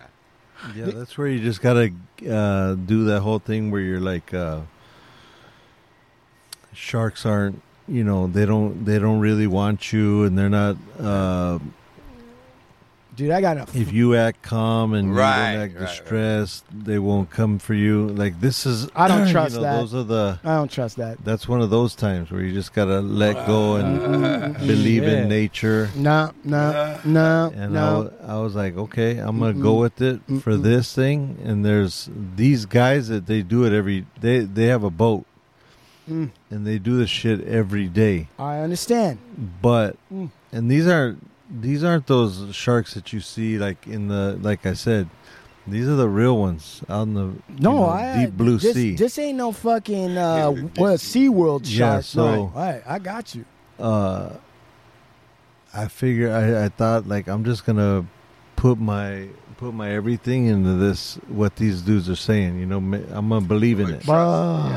Yeah, 0.75 0.85
that's 0.87 1.17
where 1.17 1.27
you 1.27 1.39
just 1.39 1.61
gotta 1.61 1.91
uh, 2.29 2.75
do 2.75 3.05
that 3.05 3.21
whole 3.21 3.39
thing 3.39 3.71
where 3.71 3.81
you're 3.81 3.99
like, 4.01 4.33
uh, 4.33 4.61
sharks 6.73 7.25
aren't, 7.25 7.61
you 7.87 8.03
know, 8.03 8.27
they 8.27 8.45
don't, 8.45 8.85
they 8.85 8.99
don't 8.99 9.19
really 9.19 9.47
want 9.47 9.91
you, 9.93 10.23
and 10.23 10.37
they're 10.37 10.49
not. 10.49 10.75
Uh, 10.99 11.59
dude. 13.19 13.31
I 13.31 13.41
got 13.41 13.57
enough. 13.57 13.75
if 13.75 13.93
you 13.93 14.15
act 14.15 14.41
calm 14.41 14.93
and 14.93 15.15
Right, 15.15 15.51
you 15.51 15.57
don't 15.57 15.63
act 15.65 15.73
right, 15.75 15.81
right. 15.81 15.87
distressed, 15.89 16.65
they 16.73 16.97
won't 16.97 17.29
come 17.29 17.59
for 17.59 17.73
you. 17.75 18.07
Like 18.09 18.41
this 18.41 18.65
is, 18.65 18.89
I 18.95 19.07
don't 19.07 19.27
you 19.27 19.31
trust 19.31 19.55
know, 19.55 19.61
that. 19.61 19.77
Those 19.79 19.93
are 19.93 20.03
the. 20.03 20.39
I 20.43 20.55
don't 20.55 20.71
trust 20.71 20.95
that. 20.97 21.23
That's 21.23 21.47
one 21.47 21.61
of 21.61 21.69
those 21.69 21.93
times 21.93 22.31
where 22.31 22.41
you 22.41 22.53
just 22.53 22.73
gotta 22.73 23.01
let 23.01 23.45
go 23.45 23.75
and 23.75 24.53
believe 24.57 25.03
Shit. 25.03 25.13
in 25.13 25.29
nature. 25.29 25.89
No, 25.95 26.31
no, 26.43 26.99
no, 27.05 27.51
And 27.55 27.73
no. 27.73 28.11
I, 28.27 28.33
I 28.33 28.39
was 28.39 28.55
like, 28.55 28.75
okay, 28.77 29.17
I'm 29.19 29.37
gonna 29.39 29.53
go 29.53 29.75
with 29.75 30.01
it 30.01 30.21
for 30.41 30.55
this 30.57 30.95
thing. 30.95 31.37
And 31.43 31.63
there's 31.63 32.09
these 32.35 32.65
guys 32.65 33.07
that 33.09 33.27
they 33.27 33.41
do 33.43 33.65
it 33.65 33.73
every. 33.73 34.05
They 34.19 34.39
they 34.39 34.65
have 34.67 34.83
a 34.83 34.89
boat, 34.89 35.25
Mm. 36.09 36.31
and 36.49 36.65
they 36.65 36.79
do 36.79 36.97
this 36.97 37.09
shit 37.11 37.45
every 37.45 37.87
day. 37.87 38.29
I 38.39 38.59
understand. 38.61 39.19
But 39.61 39.95
Mm. 40.11 40.31
and 40.51 40.71
these 40.71 40.87
aren't 40.87 41.23
these 41.49 41.83
aren't 41.83 42.07
those 42.07 42.53
sharks 42.55 42.93
that 42.93 43.11
you 43.13 43.19
see 43.19 43.57
like 43.57 43.87
in 43.87 44.07
the 44.07 44.37
like 44.41 44.65
I 44.65 44.73
said. 44.73 45.09
These 45.67 45.87
are 45.87 45.95
the 45.95 46.09
real 46.09 46.37
ones 46.37 46.81
out 46.89 47.03
in 47.03 47.13
the 47.13 47.25
you 47.25 47.43
No, 47.59 47.71
know, 47.73 47.85
I 47.85 48.25
deep 48.25 48.35
blue 48.37 48.57
this, 48.57 48.73
sea. 48.73 48.95
This 48.95 49.19
ain't 49.19 49.37
no 49.37 49.51
fucking 49.51 50.17
uh, 50.17 50.49
what 50.51 50.99
Sea 50.99 51.29
World 51.29 51.67
shark. 51.67 52.03
so- 52.05 52.25
right, 52.25 52.37
all 52.37 52.51
right, 52.55 52.83
I 52.87 52.97
got 52.99 53.35
you. 53.35 53.45
uh, 53.77 54.29
I 55.73 55.87
figure 55.87 56.31
I, 56.33 56.65
I 56.65 56.69
thought 56.69 57.07
like 57.07 57.27
I'm 57.27 57.43
just 57.43 57.65
gonna 57.65 58.05
put 58.55 58.79
my 58.79 59.27
put 59.57 59.73
my 59.75 59.91
everything 59.91 60.47
into 60.47 60.73
this 60.73 61.15
what 61.27 61.55
these 61.57 61.81
dudes 61.83 62.09
are 62.09 62.15
saying. 62.15 62.59
You 62.59 62.65
know, 62.65 62.77
I'm 62.77 63.29
gonna 63.29 63.41
believe 63.41 63.79
in 63.79 63.89
it. 63.91 64.05
Bro, 64.05 64.71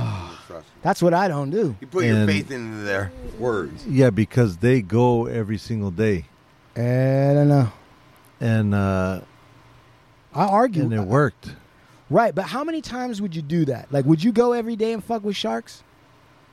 that's 0.82 1.00
what 1.02 1.14
I 1.14 1.28
don't 1.28 1.48
do. 1.50 1.74
You 1.80 1.86
put 1.86 2.04
your 2.04 2.26
faith 2.26 2.50
into 2.50 2.78
their 2.82 3.10
words. 3.38 3.86
Yeah, 3.86 4.10
because 4.10 4.58
they 4.58 4.82
go 4.82 5.24
every 5.26 5.56
single 5.56 5.90
day, 5.90 6.26
I 6.76 7.34
don't 7.34 7.48
know. 7.48 7.72
and 8.40 8.74
uh, 8.74 9.20
I 10.34 10.44
argue. 10.46 10.82
and 10.82 10.92
it 10.92 11.00
worked. 11.02 11.54
Right, 12.10 12.34
but 12.34 12.44
how 12.44 12.62
many 12.64 12.80
times 12.82 13.22
would 13.22 13.34
you 13.34 13.42
do 13.42 13.64
that? 13.66 13.90
Like, 13.90 14.04
would 14.04 14.22
you 14.22 14.32
go 14.32 14.52
every 14.52 14.76
day 14.76 14.92
and 14.92 15.02
fuck 15.02 15.24
with 15.24 15.36
sharks? 15.36 15.82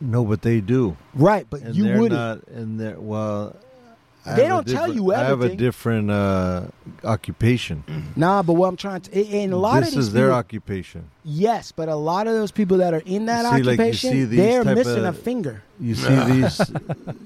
No, 0.01 0.23
but 0.23 0.41
they 0.41 0.61
do. 0.61 0.95
Right, 1.13 1.45
but 1.49 1.61
And 1.61 1.75
you 1.75 1.85
wouldn't. 1.99 2.11
not. 2.11 2.47
And 2.47 2.79
they're 2.79 2.99
well. 2.99 3.55
I 4.29 4.35
They 4.35 4.47
don't 4.47 4.67
tell 4.67 4.87
different- 4.87 4.95
you 4.95 5.13
I 5.13 5.23
have 5.23 5.41
a 5.41 5.55
different 5.55 6.11
uh, 6.11 6.63
occupation. 7.03 7.83
Nah, 8.15 8.43
but 8.43 8.53
what 8.53 8.67
I'm 8.67 8.75
trying 8.75 9.01
to, 9.01 9.27
and 9.27 9.53
a 9.53 9.57
lot 9.57 9.79
this 9.81 9.89
of 9.89 9.95
these 9.95 10.07
is 10.07 10.13
their 10.13 10.25
people- 10.27 10.37
occupation. 10.37 11.03
Yes, 11.23 11.71
but 11.71 11.87
a 11.89 11.95
lot 11.95 12.27
of 12.27 12.33
those 12.33 12.51
people 12.51 12.77
that 12.77 12.93
are 12.93 13.03
in 13.05 13.25
that 13.27 13.43
See, 13.43 13.61
like, 13.63 13.79
occupation, 13.79 14.11
see 14.11 14.23
they're 14.25 14.63
missing 14.65 15.05
of- 15.05 15.15
a 15.17 15.21
finger. 15.21 15.63
You 15.79 15.95
see 15.95 16.15
these, 16.31 16.59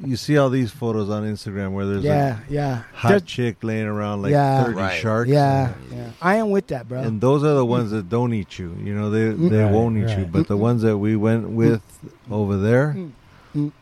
you 0.05 0.15
see 0.17 0.37
all 0.37 0.49
these 0.49 0.69
photos 0.71 1.09
on 1.09 1.23
Instagram 1.23 1.71
where 1.71 1.85
there's 1.87 2.03
Yeah, 2.03 2.37
a 2.47 2.51
yeah. 2.51 2.83
hot 2.93 3.07
There's- 3.09 3.23
chick 3.23 3.57
laying 3.63 3.87
around 3.87 4.21
like 4.21 4.31
Yeah. 4.31 4.63
30 4.65 4.75
Right. 4.77 4.99
sharks. 5.01 5.29
Yeah, 5.29 5.73
yeah. 5.91 6.09
I 6.21 6.35
am 6.35 6.49
with 6.51 6.67
that, 6.67 6.87
bro. 6.87 6.99
And 7.01 7.19
those 7.21 7.43
are 7.43 7.53
the 7.55 7.65
ones 7.65 7.91
that 7.91 8.09
don't 8.09 8.33
eat 8.33 8.59
you. 8.59 8.75
You 8.83 8.93
know, 8.93 9.09
they 9.09 9.29
they 9.29 9.63
Right, 9.63 9.71
won't 9.71 9.97
eat 9.97 10.09
you. 10.09 10.23
right. 10.23 10.31
But 10.31 10.47
the 10.47 10.57
ones 10.57 10.81
that 10.83 10.97
we 10.97 11.15
went 11.15 11.49
with 11.49 11.81
over 12.29 12.57
there, 12.57 12.93
Mm. 12.97 13.11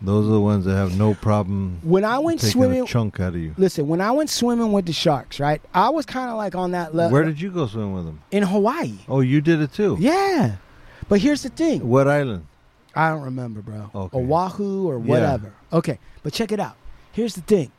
Those 0.02 0.27
are 0.27 0.31
the 0.31 0.41
ones 0.41 0.65
that 0.65 0.76
have 0.76 0.98
no 0.98 1.14
problem 1.14 1.80
when 1.84 2.03
I 2.03 2.19
went 2.19 2.41
swimming, 2.41 2.81
a 2.84 2.85
chunk 2.85 3.19
out 3.19 3.34
of 3.35 3.39
you. 3.39 3.53
listen, 3.57 3.88
when 3.88 4.02
I 4.02 4.11
went 4.11 4.30
swimming 4.30 4.72
with 4.73 4.85
the 4.85 4.93
sharks, 4.93 5.39
right? 5.39 5.61
I 5.73 5.89
was 5.89 6.06
kind 6.06 6.30
of 6.30 6.38
like 6.38 6.56
on 6.56 6.72
that 6.72 6.93
level 6.93 7.14
Where 7.14 7.23
did 7.23 7.39
you 7.39 7.52
go 7.52 7.68
swim 7.68 7.93
with 7.93 8.06
them? 8.06 8.22
in 8.31 8.43
Hawaii. 8.43 8.95
Oh, 9.07 9.22
you 9.22 9.39
did 9.41 9.61
it 9.61 9.72
too. 9.73 9.98
Yeah, 9.99 10.56
but 11.07 11.19
here's 11.22 11.43
the 11.43 11.49
thing. 11.49 11.88
What 11.88 12.07
island? 12.07 12.48
I 12.93 13.10
don't 13.10 13.22
remember, 13.22 13.61
bro. 13.61 13.89
Okay. 13.95 14.18
Oahu 14.18 14.88
or 14.89 14.95
Yeah. 14.99 15.06
whatever. 15.06 15.53
Okay, 15.72 15.98
but 16.23 16.34
check 16.34 16.52
it 16.52 16.60
out. 16.60 16.76
Here's 17.14 17.35
the 17.35 17.41
thing. 17.41 17.72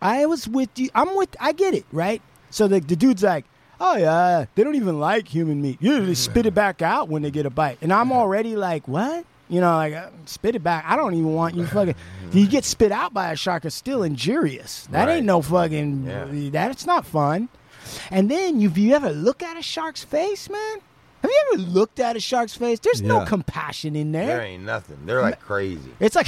I 0.00 0.24
was 0.26 0.46
with 0.48 0.70
you. 0.78 0.88
I'm 0.94 1.14
with. 1.16 1.34
I 1.40 1.52
get 1.52 1.74
it, 1.74 1.84
right? 1.92 2.22
So 2.50 2.68
the 2.68 2.80
the 2.80 2.96
dude's 2.96 3.22
like, 3.22 3.44
oh 3.80 3.96
yeah, 3.96 4.46
they 4.54 4.64
don't 4.64 4.74
even 4.74 4.98
like 5.00 5.28
human 5.28 5.60
meat. 5.60 5.78
You 5.80 6.04
they 6.06 6.14
spit 6.14 6.46
it 6.46 6.54
back 6.54 6.80
out 6.80 7.08
when 7.08 7.22
they 7.22 7.30
get 7.30 7.44
a 7.46 7.50
bite, 7.50 7.78
and 7.82 7.92
I'm 7.92 8.12
already 8.12 8.56
like, 8.56 8.86
what? 8.88 9.24
You 9.48 9.60
know, 9.60 9.76
like 9.76 9.94
uh, 9.94 10.08
spit 10.24 10.56
it 10.56 10.62
back. 10.64 10.84
I 10.88 10.96
don't 10.96 11.14
even 11.14 11.32
want 11.32 11.54
you 11.54 11.66
fucking. 11.66 11.94
You 12.32 12.48
get 12.48 12.64
spit 12.64 12.90
out 12.90 13.14
by 13.14 13.30
a 13.32 13.36
shark 13.36 13.64
is 13.64 13.72
still 13.74 14.02
injurious. 14.02 14.88
That 14.90 15.06
Right. 15.06 15.18
ain't 15.18 15.26
no 15.26 15.40
fucking. 15.42 16.04
Yeah. 16.06 16.50
That's 16.50 16.84
not 16.84 17.06
fun. 17.06 17.48
And 18.10 18.28
then 18.28 18.60
if 18.60 18.76
you 18.76 18.94
ever 18.94 19.10
look 19.10 19.42
at 19.44 19.56
a 19.56 19.62
shark's 19.62 20.02
face, 20.02 20.50
man. 20.50 20.78
Have 21.22 21.30
you 21.30 21.42
ever 21.54 21.62
looked 21.62 21.98
at 22.00 22.16
a 22.16 22.20
shark's 22.20 22.54
face? 22.56 22.78
There's 22.80 23.00
no 23.02 23.24
compassion 23.24 23.94
in 23.96 24.10
There 24.12 24.26
there. 24.26 24.42
ain't 24.42 24.64
nothing. 24.64 24.98
They're 25.06 25.22
like 25.22 25.40
crazy. 25.40 25.90
It's 26.00 26.14
like 26.16 26.26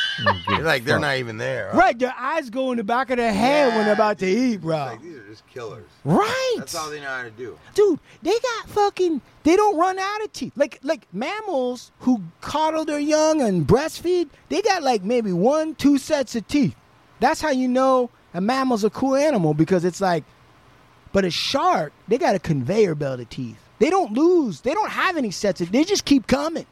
like 0.60 0.84
they're 0.84 0.98
not 0.98 1.16
even 1.16 1.38
there. 1.38 1.70
right, 1.74 1.98
their 1.98 2.14
eyes 2.16 2.50
go 2.50 2.70
in 2.72 2.76
the 2.78 2.84
back 2.84 3.10
of 3.10 3.16
their 3.16 3.32
head 3.32 3.74
when 3.74 3.84
they're 3.86 3.94
about 3.94 4.18
to 4.18 4.26
eat, 4.26 4.60
bro. 4.60 4.76
like 4.76 5.00
just 5.28 5.46
killers. 5.46 5.86
Right, 6.04 6.54
That's 6.58 6.74
all 6.74 6.90
they 6.90 7.00
know 7.00 7.06
how 7.06 7.22
to 7.22 7.30
do. 7.30 7.58
dude. 7.74 8.00
They 8.22 8.32
got 8.38 8.68
fucking. 8.68 9.20
They 9.44 9.56
don't 9.56 9.76
run 9.78 9.98
out 9.98 10.24
of 10.24 10.32
teeth. 10.32 10.52
Like 10.56 10.80
like 10.82 11.06
mammals 11.12 11.92
who 12.00 12.22
coddle 12.40 12.84
their 12.84 12.98
young 12.98 13.40
and 13.42 13.66
breastfeed. 13.66 14.28
They 14.48 14.62
got 14.62 14.82
like 14.82 15.04
maybe 15.04 15.32
one, 15.32 15.74
two 15.74 15.98
sets 15.98 16.34
of 16.34 16.46
teeth. 16.48 16.74
That's 17.20 17.40
how 17.40 17.50
you 17.50 17.68
know 17.68 18.10
a 18.34 18.40
mammal's 18.40 18.84
a 18.84 18.90
cool 18.90 19.14
animal 19.16 19.54
because 19.54 19.84
it's 19.84 20.00
like. 20.00 20.24
But 21.12 21.24
a 21.24 21.30
shark, 21.30 21.92
they 22.06 22.18
got 22.18 22.34
a 22.34 22.38
conveyor 22.38 22.94
belt 22.94 23.18
of 23.20 23.30
teeth. 23.30 23.56
They 23.78 23.88
don't 23.90 24.12
lose. 24.12 24.60
They 24.60 24.74
don't 24.74 24.90
have 24.90 25.16
any 25.16 25.30
sets 25.30 25.60
of. 25.62 25.72
They 25.72 25.84
just 25.84 26.04
keep 26.04 26.26
coming. 26.26 26.66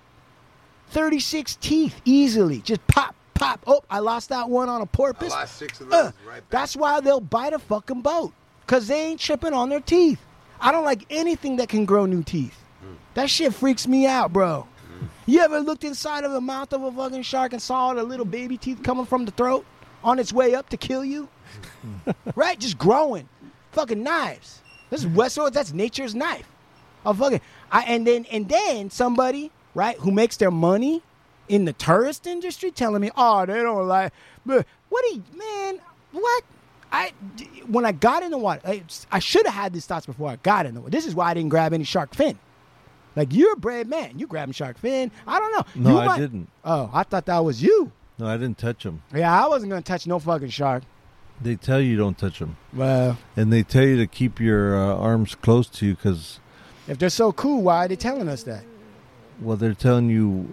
36 0.91 1.57
teeth 1.61 2.01
easily. 2.05 2.61
Just 2.61 2.87
pop, 2.87 3.15
pop. 3.35 3.61
Oh, 3.67 3.83
I 3.91 4.01
lost 4.01 4.29
that 4.29 4.49
one 4.51 4.69
on 4.69 4.83
a 4.83 4.87
porpoise. 4.87 5.33
I 5.33 5.41
lost 5.41 5.57
six 5.57 5.81
of 5.81 5.89
those 5.89 6.01
Uh, 6.09 6.13
right 6.27 6.35
back. 6.37 6.51
that's 6.51 6.77
why 6.77 7.01
they'll 7.01 7.21
bite 7.21 7.55
a 7.55 7.59
fucking 7.59 8.03
boat. 8.03 8.33
Because 8.67 8.89
they 8.89 9.01
ain't 9.01 9.21
tripping 9.21 9.53
on 9.53 9.69
their 9.69 9.81
teeth. 9.81 10.21
I 10.61 10.73
don't 10.73 10.85
like 10.85 11.05
anything 11.11 11.57
that 11.57 11.69
can 11.69 11.85
grow 11.85 12.07
new 12.07 12.23
teeth. 12.23 12.59
That 13.15 13.31
shit 13.31 13.55
freaks 13.55 13.87
me 13.87 14.07
out, 14.07 14.33
bro. 14.33 14.67
You 15.27 15.41
ever 15.41 15.61
looked 15.61 15.85
inside 15.85 16.25
of 16.25 16.33
the 16.33 16.41
mouth 16.41 16.73
of 16.73 16.83
a 16.83 16.93
fucking 16.93 17.23
shark 17.23 17.53
and 17.53 17.63
saw 17.63 17.95
the 17.95 18.03
little 18.03 18.25
baby 18.25 18.57
teeth 18.57 18.83
coming 18.83 19.07
from 19.07 19.25
the 19.25 19.31
throat 19.31 19.65
on 20.05 20.19
its 20.19 20.33
way 20.33 20.55
up 20.55 20.69
to 20.71 20.77
kill 20.77 21.05
you? 21.05 21.29
right? 22.35 22.59
Just 22.59 22.79
growing. 22.79 23.29
Fucking 23.73 24.03
knives. 24.03 24.61
This 24.91 25.05
is 25.05 25.07
Westworld. 25.07 25.53
That's 25.53 25.73
nature's 25.73 26.15
knife. 26.15 26.49
Oh 27.05 27.13
fucking. 27.13 27.41
I, 27.71 27.83
and 27.83 28.07
then 28.07 28.25
and 28.31 28.49
then 28.49 28.91
somebody 28.91 29.51
right 29.75 29.97
who 29.99 30.11
makes 30.11 30.37
their 30.37 30.51
money 30.51 31.03
in 31.49 31.65
the 31.65 31.73
tourist 31.73 32.27
industry 32.27 32.71
telling 32.71 33.01
me, 33.01 33.11
oh, 33.17 33.47
they 33.47 33.63
don't 33.63 33.87
like. 33.87 34.13
But 34.45 34.67
what 34.89 35.05
do 35.09 35.15
you, 35.17 35.23
man? 35.37 35.81
What? 36.13 36.45
I 36.97 37.13
when 37.67 37.85
I 37.85 37.93
got 37.93 38.23
in 38.23 38.31
the 38.31 38.39
water, 38.39 38.61
I, 38.65 38.83
I 39.11 39.19
should 39.19 39.47
have 39.47 39.55
had 39.55 39.73
these 39.73 39.87
thoughts 39.87 40.07
before 40.07 40.29
I 40.31 40.37
got 40.37 40.67
in 40.67 40.75
the 40.75 40.81
water. 40.81 40.91
This 40.91 41.07
is 41.07 41.15
why 41.15 41.31
I 41.31 41.35
didn't 41.35 41.51
grab 41.51 41.73
any 41.73 41.85
shark 41.85 42.15
fin. 42.15 42.39
Like 43.17 43.33
you're 43.33 43.55
a 43.55 43.57
brave 43.57 43.87
man. 43.89 44.19
You 44.19 44.27
grabbing 44.27 44.53
shark 44.53 44.79
fin. 44.79 45.11
I 45.27 45.39
don't 45.41 45.53
know. 45.53 45.91
No, 45.91 45.91
You 45.97 45.99
I 46.01 46.07
might- 46.07 46.19
didn't. 46.19 46.49
Oh, 46.65 46.91
I 46.93 47.03
thought 47.03 47.27
that 47.27 47.39
was 47.45 47.63
you. 47.63 47.93
No, 48.19 48.27
I 48.27 48.37
didn't 48.37 48.59
touch 48.59 48.83
them. 48.85 49.03
Yeah, 49.15 49.45
I 49.45 49.49
wasn't 49.49 49.71
gonna 49.71 49.83
touch 49.83 50.07
no 50.07 50.19
fucking 50.19 50.49
shark. 50.51 50.83
They 51.41 51.55
tell 51.57 51.81
you 51.83 51.97
don't 51.99 52.17
touch 52.17 52.39
them, 52.39 52.57
Well, 52.73 53.19
and 53.37 53.53
they 53.53 53.63
tell 53.63 53.85
you 53.85 53.99
to 53.99 54.07
keep 54.07 54.41
your 54.41 54.75
uh, 54.75 54.95
arms 54.97 55.35
close 55.35 55.67
to 55.69 55.85
you 55.87 55.95
because, 55.95 56.41
if 56.89 56.97
they're 56.99 57.11
so 57.11 57.31
cool, 57.31 57.61
why 57.61 57.85
are 57.85 57.89
they 57.89 57.97
telling 57.97 58.27
us 58.29 58.43
that? 58.45 58.65
well, 59.39 59.59
they're 59.59 59.75
telling 59.75 60.09
you 60.09 60.49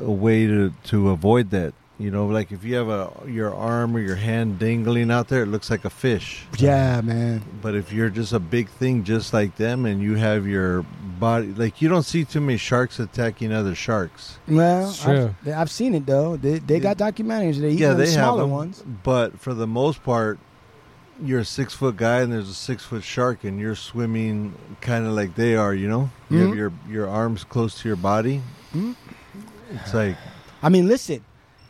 a 0.00 0.12
way 0.12 0.46
to 0.46 0.72
to 0.84 1.10
avoid 1.10 1.50
that. 1.50 1.74
You 1.98 2.12
know, 2.12 2.28
like 2.28 2.52
if 2.52 2.62
you 2.62 2.76
have 2.76 2.88
a 2.88 3.10
your 3.26 3.52
arm 3.52 3.96
or 3.96 3.98
your 3.98 4.14
hand 4.14 4.60
dangling 4.60 5.10
out 5.10 5.26
there, 5.26 5.42
it 5.42 5.46
looks 5.46 5.68
like 5.68 5.84
a 5.84 5.90
fish. 5.90 6.44
Yeah, 6.56 7.00
man. 7.00 7.42
But 7.60 7.74
if 7.74 7.92
you're 7.92 8.08
just 8.08 8.32
a 8.32 8.38
big 8.38 8.68
thing, 8.68 9.02
just 9.02 9.32
like 9.32 9.56
them, 9.56 9.84
and 9.84 10.00
you 10.00 10.14
have 10.14 10.46
your 10.46 10.82
body, 11.18 11.48
like 11.54 11.82
you 11.82 11.88
don't 11.88 12.04
see 12.04 12.24
too 12.24 12.40
many 12.40 12.56
sharks 12.56 13.00
attacking 13.00 13.52
other 13.52 13.74
sharks. 13.74 14.38
Well, 14.46 14.92
true. 14.92 15.34
I've, 15.44 15.52
I've 15.52 15.70
seen 15.72 15.92
it 15.96 16.06
though. 16.06 16.36
They 16.36 16.60
they 16.60 16.78
got 16.78 16.98
documentaries. 16.98 17.60
They 17.60 17.70
eat 17.70 17.80
yeah, 17.80 17.88
the 17.94 18.04
they 18.04 18.10
have 18.12 18.14
smaller 18.14 18.42
them, 18.42 18.50
ones. 18.52 18.84
but 19.02 19.40
for 19.40 19.52
the 19.52 19.66
most 19.66 20.04
part, 20.04 20.38
you're 21.20 21.40
a 21.40 21.44
six 21.44 21.74
foot 21.74 21.96
guy 21.96 22.20
and 22.20 22.32
there's 22.32 22.48
a 22.48 22.54
six 22.54 22.84
foot 22.84 23.02
shark, 23.02 23.42
and 23.42 23.58
you're 23.58 23.74
swimming 23.74 24.54
kind 24.80 25.04
of 25.04 25.14
like 25.14 25.34
they 25.34 25.56
are. 25.56 25.74
You 25.74 25.88
know, 25.88 26.10
you 26.30 26.38
Mhm. 26.38 26.46
have 26.46 26.56
your 26.56 26.72
your 26.88 27.08
arms 27.08 27.42
close 27.42 27.80
to 27.82 27.88
your 27.88 27.96
body. 27.96 28.40
Mhm. 28.72 28.94
It's 29.72 29.92
like 29.92 30.16
I 30.62 30.68
mean, 30.68 30.86
listen. 30.86 31.24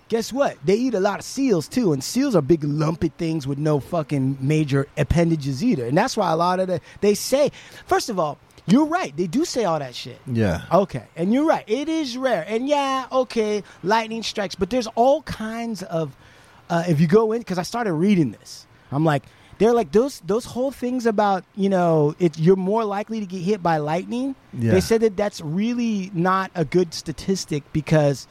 Guess 0.08 0.32
what? 0.32 0.56
They 0.64 0.74
eat 0.74 0.94
a 0.94 1.00
lot 1.00 1.18
of 1.18 1.24
seals 1.24 1.68
too, 1.68 1.92
and 1.92 2.02
seals 2.02 2.34
are 2.34 2.42
big 2.42 2.64
lumpy 2.64 3.08
things 3.18 3.46
with 3.46 3.58
no 3.58 3.78
fucking 3.78 4.38
major 4.40 4.86
appendages 4.96 5.62
either. 5.62 5.86
And 5.86 5.96
that's 5.96 6.16
why 6.16 6.30
a 6.32 6.36
lot 6.36 6.60
of 6.60 6.68
the 6.68 6.80
they 7.00 7.14
say. 7.14 7.50
First 7.86 8.08
of 8.08 8.18
all, 8.18 8.38
you're 8.66 8.86
right. 8.86 9.14
They 9.16 9.26
do 9.26 9.44
say 9.44 9.64
all 9.64 9.78
that 9.78 9.94
shit. 9.94 10.20
yeah, 10.26 10.62
Okay, 10.72 11.04
and 11.16 11.32
you're 11.32 11.46
right. 11.46 11.64
It 11.66 11.88
is 11.88 12.16
rare, 12.18 12.44
and 12.46 12.68
yeah, 12.68 13.06
okay, 13.12 13.62
lightning 13.82 14.22
strikes, 14.22 14.54
but 14.54 14.70
there's 14.70 14.86
all 14.88 15.22
kinds 15.22 15.82
of. 15.82 16.16
Uh, 16.70 16.84
if 16.86 17.00
you 17.00 17.06
go 17.06 17.32
in, 17.32 17.38
because 17.38 17.56
I 17.56 17.62
started 17.62 17.94
reading 17.94 18.30
this, 18.32 18.66
I'm 18.92 19.02
like, 19.02 19.22
they're 19.56 19.72
like 19.72 19.90
those 19.92 20.20
those 20.20 20.44
whole 20.44 20.70
things 20.70 21.06
about 21.06 21.44
you 21.56 21.68
know 21.68 22.14
it, 22.18 22.38
you're 22.38 22.56
more 22.56 22.84
likely 22.84 23.20
to 23.20 23.26
get 23.26 23.40
hit 23.40 23.62
by 23.62 23.78
lightning. 23.78 24.34
Yeah. 24.52 24.72
They 24.72 24.80
said 24.80 25.00
that 25.00 25.16
that's 25.16 25.40
really 25.40 26.10
not 26.14 26.50
a 26.54 26.64
good 26.64 26.92
statistic 26.94 27.64
because 27.72 28.26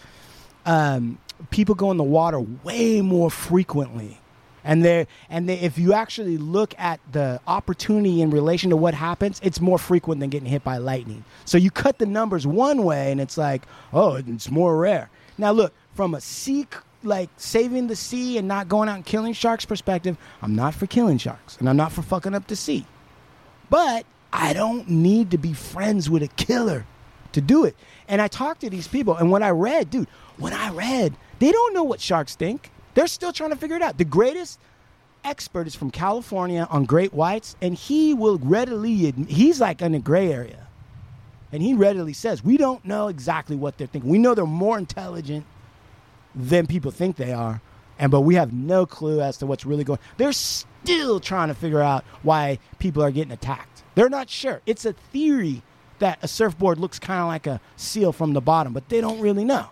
um, 0.67 1.17
people 1.49 1.75
go 1.75 1.91
in 1.91 1.97
the 1.97 2.03
water 2.03 2.39
way 2.39 3.01
more 3.01 3.29
frequently. 3.29 4.19
And 4.63 4.83
they 4.83 5.07
and 5.29 5.47
they, 5.47 5.59
if 5.59 5.77
you 5.77 5.93
actually 5.93 6.37
look 6.37 6.73
at 6.77 6.99
the 7.11 7.39
opportunity 7.47 8.21
in 8.21 8.31
relation 8.31 8.69
to 8.71 8.75
what 8.75 8.93
happens, 8.93 9.39
it's 9.41 9.61
more 9.61 9.77
frequent 9.77 10.19
than 10.19 10.29
getting 10.29 10.49
hit 10.49 10.63
by 10.63 10.77
lightning. 10.77 11.23
So 11.45 11.57
you 11.57 11.71
cut 11.71 11.99
the 11.99 12.05
numbers 12.05 12.45
one 12.45 12.83
way, 12.83 13.11
and 13.11 13.21
it's 13.21 13.37
like, 13.37 13.65
oh, 13.93 14.15
it's 14.15 14.51
more 14.51 14.75
rare. 14.77 15.09
Now 15.37 15.51
look 15.51 15.73
from 15.93 16.15
a 16.15 16.21
sea 16.21 16.67
like 17.03 17.29
saving 17.37 17.87
the 17.87 17.95
sea 17.95 18.37
and 18.37 18.47
not 18.47 18.67
going 18.67 18.89
out 18.89 18.95
and 18.95 19.05
killing 19.05 19.33
sharks 19.33 19.65
perspective, 19.65 20.17
I'm 20.41 20.55
not 20.55 20.73
for 20.73 20.87
killing 20.87 21.17
sharks, 21.17 21.57
and 21.57 21.69
I'm 21.69 21.77
not 21.77 21.91
for 21.91 22.01
fucking 22.01 22.35
up 22.35 22.47
the 22.47 22.55
sea. 22.55 22.85
But 23.69 24.05
I 24.31 24.53
don't 24.53 24.89
need 24.89 25.31
to 25.31 25.37
be 25.37 25.53
friends 25.53 26.09
with 26.09 26.23
a 26.23 26.27
killer 26.27 26.85
to 27.33 27.41
do 27.41 27.65
it. 27.65 27.75
And 28.07 28.21
I 28.21 28.27
talked 28.27 28.61
to 28.61 28.69
these 28.69 28.87
people, 28.87 29.15
and 29.15 29.31
when 29.31 29.43
I 29.43 29.49
read, 29.49 29.89
dude, 29.89 30.07
when 30.37 30.53
I 30.53 30.69
read, 30.71 31.15
they 31.39 31.51
don't 31.51 31.73
know 31.73 31.83
what 31.83 32.01
sharks 32.01 32.35
think. 32.35 32.71
They're 32.93 33.07
still 33.07 33.31
trying 33.31 33.51
to 33.51 33.55
figure 33.55 33.75
it 33.75 33.81
out. 33.81 33.97
The 33.97 34.05
greatest 34.05 34.59
expert 35.23 35.67
is 35.67 35.75
from 35.75 35.91
California 35.91 36.67
on 36.69 36.85
great 36.85 37.13
whites, 37.13 37.55
and 37.61 37.75
he 37.75 38.13
will 38.13 38.37
readily, 38.39 39.11
he's 39.27 39.61
like 39.61 39.81
in 39.81 39.93
a 39.93 39.99
gray 39.99 40.31
area. 40.31 40.67
And 41.51 41.61
he 41.63 41.73
readily 41.73 42.13
says, 42.13 42.43
We 42.43 42.57
don't 42.57 42.83
know 42.85 43.07
exactly 43.07 43.55
what 43.55 43.77
they're 43.77 43.87
thinking. 43.87 44.09
We 44.09 44.17
know 44.17 44.33
they're 44.33 44.45
more 44.45 44.77
intelligent 44.77 45.45
than 46.35 46.67
people 46.67 46.91
think 46.91 47.15
they 47.15 47.31
are, 47.31 47.61
and 47.97 48.11
but 48.11 48.21
we 48.21 48.35
have 48.35 48.51
no 48.51 48.85
clue 48.85 49.21
as 49.21 49.37
to 49.37 49.45
what's 49.45 49.65
really 49.65 49.83
going. 49.83 49.99
They're 50.17 50.33
still 50.33 51.19
trying 51.19 51.47
to 51.47 51.53
figure 51.53 51.81
out 51.81 52.03
why 52.23 52.59
people 52.79 53.01
are 53.03 53.11
getting 53.11 53.31
attacked. 53.31 53.83
They're 53.95 54.09
not 54.09 54.29
sure. 54.29 54.61
It's 54.65 54.85
a 54.85 54.93
theory 54.93 55.63
that 55.99 56.19
a 56.21 56.27
surfboard 56.27 56.79
looks 56.79 56.99
kind 56.99 57.21
of 57.21 57.27
like 57.27 57.47
a 57.47 57.59
seal 57.75 58.11
from 58.11 58.33
the 58.33 58.41
bottom, 58.41 58.73
but 58.73 58.89
they 58.89 59.01
don't 59.01 59.19
really 59.19 59.45
know. 59.45 59.69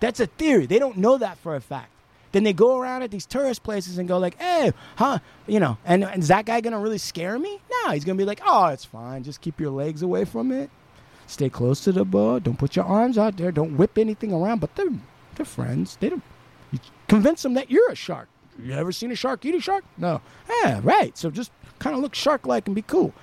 That's 0.00 0.20
a 0.20 0.26
theory. 0.26 0.66
They 0.66 0.78
don't 0.78 0.96
know 0.98 1.18
that 1.18 1.38
for 1.38 1.54
a 1.56 1.60
fact. 1.60 1.90
Then 2.32 2.44
they 2.44 2.52
go 2.52 2.78
around 2.78 3.02
at 3.02 3.10
these 3.10 3.24
tourist 3.24 3.62
places 3.62 3.96
and 3.98 4.06
go 4.06 4.18
like, 4.18 4.36
"Hey, 4.38 4.72
huh?" 4.96 5.18
You 5.46 5.60
know, 5.60 5.78
and, 5.84 6.04
and 6.04 6.22
is 6.22 6.28
that 6.28 6.44
guy 6.44 6.60
gonna 6.60 6.78
really 6.78 6.98
scare 6.98 7.38
me? 7.38 7.58
No, 7.70 7.92
he's 7.92 8.04
gonna 8.04 8.18
be 8.18 8.24
like, 8.24 8.40
"Oh, 8.46 8.66
it's 8.66 8.84
fine. 8.84 9.22
Just 9.24 9.40
keep 9.40 9.58
your 9.58 9.70
legs 9.70 10.02
away 10.02 10.24
from 10.24 10.52
it. 10.52 10.70
Stay 11.26 11.48
close 11.48 11.80
to 11.84 11.92
the 11.92 12.04
boat. 12.04 12.44
Don't 12.44 12.58
put 12.58 12.76
your 12.76 12.84
arms 12.84 13.16
out 13.16 13.36
there. 13.36 13.50
Don't 13.50 13.76
whip 13.76 13.96
anything 13.96 14.32
around." 14.32 14.60
But 14.60 14.76
they're 14.76 14.92
they're 15.36 15.46
friends. 15.46 15.96
They 16.00 16.10
don't 16.10 16.22
you 16.70 16.78
convince 17.08 17.42
them 17.42 17.54
that 17.54 17.70
you're 17.70 17.90
a 17.90 17.94
shark. 17.94 18.28
You 18.62 18.72
ever 18.74 18.92
seen 18.92 19.10
a 19.10 19.14
shark 19.16 19.44
eat 19.44 19.54
a 19.54 19.60
shark? 19.60 19.84
No. 19.96 20.20
Yeah, 20.62 20.80
right. 20.82 21.16
So 21.16 21.30
just 21.30 21.50
kind 21.78 21.94
of 21.96 22.02
look 22.02 22.14
shark-like 22.14 22.66
and 22.66 22.74
be 22.74 22.82
cool. 22.82 23.14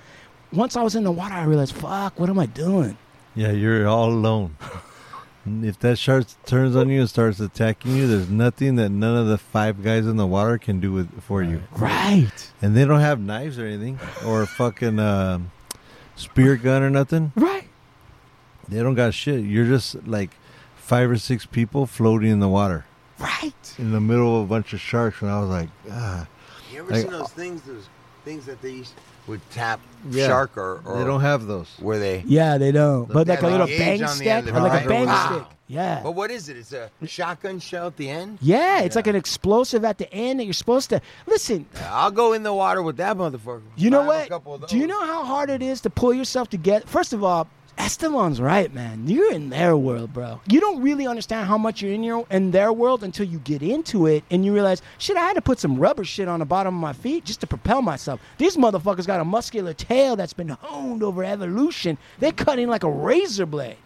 Once 0.52 0.76
I 0.76 0.82
was 0.82 0.96
in 0.96 1.04
the 1.04 1.12
water, 1.12 1.34
I 1.34 1.44
realized, 1.44 1.74
fuck, 1.74 2.18
what 2.18 2.30
am 2.30 2.38
I 2.38 2.46
doing? 2.46 2.96
Yeah, 3.34 3.50
you're 3.52 3.86
all 3.86 4.08
alone. 4.08 4.56
if 5.46 5.78
that 5.80 5.96
shark 5.98 6.26
turns 6.44 6.74
on 6.76 6.88
you 6.88 7.00
and 7.00 7.08
starts 7.08 7.38
attacking 7.40 7.96
you, 7.96 8.06
there's 8.08 8.28
nothing 8.28 8.76
that 8.76 8.88
none 8.90 9.16
of 9.16 9.26
the 9.28 9.38
five 9.38 9.82
guys 9.84 10.06
in 10.06 10.16
the 10.16 10.26
water 10.26 10.58
can 10.58 10.80
do 10.80 10.92
with 10.92 11.22
for 11.22 11.42
you. 11.42 11.62
Right. 11.72 12.50
And 12.62 12.76
they 12.76 12.84
don't 12.84 13.00
have 13.00 13.20
knives 13.20 13.58
or 13.58 13.66
anything, 13.66 13.98
or 14.24 14.42
a 14.42 14.46
fucking 14.46 14.98
um 14.98 15.50
spear 16.16 16.56
gun 16.56 16.82
or 16.82 16.90
nothing. 16.90 17.32
Right. 17.36 17.68
They 18.68 18.82
don't 18.82 18.94
got 18.94 19.14
shit. 19.14 19.44
You're 19.44 19.66
just 19.66 20.06
like 20.06 20.30
five 20.76 21.10
or 21.10 21.16
six 21.18 21.46
people 21.46 21.86
floating 21.86 22.30
in 22.30 22.40
the 22.40 22.48
water. 22.48 22.84
Right. 23.18 23.74
In 23.78 23.92
the 23.92 24.00
middle 24.00 24.38
of 24.40 24.44
a 24.44 24.48
bunch 24.48 24.72
of 24.72 24.80
sharks, 24.80 25.22
and 25.22 25.30
I 25.30 25.40
was 25.40 25.48
like, 25.48 25.68
ah. 25.90 26.26
You 26.72 26.80
ever 26.80 26.90
Like- 26.92 27.02
seen 27.02 27.10
those 27.12 27.30
things? 27.30 27.62
Those 27.62 27.88
things 28.24 28.44
that 28.46 28.60
they 28.60 28.72
used 28.72 28.94
would 29.26 29.40
tap 29.50 29.80
Yeah. 30.10 30.28
shark 30.28 30.56
or, 30.56 30.80
or 30.84 30.98
They 30.98 31.04
don't 31.04 31.20
have 31.20 31.46
those. 31.46 31.68
where 31.80 31.98
they 31.98 32.22
Yeah, 32.26 32.58
they 32.58 32.72
don't. 32.72 33.08
But 33.12 33.26
like 33.28 33.42
a 33.42 33.46
little 33.48 33.66
gauge 33.66 33.78
bang 33.78 34.02
on 34.02 34.08
the 34.08 34.14
stick, 34.14 34.26
end 34.28 34.48
of 34.48 34.54
or 34.54 34.58
it, 34.58 34.62
like 34.62 34.72
right? 34.72 34.86
a 34.86 34.88
bang 34.88 35.06
Wow. 35.06 35.30
stick. 35.32 35.46
Yeah. 35.68 36.00
But 36.00 36.12
what 36.12 36.30
is 36.30 36.48
it? 36.48 36.56
It's 36.58 36.72
a 36.72 36.90
shotgun 37.06 37.58
shell 37.58 37.88
at 37.88 37.96
the 37.96 38.08
end. 38.08 38.38
Yeah, 38.40 38.82
it's 38.82 38.94
like 38.94 39.08
an 39.08 39.16
explosive 39.16 39.84
at 39.84 39.98
the 39.98 40.12
end 40.14 40.38
that 40.38 40.44
you're 40.44 40.52
supposed 40.52 40.90
to 40.90 41.00
listen. 41.26 41.66
I'll 41.90 42.12
go 42.12 42.34
in 42.34 42.44
the 42.44 42.54
water 42.54 42.82
with 42.82 42.98
that 42.98 43.16
motherfucker. 43.16 43.62
You 43.74 43.90
know 43.90 44.02
I 44.02 44.04
have 44.04 44.12
a 44.14 44.18
what? 44.18 44.28
couple 44.28 44.54
of 44.54 44.66
Do 44.68 44.78
you 44.78 44.86
know 44.86 45.04
how 45.04 45.24
hard 45.24 45.50
it 45.50 45.62
is 45.62 45.80
to 45.80 45.90
pull 45.90 46.14
yourself 46.14 46.48
together? 46.48 46.86
First 46.86 47.12
of 47.12 47.24
all, 47.24 47.48
Estevan's 47.78 48.40
right, 48.40 48.72
man. 48.72 49.06
You're 49.06 49.32
in 49.32 49.50
their 49.50 49.76
world, 49.76 50.12
bro. 50.12 50.40
You 50.48 50.60
don't 50.60 50.80
really 50.80 51.06
understand 51.06 51.46
how 51.46 51.58
much 51.58 51.82
you're 51.82 51.92
in 51.92 52.02
your 52.02 52.26
in 52.30 52.50
their 52.50 52.72
world 52.72 53.04
until 53.04 53.26
you 53.26 53.38
get 53.40 53.62
into 53.62 54.06
it 54.06 54.24
and 54.30 54.44
you 54.44 54.54
realize, 54.54 54.80
shit, 54.98 55.16
I 55.16 55.26
had 55.26 55.34
to 55.34 55.42
put 55.42 55.58
some 55.58 55.78
rubber 55.78 56.04
shit 56.04 56.26
on 56.26 56.40
the 56.40 56.46
bottom 56.46 56.74
of 56.74 56.80
my 56.80 56.92
feet 56.94 57.24
just 57.26 57.40
to 57.40 57.46
propel 57.46 57.82
myself. 57.82 58.20
These 58.38 58.56
motherfuckers 58.56 59.06
got 59.06 59.20
a 59.20 59.24
muscular 59.24 59.74
tail 59.74 60.16
that's 60.16 60.32
been 60.32 60.48
honed 60.48 61.02
over 61.02 61.22
evolution. 61.22 61.98
They're 62.18 62.32
cutting 62.32 62.68
like 62.68 62.82
a 62.82 62.90
razor 62.90 63.46
blade. 63.46 63.76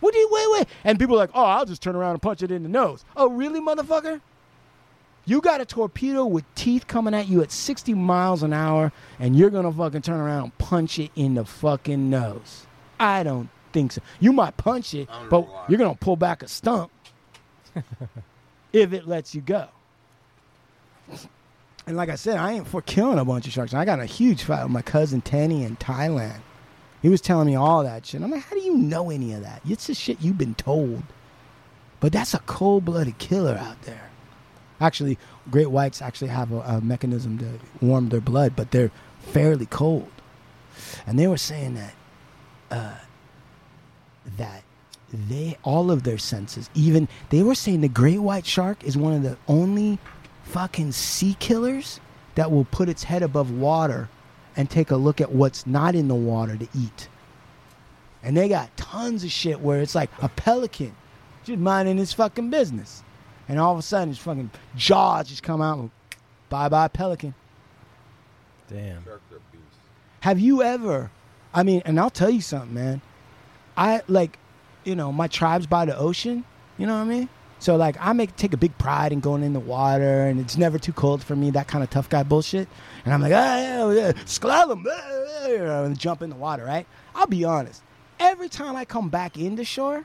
What 0.00 0.12
do 0.12 0.20
you 0.20 0.28
wait, 0.30 0.58
wait? 0.58 0.68
And 0.84 0.98
people 0.98 1.14
are 1.14 1.18
like, 1.18 1.30
oh, 1.32 1.44
I'll 1.44 1.64
just 1.64 1.80
turn 1.80 1.96
around 1.96 2.12
and 2.12 2.22
punch 2.22 2.42
it 2.42 2.50
in 2.50 2.64
the 2.64 2.68
nose. 2.68 3.04
Oh, 3.16 3.30
really, 3.30 3.60
motherfucker? 3.60 4.20
You 5.24 5.40
got 5.40 5.60
a 5.60 5.64
torpedo 5.64 6.26
with 6.26 6.44
teeth 6.56 6.88
coming 6.88 7.14
at 7.14 7.28
you 7.28 7.40
at 7.42 7.52
60 7.52 7.94
miles 7.94 8.42
an 8.42 8.52
hour, 8.52 8.90
and 9.20 9.36
you're 9.36 9.50
gonna 9.50 9.72
fucking 9.72 10.02
turn 10.02 10.18
around 10.18 10.42
and 10.42 10.58
punch 10.58 10.98
it 10.98 11.12
in 11.14 11.34
the 11.34 11.44
fucking 11.44 12.10
nose. 12.10 12.66
I 13.02 13.24
don't 13.24 13.48
think 13.72 13.90
so. 13.92 14.00
You 14.20 14.32
might 14.32 14.56
punch 14.56 14.94
it, 14.94 15.08
but 15.28 15.48
you're 15.68 15.78
gonna 15.78 15.96
pull 15.96 16.14
back 16.14 16.42
a 16.44 16.48
stump 16.48 16.92
if 18.72 18.92
it 18.92 19.08
lets 19.08 19.34
you 19.34 19.40
go. 19.40 19.66
And 21.84 21.96
like 21.96 22.08
I 22.08 22.14
said, 22.14 22.36
I 22.36 22.52
ain't 22.52 22.68
for 22.68 22.80
killing 22.80 23.18
a 23.18 23.24
bunch 23.24 23.48
of 23.48 23.52
sharks. 23.52 23.74
I 23.74 23.84
got 23.84 23.98
a 23.98 24.06
huge 24.06 24.44
fight 24.44 24.62
with 24.62 24.70
my 24.70 24.82
cousin 24.82 25.20
Tenny 25.20 25.64
in 25.64 25.76
Thailand. 25.76 26.40
He 27.02 27.08
was 27.08 27.20
telling 27.20 27.48
me 27.48 27.56
all 27.56 27.82
that 27.82 28.06
shit. 28.06 28.22
I'm 28.22 28.30
like, 28.30 28.44
how 28.44 28.54
do 28.54 28.62
you 28.62 28.76
know 28.76 29.10
any 29.10 29.32
of 29.32 29.42
that? 29.42 29.62
It's 29.68 29.88
the 29.88 29.94
shit 29.94 30.20
you've 30.20 30.38
been 30.38 30.54
told. 30.54 31.02
But 31.98 32.12
that's 32.12 32.34
a 32.34 32.38
cold 32.40 32.84
blooded 32.84 33.18
killer 33.18 33.56
out 33.56 33.82
there. 33.82 34.10
Actually, 34.80 35.18
great 35.50 35.72
whites 35.72 36.00
actually 36.00 36.28
have 36.28 36.52
a, 36.52 36.60
a 36.60 36.80
mechanism 36.80 37.38
to 37.38 37.58
warm 37.84 38.10
their 38.10 38.20
blood, 38.20 38.54
but 38.54 38.70
they're 38.70 38.92
fairly 39.18 39.66
cold. 39.66 40.10
And 41.04 41.18
they 41.18 41.26
were 41.26 41.36
saying 41.36 41.74
that 41.74 41.94
uh, 42.72 42.94
that 44.38 44.62
they 45.12 45.56
all 45.62 45.90
of 45.90 46.02
their 46.02 46.18
senses, 46.18 46.70
even 46.74 47.06
they 47.28 47.42
were 47.42 47.54
saying 47.54 47.82
the 47.82 47.88
great 47.88 48.18
white 48.18 48.46
shark 48.46 48.82
is 48.82 48.96
one 48.96 49.12
of 49.12 49.22
the 49.22 49.36
only 49.46 49.98
fucking 50.44 50.92
sea 50.92 51.36
killers 51.38 52.00
that 52.34 52.50
will 52.50 52.64
put 52.64 52.88
its 52.88 53.04
head 53.04 53.22
above 53.22 53.50
water 53.50 54.08
and 54.56 54.70
take 54.70 54.90
a 54.90 54.96
look 54.96 55.20
at 55.20 55.30
what's 55.30 55.66
not 55.66 55.94
in 55.94 56.08
the 56.08 56.14
water 56.14 56.56
to 56.56 56.66
eat. 56.74 57.08
And 58.22 58.36
they 58.36 58.48
got 58.48 58.74
tons 58.76 59.22
of 59.24 59.30
shit 59.30 59.60
where 59.60 59.80
it's 59.80 59.94
like 59.94 60.10
a 60.20 60.28
pelican 60.28 60.94
just 61.44 61.58
minding 61.58 61.98
his 61.98 62.12
fucking 62.12 62.50
business. 62.50 63.02
And 63.48 63.58
all 63.58 63.72
of 63.72 63.78
a 63.78 63.82
sudden 63.82 64.08
his 64.08 64.18
fucking 64.18 64.50
jaws 64.76 65.28
just 65.28 65.42
come 65.42 65.60
out 65.60 65.78
and 65.78 65.90
bye 66.48 66.68
bye 66.68 66.88
pelican. 66.88 67.34
Damn. 68.68 69.04
Have 70.20 70.38
you 70.40 70.62
ever 70.62 71.10
I 71.54 71.62
mean, 71.62 71.82
and 71.84 71.98
I'll 72.00 72.10
tell 72.10 72.30
you 72.30 72.40
something, 72.40 72.74
man. 72.74 73.00
I 73.76 74.02
like, 74.08 74.38
you 74.84 74.94
know, 74.94 75.12
my 75.12 75.28
tribe's 75.28 75.66
by 75.66 75.84
the 75.84 75.96
ocean, 75.96 76.44
you 76.78 76.86
know 76.86 76.94
what 76.94 77.02
I 77.02 77.04
mean? 77.04 77.28
So 77.58 77.76
like 77.76 77.96
I 78.00 78.12
make 78.12 78.34
take 78.34 78.52
a 78.52 78.56
big 78.56 78.76
pride 78.76 79.12
in 79.12 79.20
going 79.20 79.44
in 79.44 79.52
the 79.52 79.60
water 79.60 80.26
and 80.26 80.40
it's 80.40 80.56
never 80.56 80.78
too 80.78 80.92
cold 80.92 81.22
for 81.22 81.36
me, 81.36 81.50
that 81.50 81.68
kind 81.68 81.84
of 81.84 81.90
tough 81.90 82.08
guy 82.08 82.24
bullshit. 82.24 82.66
And 83.04 83.14
I'm 83.14 83.22
like, 83.22 83.32
ah, 83.32 83.56
yeah, 83.56 83.92
yeah, 83.92 84.12
slalom, 84.24 84.84
ah, 84.88 85.44
ah," 85.44 85.84
and 85.84 85.96
jump 85.98 86.22
in 86.22 86.30
the 86.30 86.36
water, 86.36 86.64
right? 86.64 86.86
I'll 87.14 87.28
be 87.28 87.44
honest. 87.44 87.82
Every 88.18 88.48
time 88.48 88.74
I 88.74 88.84
come 88.84 89.10
back 89.10 89.36
into 89.36 89.64
shore, 89.64 90.04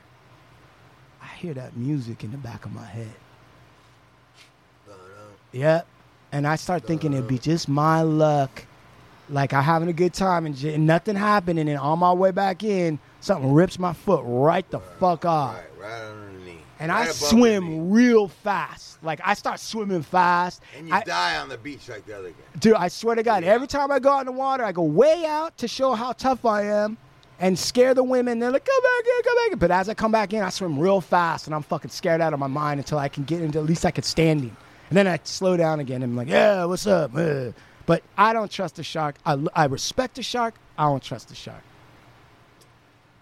I 1.20 1.26
hear 1.36 1.54
that 1.54 1.76
music 1.76 2.22
in 2.22 2.30
the 2.30 2.38
back 2.38 2.64
of 2.64 2.72
my 2.72 2.84
head. 2.84 3.14
Yep. 5.52 5.86
And 6.30 6.46
I 6.46 6.56
start 6.56 6.86
thinking 6.86 7.12
it'd 7.12 7.26
be 7.26 7.38
just 7.38 7.68
my 7.68 8.02
luck. 8.02 8.66
Like 9.30 9.52
I'm 9.52 9.62
having 9.62 9.88
a 9.88 9.92
good 9.92 10.14
time 10.14 10.46
and, 10.46 10.56
j- 10.56 10.74
and 10.74 10.86
nothing 10.86 11.16
happened. 11.16 11.58
And 11.58 11.68
then 11.68 11.76
on 11.76 11.98
my 11.98 12.12
way 12.12 12.30
back 12.30 12.62
in, 12.64 12.98
something 13.20 13.52
rips 13.52 13.78
my 13.78 13.92
foot 13.92 14.22
right 14.24 14.68
the 14.70 14.80
fuck 14.80 15.24
off. 15.24 15.56
Right 15.80 15.92
under 15.92 16.32
the 16.38 16.44
knee. 16.44 16.58
And 16.80 16.90
Right 16.90 17.00
I 17.00 17.04
above 17.04 17.14
swim 17.16 17.90
real 17.90 18.28
fast. 18.28 19.02
Like 19.02 19.20
I 19.24 19.34
start 19.34 19.60
swimming 19.60 20.02
fast. 20.02 20.62
And 20.76 20.88
you 20.88 20.94
I- 20.94 21.02
die 21.02 21.36
on 21.38 21.48
the 21.48 21.58
beach 21.58 21.88
like 21.88 22.06
the 22.06 22.16
other 22.18 22.30
guy. 22.30 22.36
Dude, 22.58 22.74
I 22.74 22.88
swear 22.88 23.16
to 23.16 23.22
God, 23.22 23.44
every 23.44 23.66
time 23.66 23.90
I 23.90 23.98
go 23.98 24.10
out 24.12 24.20
in 24.20 24.26
the 24.26 24.32
water, 24.32 24.64
I 24.64 24.72
go 24.72 24.82
way 24.82 25.24
out 25.26 25.56
to 25.58 25.68
show 25.68 25.92
how 25.94 26.12
tough 26.12 26.44
I 26.44 26.62
am 26.62 26.96
and 27.40 27.58
scare 27.58 27.94
the 27.94 28.02
women. 28.02 28.38
They're 28.38 28.50
like, 28.50 28.64
come 28.64 28.82
back 28.82 29.04
in, 29.06 29.22
come 29.24 29.34
back 29.36 29.52
in. 29.52 29.58
But 29.58 29.70
as 29.70 29.88
I 29.88 29.94
come 29.94 30.10
back 30.12 30.32
in, 30.32 30.42
I 30.42 30.48
swim 30.48 30.78
real 30.78 31.00
fast 31.00 31.46
and 31.46 31.54
I'm 31.54 31.62
fucking 31.62 31.90
scared 31.90 32.20
out 32.20 32.32
of 32.32 32.40
my 32.40 32.46
mind 32.48 32.80
until 32.80 32.98
I 32.98 33.08
can 33.08 33.24
get 33.24 33.42
into 33.42 33.58
at 33.58 33.64
least 33.66 33.84
I 33.84 33.90
could 33.90 34.04
standing. 34.04 34.56
And 34.90 34.96
then 34.96 35.06
I 35.06 35.20
slow 35.24 35.56
down 35.56 35.80
again 35.80 36.02
and 36.02 36.12
I'm 36.12 36.16
like, 36.16 36.28
yeah, 36.28 36.64
what's 36.64 36.86
up? 36.86 37.12
Uh. 37.14 37.50
But 37.88 38.02
I 38.18 38.34
don't 38.34 38.50
trust 38.50 38.76
the 38.76 38.82
shark. 38.82 39.16
I, 39.24 39.42
I 39.54 39.64
respect 39.64 40.16
the 40.16 40.22
shark. 40.22 40.54
I 40.76 40.84
don't 40.84 41.02
trust 41.02 41.30
the 41.30 41.34
shark. 41.34 41.62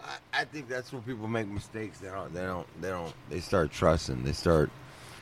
I, 0.03 0.41
I 0.41 0.43
think 0.43 0.67
that's 0.67 0.91
where 0.91 1.01
people 1.01 1.25
make 1.29 1.47
mistakes. 1.47 1.99
They 1.99 2.09
don't. 2.09 2.33
They 2.33 2.41
don't. 2.41 2.67
They 2.81 2.89
don't. 2.89 3.13
They 3.29 3.39
start 3.39 3.71
trusting. 3.71 4.25
They 4.25 4.33
start 4.33 4.69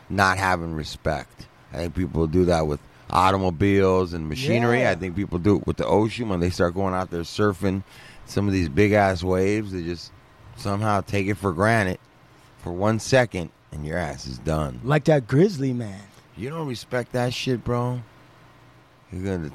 not 0.10 0.40
having 0.40 0.74
respect. 0.74 1.46
I 1.72 1.78
think 1.78 1.96
people 1.96 2.26
do 2.26 2.46
that 2.46 2.66
with 2.66 2.80
automobiles 3.12 4.14
and 4.14 4.28
machinery. 4.28 4.80
Yeah. 4.80 4.90
I 4.90 4.96
think 4.96 5.16
people 5.16 5.38
do 5.38 5.58
it 5.58 5.68
with 5.68 5.78
the 5.78 5.86
ocean 5.86 6.28
when 6.28 6.40
they 6.40 6.50
start 6.50 6.74
going 6.74 6.96
out 6.96 7.12
there 7.12 7.22
surfing 7.22 7.84
some 8.26 8.48
of 8.48 8.54
these 8.54 8.68
big 8.68 8.94
ass 8.94 9.22
waves. 9.22 9.74
They 9.74 9.84
just 9.84 10.12
somehow 10.56 11.02
take 11.02 11.28
it 11.28 11.36
for 11.36 11.54
granted 11.54 12.00
for 12.64 12.72
one 12.72 13.00
second, 13.00 13.52
and 13.72 13.86
your 13.86 14.00
ass 14.00 14.26
is 14.26 14.40
done. 14.40 14.82
Like 14.84 15.04
that 15.04 15.28
grizzly 15.28 15.72
man. 15.72 16.02
You 16.36 16.50
don't 16.50 16.68
respect 16.68 17.12
that 17.12 17.32
shit, 17.32 17.64
bro. 17.64 18.02
You're 19.12 19.38
gonna, 19.38 19.52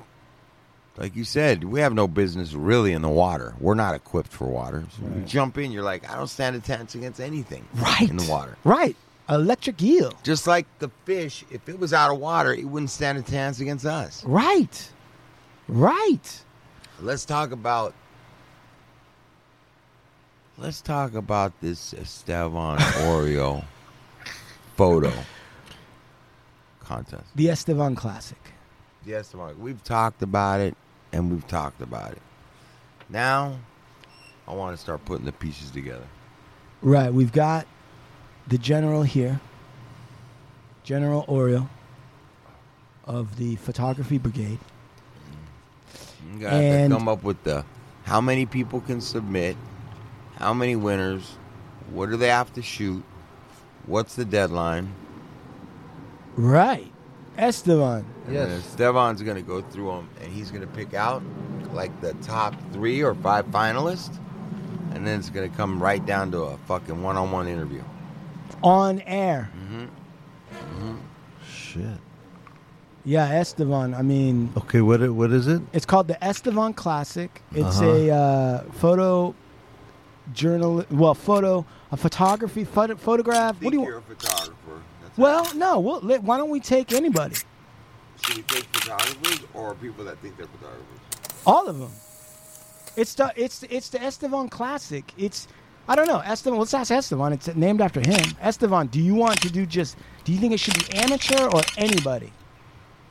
like 0.96 1.14
you 1.16 1.24
said, 1.24 1.64
we 1.64 1.80
have 1.80 1.92
no 1.94 2.06
business 2.08 2.52
really 2.54 2.92
in 2.92 3.02
the 3.02 3.08
water. 3.08 3.54
We're 3.60 3.74
not 3.74 3.94
equipped 3.94 4.32
for 4.32 4.46
water. 4.46 4.84
So 4.96 5.02
you 5.16 5.22
jump 5.26 5.58
in, 5.58 5.72
you're 5.72 5.82
like, 5.82 6.10
I 6.10 6.16
don't 6.16 6.28
stand 6.28 6.56
a 6.56 6.60
chance 6.60 6.94
against 6.94 7.20
anything 7.20 7.66
Right. 7.74 8.08
in 8.08 8.16
the 8.16 8.30
water. 8.30 8.56
Right. 8.64 8.96
Electric 9.28 9.80
eel. 9.82 10.12
Just 10.24 10.46
like 10.46 10.66
the 10.80 10.90
fish, 11.04 11.44
if 11.50 11.68
it 11.68 11.78
was 11.78 11.92
out 11.92 12.12
of 12.12 12.18
water, 12.18 12.52
it 12.52 12.64
wouldn't 12.64 12.90
stand 12.90 13.16
a 13.18 13.22
chance 13.22 13.60
against 13.60 13.86
us. 13.86 14.24
Right. 14.24 14.90
Right. 15.68 16.42
Let's 17.00 17.24
talk 17.24 17.52
about. 17.52 17.94
Let's 20.58 20.80
talk 20.82 21.14
about 21.14 21.58
this 21.60 21.94
Estevan 21.94 22.76
Oriol 23.06 23.64
photo 24.76 25.12
contest. 26.80 27.24
The 27.34 27.48
Estevan 27.48 27.94
Classic. 27.94 28.49
Yes, 29.04 29.32
Mark. 29.34 29.56
We've 29.58 29.82
talked 29.82 30.22
about 30.22 30.60
it, 30.60 30.76
and 31.12 31.30
we've 31.30 31.46
talked 31.46 31.80
about 31.80 32.12
it. 32.12 32.22
Now, 33.08 33.56
I 34.46 34.54
want 34.54 34.76
to 34.76 34.80
start 34.82 35.04
putting 35.04 35.24
the 35.26 35.32
pieces 35.32 35.70
together. 35.70 36.06
Right. 36.82 37.12
We've 37.12 37.32
got 37.32 37.66
the 38.46 38.58
general 38.58 39.02
here, 39.02 39.40
General 40.84 41.24
Oreo 41.26 41.68
of 43.04 43.36
the 43.36 43.56
Photography 43.56 44.18
Brigade. 44.18 44.58
You 46.32 46.40
got 46.40 46.52
And- 46.52 46.90
to 46.90 46.96
come 46.98 47.08
up 47.08 47.22
with 47.22 47.42
the 47.44 47.64
how 48.04 48.20
many 48.20 48.44
people 48.46 48.80
can 48.80 49.00
submit, 49.00 49.56
how 50.36 50.52
many 50.52 50.74
winners, 50.76 51.36
what 51.92 52.10
do 52.10 52.16
they 52.16 52.28
have 52.28 52.52
to 52.54 52.62
shoot, 52.62 53.04
what's 53.86 54.14
the 54.14 54.24
deadline. 54.24 54.92
Right. 56.36 56.89
Estevan. 57.40 58.04
And 58.26 58.36
then 58.36 58.50
Estevan's 58.50 59.22
going 59.22 59.36
to 59.36 59.42
go 59.42 59.62
through 59.62 59.90
them, 59.92 60.08
and 60.20 60.32
he's 60.32 60.50
going 60.50 60.60
to 60.62 60.66
pick 60.68 60.94
out 60.94 61.22
like 61.72 61.98
the 62.00 62.12
top 62.14 62.54
three 62.72 63.02
or 63.02 63.14
five 63.14 63.46
finalists, 63.46 64.18
and 64.92 65.06
then 65.06 65.18
it's 65.18 65.30
going 65.30 65.48
to 65.50 65.56
come 65.56 65.82
right 65.82 66.04
down 66.04 66.30
to 66.32 66.42
a 66.42 66.56
fucking 66.68 67.02
one-on-one 67.02 67.48
interview. 67.48 67.82
On 68.62 69.00
air. 69.02 69.50
Shit. 71.48 71.98
Yeah, 73.04 73.30
Estevan. 73.40 73.94
I 73.94 74.02
mean, 74.02 74.52
Okay, 74.56 74.80
what 74.82 75.00
it- 75.00 75.10
what 75.10 75.32
is 75.32 75.46
it? 75.48 75.62
it's 75.72 75.86
called 75.86 76.08
the 76.08 76.22
Estevan 76.22 76.74
Classic. 76.74 77.42
It's 77.54 77.80
Uh-huh. 77.80 77.86
a 77.90 78.10
uh, 78.10 78.62
photo 78.72 79.34
journal, 80.34 80.84
well, 80.90 81.14
photo, 81.14 81.64
a 81.90 81.96
photography, 81.96 82.64
photo, 82.64 82.96
photograph. 82.96 83.56
What 83.62 83.70
do 83.72 83.78
you? 83.78 83.84
you're 83.86 83.98
a 83.98 84.02
photographer. 84.02 84.82
That's 85.18 85.18
Well, 85.18 85.54
no. 85.54 85.80
We'll, 85.80 86.00
let- 86.00 86.22
why 86.22 86.36
don't 86.38 86.50
we 86.50 86.60
take 86.60 86.92
anybody? 86.92 87.36
Should 88.22 88.36
we 88.36 88.42
take 88.42 88.64
photographers 88.64 89.40
or 89.54 89.74
people 89.76 90.04
that 90.04 90.18
think 90.18 90.36
they're 90.36 90.46
photographers? 90.46 91.00
All 91.46 91.68
of 91.68 91.78
them. 91.78 91.90
It's 92.96 93.14
the 93.14 93.32
it's 93.36 93.62
it's 93.64 93.88
the 93.88 94.04
Estevan 94.04 94.48
Classic. 94.48 95.04
It's 95.16 95.48
I 95.88 95.96
don't 95.96 96.06
know 96.06 96.18
Estevan. 96.20 96.58
Let's 96.58 96.74
ask 96.74 96.90
Estevan. 96.90 97.32
It's 97.32 97.48
named 97.54 97.80
after 97.80 98.00
him. 98.00 98.20
Estevan, 98.42 98.88
do 98.88 99.00
you 99.00 99.14
want 99.14 99.40
to 99.42 99.50
do 99.50 99.64
just? 99.64 99.96
Do 100.24 100.32
you 100.32 100.38
think 100.38 100.52
it 100.52 100.60
should 100.60 100.74
be 100.74 100.94
amateur 100.98 101.46
or 101.46 101.62
anybody? 101.78 102.32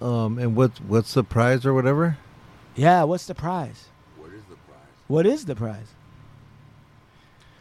Um, 0.01 0.38
and 0.38 0.55
what's 0.55 0.80
what's 0.81 1.13
the 1.13 1.23
prize 1.23 1.65
or 1.65 1.73
whatever? 1.73 2.17
Yeah. 2.76 3.03
What's 3.03 3.26
the 3.26 3.35
prize? 3.35 3.85
What 4.17 4.31
is 4.34 4.43
the 4.49 4.55
prize? 4.55 4.77
What 5.07 5.26
is 5.26 5.45
the 5.45 5.55
prize? 5.55 5.88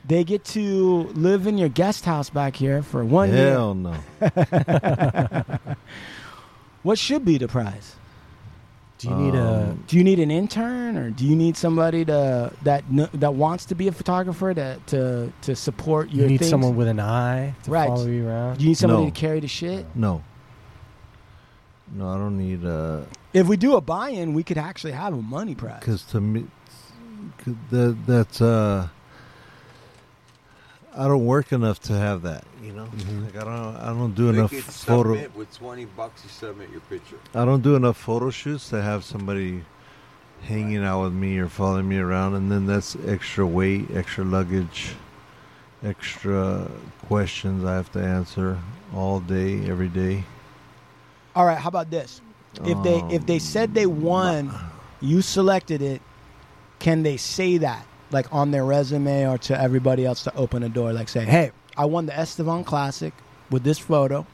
They 0.09 0.25
get 0.25 0.43
to 0.47 1.11
live 1.15 1.47
in 1.47 1.59
your 1.59 1.69
guest 1.69 2.05
house 2.07 2.31
back 2.31 2.57
here 2.57 2.83
for 2.83 3.05
one 3.05 3.29
year. 3.31 3.51
Hell 3.53 3.75
no. 3.75 3.95
What 6.83 6.99
should 6.99 7.25
be 7.25 7.39
the 7.39 7.49
prize? 7.49 7.97
Do 8.99 9.09
you 9.11 9.15
need 9.15 9.35
a? 9.35 9.71
Um, 9.71 9.85
Do 9.87 9.97
you 9.99 10.05
need 10.05 10.19
an 10.19 10.31
intern, 10.31 10.97
or 10.97 11.11
do 11.11 11.25
you 11.27 11.37
need 11.37 11.57
somebody 11.57 12.05
to 12.05 12.53
that 12.63 12.85
that 13.15 13.35
wants 13.35 13.65
to 13.67 13.75
be 13.75 13.89
a 13.89 13.93
photographer 13.93 14.55
to 14.55 14.79
to 14.87 15.33
to 15.43 15.55
support 15.57 16.11
your? 16.11 16.25
You 16.25 16.31
need 16.31 16.39
things? 16.39 16.51
someone 16.51 16.75
with 16.77 16.89
an 16.89 16.99
eye 17.01 17.55
to 17.65 17.71
Right. 17.71 17.89
follow 17.89 18.07
you 18.07 18.27
around. 18.29 18.59
Do 18.59 18.65
you 18.65 18.69
need 18.71 18.75
somebody 18.79 19.05
No. 19.05 19.11
to 19.11 19.21
carry 19.21 19.41
the 19.41 19.49
shit? 19.49 19.87
No. 19.95 20.23
No, 21.95 22.09
I 22.09 22.17
don't 22.17 22.39
need 22.39 22.65
a. 22.65 23.07
If 23.33 23.47
we 23.47 23.57
do 23.57 23.77
a 23.77 23.81
buy-in, 23.81 24.35
we 24.35 24.43
could 24.43 24.59
actually 24.59 24.93
have 24.93 25.13
a 25.15 25.23
money 25.23 25.55
prize. 25.55 25.81
because 25.81 26.03
to 26.13 26.21
me, 26.21 26.47
that 27.71 27.97
that's 28.07 28.41
uh, 28.41 28.89
I 30.99 31.07
don't 31.07 31.25
work 31.25 31.53
enough 31.53 31.79
to 31.83 31.93
have 31.93 32.23
that. 32.23 32.45
You 32.61 32.73
know, 32.73 32.87
mm-hmm. 32.87 33.25
like 33.27 33.37
I 33.37 33.45
don't 33.45 33.77
I 33.77 33.87
don't 33.87 34.15
do 34.17 34.31
enough 34.31 34.53
photo. 34.53 35.13
with 35.37 35.57
twenty 35.57 35.85
bucks. 35.85 36.25
You 36.25 36.31
submit 36.31 36.71
your 36.71 36.81
picture. 36.81 37.19
I 37.35 37.45
don't 37.45 37.63
do 37.63 37.77
enough 37.77 37.97
photo 37.97 38.31
shoots 38.31 38.69
to 38.71 38.83
have 38.83 39.05
somebody 39.05 39.65
hanging 40.43 40.85
out 40.85 41.05
with 41.05 41.13
me 41.13 41.39
or 41.39 41.49
following 41.49 41.89
me 41.89 41.99
around, 41.99 42.35
and 42.35 42.51
then 42.51 42.67
that's 42.67 42.97
extra 43.07 43.47
weight, 43.47 43.87
extra 43.95 44.25
luggage, 44.25 44.97
extra 45.85 46.69
questions 47.07 47.65
I 47.65 47.75
have 47.75 47.93
to 47.93 48.01
answer 48.01 48.59
all 48.93 49.21
day, 49.21 49.69
every 49.71 49.89
day. 49.89 50.25
All 51.37 51.47
right, 51.47 51.59
how 51.59 51.69
about 51.69 51.91
this? 51.91 52.21
If 52.65 52.83
they 52.83 52.99
if 53.15 53.25
they 53.25 53.39
said 53.39 53.73
they 53.73 53.85
um, 53.85 54.03
won, 54.03 54.53
you 55.01 55.23
selected 55.23 55.81
it. 55.81 56.03
Can 56.81 57.05
they 57.05 57.17
say 57.17 57.59
that 57.59 57.87
like 58.11 58.33
on 58.33 58.51
their 58.51 58.65
resume 58.65 59.27
or 59.27 59.39
to 59.39 59.61
everybody 59.61 60.05
else 60.07 60.23
to 60.25 60.35
open 60.37 60.63
a 60.63 60.69
door? 60.69 60.93
Like 60.93 61.09
say, 61.09 61.25
hey, 61.25 61.53
I 61.77 61.85
won 61.85 62.07
the 62.07 62.19
Estevan 62.19 62.65
Classic 62.65 63.13
with 63.51 63.63
this 63.65 63.79
photo. 63.79 64.27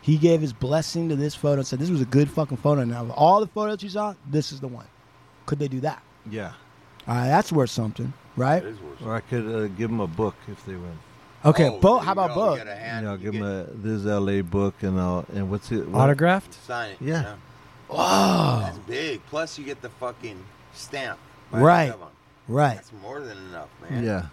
He 0.00 0.16
gave 0.18 0.40
his 0.40 0.52
blessing 0.52 1.08
to 1.10 1.16
this 1.16 1.34
photo 1.34 1.58
and 1.58 1.66
said 1.66 1.78
this 1.78 1.90
was 1.90 2.00
a 2.00 2.04
good 2.06 2.28
fucking 2.30 2.56
photo. 2.56 2.84
Now 2.84 3.02
of 3.02 3.10
all 3.12 3.40
the 3.40 3.46
photos 3.46 3.82
you 3.82 3.88
saw, 3.88 4.14
this 4.28 4.50
is 4.52 4.60
the 4.60 4.68
one. 4.68 4.86
Could 5.46 5.58
they 5.58 5.68
do 5.68 5.80
that? 5.80 6.02
Yeah. 6.28 6.52
All 7.06 7.14
right, 7.16 7.26
that's 7.28 7.52
worth 7.52 7.70
something, 7.70 8.12
right? 8.36 8.62
Worth 8.64 8.78
something. 8.78 9.06
Or 9.08 9.14
I 9.14 9.20
could 9.20 9.46
uh, 9.46 9.66
give 9.68 9.90
them 9.90 10.00
a 10.00 10.06
book 10.06 10.34
if 10.48 10.64
they 10.66 10.74
win. 10.74 10.98
Okay, 11.44 11.66
Oh, 11.68 11.80
boat. 11.80 11.98
How 12.00 12.06
you 12.06 12.12
about 12.12 12.34
go. 12.34 12.44
You 12.44 12.50
boat? 12.50 12.56
get 12.58 12.66
a 12.68 12.74
hand, 12.76 13.04
Yeah, 13.04 13.10
I'll 13.10 13.16
give 13.16 13.32
get- 13.32 13.42
them 13.42 13.66
a 13.68 13.86
this 13.86 14.04
LA 14.04 14.42
book 14.42 14.74
and 14.82 15.00
I'll 15.00 15.24
and 15.34 15.50
what's 15.50 15.70
it? 15.72 15.88
what- 15.88 16.00
Autographed? 16.02 16.54
Sign 16.66 16.92
it. 16.92 16.96
Yeah. 17.00 17.34
Wow. 17.88 18.60
That's 18.64 18.78
big. 18.78 19.20
Plus, 19.26 19.58
you 19.58 19.64
get 19.64 19.82
the 19.82 19.88
fucking 19.88 20.38
stamp. 20.72 21.18
by 21.50 21.60
Right. 21.60 21.94
Estevan. 22.44 22.54
Right. 22.56 22.74
That's 22.76 22.92
more 23.02 23.20
than 23.20 23.38
enough, 23.48 23.68
man. 23.88 24.04
Yeah, 24.04 24.26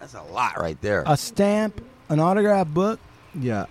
That's 0.00 0.14
a 0.14 0.22
lot 0.22 0.58
right 0.58 0.80
there. 0.80 1.02
A 1.06 1.16
stamp, 1.16 1.84
an 2.08 2.20
autograph 2.20 2.68
book. 2.68 3.00
yeah. 3.38 3.66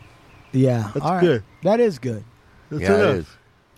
Yeah, 0.52 0.92
That's 0.94 1.04
all 1.06 1.14
right. 1.16 1.22
good. 1.22 1.44
That 1.64 1.80
is 1.80 1.98
good. 1.98 2.24
That's 2.70 2.84
yeah, 2.84 2.94
enough. 2.94 3.00
it 3.16 3.18
is. 3.20 3.28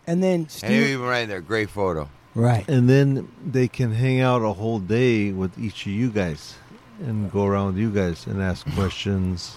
And 0.08 0.22
then 0.22 0.34
And 0.42 0.52
Steve, 0.52 0.72
you 0.72 0.82
even 0.88 1.06
right 1.06 1.26
there. 1.26 1.40
Great 1.40 1.70
photo. 1.70 2.10
right? 2.34 2.68
And 2.68 2.90
then 2.90 3.30
they 3.46 3.70
can 3.70 3.94
hang 3.94 4.20
out 4.20 4.42
a 4.42 4.52
whole 4.52 4.80
day 4.80 5.32
with 5.32 5.58
each 5.58 5.86
of 5.86 5.94
you 5.94 6.10
guys 6.10 6.56
and 7.00 7.32
go 7.32 7.46
around 7.46 7.68
with 7.68 7.78
you 7.78 7.92
guys 7.92 8.28
and 8.28 8.42
ask 8.42 8.70
questions. 8.76 9.56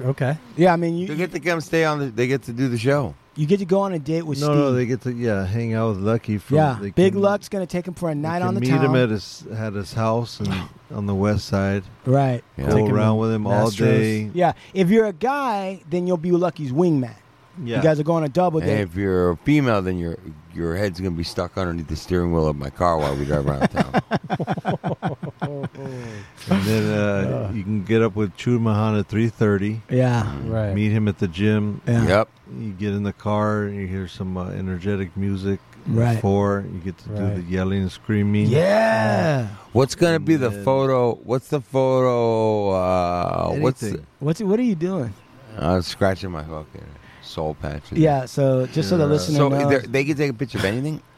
Okay. 0.00 0.38
Yeah, 0.56 0.72
I 0.72 0.76
mean, 0.76 0.96
you 0.96 1.08
They 1.08 1.16
get 1.16 1.30
to 1.32 1.40
come 1.40 1.60
stay 1.60 1.84
on 1.84 1.98
the. 1.98 2.06
They 2.06 2.26
get 2.26 2.42
to 2.44 2.54
do 2.54 2.68
the 2.70 2.78
show. 2.78 3.14
You 3.40 3.46
get 3.46 3.58
to 3.60 3.64
go 3.64 3.80
on 3.80 3.94
a 3.94 3.98
date 3.98 4.22
with 4.22 4.38
no, 4.38 4.46
Steve. 4.48 4.56
no, 4.56 4.72
they 4.72 4.84
get 4.84 5.00
to 5.02 5.12
yeah 5.12 5.46
hang 5.46 5.72
out 5.72 5.88
with 5.90 5.98
Lucky. 5.98 6.36
From, 6.36 6.58
yeah, 6.58 6.76
they 6.78 6.90
Big 6.90 7.14
can- 7.14 7.22
Luck's 7.22 7.48
gonna 7.48 7.64
take 7.66 7.88
him 7.88 7.94
for 7.94 8.10
a 8.10 8.14
night 8.14 8.42
on 8.42 8.54
the 8.54 8.60
meet 8.60 8.68
town. 8.68 8.84
him 8.84 8.94
at 8.94 9.08
his 9.08 9.46
at 9.50 9.72
his 9.72 9.94
house 9.94 10.40
and 10.40 10.52
on 10.94 11.06
the 11.06 11.14
west 11.14 11.46
side. 11.46 11.82
right. 12.04 12.44
Yeah. 12.58 12.66
Go 12.68 12.76
Take 12.76 12.92
around 12.92 13.14
to 13.16 13.20
with 13.22 13.32
him 13.32 13.46
all 13.46 13.70
day. 13.70 14.30
Yeah. 14.34 14.52
If 14.74 14.90
you're 14.90 15.06
a 15.06 15.12
guy, 15.14 15.80
then 15.88 16.06
you'll 16.06 16.16
be 16.18 16.32
Lucky's 16.32 16.70
wingman. 16.72 17.14
Yeah, 17.62 17.76
You 17.76 17.82
guys 17.82 18.00
are 18.00 18.04
going 18.04 18.22
on 18.24 18.30
a 18.30 18.32
double 18.32 18.60
And 18.60 18.68
date. 18.68 18.80
if 18.80 18.94
you're 18.96 19.30
a 19.30 19.36
female, 19.38 19.82
then 19.82 19.98
your 19.98 20.16
your 20.54 20.74
head's 20.76 20.98
gonna 20.98 21.10
be 21.12 21.22
stuck 21.24 21.56
underneath 21.58 21.88
the 21.88 21.96
steering 21.96 22.32
wheel 22.32 22.46
of 22.48 22.56
my 22.56 22.70
car 22.70 22.98
while 22.98 23.14
we 23.16 23.24
drive 23.24 23.46
around 23.46 23.68
town. 23.68 24.02
and 25.42 26.62
then 26.64 26.90
uh, 26.98 27.50
you 27.54 27.62
can 27.62 27.82
get 27.84 28.02
up 28.02 28.16
with 28.16 28.36
Chumahan 28.36 28.98
at 28.98 29.06
three 29.08 29.28
thirty. 29.28 29.82
yeah. 29.90 30.34
Right. 30.44 30.74
Meet 30.74 30.90
him 30.92 31.08
at 31.08 31.18
the 31.18 31.28
gym. 31.28 31.80
Yeah. 31.86 32.06
Yep. 32.06 32.28
You 32.58 32.72
get 32.72 32.94
in 32.94 33.02
the 33.04 33.12
car, 33.12 33.66
you 33.66 33.86
hear 33.86 34.08
some 34.08 34.36
uh, 34.36 34.48
energetic 34.50 35.16
music. 35.16 35.60
Right. 35.86 36.16
Before 36.16 36.64
you 36.70 36.78
get 36.80 36.98
to 36.98 37.08
do 37.08 37.34
the 37.36 37.42
yelling 37.48 37.80
and 37.82 37.90
screaming. 37.92 38.46
Yeah. 38.46 39.48
What's 39.72 39.94
gonna 39.94 40.20
be 40.20 40.36
the 40.36 40.50
And- 40.50 40.64
photo? 40.64 41.14
What's 41.24 41.48
the 41.48 41.60
photo? 41.62 42.70
Uh, 42.70 43.52
what's 43.60 43.80
the, 43.80 43.86
Anything. 43.88 44.06
What's 44.18 44.40
what 44.42 44.58
are 44.60 44.62
you 44.64 44.74
doing? 44.74 45.14
I'm 45.58 45.82
scratching 45.82 46.30
my 46.30 46.42
fucking 46.42 46.84
soul 47.30 47.54
patch. 47.54 47.82
Yeah. 47.92 48.26
So 48.26 48.66
just 48.66 48.88
so 48.88 48.96
the 48.98 49.06
listener 49.06 49.36
So 49.36 49.48
knows. 49.48 49.68
they're- 49.70 49.80
they 49.82 50.04
can 50.04 50.16
take 50.16 50.30
a 50.30 50.34
picture 50.34 50.58
of 50.58 50.64
anything. 50.64 51.00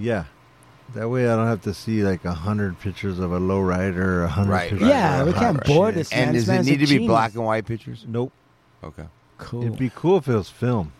Yeah. 0.00 0.24
That 0.94 1.08
way 1.10 1.28
I 1.28 1.34
don't 1.36 1.48
have 1.48 1.62
to 1.62 1.74
see 1.74 2.02
like 2.04 2.24
a 2.24 2.32
hundred 2.32 2.78
pictures 2.80 3.18
of 3.18 3.32
a 3.32 3.38
low 3.38 3.60
rider, 3.60 4.22
a 4.24 4.28
hundred 4.28 4.52
Right, 4.52 4.70
pictures. 4.70 4.88
yeah, 4.88 5.20
of 5.20 5.26
we 5.26 5.32
a 5.32 5.36
can't 5.36 5.56
hot 5.58 5.66
bore 5.66 5.92
this 5.92 6.10
man. 6.12 6.28
and 6.28 6.32
does 6.34 6.48
it 6.48 6.52
man's 6.52 6.66
a 6.66 6.70
need 6.70 6.76
to 6.76 6.86
be 6.86 6.86
genius. 6.86 7.08
black 7.08 7.34
and 7.34 7.44
white 7.44 7.66
pictures? 7.66 8.04
Nope. 8.08 8.32
Okay. 8.82 9.04
Cool. 9.38 9.62
It'd 9.64 9.78
be 9.78 9.90
cool 9.94 10.16
if 10.18 10.28
it 10.28 10.34
was 10.34 10.48
film. 10.48 10.92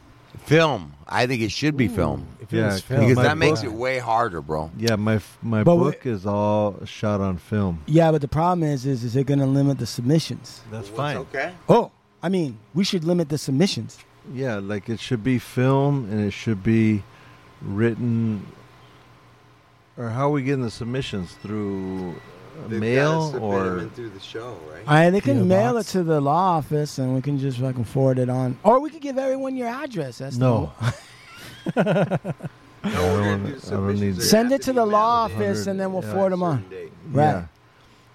Film. 0.45 0.95
I 1.07 1.27
think 1.27 1.40
it 1.43 1.51
should 1.53 1.77
be 1.77 1.89
film 1.89 2.27
If 2.40 2.53
it 2.53 2.59
Yeah, 2.59 2.65
was 2.66 2.74
'cause 2.74 2.82
film, 2.82 3.01
because 3.01 3.16
my 3.16 3.23
that 3.23 3.39
makes 3.39 3.61
book- 3.62 3.73
it 3.73 3.77
way 3.77 3.99
harder, 3.99 4.40
bro. 4.43 4.70
Yeah, 4.77 4.97
my 4.97 5.15
f- 5.15 5.39
my 5.43 5.62
But 5.65 5.77
book 5.77 6.05
is 6.07 6.27
all 6.27 6.77
shot 6.85 7.20
on 7.20 7.39
film. 7.39 7.81
yeah, 7.86 8.11
but 8.12 8.20
the 8.20 8.28
problem 8.28 8.62
is, 8.69 8.85
is, 8.85 9.05
is 9.05 9.16
it 9.16 9.27
going 9.27 9.40
to 9.40 9.47
limit 9.47 9.78
the 9.78 9.86
submissions? 9.86 10.61
That's 10.70 10.89
fine. 10.89 11.16
Okay. 11.19 11.53
Oh, 11.69 11.90
I 12.23 12.28
mean, 12.28 12.59
we 12.74 12.85
should 12.85 13.05
limit 13.05 13.28
the 13.31 13.39
submissions. 13.39 13.99
Yeah, 14.33 14.57
like 14.57 14.89
it 14.89 15.01
should 15.01 15.25
be 15.25 15.39
film 15.39 16.09
and 16.11 16.21
it 16.25 16.33
should 16.33 16.63
be 16.63 17.03
written. 17.63 18.47
Or 19.97 20.11
how 20.11 20.27
are 20.29 20.31
we 20.31 20.43
getting 20.43 20.63
the 20.63 20.71
submissions 20.71 21.33
through 21.43 22.15
uh, 22.65 22.69
mail 22.69 23.35
or 23.41 23.89
through 23.95 24.11
the 24.11 24.21
show, 24.21 24.57
right? 24.73 24.83
All 24.87 24.95
right, 24.95 25.11
they 25.11 25.21
can 25.21 25.39
PO 25.41 25.45
mail 25.45 25.75
box. 25.75 25.89
it 25.89 25.93
to 25.93 26.03
the 26.05 26.21
law 26.21 26.57
office, 26.59 26.99
and 26.99 27.15
we 27.15 27.21
can 27.23 27.39
just 27.39 27.59
fucking 27.59 27.85
forward 27.85 28.19
it 28.19 28.29
on, 28.29 28.57
or 28.63 28.79
we 28.81 28.91
could 28.91 29.01
give 29.03 29.19
everyone 29.19 29.57
your 29.57 29.69
address. 29.69 30.19
That's 30.19 30.37
the- 30.37 30.45
no? 30.47 30.73
No, 31.77 31.83
I 32.85 32.93
don't- 32.93 33.45
do 33.45 33.57
I 33.67 33.71
don't 33.71 34.01
need- 34.01 34.17
They 34.17 34.23
Send 34.23 34.53
it 34.53 34.63
to 34.63 34.73
the 34.73 34.87
law 34.87 35.25
office, 35.25 35.67
and 35.67 35.81
then 35.81 35.93
we'll 35.93 36.05
Yeah. 36.05 36.13
forward 36.13 36.31
them 36.33 36.43
on. 36.45 36.65
date. 36.71 36.93
Right. 37.11 37.25
Yeah. 37.25 37.45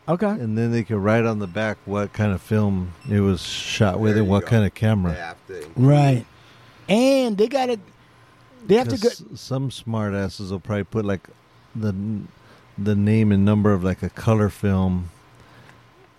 Okay. 0.07 0.27
And 0.27 0.57
then 0.57 0.71
they 0.71 0.83
can 0.83 0.97
write 1.01 1.25
on 1.25 1.39
the 1.39 1.47
back 1.47 1.77
what 1.85 2.11
kind 2.13 2.33
of 2.33 2.41
film 2.41 2.93
it 3.09 3.21
was 3.21 3.41
shot 3.41 3.99
with 3.99 4.13
There 4.15 4.23
and 4.23 4.29
what 4.29 4.41
go. 4.43 4.47
kind 4.49 4.65
of 4.65 4.73
camera. 4.73 5.13
have 5.13 5.47
to 5.47 5.57
include- 5.63 5.85
Right. 5.87 6.25
And 6.89 7.37
they 7.37 7.47
gotta. 7.47 7.79
They 8.67 8.75
have 8.75 8.89
to 8.89 8.97
go. 8.97 9.07
'Cause 9.09 9.23
Some 9.35 9.71
smart 9.71 10.13
asses 10.13 10.51
will 10.51 10.59
probably 10.59 10.83
put 10.85 11.05
like 11.05 11.27
the 11.75 11.93
the 12.77 12.95
name 12.95 13.31
and 13.31 13.45
number 13.45 13.71
of 13.71 13.83
like 13.83 14.01
a 14.03 14.09
color 14.09 14.49
film 14.49 15.09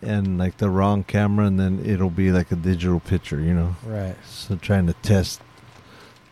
and 0.01 0.39
like 0.39 0.56
the 0.59 0.70
wrong 0.70 1.02
camera, 1.05 1.47
and 1.47 1.59
then 1.61 1.82
it'll 1.85 2.11
be 2.11 2.31
like 2.32 2.51
a 2.52 2.56
digital 2.56 3.01
picture. 3.01 3.40
You 3.40 3.52
know, 3.55 3.77
Right. 3.86 4.16
so 4.27 4.56
trying 4.56 4.86
to 4.86 4.94
test 5.02 5.40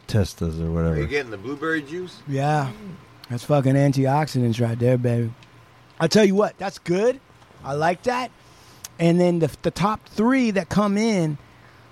test 0.07 0.41
us 0.43 0.55
or 0.59 0.63
Are 0.63 0.65
you 0.65 0.71
whatever. 0.73 1.05
getting 1.05 1.31
the 1.31 1.39
blueberry 1.39 1.83
juice? 1.83 2.19
Yeah. 2.29 2.71
That's 3.31 3.45
fucking 3.45 3.75
antioxidants 3.75 4.61
right 4.61 4.79
there, 4.79 4.99
baby. 4.99 5.33
I 6.01 6.07
tell 6.07 6.25
you 6.25 6.35
what, 6.35 6.57
that's 6.59 6.79
good. 6.79 7.21
I 7.65 7.75
like 7.75 8.03
that. 8.05 8.31
And 8.99 9.21
then 9.21 9.39
the 9.39 9.51
the 9.63 9.71
top 9.71 10.07
three 10.09 10.51
that 10.53 10.69
come 10.69 10.97
in, 10.97 11.39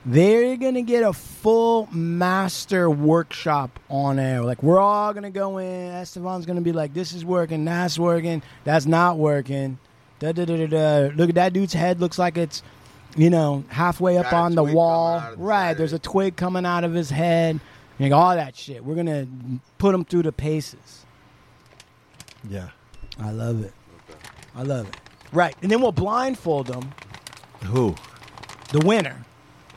they're 0.05 0.57
gonna 0.57 0.83
get 0.83 1.03
a 1.03 1.13
full 1.13 1.89
master 1.93 2.91
workshop 2.91 3.79
on 3.89 4.19
air. 4.19 4.43
Like 4.43 4.63
we're 4.63 4.79
all 4.79 5.13
gonna 5.13 5.31
go 5.31 5.59
in. 5.59 5.93
Estevan's 5.93 6.47
gonna 6.47 6.61
be 6.61 6.73
like, 6.73 6.95
"This 6.95 7.13
is 7.13 7.25
working. 7.25 7.65
That's 7.65 7.99
working. 7.99 8.43
That's 8.65 8.87
not 8.87 9.19
working." 9.19 9.79
Da 10.19 10.33
da 10.33 10.45
da 10.45 10.67
da 10.67 10.67
da. 10.67 11.15
Look 11.17 11.31
at 11.31 11.35
that 11.37 11.53
dude's 11.53 11.73
head. 11.73 11.99
Looks 11.99 12.19
like 12.19 12.37
it's, 12.37 12.63
you 13.17 13.31
know, 13.31 13.65
halfway 13.69 14.19
up 14.19 14.33
on 14.33 14.55
the 14.55 14.63
wall. 14.63 15.19
coming 15.19 15.27
out 15.27 15.33
of 15.33 15.39
the 15.39 15.45
Right. 15.45 15.77
There's 15.77 15.93
a 15.95 15.99
twig 15.99 16.37
coming 16.37 16.67
out 16.67 16.85
of 16.85 16.93
his 16.93 17.11
head. 17.11 17.59
Like 17.99 18.13
all 18.13 18.35
that 18.35 18.55
shit. 18.55 18.85
We're 18.85 18.97
gonna 18.97 19.27
put 19.79 19.95
him 19.95 20.05
through 20.05 20.25
the 20.25 20.33
paces. 20.33 21.07
Yeah. 22.49 22.69
I 23.19 23.31
love 23.33 23.63
it. 23.63 23.73
I 24.55 24.63
love 24.63 24.89
it. 24.89 24.97
Right, 25.33 25.55
and 25.63 25.71
then 25.71 25.81
we'll 25.81 25.93
blindfold 25.93 26.67
them, 26.67 26.93
Who? 27.65 27.95
the 28.73 28.81
winner, 28.81 29.25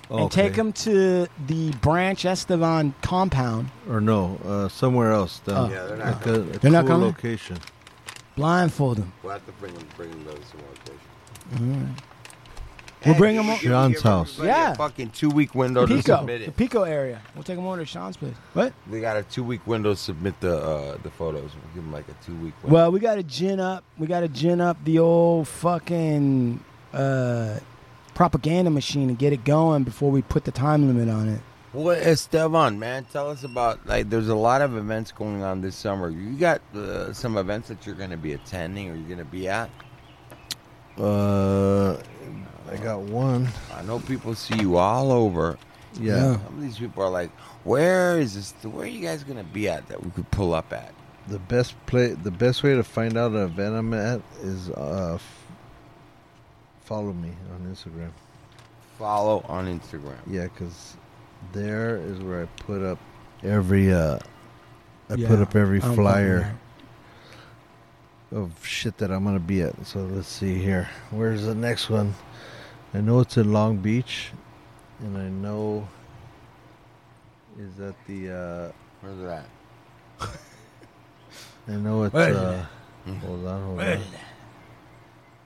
and 0.10 0.20
Okay. 0.22 0.44
take 0.44 0.56
them 0.56 0.74
to 0.74 1.28
the 1.48 1.72
Branch 1.74 2.26
Estevan 2.26 2.94
compound. 3.02 3.70
or 3.90 4.02
no? 4.02 4.40
Uh, 4.46 4.68
somewhere 4.70 5.12
else. 5.12 5.40
Down. 5.40 5.70
Oh. 5.72 5.74
Yeah, 5.74 5.86
they're 5.86 5.98
not 5.98 6.06
Like 6.08 6.22
coming. 6.22 6.40
a, 6.40 6.56
a 6.56 6.60
They're 6.60 6.72
not 6.72 6.82
cool 6.86 6.94
coming? 6.96 7.08
location. 7.08 7.60
Blindfold 8.36 8.98
them. 8.98 9.14
We'll 9.22 9.34
have 9.34 9.46
to 9.46 9.52
bring 9.54 9.74
them, 9.76 9.88
bring 9.96 10.10
them 10.12 10.24
to 10.26 10.32
some 10.48 10.60
location. 10.72 11.96
We'll 13.06 13.16
bring 13.16 13.36
you 13.36 13.42
o- 13.42 13.46
give- 13.46 13.60
Sean's 13.60 13.94
give 13.96 14.04
house. 14.04 14.40
Yeah. 14.40 14.74
fucking 14.74 15.10
two 15.12 15.30
week 15.30 15.54
window 15.56 15.86
to 15.86 15.96
Pico, 15.96 16.18
submit 16.18 16.40
the 16.42 16.46
it. 16.48 16.58
Pico 16.58 16.84
area. 16.84 17.22
We'll 17.36 17.44
take 17.44 17.56
them 17.58 17.66
over 17.66 17.78
to 17.78 17.86
Sean's 17.86 18.18
place. 18.18 18.34
What? 18.54 18.74
They 18.90 19.02
got 19.02 19.18
a 19.18 19.24
two 19.24 19.44
week 19.44 19.66
window 19.68 19.92
to 19.92 19.96
submit 20.00 20.40
the 20.40 20.58
uh, 20.58 20.98
the 21.04 21.10
photos. 21.12 21.52
We'll 21.54 21.74
give 21.76 21.84
them 21.84 21.92
like 21.92 22.06
a 22.10 22.26
two 22.26 22.36
week 22.36 22.54
window. 22.64 22.74
Well, 22.76 22.92
we 22.92 23.00
got 23.00 23.16
to 23.16 23.24
gin 23.24 23.60
up. 23.60 23.84
We 23.98 24.08
got 24.08 24.22
to 24.22 24.28
gin 24.28 24.62
up 24.62 24.78
the 24.86 25.00
old 25.00 25.48
fucking 25.48 26.64
uh, 26.94 27.60
propaganda 28.14 28.70
machine 28.72 29.10
and 29.10 29.18
get 29.20 29.34
it 29.34 29.44
going 29.44 29.84
before 29.84 30.12
we 30.12 30.22
put 30.22 30.44
the 30.46 30.52
time 30.52 30.88
limit 30.88 31.10
on 31.14 31.28
it. 31.30 31.42
What 31.74 31.98
Estevan, 31.98 32.78
man? 32.78 33.06
Tell 33.12 33.32
us 33.32 33.44
about 33.44 33.86
like. 33.88 34.08
There's 34.10 34.30
a 34.30 34.36
lot 34.36 34.62
of 34.62 34.78
events 34.78 35.12
going 35.12 35.42
on 35.42 35.62
this 35.62 35.76
summer. 35.76 36.10
You 36.12 36.34
got 36.38 36.62
uh, 36.76 37.12
some 37.14 37.36
events 37.36 37.68
that 37.70 37.86
you're 37.88 37.96
going 37.96 38.12
to 38.12 38.18
be 38.18 38.34
attending 38.34 38.92
or 38.92 38.96
you're 38.96 39.08
going 39.08 39.18
to 39.18 39.26
be 39.26 39.48
at. 39.50 39.72
Uh, 41.00 41.98
I 42.72 42.78
got 42.78 43.02
one. 43.02 43.48
I 43.74 43.82
know 43.84 44.00
people 44.00 44.36
see 44.36 44.58
you 44.60 44.78
all 44.78 45.12
over. 45.12 45.58
Yeah. 46.00 46.16
Yeah. 46.16 46.34
Some 46.36 46.46
of 46.58 46.62
these 46.62 46.78
people 46.80 47.04
are 47.04 47.10
like, 47.10 47.32
"Where 47.64 48.20
is 48.20 48.36
this? 48.36 48.54
Where 48.64 48.84
are 48.86 48.88
you 48.88 49.02
guys 49.06 49.24
going 49.24 49.38
to 49.38 49.44
be 49.44 49.70
at 49.70 49.88
that 49.90 50.04
we 50.04 50.10
could 50.12 50.30
pull 50.32 50.54
up 50.54 50.74
at?" 50.74 50.94
The 51.28 51.40
best 51.40 51.76
play, 51.86 52.08
the 52.10 52.32
best 52.32 52.64
way 52.64 52.76
to 52.76 52.84
find 52.84 53.18
out 53.18 53.32
an 53.32 53.38
event 53.44 53.76
I'm 53.76 53.94
at 53.94 54.22
is 54.42 54.70
uh, 54.72 55.14
f- 55.16 55.46
follow 56.82 57.14
me 57.14 57.32
on 57.54 57.74
Instagram. 57.74 58.12
Follow 58.98 59.46
on 59.48 59.68
Instagram. 59.68 60.18
Yeah, 60.28 60.44
because 60.44 60.96
there 61.54 61.98
is 61.98 62.20
where 62.20 62.44
I 62.44 62.46
put 62.64 62.82
up 62.82 62.98
every 63.44 63.94
uh, 63.94 64.20
I 65.10 65.14
Yeah, 65.16 65.28
put 65.28 65.40
up 65.40 65.56
every 65.56 65.82
I'm 65.82 65.96
flyer 65.96 66.56
of 68.32 68.52
shit 68.66 68.98
that 68.98 69.12
I'm 69.12 69.24
gonna 69.24 69.40
be 69.40 69.62
at. 69.62 69.86
So 69.86 70.00
let's 70.00 70.28
see 70.28 70.56
here. 70.56 70.90
Where's 71.12 71.46
the 71.46 71.56
next 71.56 71.90
one? 71.90 72.14
I 72.94 73.02
know 73.02 73.20
it's 73.22 73.38
in 73.38 73.52
Long 73.52 73.78
Beach, 73.78 74.32
and 75.00 75.18
I 75.18 75.28
know 75.30 75.88
is 77.60 77.74
that 77.76 77.96
the 78.08 78.30
uh, 78.32 78.72
Where's 79.02 79.20
it 79.20 79.28
at? 79.28 80.30
I 81.68 81.72
know 81.72 82.04
it's 82.04 82.14
Where 82.14 82.30
is 82.30 82.38
uh, 82.38 82.66
hold 83.26 83.48
on, 83.48 83.64
hold 83.64 83.80
on. 83.80 83.98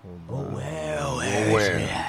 Hold 0.04 0.48
on. 0.48 0.54
Well, 0.54 1.18
Where? 1.18 2.06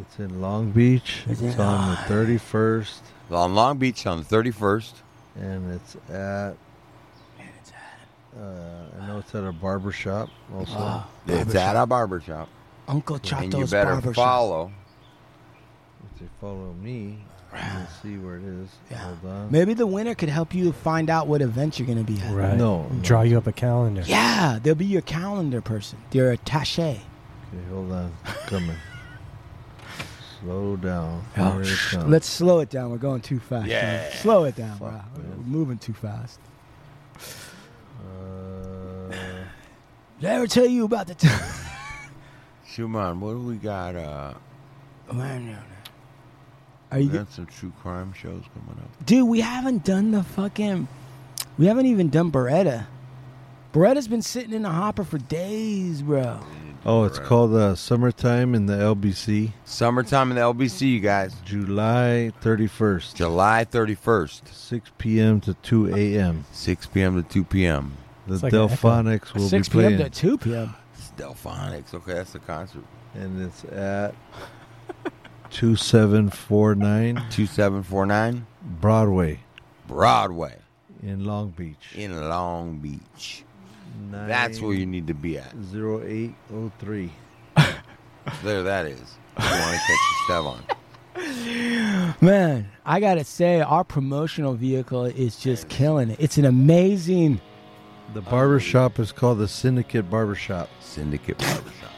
It's 0.00 0.18
in 0.18 0.40
Long 0.40 0.70
Beach. 0.72 1.22
Is 1.28 1.40
It's 1.40 1.54
it? 1.54 1.60
on 1.60 1.90
the 1.90 1.96
31st, 1.96 2.98
On 3.30 3.54
Long 3.54 3.78
Beach 3.78 4.06
on 4.06 4.18
the 4.18 4.24
31st. 4.24 4.92
and 5.36 5.72
it's 5.72 5.96
at. 6.10 6.56
Uh, 8.36 8.40
I 9.00 9.06
know 9.06 9.18
it's 9.20 9.32
at 9.36 9.44
a 9.44 9.52
barber 9.52 9.92
shop 9.92 10.28
also. 10.52 10.72
Ah, 10.76 11.08
It's 11.28 11.54
at 11.54 11.76
a 11.76 11.86
barber 11.86 12.20
shop. 12.20 12.48
Uncle 12.88 13.18
Chato's 13.18 13.42
and 13.44 13.52
you 13.52 13.58
Chato's 13.60 13.70
better 13.70 13.90
barbershop. 13.92 14.14
follow. 14.24 14.72
If 16.12 16.20
they 16.20 16.26
follow 16.40 16.72
me, 16.74 17.18
you'll 17.52 17.86
see 18.02 18.18
where 18.18 18.36
it 18.36 18.44
is. 18.44 18.68
Yeah. 18.90 18.98
Hold 18.98 19.24
on. 19.32 19.50
Maybe 19.50 19.74
the 19.74 19.86
winner 19.86 20.14
could 20.14 20.28
help 20.28 20.54
you 20.54 20.72
find 20.72 21.08
out 21.10 21.26
what 21.26 21.40
event 21.42 21.78
you're 21.78 21.86
going 21.86 22.04
to 22.04 22.12
be 22.12 22.20
at. 22.20 22.32
Right. 22.34 22.56
No, 22.56 22.82
no. 22.88 23.00
Draw 23.02 23.22
you 23.22 23.38
up 23.38 23.46
a 23.46 23.52
calendar. 23.52 24.02
Yeah, 24.06 24.58
they'll 24.62 24.74
be 24.74 24.84
your 24.86 25.02
calendar 25.02 25.60
person. 25.60 25.98
They're 26.10 26.32
attache. 26.32 26.82
Okay, 27.52 27.64
hold 27.70 27.90
on. 27.92 28.12
Coming. 28.46 28.76
Slow 30.40 30.76
down. 30.76 31.24
Oh, 31.38 31.62
sh- 31.62 31.94
Let's 32.04 32.26
slow 32.28 32.60
it 32.60 32.68
down. 32.68 32.90
We're 32.90 32.98
going 32.98 33.22
too 33.22 33.38
fast. 33.40 33.66
Yeah. 33.66 34.10
Sean. 34.10 34.20
Slow 34.20 34.44
it 34.44 34.56
down, 34.56 34.76
bro. 34.76 34.90
Man. 34.90 35.02
We're 35.16 35.44
moving 35.46 35.78
too 35.78 35.94
fast. 35.94 36.38
Uh, 38.00 39.08
Did 40.20 40.30
I 40.30 40.34
ever 40.34 40.46
tell 40.46 40.66
you 40.66 40.84
about 40.84 41.06
the 41.06 41.14
time? 41.14 41.40
Chumahan, 42.74 43.20
what 43.20 43.34
do 43.34 43.38
we 43.38 43.54
got? 43.54 43.94
Uh, 43.94 44.34
Are 46.90 46.98
you 46.98 47.08
we 47.08 47.18
got 47.18 47.30
some 47.30 47.46
true 47.46 47.72
crime 47.80 48.12
shows 48.12 48.42
coming 48.52 48.82
up. 48.82 49.06
Dude, 49.06 49.28
we 49.28 49.40
haven't 49.40 49.84
done 49.84 50.10
the 50.10 50.24
fucking. 50.24 50.88
We 51.56 51.66
haven't 51.66 51.86
even 51.86 52.08
done 52.08 52.32
Beretta. 52.32 52.86
Beretta's 53.72 54.08
been 54.08 54.22
sitting 54.22 54.52
in 54.52 54.62
the 54.62 54.70
hopper 54.70 55.04
for 55.04 55.18
days, 55.18 56.02
bro. 56.02 56.40
oh, 56.84 57.04
it's 57.04 57.20
called 57.20 57.54
uh, 57.54 57.76
Summertime 57.76 58.56
in 58.56 58.66
the 58.66 58.74
LBC, 58.74 59.52
Summertime 59.64 60.30
in 60.30 60.36
the 60.36 60.42
LBC, 60.42 60.94
you 60.94 61.00
guys. 61.00 61.34
July 61.44 62.32
31st, 62.42 63.14
July 63.14 63.64
31st, 63.70 64.48
6 64.48 64.90
p.m. 64.98 65.40
to 65.42 65.54
2 65.54 65.94
a.m. 65.94 66.44
6 66.50 66.86
p.m. 66.86 67.22
to 67.22 67.28
2 67.28 67.44
p.m. 67.44 67.96
The 68.26 68.38
like. 68.38 68.52
Delfonics 68.52 69.32
will 69.32 69.48
6 69.48 69.68
be 69.68 69.72
playing, 69.72 69.96
p.m. 69.98 70.10
to 70.10 70.20
2 70.20 70.38
p.m. 70.38 70.74
It's 71.16 71.22
Delfonics. 71.22 71.94
Okay, 71.94 72.14
that's 72.14 72.32
the 72.32 72.38
concert. 72.40 72.84
and 73.14 73.40
it's 73.42 73.64
at 73.64 74.14
2749 75.50 77.14
2749 77.30 78.46
Broadway 78.80 79.40
Broadway 79.86 80.56
in 81.02 81.24
Long 81.24 81.50
Beach. 81.50 81.76
in 81.94 82.28
Long 82.28 82.78
Beach. 82.78 83.44
That's 84.10 84.60
where 84.60 84.72
you 84.74 84.86
need 84.86 85.06
to 85.06 85.14
be 85.14 85.38
at. 85.38 85.54
0803. 85.72 87.12
There, 88.42 88.62
that 88.62 88.86
is. 88.86 88.98
If 89.36 89.44
you 89.44 89.50
want 89.50 89.74
to 89.74 89.80
catch 89.86 90.00
your 90.08 90.24
step 90.24 90.44
on. 92.14 92.14
Man, 92.22 92.70
I 92.86 92.98
gotta 92.98 93.22
say, 93.22 93.60
our 93.60 93.84
promotional 93.84 94.54
vehicle 94.54 95.04
is 95.04 95.36
just 95.36 95.68
killing 95.68 96.08
it. 96.08 96.16
It's 96.18 96.38
an 96.38 96.46
amazing. 96.46 97.42
The 98.12 98.20
barbershop 98.22 98.98
is 98.98 99.10
called 99.12 99.38
the 99.38 99.48
Syndicate 99.48 100.08
Barbershop. 100.10 100.68
Syndicate 100.80 101.38
Barbershop. 101.38 101.90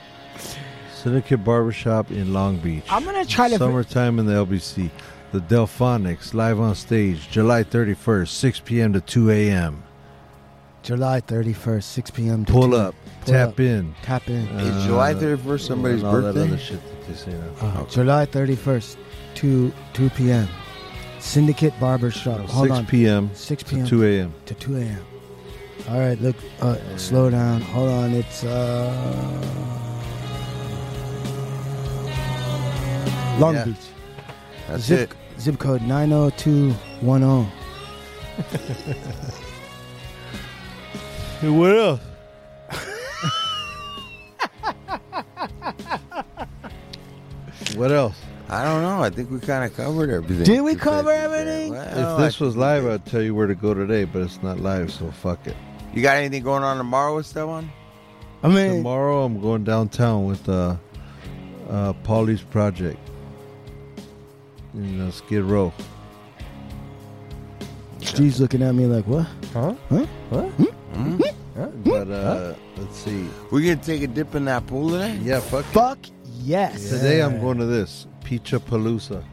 Syndicate 0.94 1.44
Barbershop 1.44 2.10
in 2.10 2.32
Long 2.32 2.56
Beach. 2.58 2.84
I'm 2.88 3.04
gonna 3.04 3.24
try 3.24 3.48
to. 3.48 3.58
Summertime 3.58 4.18
in 4.18 4.26
the 4.26 4.32
LBC. 4.32 4.90
The 5.32 5.40
Delfonics 5.40 6.32
live 6.32 6.58
on 6.60 6.74
stage 6.74 7.28
July 7.28 7.64
31st, 7.64 8.28
6 8.28 8.60
p.m. 8.60 8.92
to 8.94 9.00
2 9.00 9.30
a.m. 9.30 9.82
July 10.82 11.20
31st, 11.20 11.82
6 11.82 12.10
p.m. 12.12 12.44
to 12.44 12.52
Pull 12.52 12.70
2. 12.70 12.76
up, 12.76 12.94
Pull 13.22 13.34
tap 13.34 13.48
up. 13.50 13.60
in. 13.60 13.94
Tap 14.02 14.28
in. 14.30 14.46
Is 14.60 14.84
July 14.84 15.14
31st 15.14 15.60
somebody's 15.60 15.98
and 16.02 16.06
all 16.06 16.20
that 16.22 16.28
other 16.36 16.56
shit 16.58 16.80
that 16.80 17.06
they 17.08 17.14
say 17.14 17.32
now. 17.32 17.66
Uh, 17.68 17.84
July 17.86 18.24
31st, 18.24 18.96
2 19.34 19.72
2 19.92 20.10
p.m. 20.10 20.48
Syndicate 21.18 21.78
Barber 21.80 22.10
Shop. 22.12 22.38
Hold 22.48 22.68
6 22.68 22.78
on. 22.78 22.86
p.m. 22.86 23.30
6 23.34 23.62
p.m. 23.64 23.84
to 23.86 23.90
p.m. 23.90 24.00
2 24.00 24.04
a.m. 24.06 24.34
to 24.46 24.54
2 24.54 24.76
a.m. 24.76 25.04
All 25.88 25.98
right, 26.00 26.20
look, 26.20 26.36
uh, 26.60 26.76
slow 26.96 27.30
down. 27.30 27.60
Hold 27.60 27.90
on, 27.90 28.12
it's 28.12 28.42
uh, 28.42 28.92
Long 33.38 33.54
Yeah. 33.54 33.64
Beach. 33.66 33.76
That's 34.68 34.82
zip, 34.82 35.10
it. 35.12 35.40
Zip 35.40 35.58
code 35.58 35.82
90210. 35.82 37.52
Hey, 41.40 41.50
what 41.50 41.76
else? 41.76 42.00
what 47.74 47.92
else? 47.92 48.16
I 48.48 48.64
don't 48.64 48.80
know. 48.82 49.02
I 49.02 49.10
think 49.10 49.30
we 49.30 49.38
kind 49.38 49.64
of 49.70 49.76
covered 49.76 50.08
everything. 50.08 50.44
Did 50.44 50.62
we 50.62 50.74
cover 50.74 51.10
everything? 51.10 51.72
Well, 51.72 52.18
if 52.18 52.24
this 52.24 52.40
was 52.40 52.56
live. 52.56 52.86
I'd 52.86 53.04
tell 53.04 53.20
you 53.20 53.34
where 53.34 53.46
to 53.46 53.54
go 53.54 53.74
today, 53.74 54.04
but 54.04 54.22
it's 54.22 54.42
not 54.42 54.60
live, 54.60 54.90
so 54.90 55.10
fuck 55.10 55.46
it. 55.46 55.56
You 55.96 56.02
got 56.02 56.16
anything 56.16 56.42
going 56.42 56.62
on 56.62 56.76
tomorrow 56.76 57.16
with 57.16 57.26
Stevan? 57.26 57.70
I 58.42 58.48
mean, 58.48 58.76
Tomorrow, 58.78 59.24
I'm 59.24 59.40
going 59.40 59.64
downtown 59.64 60.26
with 60.26 60.48
uh, 60.48 60.76
uh, 61.70 61.92
Polly's 62.04 62.42
project 62.42 62.98
in 64.74 65.00
uh, 65.00 65.10
Skid 65.10 65.42
Row. 65.42 65.72
Steve's 68.02 68.40
looking 68.40 68.62
at 68.62 68.74
me 68.74 68.86
like, 68.86 69.06
what? 69.06 69.26
Huh? 69.52 69.74
Huh? 69.88 70.06
What? 70.30 70.44
Hmm? 70.50 71.16
But 71.84 72.10
uh, 72.10 72.54
let's 72.76 72.96
see. 72.98 73.26
We 73.50 73.62
gonna 73.62 73.76
take 73.76 74.02
a 74.02 74.06
dip 74.06 74.34
in 74.34 74.44
that 74.44 74.66
pool 74.66 74.90
today? 74.90 75.18
Yeah, 75.22 75.40
fuck. 75.40 75.64
it. 75.64 75.68
Fuck 75.68 75.98
yes. 76.40 76.90
Today, 76.90 77.22
I'm 77.22 77.40
going 77.40 77.58
to 77.58 77.64
this 77.66 78.06
Pizza 78.22 78.58
Palooza. 78.60 79.24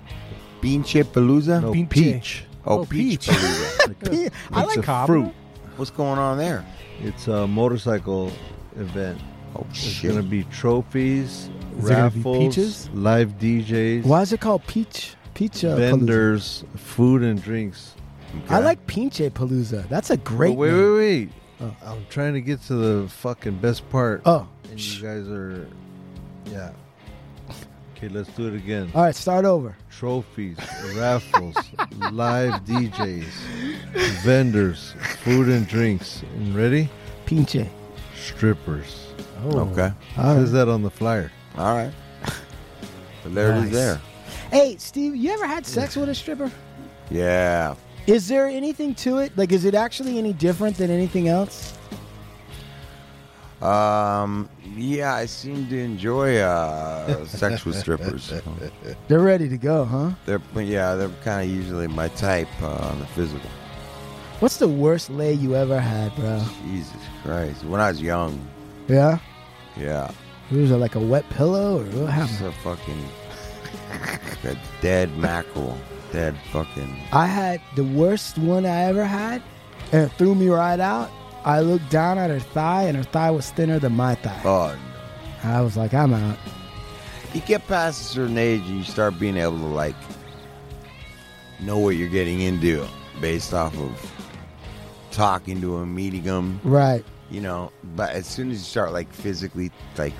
Beanche 0.61 1.03
Palooza? 1.03 1.61
No, 1.61 1.72
Pinche. 1.73 1.90
peach. 1.90 2.45
Oh, 2.65 2.80
Oh, 2.80 2.85
peach. 2.85 3.27
peach. 3.27 3.35
Palooza. 3.38 4.31
I 4.53 4.64
It's 4.64 4.76
like 4.77 4.88
a 4.88 5.06
fruit. 5.07 5.34
What's 5.78 5.91
going 5.91 6.20
on 6.20 6.38
there? 6.38 6.64
It's 7.02 7.28
a 7.28 7.48
motorcycle 7.48 8.32
event. 8.76 9.20
Oh 9.56 9.62
There's 9.68 9.78
shit! 9.78 10.12
gonna 10.12 10.24
be 10.24 10.44
trophies, 10.45 11.50
Is 11.78 11.86
there 11.86 12.10
be 12.10 12.18
raffles, 12.20 12.38
peaches? 12.38 12.90
live 12.94 13.38
DJs, 13.40 14.04
Why 14.04 14.22
is 14.22 14.34
it 14.34 14.40
called 14.40 14.66
Peach? 14.68 15.16
Peach 15.36 15.64
uh, 15.64 15.76
Palooza? 15.76 15.78
vendors, 15.78 16.64
food 16.76 17.22
and 17.24 17.41
drinks. 17.41 17.94
I 18.50 18.60
like 18.60 18.86
Pinche 18.88 19.30
Palooza. 19.32 19.88
That's 19.90 20.10
a 20.10 20.18
great 20.18 20.50
But 20.50 20.58
wait, 20.58 20.72
name. 20.72 20.95
wait, 20.95 20.98
wait! 20.98 21.30
Oh. 21.62 21.76
I'm 21.86 22.06
trying 22.10 22.34
to 22.34 22.41
get 22.41 22.62
to 22.64 22.74
the 22.76 23.08
fucking 23.10 23.58
best 23.58 23.88
part. 23.91 24.24
Oh, 24.26 24.48
and 24.72 24.80
you 24.80 25.02
guys 25.04 25.28
are, 25.28 25.68
yeah. 26.48 26.72
Okay, 28.04 28.14
let's 28.14 28.30
do 28.32 28.50
it 28.50 28.54
again. 28.56 28.92
all 28.94 29.04
right, 29.04 29.16
start 29.16 29.46
over. 29.46 29.78
Trophies, 29.90 30.58
raffles, 30.98 31.56
live 32.12 32.62
DJs, 32.66 33.24
vendors, 34.24 34.94
food 35.24 35.48
and 35.48 35.66
drinks. 35.66 36.22
And 36.36 36.54
ready? 36.54 36.90
Pinche. 37.26 37.70
Strippers. 38.14 39.08
Oh. 39.46 39.60
Okay. 39.72 39.94
All 40.18 40.36
Says 40.36 40.52
right. 40.52 40.66
that 40.66 40.68
on 40.70 40.82
the 40.82 40.92
flyer. 40.92 41.32
All 41.58 41.76
right. 41.78 41.94
But 43.24 43.36
there 43.36 43.52
it 43.52 43.56
Nice. 43.56 43.66
is. 43.68 43.72
There. 43.72 44.02
Hey, 44.52 44.76
Steve, 44.78 45.16
you 45.16 45.32
ever 45.32 45.48
had 45.48 45.66
sex 45.66 45.96
with 45.96 46.10
a 46.10 46.16
stripper? 46.16 46.52
Yeah. 47.10 47.76
Is 48.06 48.28
there 48.28 48.48
anything 48.48 48.96
to 48.96 49.20
it? 49.20 49.32
Like, 49.38 49.54
is 49.54 49.64
it 49.64 49.74
actually 49.76 50.18
any 50.18 50.34
different 50.34 50.76
than 50.76 50.92
anything 50.92 51.30
else? 51.30 51.78
Um. 53.64 54.49
Yeah, 54.76 55.14
I 55.14 55.26
seem 55.27 55.68
to 55.69 55.80
enjoy 55.80 56.38
uh, 56.40 57.26
sex 57.26 57.64
with 57.65 57.76
strippers. 57.77 58.34
They're 59.07 59.19
ready 59.19 59.48
to 59.48 59.57
go, 59.57 59.85
huh? 59.85 60.11
They're 60.26 60.41
yeah, 60.61 60.95
they're 60.95 61.10
kind 61.23 61.48
of 61.49 61.56
usually 61.56 61.88
my 61.88 62.07
type 62.10 62.48
uh, 62.61 62.90
on 62.90 62.99
the 62.99 63.06
physical. 63.07 63.49
What's 64.40 64.57
the 64.57 64.68
worst 64.68 65.10
lay 65.10 65.31
you 65.34 65.56
ever 65.56 65.80
had, 65.80 66.14
bro? 66.15 66.44
Jesus 66.65 66.98
Christ! 67.23 67.64
When 67.64 67.80
I 67.80 67.90
was 67.90 68.02
young, 68.02 68.45
Yeah? 68.90 69.19
yeah, 69.77 70.11
Was 70.52 70.72
it 70.72 70.76
like 70.77 70.95
a 70.95 70.99
wet 70.99 71.30
pillow 71.30 71.80
or 71.80 71.84
what 71.85 72.14
just 72.14 72.40
happened? 72.40 72.48
a 72.48 72.52
fucking 72.64 73.10
a 74.52 74.57
dead 74.81 75.15
mackerel, 75.18 75.77
dead 76.11 76.35
fucking. 76.52 76.98
I 77.14 77.27
had 77.27 77.61
the 77.76 77.84
worst 77.85 78.38
one 78.38 78.65
I 78.65 78.84
ever 78.85 79.06
had, 79.06 79.41
and 79.94 80.10
it 80.10 80.14
threw 80.18 80.35
me 80.35 80.49
right 80.49 80.80
out. 80.80 81.10
I 81.45 81.60
looked 81.61 81.90
down 81.90 82.18
at 82.18 82.30
her 82.30 82.40
thigh, 82.40 82.84
and 82.84 82.95
her 82.98 83.03
thigh 83.03 83.32
was 83.32 83.49
thinner 83.52 83.80
than 83.80 83.94
my 83.95 84.15
thigh. 84.15 84.41
Oh, 84.45 84.76
I 85.44 85.61
was 85.61 85.76
like, 85.76 85.94
I'm 85.94 86.14
out. 86.14 86.38
you 87.34 87.41
get 87.41 87.68
past 87.68 87.99
a 88.02 88.03
certain 88.06 88.38
age 88.38 88.61
and 88.61 88.78
you 88.78 88.84
start 88.84 89.20
being 89.20 89.36
able 89.38 89.57
to 89.57 89.65
like 89.65 89.95
know 91.60 91.78
what 91.80 91.95
you're 91.95 92.07
getting 92.10 92.41
into 92.41 92.86
based 93.20 93.53
off 93.53 93.78
of 93.78 94.11
talking 95.11 95.60
to 95.61 95.80
them, 95.80 95.94
meeting 95.95 96.24
them, 96.24 96.60
Right. 96.64 97.03
you 97.30 97.41
know. 97.41 97.72
But 97.95 98.11
as 98.11 98.26
soon 98.26 98.52
as 98.52 98.57
you 98.60 98.64
start 98.64 98.94
like 98.94 99.11
physically 99.11 99.72
like 99.98 100.14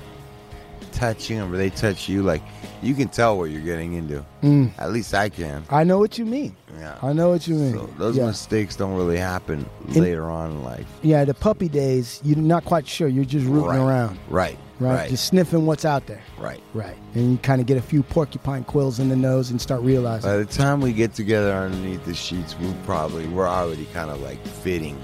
touching 0.94 1.36
them 1.38 1.52
or 1.52 1.56
they 1.56 1.70
touch 1.70 2.08
you, 2.08 2.22
like 2.22 2.42
you 2.82 2.94
can 2.94 3.08
tell 3.08 3.36
what 3.36 3.50
you're 3.50 3.60
getting 3.62 3.94
into. 3.94 4.24
Mm. 4.42 4.70
At 4.78 4.92
least 4.92 5.12
I 5.14 5.28
can. 5.28 5.64
I 5.70 5.84
know 5.84 5.98
what 5.98 6.16
you 6.18 6.24
mean. 6.24 6.56
Yeah. 6.78 6.98
I 7.02 7.12
know 7.12 7.30
what 7.30 7.46
you 7.46 7.54
mean. 7.54 7.72
So 7.74 7.86
those 7.98 8.16
yeah. 8.16 8.26
mistakes 8.26 8.76
don't 8.76 8.94
really 8.94 9.16
happen 9.18 9.66
In- 9.88 10.02
later 10.02 10.30
on 10.30 10.50
in 10.52 10.64
life. 10.64 10.86
yeah, 11.02 11.24
the 11.24 11.34
puppy 11.34 11.68
days, 11.68 12.20
you're 12.24 12.36
not 12.38 12.64
quite 12.64 12.86
sure. 12.86 13.08
You're 13.08 13.24
just 13.24 13.46
rooting 13.46 13.68
Right. 13.70 13.78
around, 13.78 14.18
Right. 14.28 14.58
right? 14.80 14.94
Right. 14.96 15.10
Just 15.10 15.26
sniffing 15.26 15.66
what's 15.66 15.84
out 15.84 16.06
there, 16.06 16.20
right. 16.38 16.60
right? 16.74 16.96
And 17.14 17.32
you 17.32 17.38
kind 17.38 17.60
of 17.60 17.66
get 17.66 17.76
a 17.78 17.82
few 17.82 18.02
porcupine 18.02 18.64
quills 18.64 18.98
in 18.98 19.08
the 19.08 19.16
nose 19.16 19.50
and 19.50 19.60
start 19.60 19.82
realizing. 19.82 20.28
By 20.28 20.36
the 20.38 20.44
time 20.46 20.80
we 20.80 20.92
get 20.92 21.14
together 21.14 21.52
underneath 21.52 22.04
the 22.04 22.14
sheets, 22.14 22.56
we 22.58 22.72
probably 22.84 23.26
we're 23.28 23.48
already 23.48 23.86
kind 23.92 24.10
of 24.10 24.20
like 24.20 24.44
fitting 24.46 24.98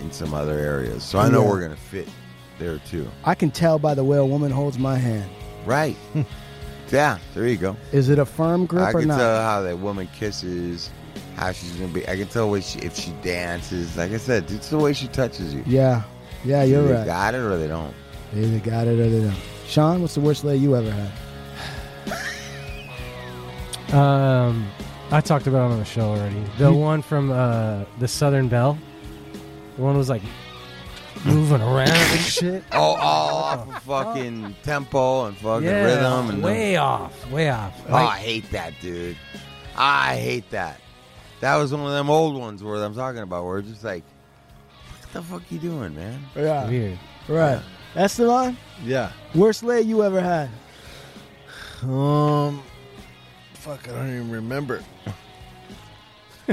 in 0.00 0.10
some 0.10 0.34
other 0.34 0.58
areas. 0.58 1.04
So 1.04 1.18
I 1.18 1.28
know 1.28 1.42
Yeah. 1.42 1.50
we're 1.50 1.60
gonna 1.60 1.76
fit 1.76 2.08
there 2.58 2.78
too. 2.78 3.10
I 3.24 3.34
can 3.34 3.50
tell 3.50 3.78
by 3.78 3.94
the 3.94 4.04
way 4.04 4.18
a 4.18 4.24
woman 4.24 4.50
holds 4.50 4.78
my 4.78 4.96
hand. 4.96 5.30
Right. 5.66 5.96
yeah. 6.90 7.18
There 7.34 7.46
you 7.46 7.56
go. 7.56 7.76
Is 7.92 8.08
it 8.08 8.18
a 8.18 8.24
firm 8.26 8.66
grip 8.66 8.82
I 8.84 8.90
or 8.90 9.00
can 9.00 9.08
not? 9.08 9.18
tell 9.18 9.42
how 9.42 9.62
that 9.62 9.78
woman 9.78 10.08
kisses, 10.16 10.90
how 11.36 11.52
she's 11.52 11.72
gonna 11.72 11.92
be. 11.92 12.06
I 12.08 12.16
can 12.16 12.28
tell 12.28 12.50
what 12.50 12.64
she, 12.64 12.78
if 12.80 12.96
she 12.96 13.12
dances. 13.22 13.96
Like 13.96 14.12
I 14.12 14.16
said, 14.18 14.50
it's 14.50 14.68
the 14.70 14.78
way 14.78 14.92
she 14.92 15.08
touches 15.08 15.54
you. 15.54 15.62
Yeah, 15.66 16.02
yeah, 16.44 16.62
you're 16.64 16.82
they 16.84 16.92
right. 16.94 17.06
Got 17.06 17.34
it 17.34 17.38
or 17.38 17.56
they 17.56 17.68
don't. 17.68 17.94
They 18.32 18.44
either 18.44 18.60
got 18.60 18.86
it 18.86 18.98
or 18.98 19.08
they 19.08 19.20
don't. 19.20 19.36
Sean, 19.66 20.00
what's 20.02 20.14
the 20.14 20.20
worst 20.20 20.44
lay 20.44 20.56
you 20.56 20.76
ever 20.76 20.90
had? 20.90 21.12
Um, 23.92 24.66
I 25.10 25.20
talked 25.20 25.46
about 25.46 25.70
it 25.70 25.72
on 25.74 25.78
the 25.78 25.84
show 25.84 26.12
already. 26.12 26.42
The 26.56 26.72
one 26.72 27.02
from 27.02 27.30
uh, 27.30 27.84
the 27.98 28.08
Southern 28.08 28.48
Belle. 28.48 28.78
The 29.76 29.82
one 29.82 29.96
was 29.98 30.08
like 30.08 30.22
moving 31.24 31.60
around 31.62 31.90
and 31.90 32.20
shit. 32.20 32.64
Oh, 32.72 32.96
all 32.96 33.34
off 33.36 33.68
of 33.68 33.82
fucking 33.84 34.54
tempo 34.62 35.26
and 35.26 35.36
fucking 35.36 35.66
yeah, 35.66 35.84
rhythm 35.84 36.30
and 36.30 36.42
way 36.42 36.76
off, 36.76 37.30
way 37.30 37.50
off. 37.50 37.74
Oh, 37.88 37.94
I 37.94 38.18
hate 38.18 38.50
that, 38.50 38.72
dude. 38.80 39.16
I 39.76 40.16
hate 40.16 40.50
that. 40.50 40.80
That 41.40 41.56
was 41.56 41.72
one 41.72 41.80
of 41.86 41.90
them 41.92 42.08
old 42.10 42.38
ones 42.38 42.62
where 42.62 42.82
I'm 42.82 42.94
talking 42.94 43.20
about, 43.22 43.44
where 43.44 43.58
it's 43.58 43.68
just 43.68 43.84
like, 43.84 44.04
what 45.00 45.12
the 45.12 45.22
fuck 45.22 45.42
you 45.50 45.58
doing, 45.58 45.94
man? 45.94 46.20
Yeah, 46.36 46.68
Weird. 46.68 46.98
right. 47.28 47.60
Estevan, 47.96 48.56
Yeah. 48.84 49.12
worst 49.34 49.62
lay 49.62 49.80
you 49.82 50.02
ever 50.02 50.20
had? 50.20 50.48
Um. 51.82 52.62
Fuck, 53.54 53.88
I 53.88 53.92
don't 53.92 54.08
even 54.08 54.30
remember. 54.30 54.82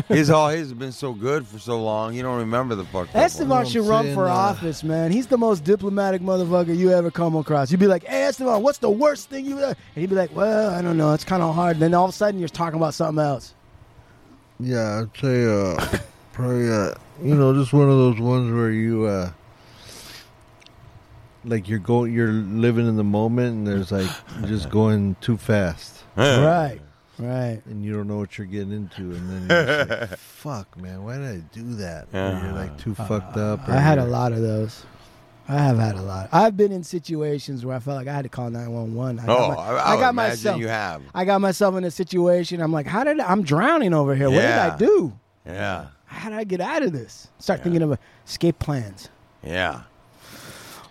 His 0.07 0.30
all 0.30 0.49
his 0.49 0.70
has 0.70 0.74
been 0.74 0.91
so 0.91 1.14
good 1.14 1.48
for 1.48 1.57
so 1.60 1.82
long, 1.82 2.14
you 2.14 2.22
don't 2.22 2.38
remember 2.38 2.76
the 2.76 2.86
fuck. 2.86 3.07
Estevan 3.16 3.52
I'm 3.52 3.66
should 3.66 3.86
run 3.86 4.14
for 4.14 4.28
office, 4.28 4.84
man. 4.84 5.11
He's 5.11 5.28
the 5.28 5.38
most 5.38 5.64
diplomatic 5.64 6.22
motherfucker 6.22 6.76
you 6.78 6.91
ever 6.91 7.10
come 7.10 7.36
across. 7.36 7.72
You'd 7.72 7.80
be 7.80 7.88
like, 7.88 8.03
"Hey, 8.03 8.26
Estevan, 8.28 8.61
what's 8.61 8.78
the 8.78 8.90
worst 8.90 9.30
thing 9.30 9.45
you?" 9.45 9.57
Ever? 9.57 9.76
And 9.95 10.02
he'd 10.02 10.10
be 10.10 10.16
like, 10.16 10.36
"Well, 10.36 10.70
I 10.70 10.82
don't 10.82 10.98
know. 10.98 11.14
It's 11.14 11.24
kind 11.24 11.41
of 11.41 11.56
hard." 11.56 11.78
And 11.78 11.82
then 11.82 11.94
all 11.94 12.06
of 12.06 12.11
a 12.11 12.14
sudden, 12.14 12.40
you're 12.40 12.49
talking 12.49 12.78
about 12.78 12.94
something 12.94 13.24
else. 13.24 13.53
Yeah, 14.60 15.02
I'd 15.02 15.18
say 15.20 15.45
uh, 15.45 15.98
probably 16.34 16.70
uh, 16.70 16.94
you 17.24 17.36
know, 17.36 17.53
just 17.53 17.74
one 17.74 17.90
of 17.90 17.98
those 17.98 18.20
ones 18.20 18.53
where 18.53 18.72
you 18.72 19.06
uh, 19.06 19.32
like 21.45 21.68
you're 21.70 21.80
going, 21.80 22.14
you're 22.14 22.32
living 22.32 22.88
in 22.88 22.95
the 22.95 23.03
moment, 23.03 23.56
and 23.56 23.68
there's 23.68 23.91
like 23.91 24.10
just 24.45 24.70
going 24.70 25.16
too 25.22 25.38
fast, 25.38 26.03
Right, 26.16 26.80
right. 27.20 27.62
and 27.66 27.84
you 27.84 27.94
don't 27.94 28.08
know 28.08 28.18
what 28.18 28.38
you're 28.38 28.48
getting 28.48 28.72
into, 28.72 29.02
and 29.02 29.30
then 29.30 29.48
you're 29.50 29.86
just 29.86 30.12
like, 30.12 30.20
"Fuck, 30.20 30.78
man, 30.78 31.04
why 31.04 31.18
did 31.18 31.26
I 31.28 31.44
do 31.52 31.76
that?" 31.76 32.08
Or 32.14 32.41
you're 32.44 32.54
like 32.54 32.78
too 32.78 32.96
fucked 32.96 33.38
uh, 33.38 33.54
up. 33.54 33.68
or 33.68 33.74
I 33.74 33.80
had 33.80 33.98
a 33.98 34.06
lot 34.06 34.32
of 34.32 34.41
those. 34.41 34.86
I 35.50 35.54
have 35.54 35.80
had 35.80 35.96
a 35.96 36.02
lot. 36.04 36.30
I've 36.32 36.56
been 36.56 36.72
in 36.72 36.84
situations 36.84 37.66
where 37.66 37.76
I 37.76 37.80
felt 37.80 37.98
like 37.98 38.08
I 38.08 38.14
had 38.14 38.22
to 38.22 38.30
call 38.30 38.52
nine 38.52 38.72
one 38.72 38.94
one. 38.94 39.20
Oh, 39.28 39.52
I, 39.52 39.78
I, 39.78 39.96
would 39.96 40.08
imagine 40.08 40.60
you 40.60 40.68
have. 40.68 41.02
I 41.16 41.26
got 41.26 41.41
myself 41.41 41.76
in 41.76 41.84
a 41.84 41.91
situation. 41.91 42.62
I'm 42.62 42.72
like, 42.72 42.86
how 42.86 43.04
did 43.04 43.20
I, 43.20 43.32
I'm 43.32 43.41
drowning 43.41 43.96
over 43.96 44.14
here? 44.14 44.30
What 44.30 44.41
did 44.41 44.52
I 44.52 44.78
do? 44.78 45.14
Yeah, 45.48 45.88
How 46.06 46.30
did 46.30 46.38
I 46.38 46.44
get 46.44 46.62
out 46.62 46.84
of 46.84 46.91
this? 46.91 47.30
Start 47.40 47.64
thinking 47.64 47.82
of 47.82 47.94
uh, 47.94 47.96
escape 48.28 48.60
plans. 48.60 49.10
yeah. 49.44 49.82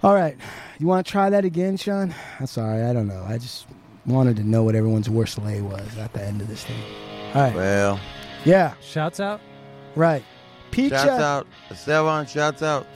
All 0.02 0.14
right, 0.14 0.36
you 0.78 0.86
want 0.86 1.04
to 1.04 1.10
try 1.10 1.28
that 1.30 1.44
again, 1.44 1.76
Sean? 1.76 2.14
I'm 2.38 2.46
sorry, 2.46 2.82
I 2.84 2.92
don't 2.92 3.08
know. 3.08 3.24
I 3.28 3.38
just 3.38 3.66
wanted 4.08 4.36
to 4.36 4.44
know 4.44 4.62
what 4.64 4.74
everyone's 4.74 5.08
worst 5.10 5.38
lay 5.38 5.60
was 5.60 5.96
at 5.98 6.12
the 6.12 6.22
end 6.24 6.40
of 6.40 6.48
this 6.48 6.64
thing. 6.64 6.80
All 7.34 7.42
right, 7.42 7.54
Well, 7.54 8.00
Yeah, 8.44 8.74
Shouts 8.80 9.20
out. 9.20 9.40
right. 9.94 10.24
Peach. 10.70 10.90
Shouts 10.90 11.08
out. 11.08 11.46
Estevan, 11.70 12.26
shouts 12.26 12.62
out. 12.62 12.86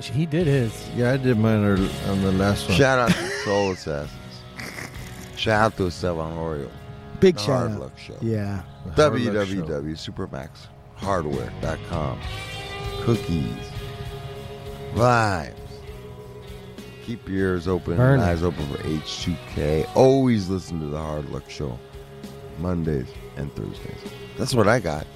He 0.00 0.26
did 0.26 0.46
his. 0.46 0.72
Yeah, 0.96 1.12
I 1.12 1.16
did 1.16 1.38
mine 1.38 1.64
on 2.08 2.22
the 2.22 2.32
last 2.32 2.68
one. 2.68 2.76
Shout 2.76 2.98
out 2.98 3.10
to 3.10 3.28
Soul 3.44 3.72
Assassins. 3.72 4.10
Shout 5.36 5.60
out 5.60 5.76
to 5.76 5.86
Estevan 5.86 6.36
Oriol. 6.36 6.70
Big 7.20 7.36
The 7.36 7.40
shout 7.40 7.58
Hard 7.58 7.72
out. 7.72 7.80
Luck 7.80 7.98
Show. 7.98 8.16
Yeah. 8.20 8.62
The 8.96 9.10
Hard 9.10 9.20
Luck 9.22 9.46
Show. 9.46 9.62
www.supermaxhardware.com. 9.62 12.20
Cookies. 13.02 13.70
Vibes. 14.94 15.54
Keep 17.04 17.28
your 17.28 17.38
ears 17.38 17.68
open 17.68 17.96
Burn 17.96 18.14
and 18.20 18.22
eyes 18.22 18.42
open 18.42 18.66
for 18.68 18.78
H2K. 18.78 19.88
Always 19.94 20.48
listen 20.48 20.80
to 20.80 20.86
the 20.86 20.98
Hard 20.98 21.28
Luck 21.30 21.48
Show. 21.50 21.78
Mondays 22.58 23.08
and 23.36 23.52
Thursdays. 23.54 23.98
That's 24.38 24.54
what 24.54 24.68
I 24.68 24.80
got. 24.80 25.06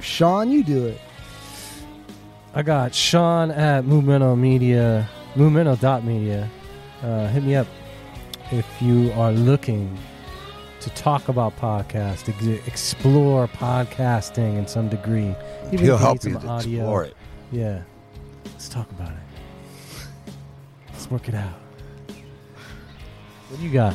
Sean, 0.00 0.50
you 0.50 0.62
do 0.64 0.86
it. 0.86 1.00
I 2.54 2.62
got 2.62 2.94
Sean 2.94 3.50
at 3.50 3.84
Movemento 3.84 4.38
Media, 4.38 5.08
Movemento.media. 5.34 6.48
Uh, 7.02 7.26
hit 7.28 7.42
me 7.42 7.56
up 7.56 7.66
if 8.52 8.66
you 8.80 9.10
are 9.12 9.32
looking 9.32 9.98
to 10.80 10.90
talk 10.90 11.28
about 11.28 11.56
podcast, 11.58 12.28
ex- 12.28 12.66
explore 12.68 13.48
podcasting 13.48 14.56
in 14.56 14.66
some 14.66 14.88
degree. 14.88 15.34
Even 15.72 15.78
He'll 15.84 15.96
help 15.96 16.22
you 16.24 16.38
to 16.38 16.46
audio. 16.46 16.80
explore 16.82 17.04
it. 17.04 17.16
Yeah. 17.50 17.82
Let's 18.44 18.68
talk 18.68 18.88
about 18.90 19.10
it. 19.10 19.18
Let's 21.04 21.12
work 21.12 21.28
it 21.28 21.34
out. 21.34 21.52
What 23.50 23.60
do 23.60 23.66
you 23.66 23.70
got? 23.70 23.94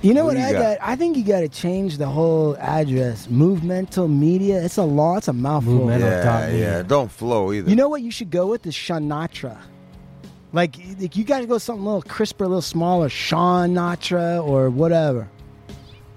You 0.00 0.14
know 0.14 0.24
What 0.26 0.36
what, 0.36 0.42
you 0.42 0.46
I 0.46 0.52
got? 0.52 0.78
got? 0.78 0.88
I 0.88 0.94
think 0.94 1.16
you 1.16 1.24
got 1.24 1.40
to 1.40 1.48
change 1.48 1.98
the 1.98 2.06
whole 2.06 2.56
address. 2.58 3.28
Movemental 3.28 4.06
Media. 4.06 4.62
It's 4.64 4.76
a 4.76 4.84
law. 4.84 5.16
It's 5.16 5.26
a 5.26 5.32
mouthful. 5.32 5.72
Movemental. 5.72 6.08
Yeah, 6.08 6.22
dot 6.22 6.52
yeah. 6.52 6.82
Don't 6.84 7.10
flow 7.10 7.52
either. 7.52 7.68
You 7.68 7.74
know 7.74 7.88
what 7.88 8.02
you 8.02 8.12
should 8.12 8.30
go 8.30 8.46
with 8.46 8.64
is 8.64 8.74
Shanatra. 8.74 9.58
Like, 10.52 10.76
like 11.00 11.16
you 11.16 11.24
got 11.24 11.40
to 11.40 11.46
go 11.46 11.58
something 11.58 11.82
a 11.82 11.86
little 11.86 12.02
crisper, 12.02 12.44
a 12.44 12.46
little 12.46 12.62
smaller, 12.62 13.08
Sean 13.08 13.70
Natra 13.74 14.46
or 14.46 14.70
whatever. 14.70 15.28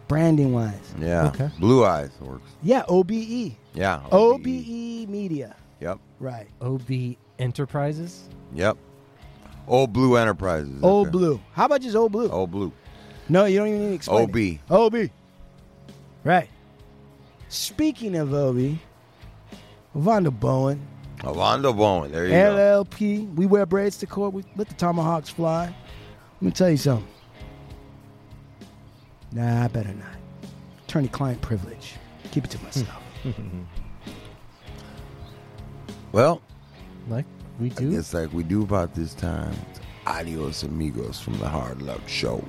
Branding 0.08 0.54
wise, 0.54 0.94
yeah. 1.02 1.28
Okay. 1.30 1.50
Blue 1.60 1.86
Eyes 1.86 2.12
works. 2.22 2.52
yeah, 2.62 2.84
OBE, 2.88 3.56
Yeah. 3.74 4.02
OBE 4.12 5.08
Media, 5.10 5.56
Yep. 5.82 5.98
right? 6.20 6.48
OB 6.62 7.18
Enterprises? 7.40 8.30
Yep. 8.54 8.78
Old 9.70 9.94
Blue 9.94 10.18
Enterprises. 10.18 10.84
Old 10.84 11.08
there. 11.08 11.12
Blue. 11.12 11.42
How 11.54 11.66
about 11.66 11.82
just 11.82 11.96
Old 11.96 12.12
Blue? 12.12 12.30
Old 12.30 12.52
Blue. 12.52 12.74
No, 13.30 13.46
you 13.46 13.60
don't 13.60 13.68
even 13.68 13.82
need 13.82 13.88
to 13.90 13.94
explain. 13.96 14.24
OB. 14.24 14.36
it. 14.36 14.60
OB. 15.06 15.10
Right. 16.24 16.50
Speaking 17.48 18.16
of 18.16 18.34
OB, 18.34 18.78
Vonda 19.96 20.38
Bowen, 20.38 20.86
oh, 21.24 21.34
Avondo 21.34 21.76
Bowen. 21.76 22.12
There 22.12 22.26
you 22.26 22.32
go. 22.32 22.86
LLP. 22.86 23.34
We 23.36 23.46
wear 23.46 23.66
braids 23.66 23.98
to 23.98 24.08
court. 24.08 24.34
We 24.34 24.44
let 24.56 24.68
the 24.68 24.76
tomahawks 24.76 25.30
fly. 25.30 25.66
Let 25.66 26.42
me 26.42 26.52
tell 26.52 26.70
you 26.70 26.78
something. 26.78 27.08
Nah, 29.32 29.66
I 29.66 29.68
better 29.68 29.94
not. 29.94 30.08
Attorney-client 30.88 31.42
privilege. 31.42 31.94
Keep 32.32 32.46
it 32.46 32.52
to 32.52 32.64
myself. 32.64 33.04
Well, 36.12 36.42
Like 37.08 37.26
we 37.60 37.70
do? 37.70 37.92
guess 37.92 38.14
like 38.14 38.32
we 38.34 38.44
do 38.44 38.64
about 38.64 38.94
this 38.94 39.14
time. 39.14 39.56
Adios 40.08 40.64
amigos 40.64 41.20
from 41.20 41.38
the 41.40 41.48
Hard 41.48 41.82
Luck 41.82 42.02
Show. 42.08 42.44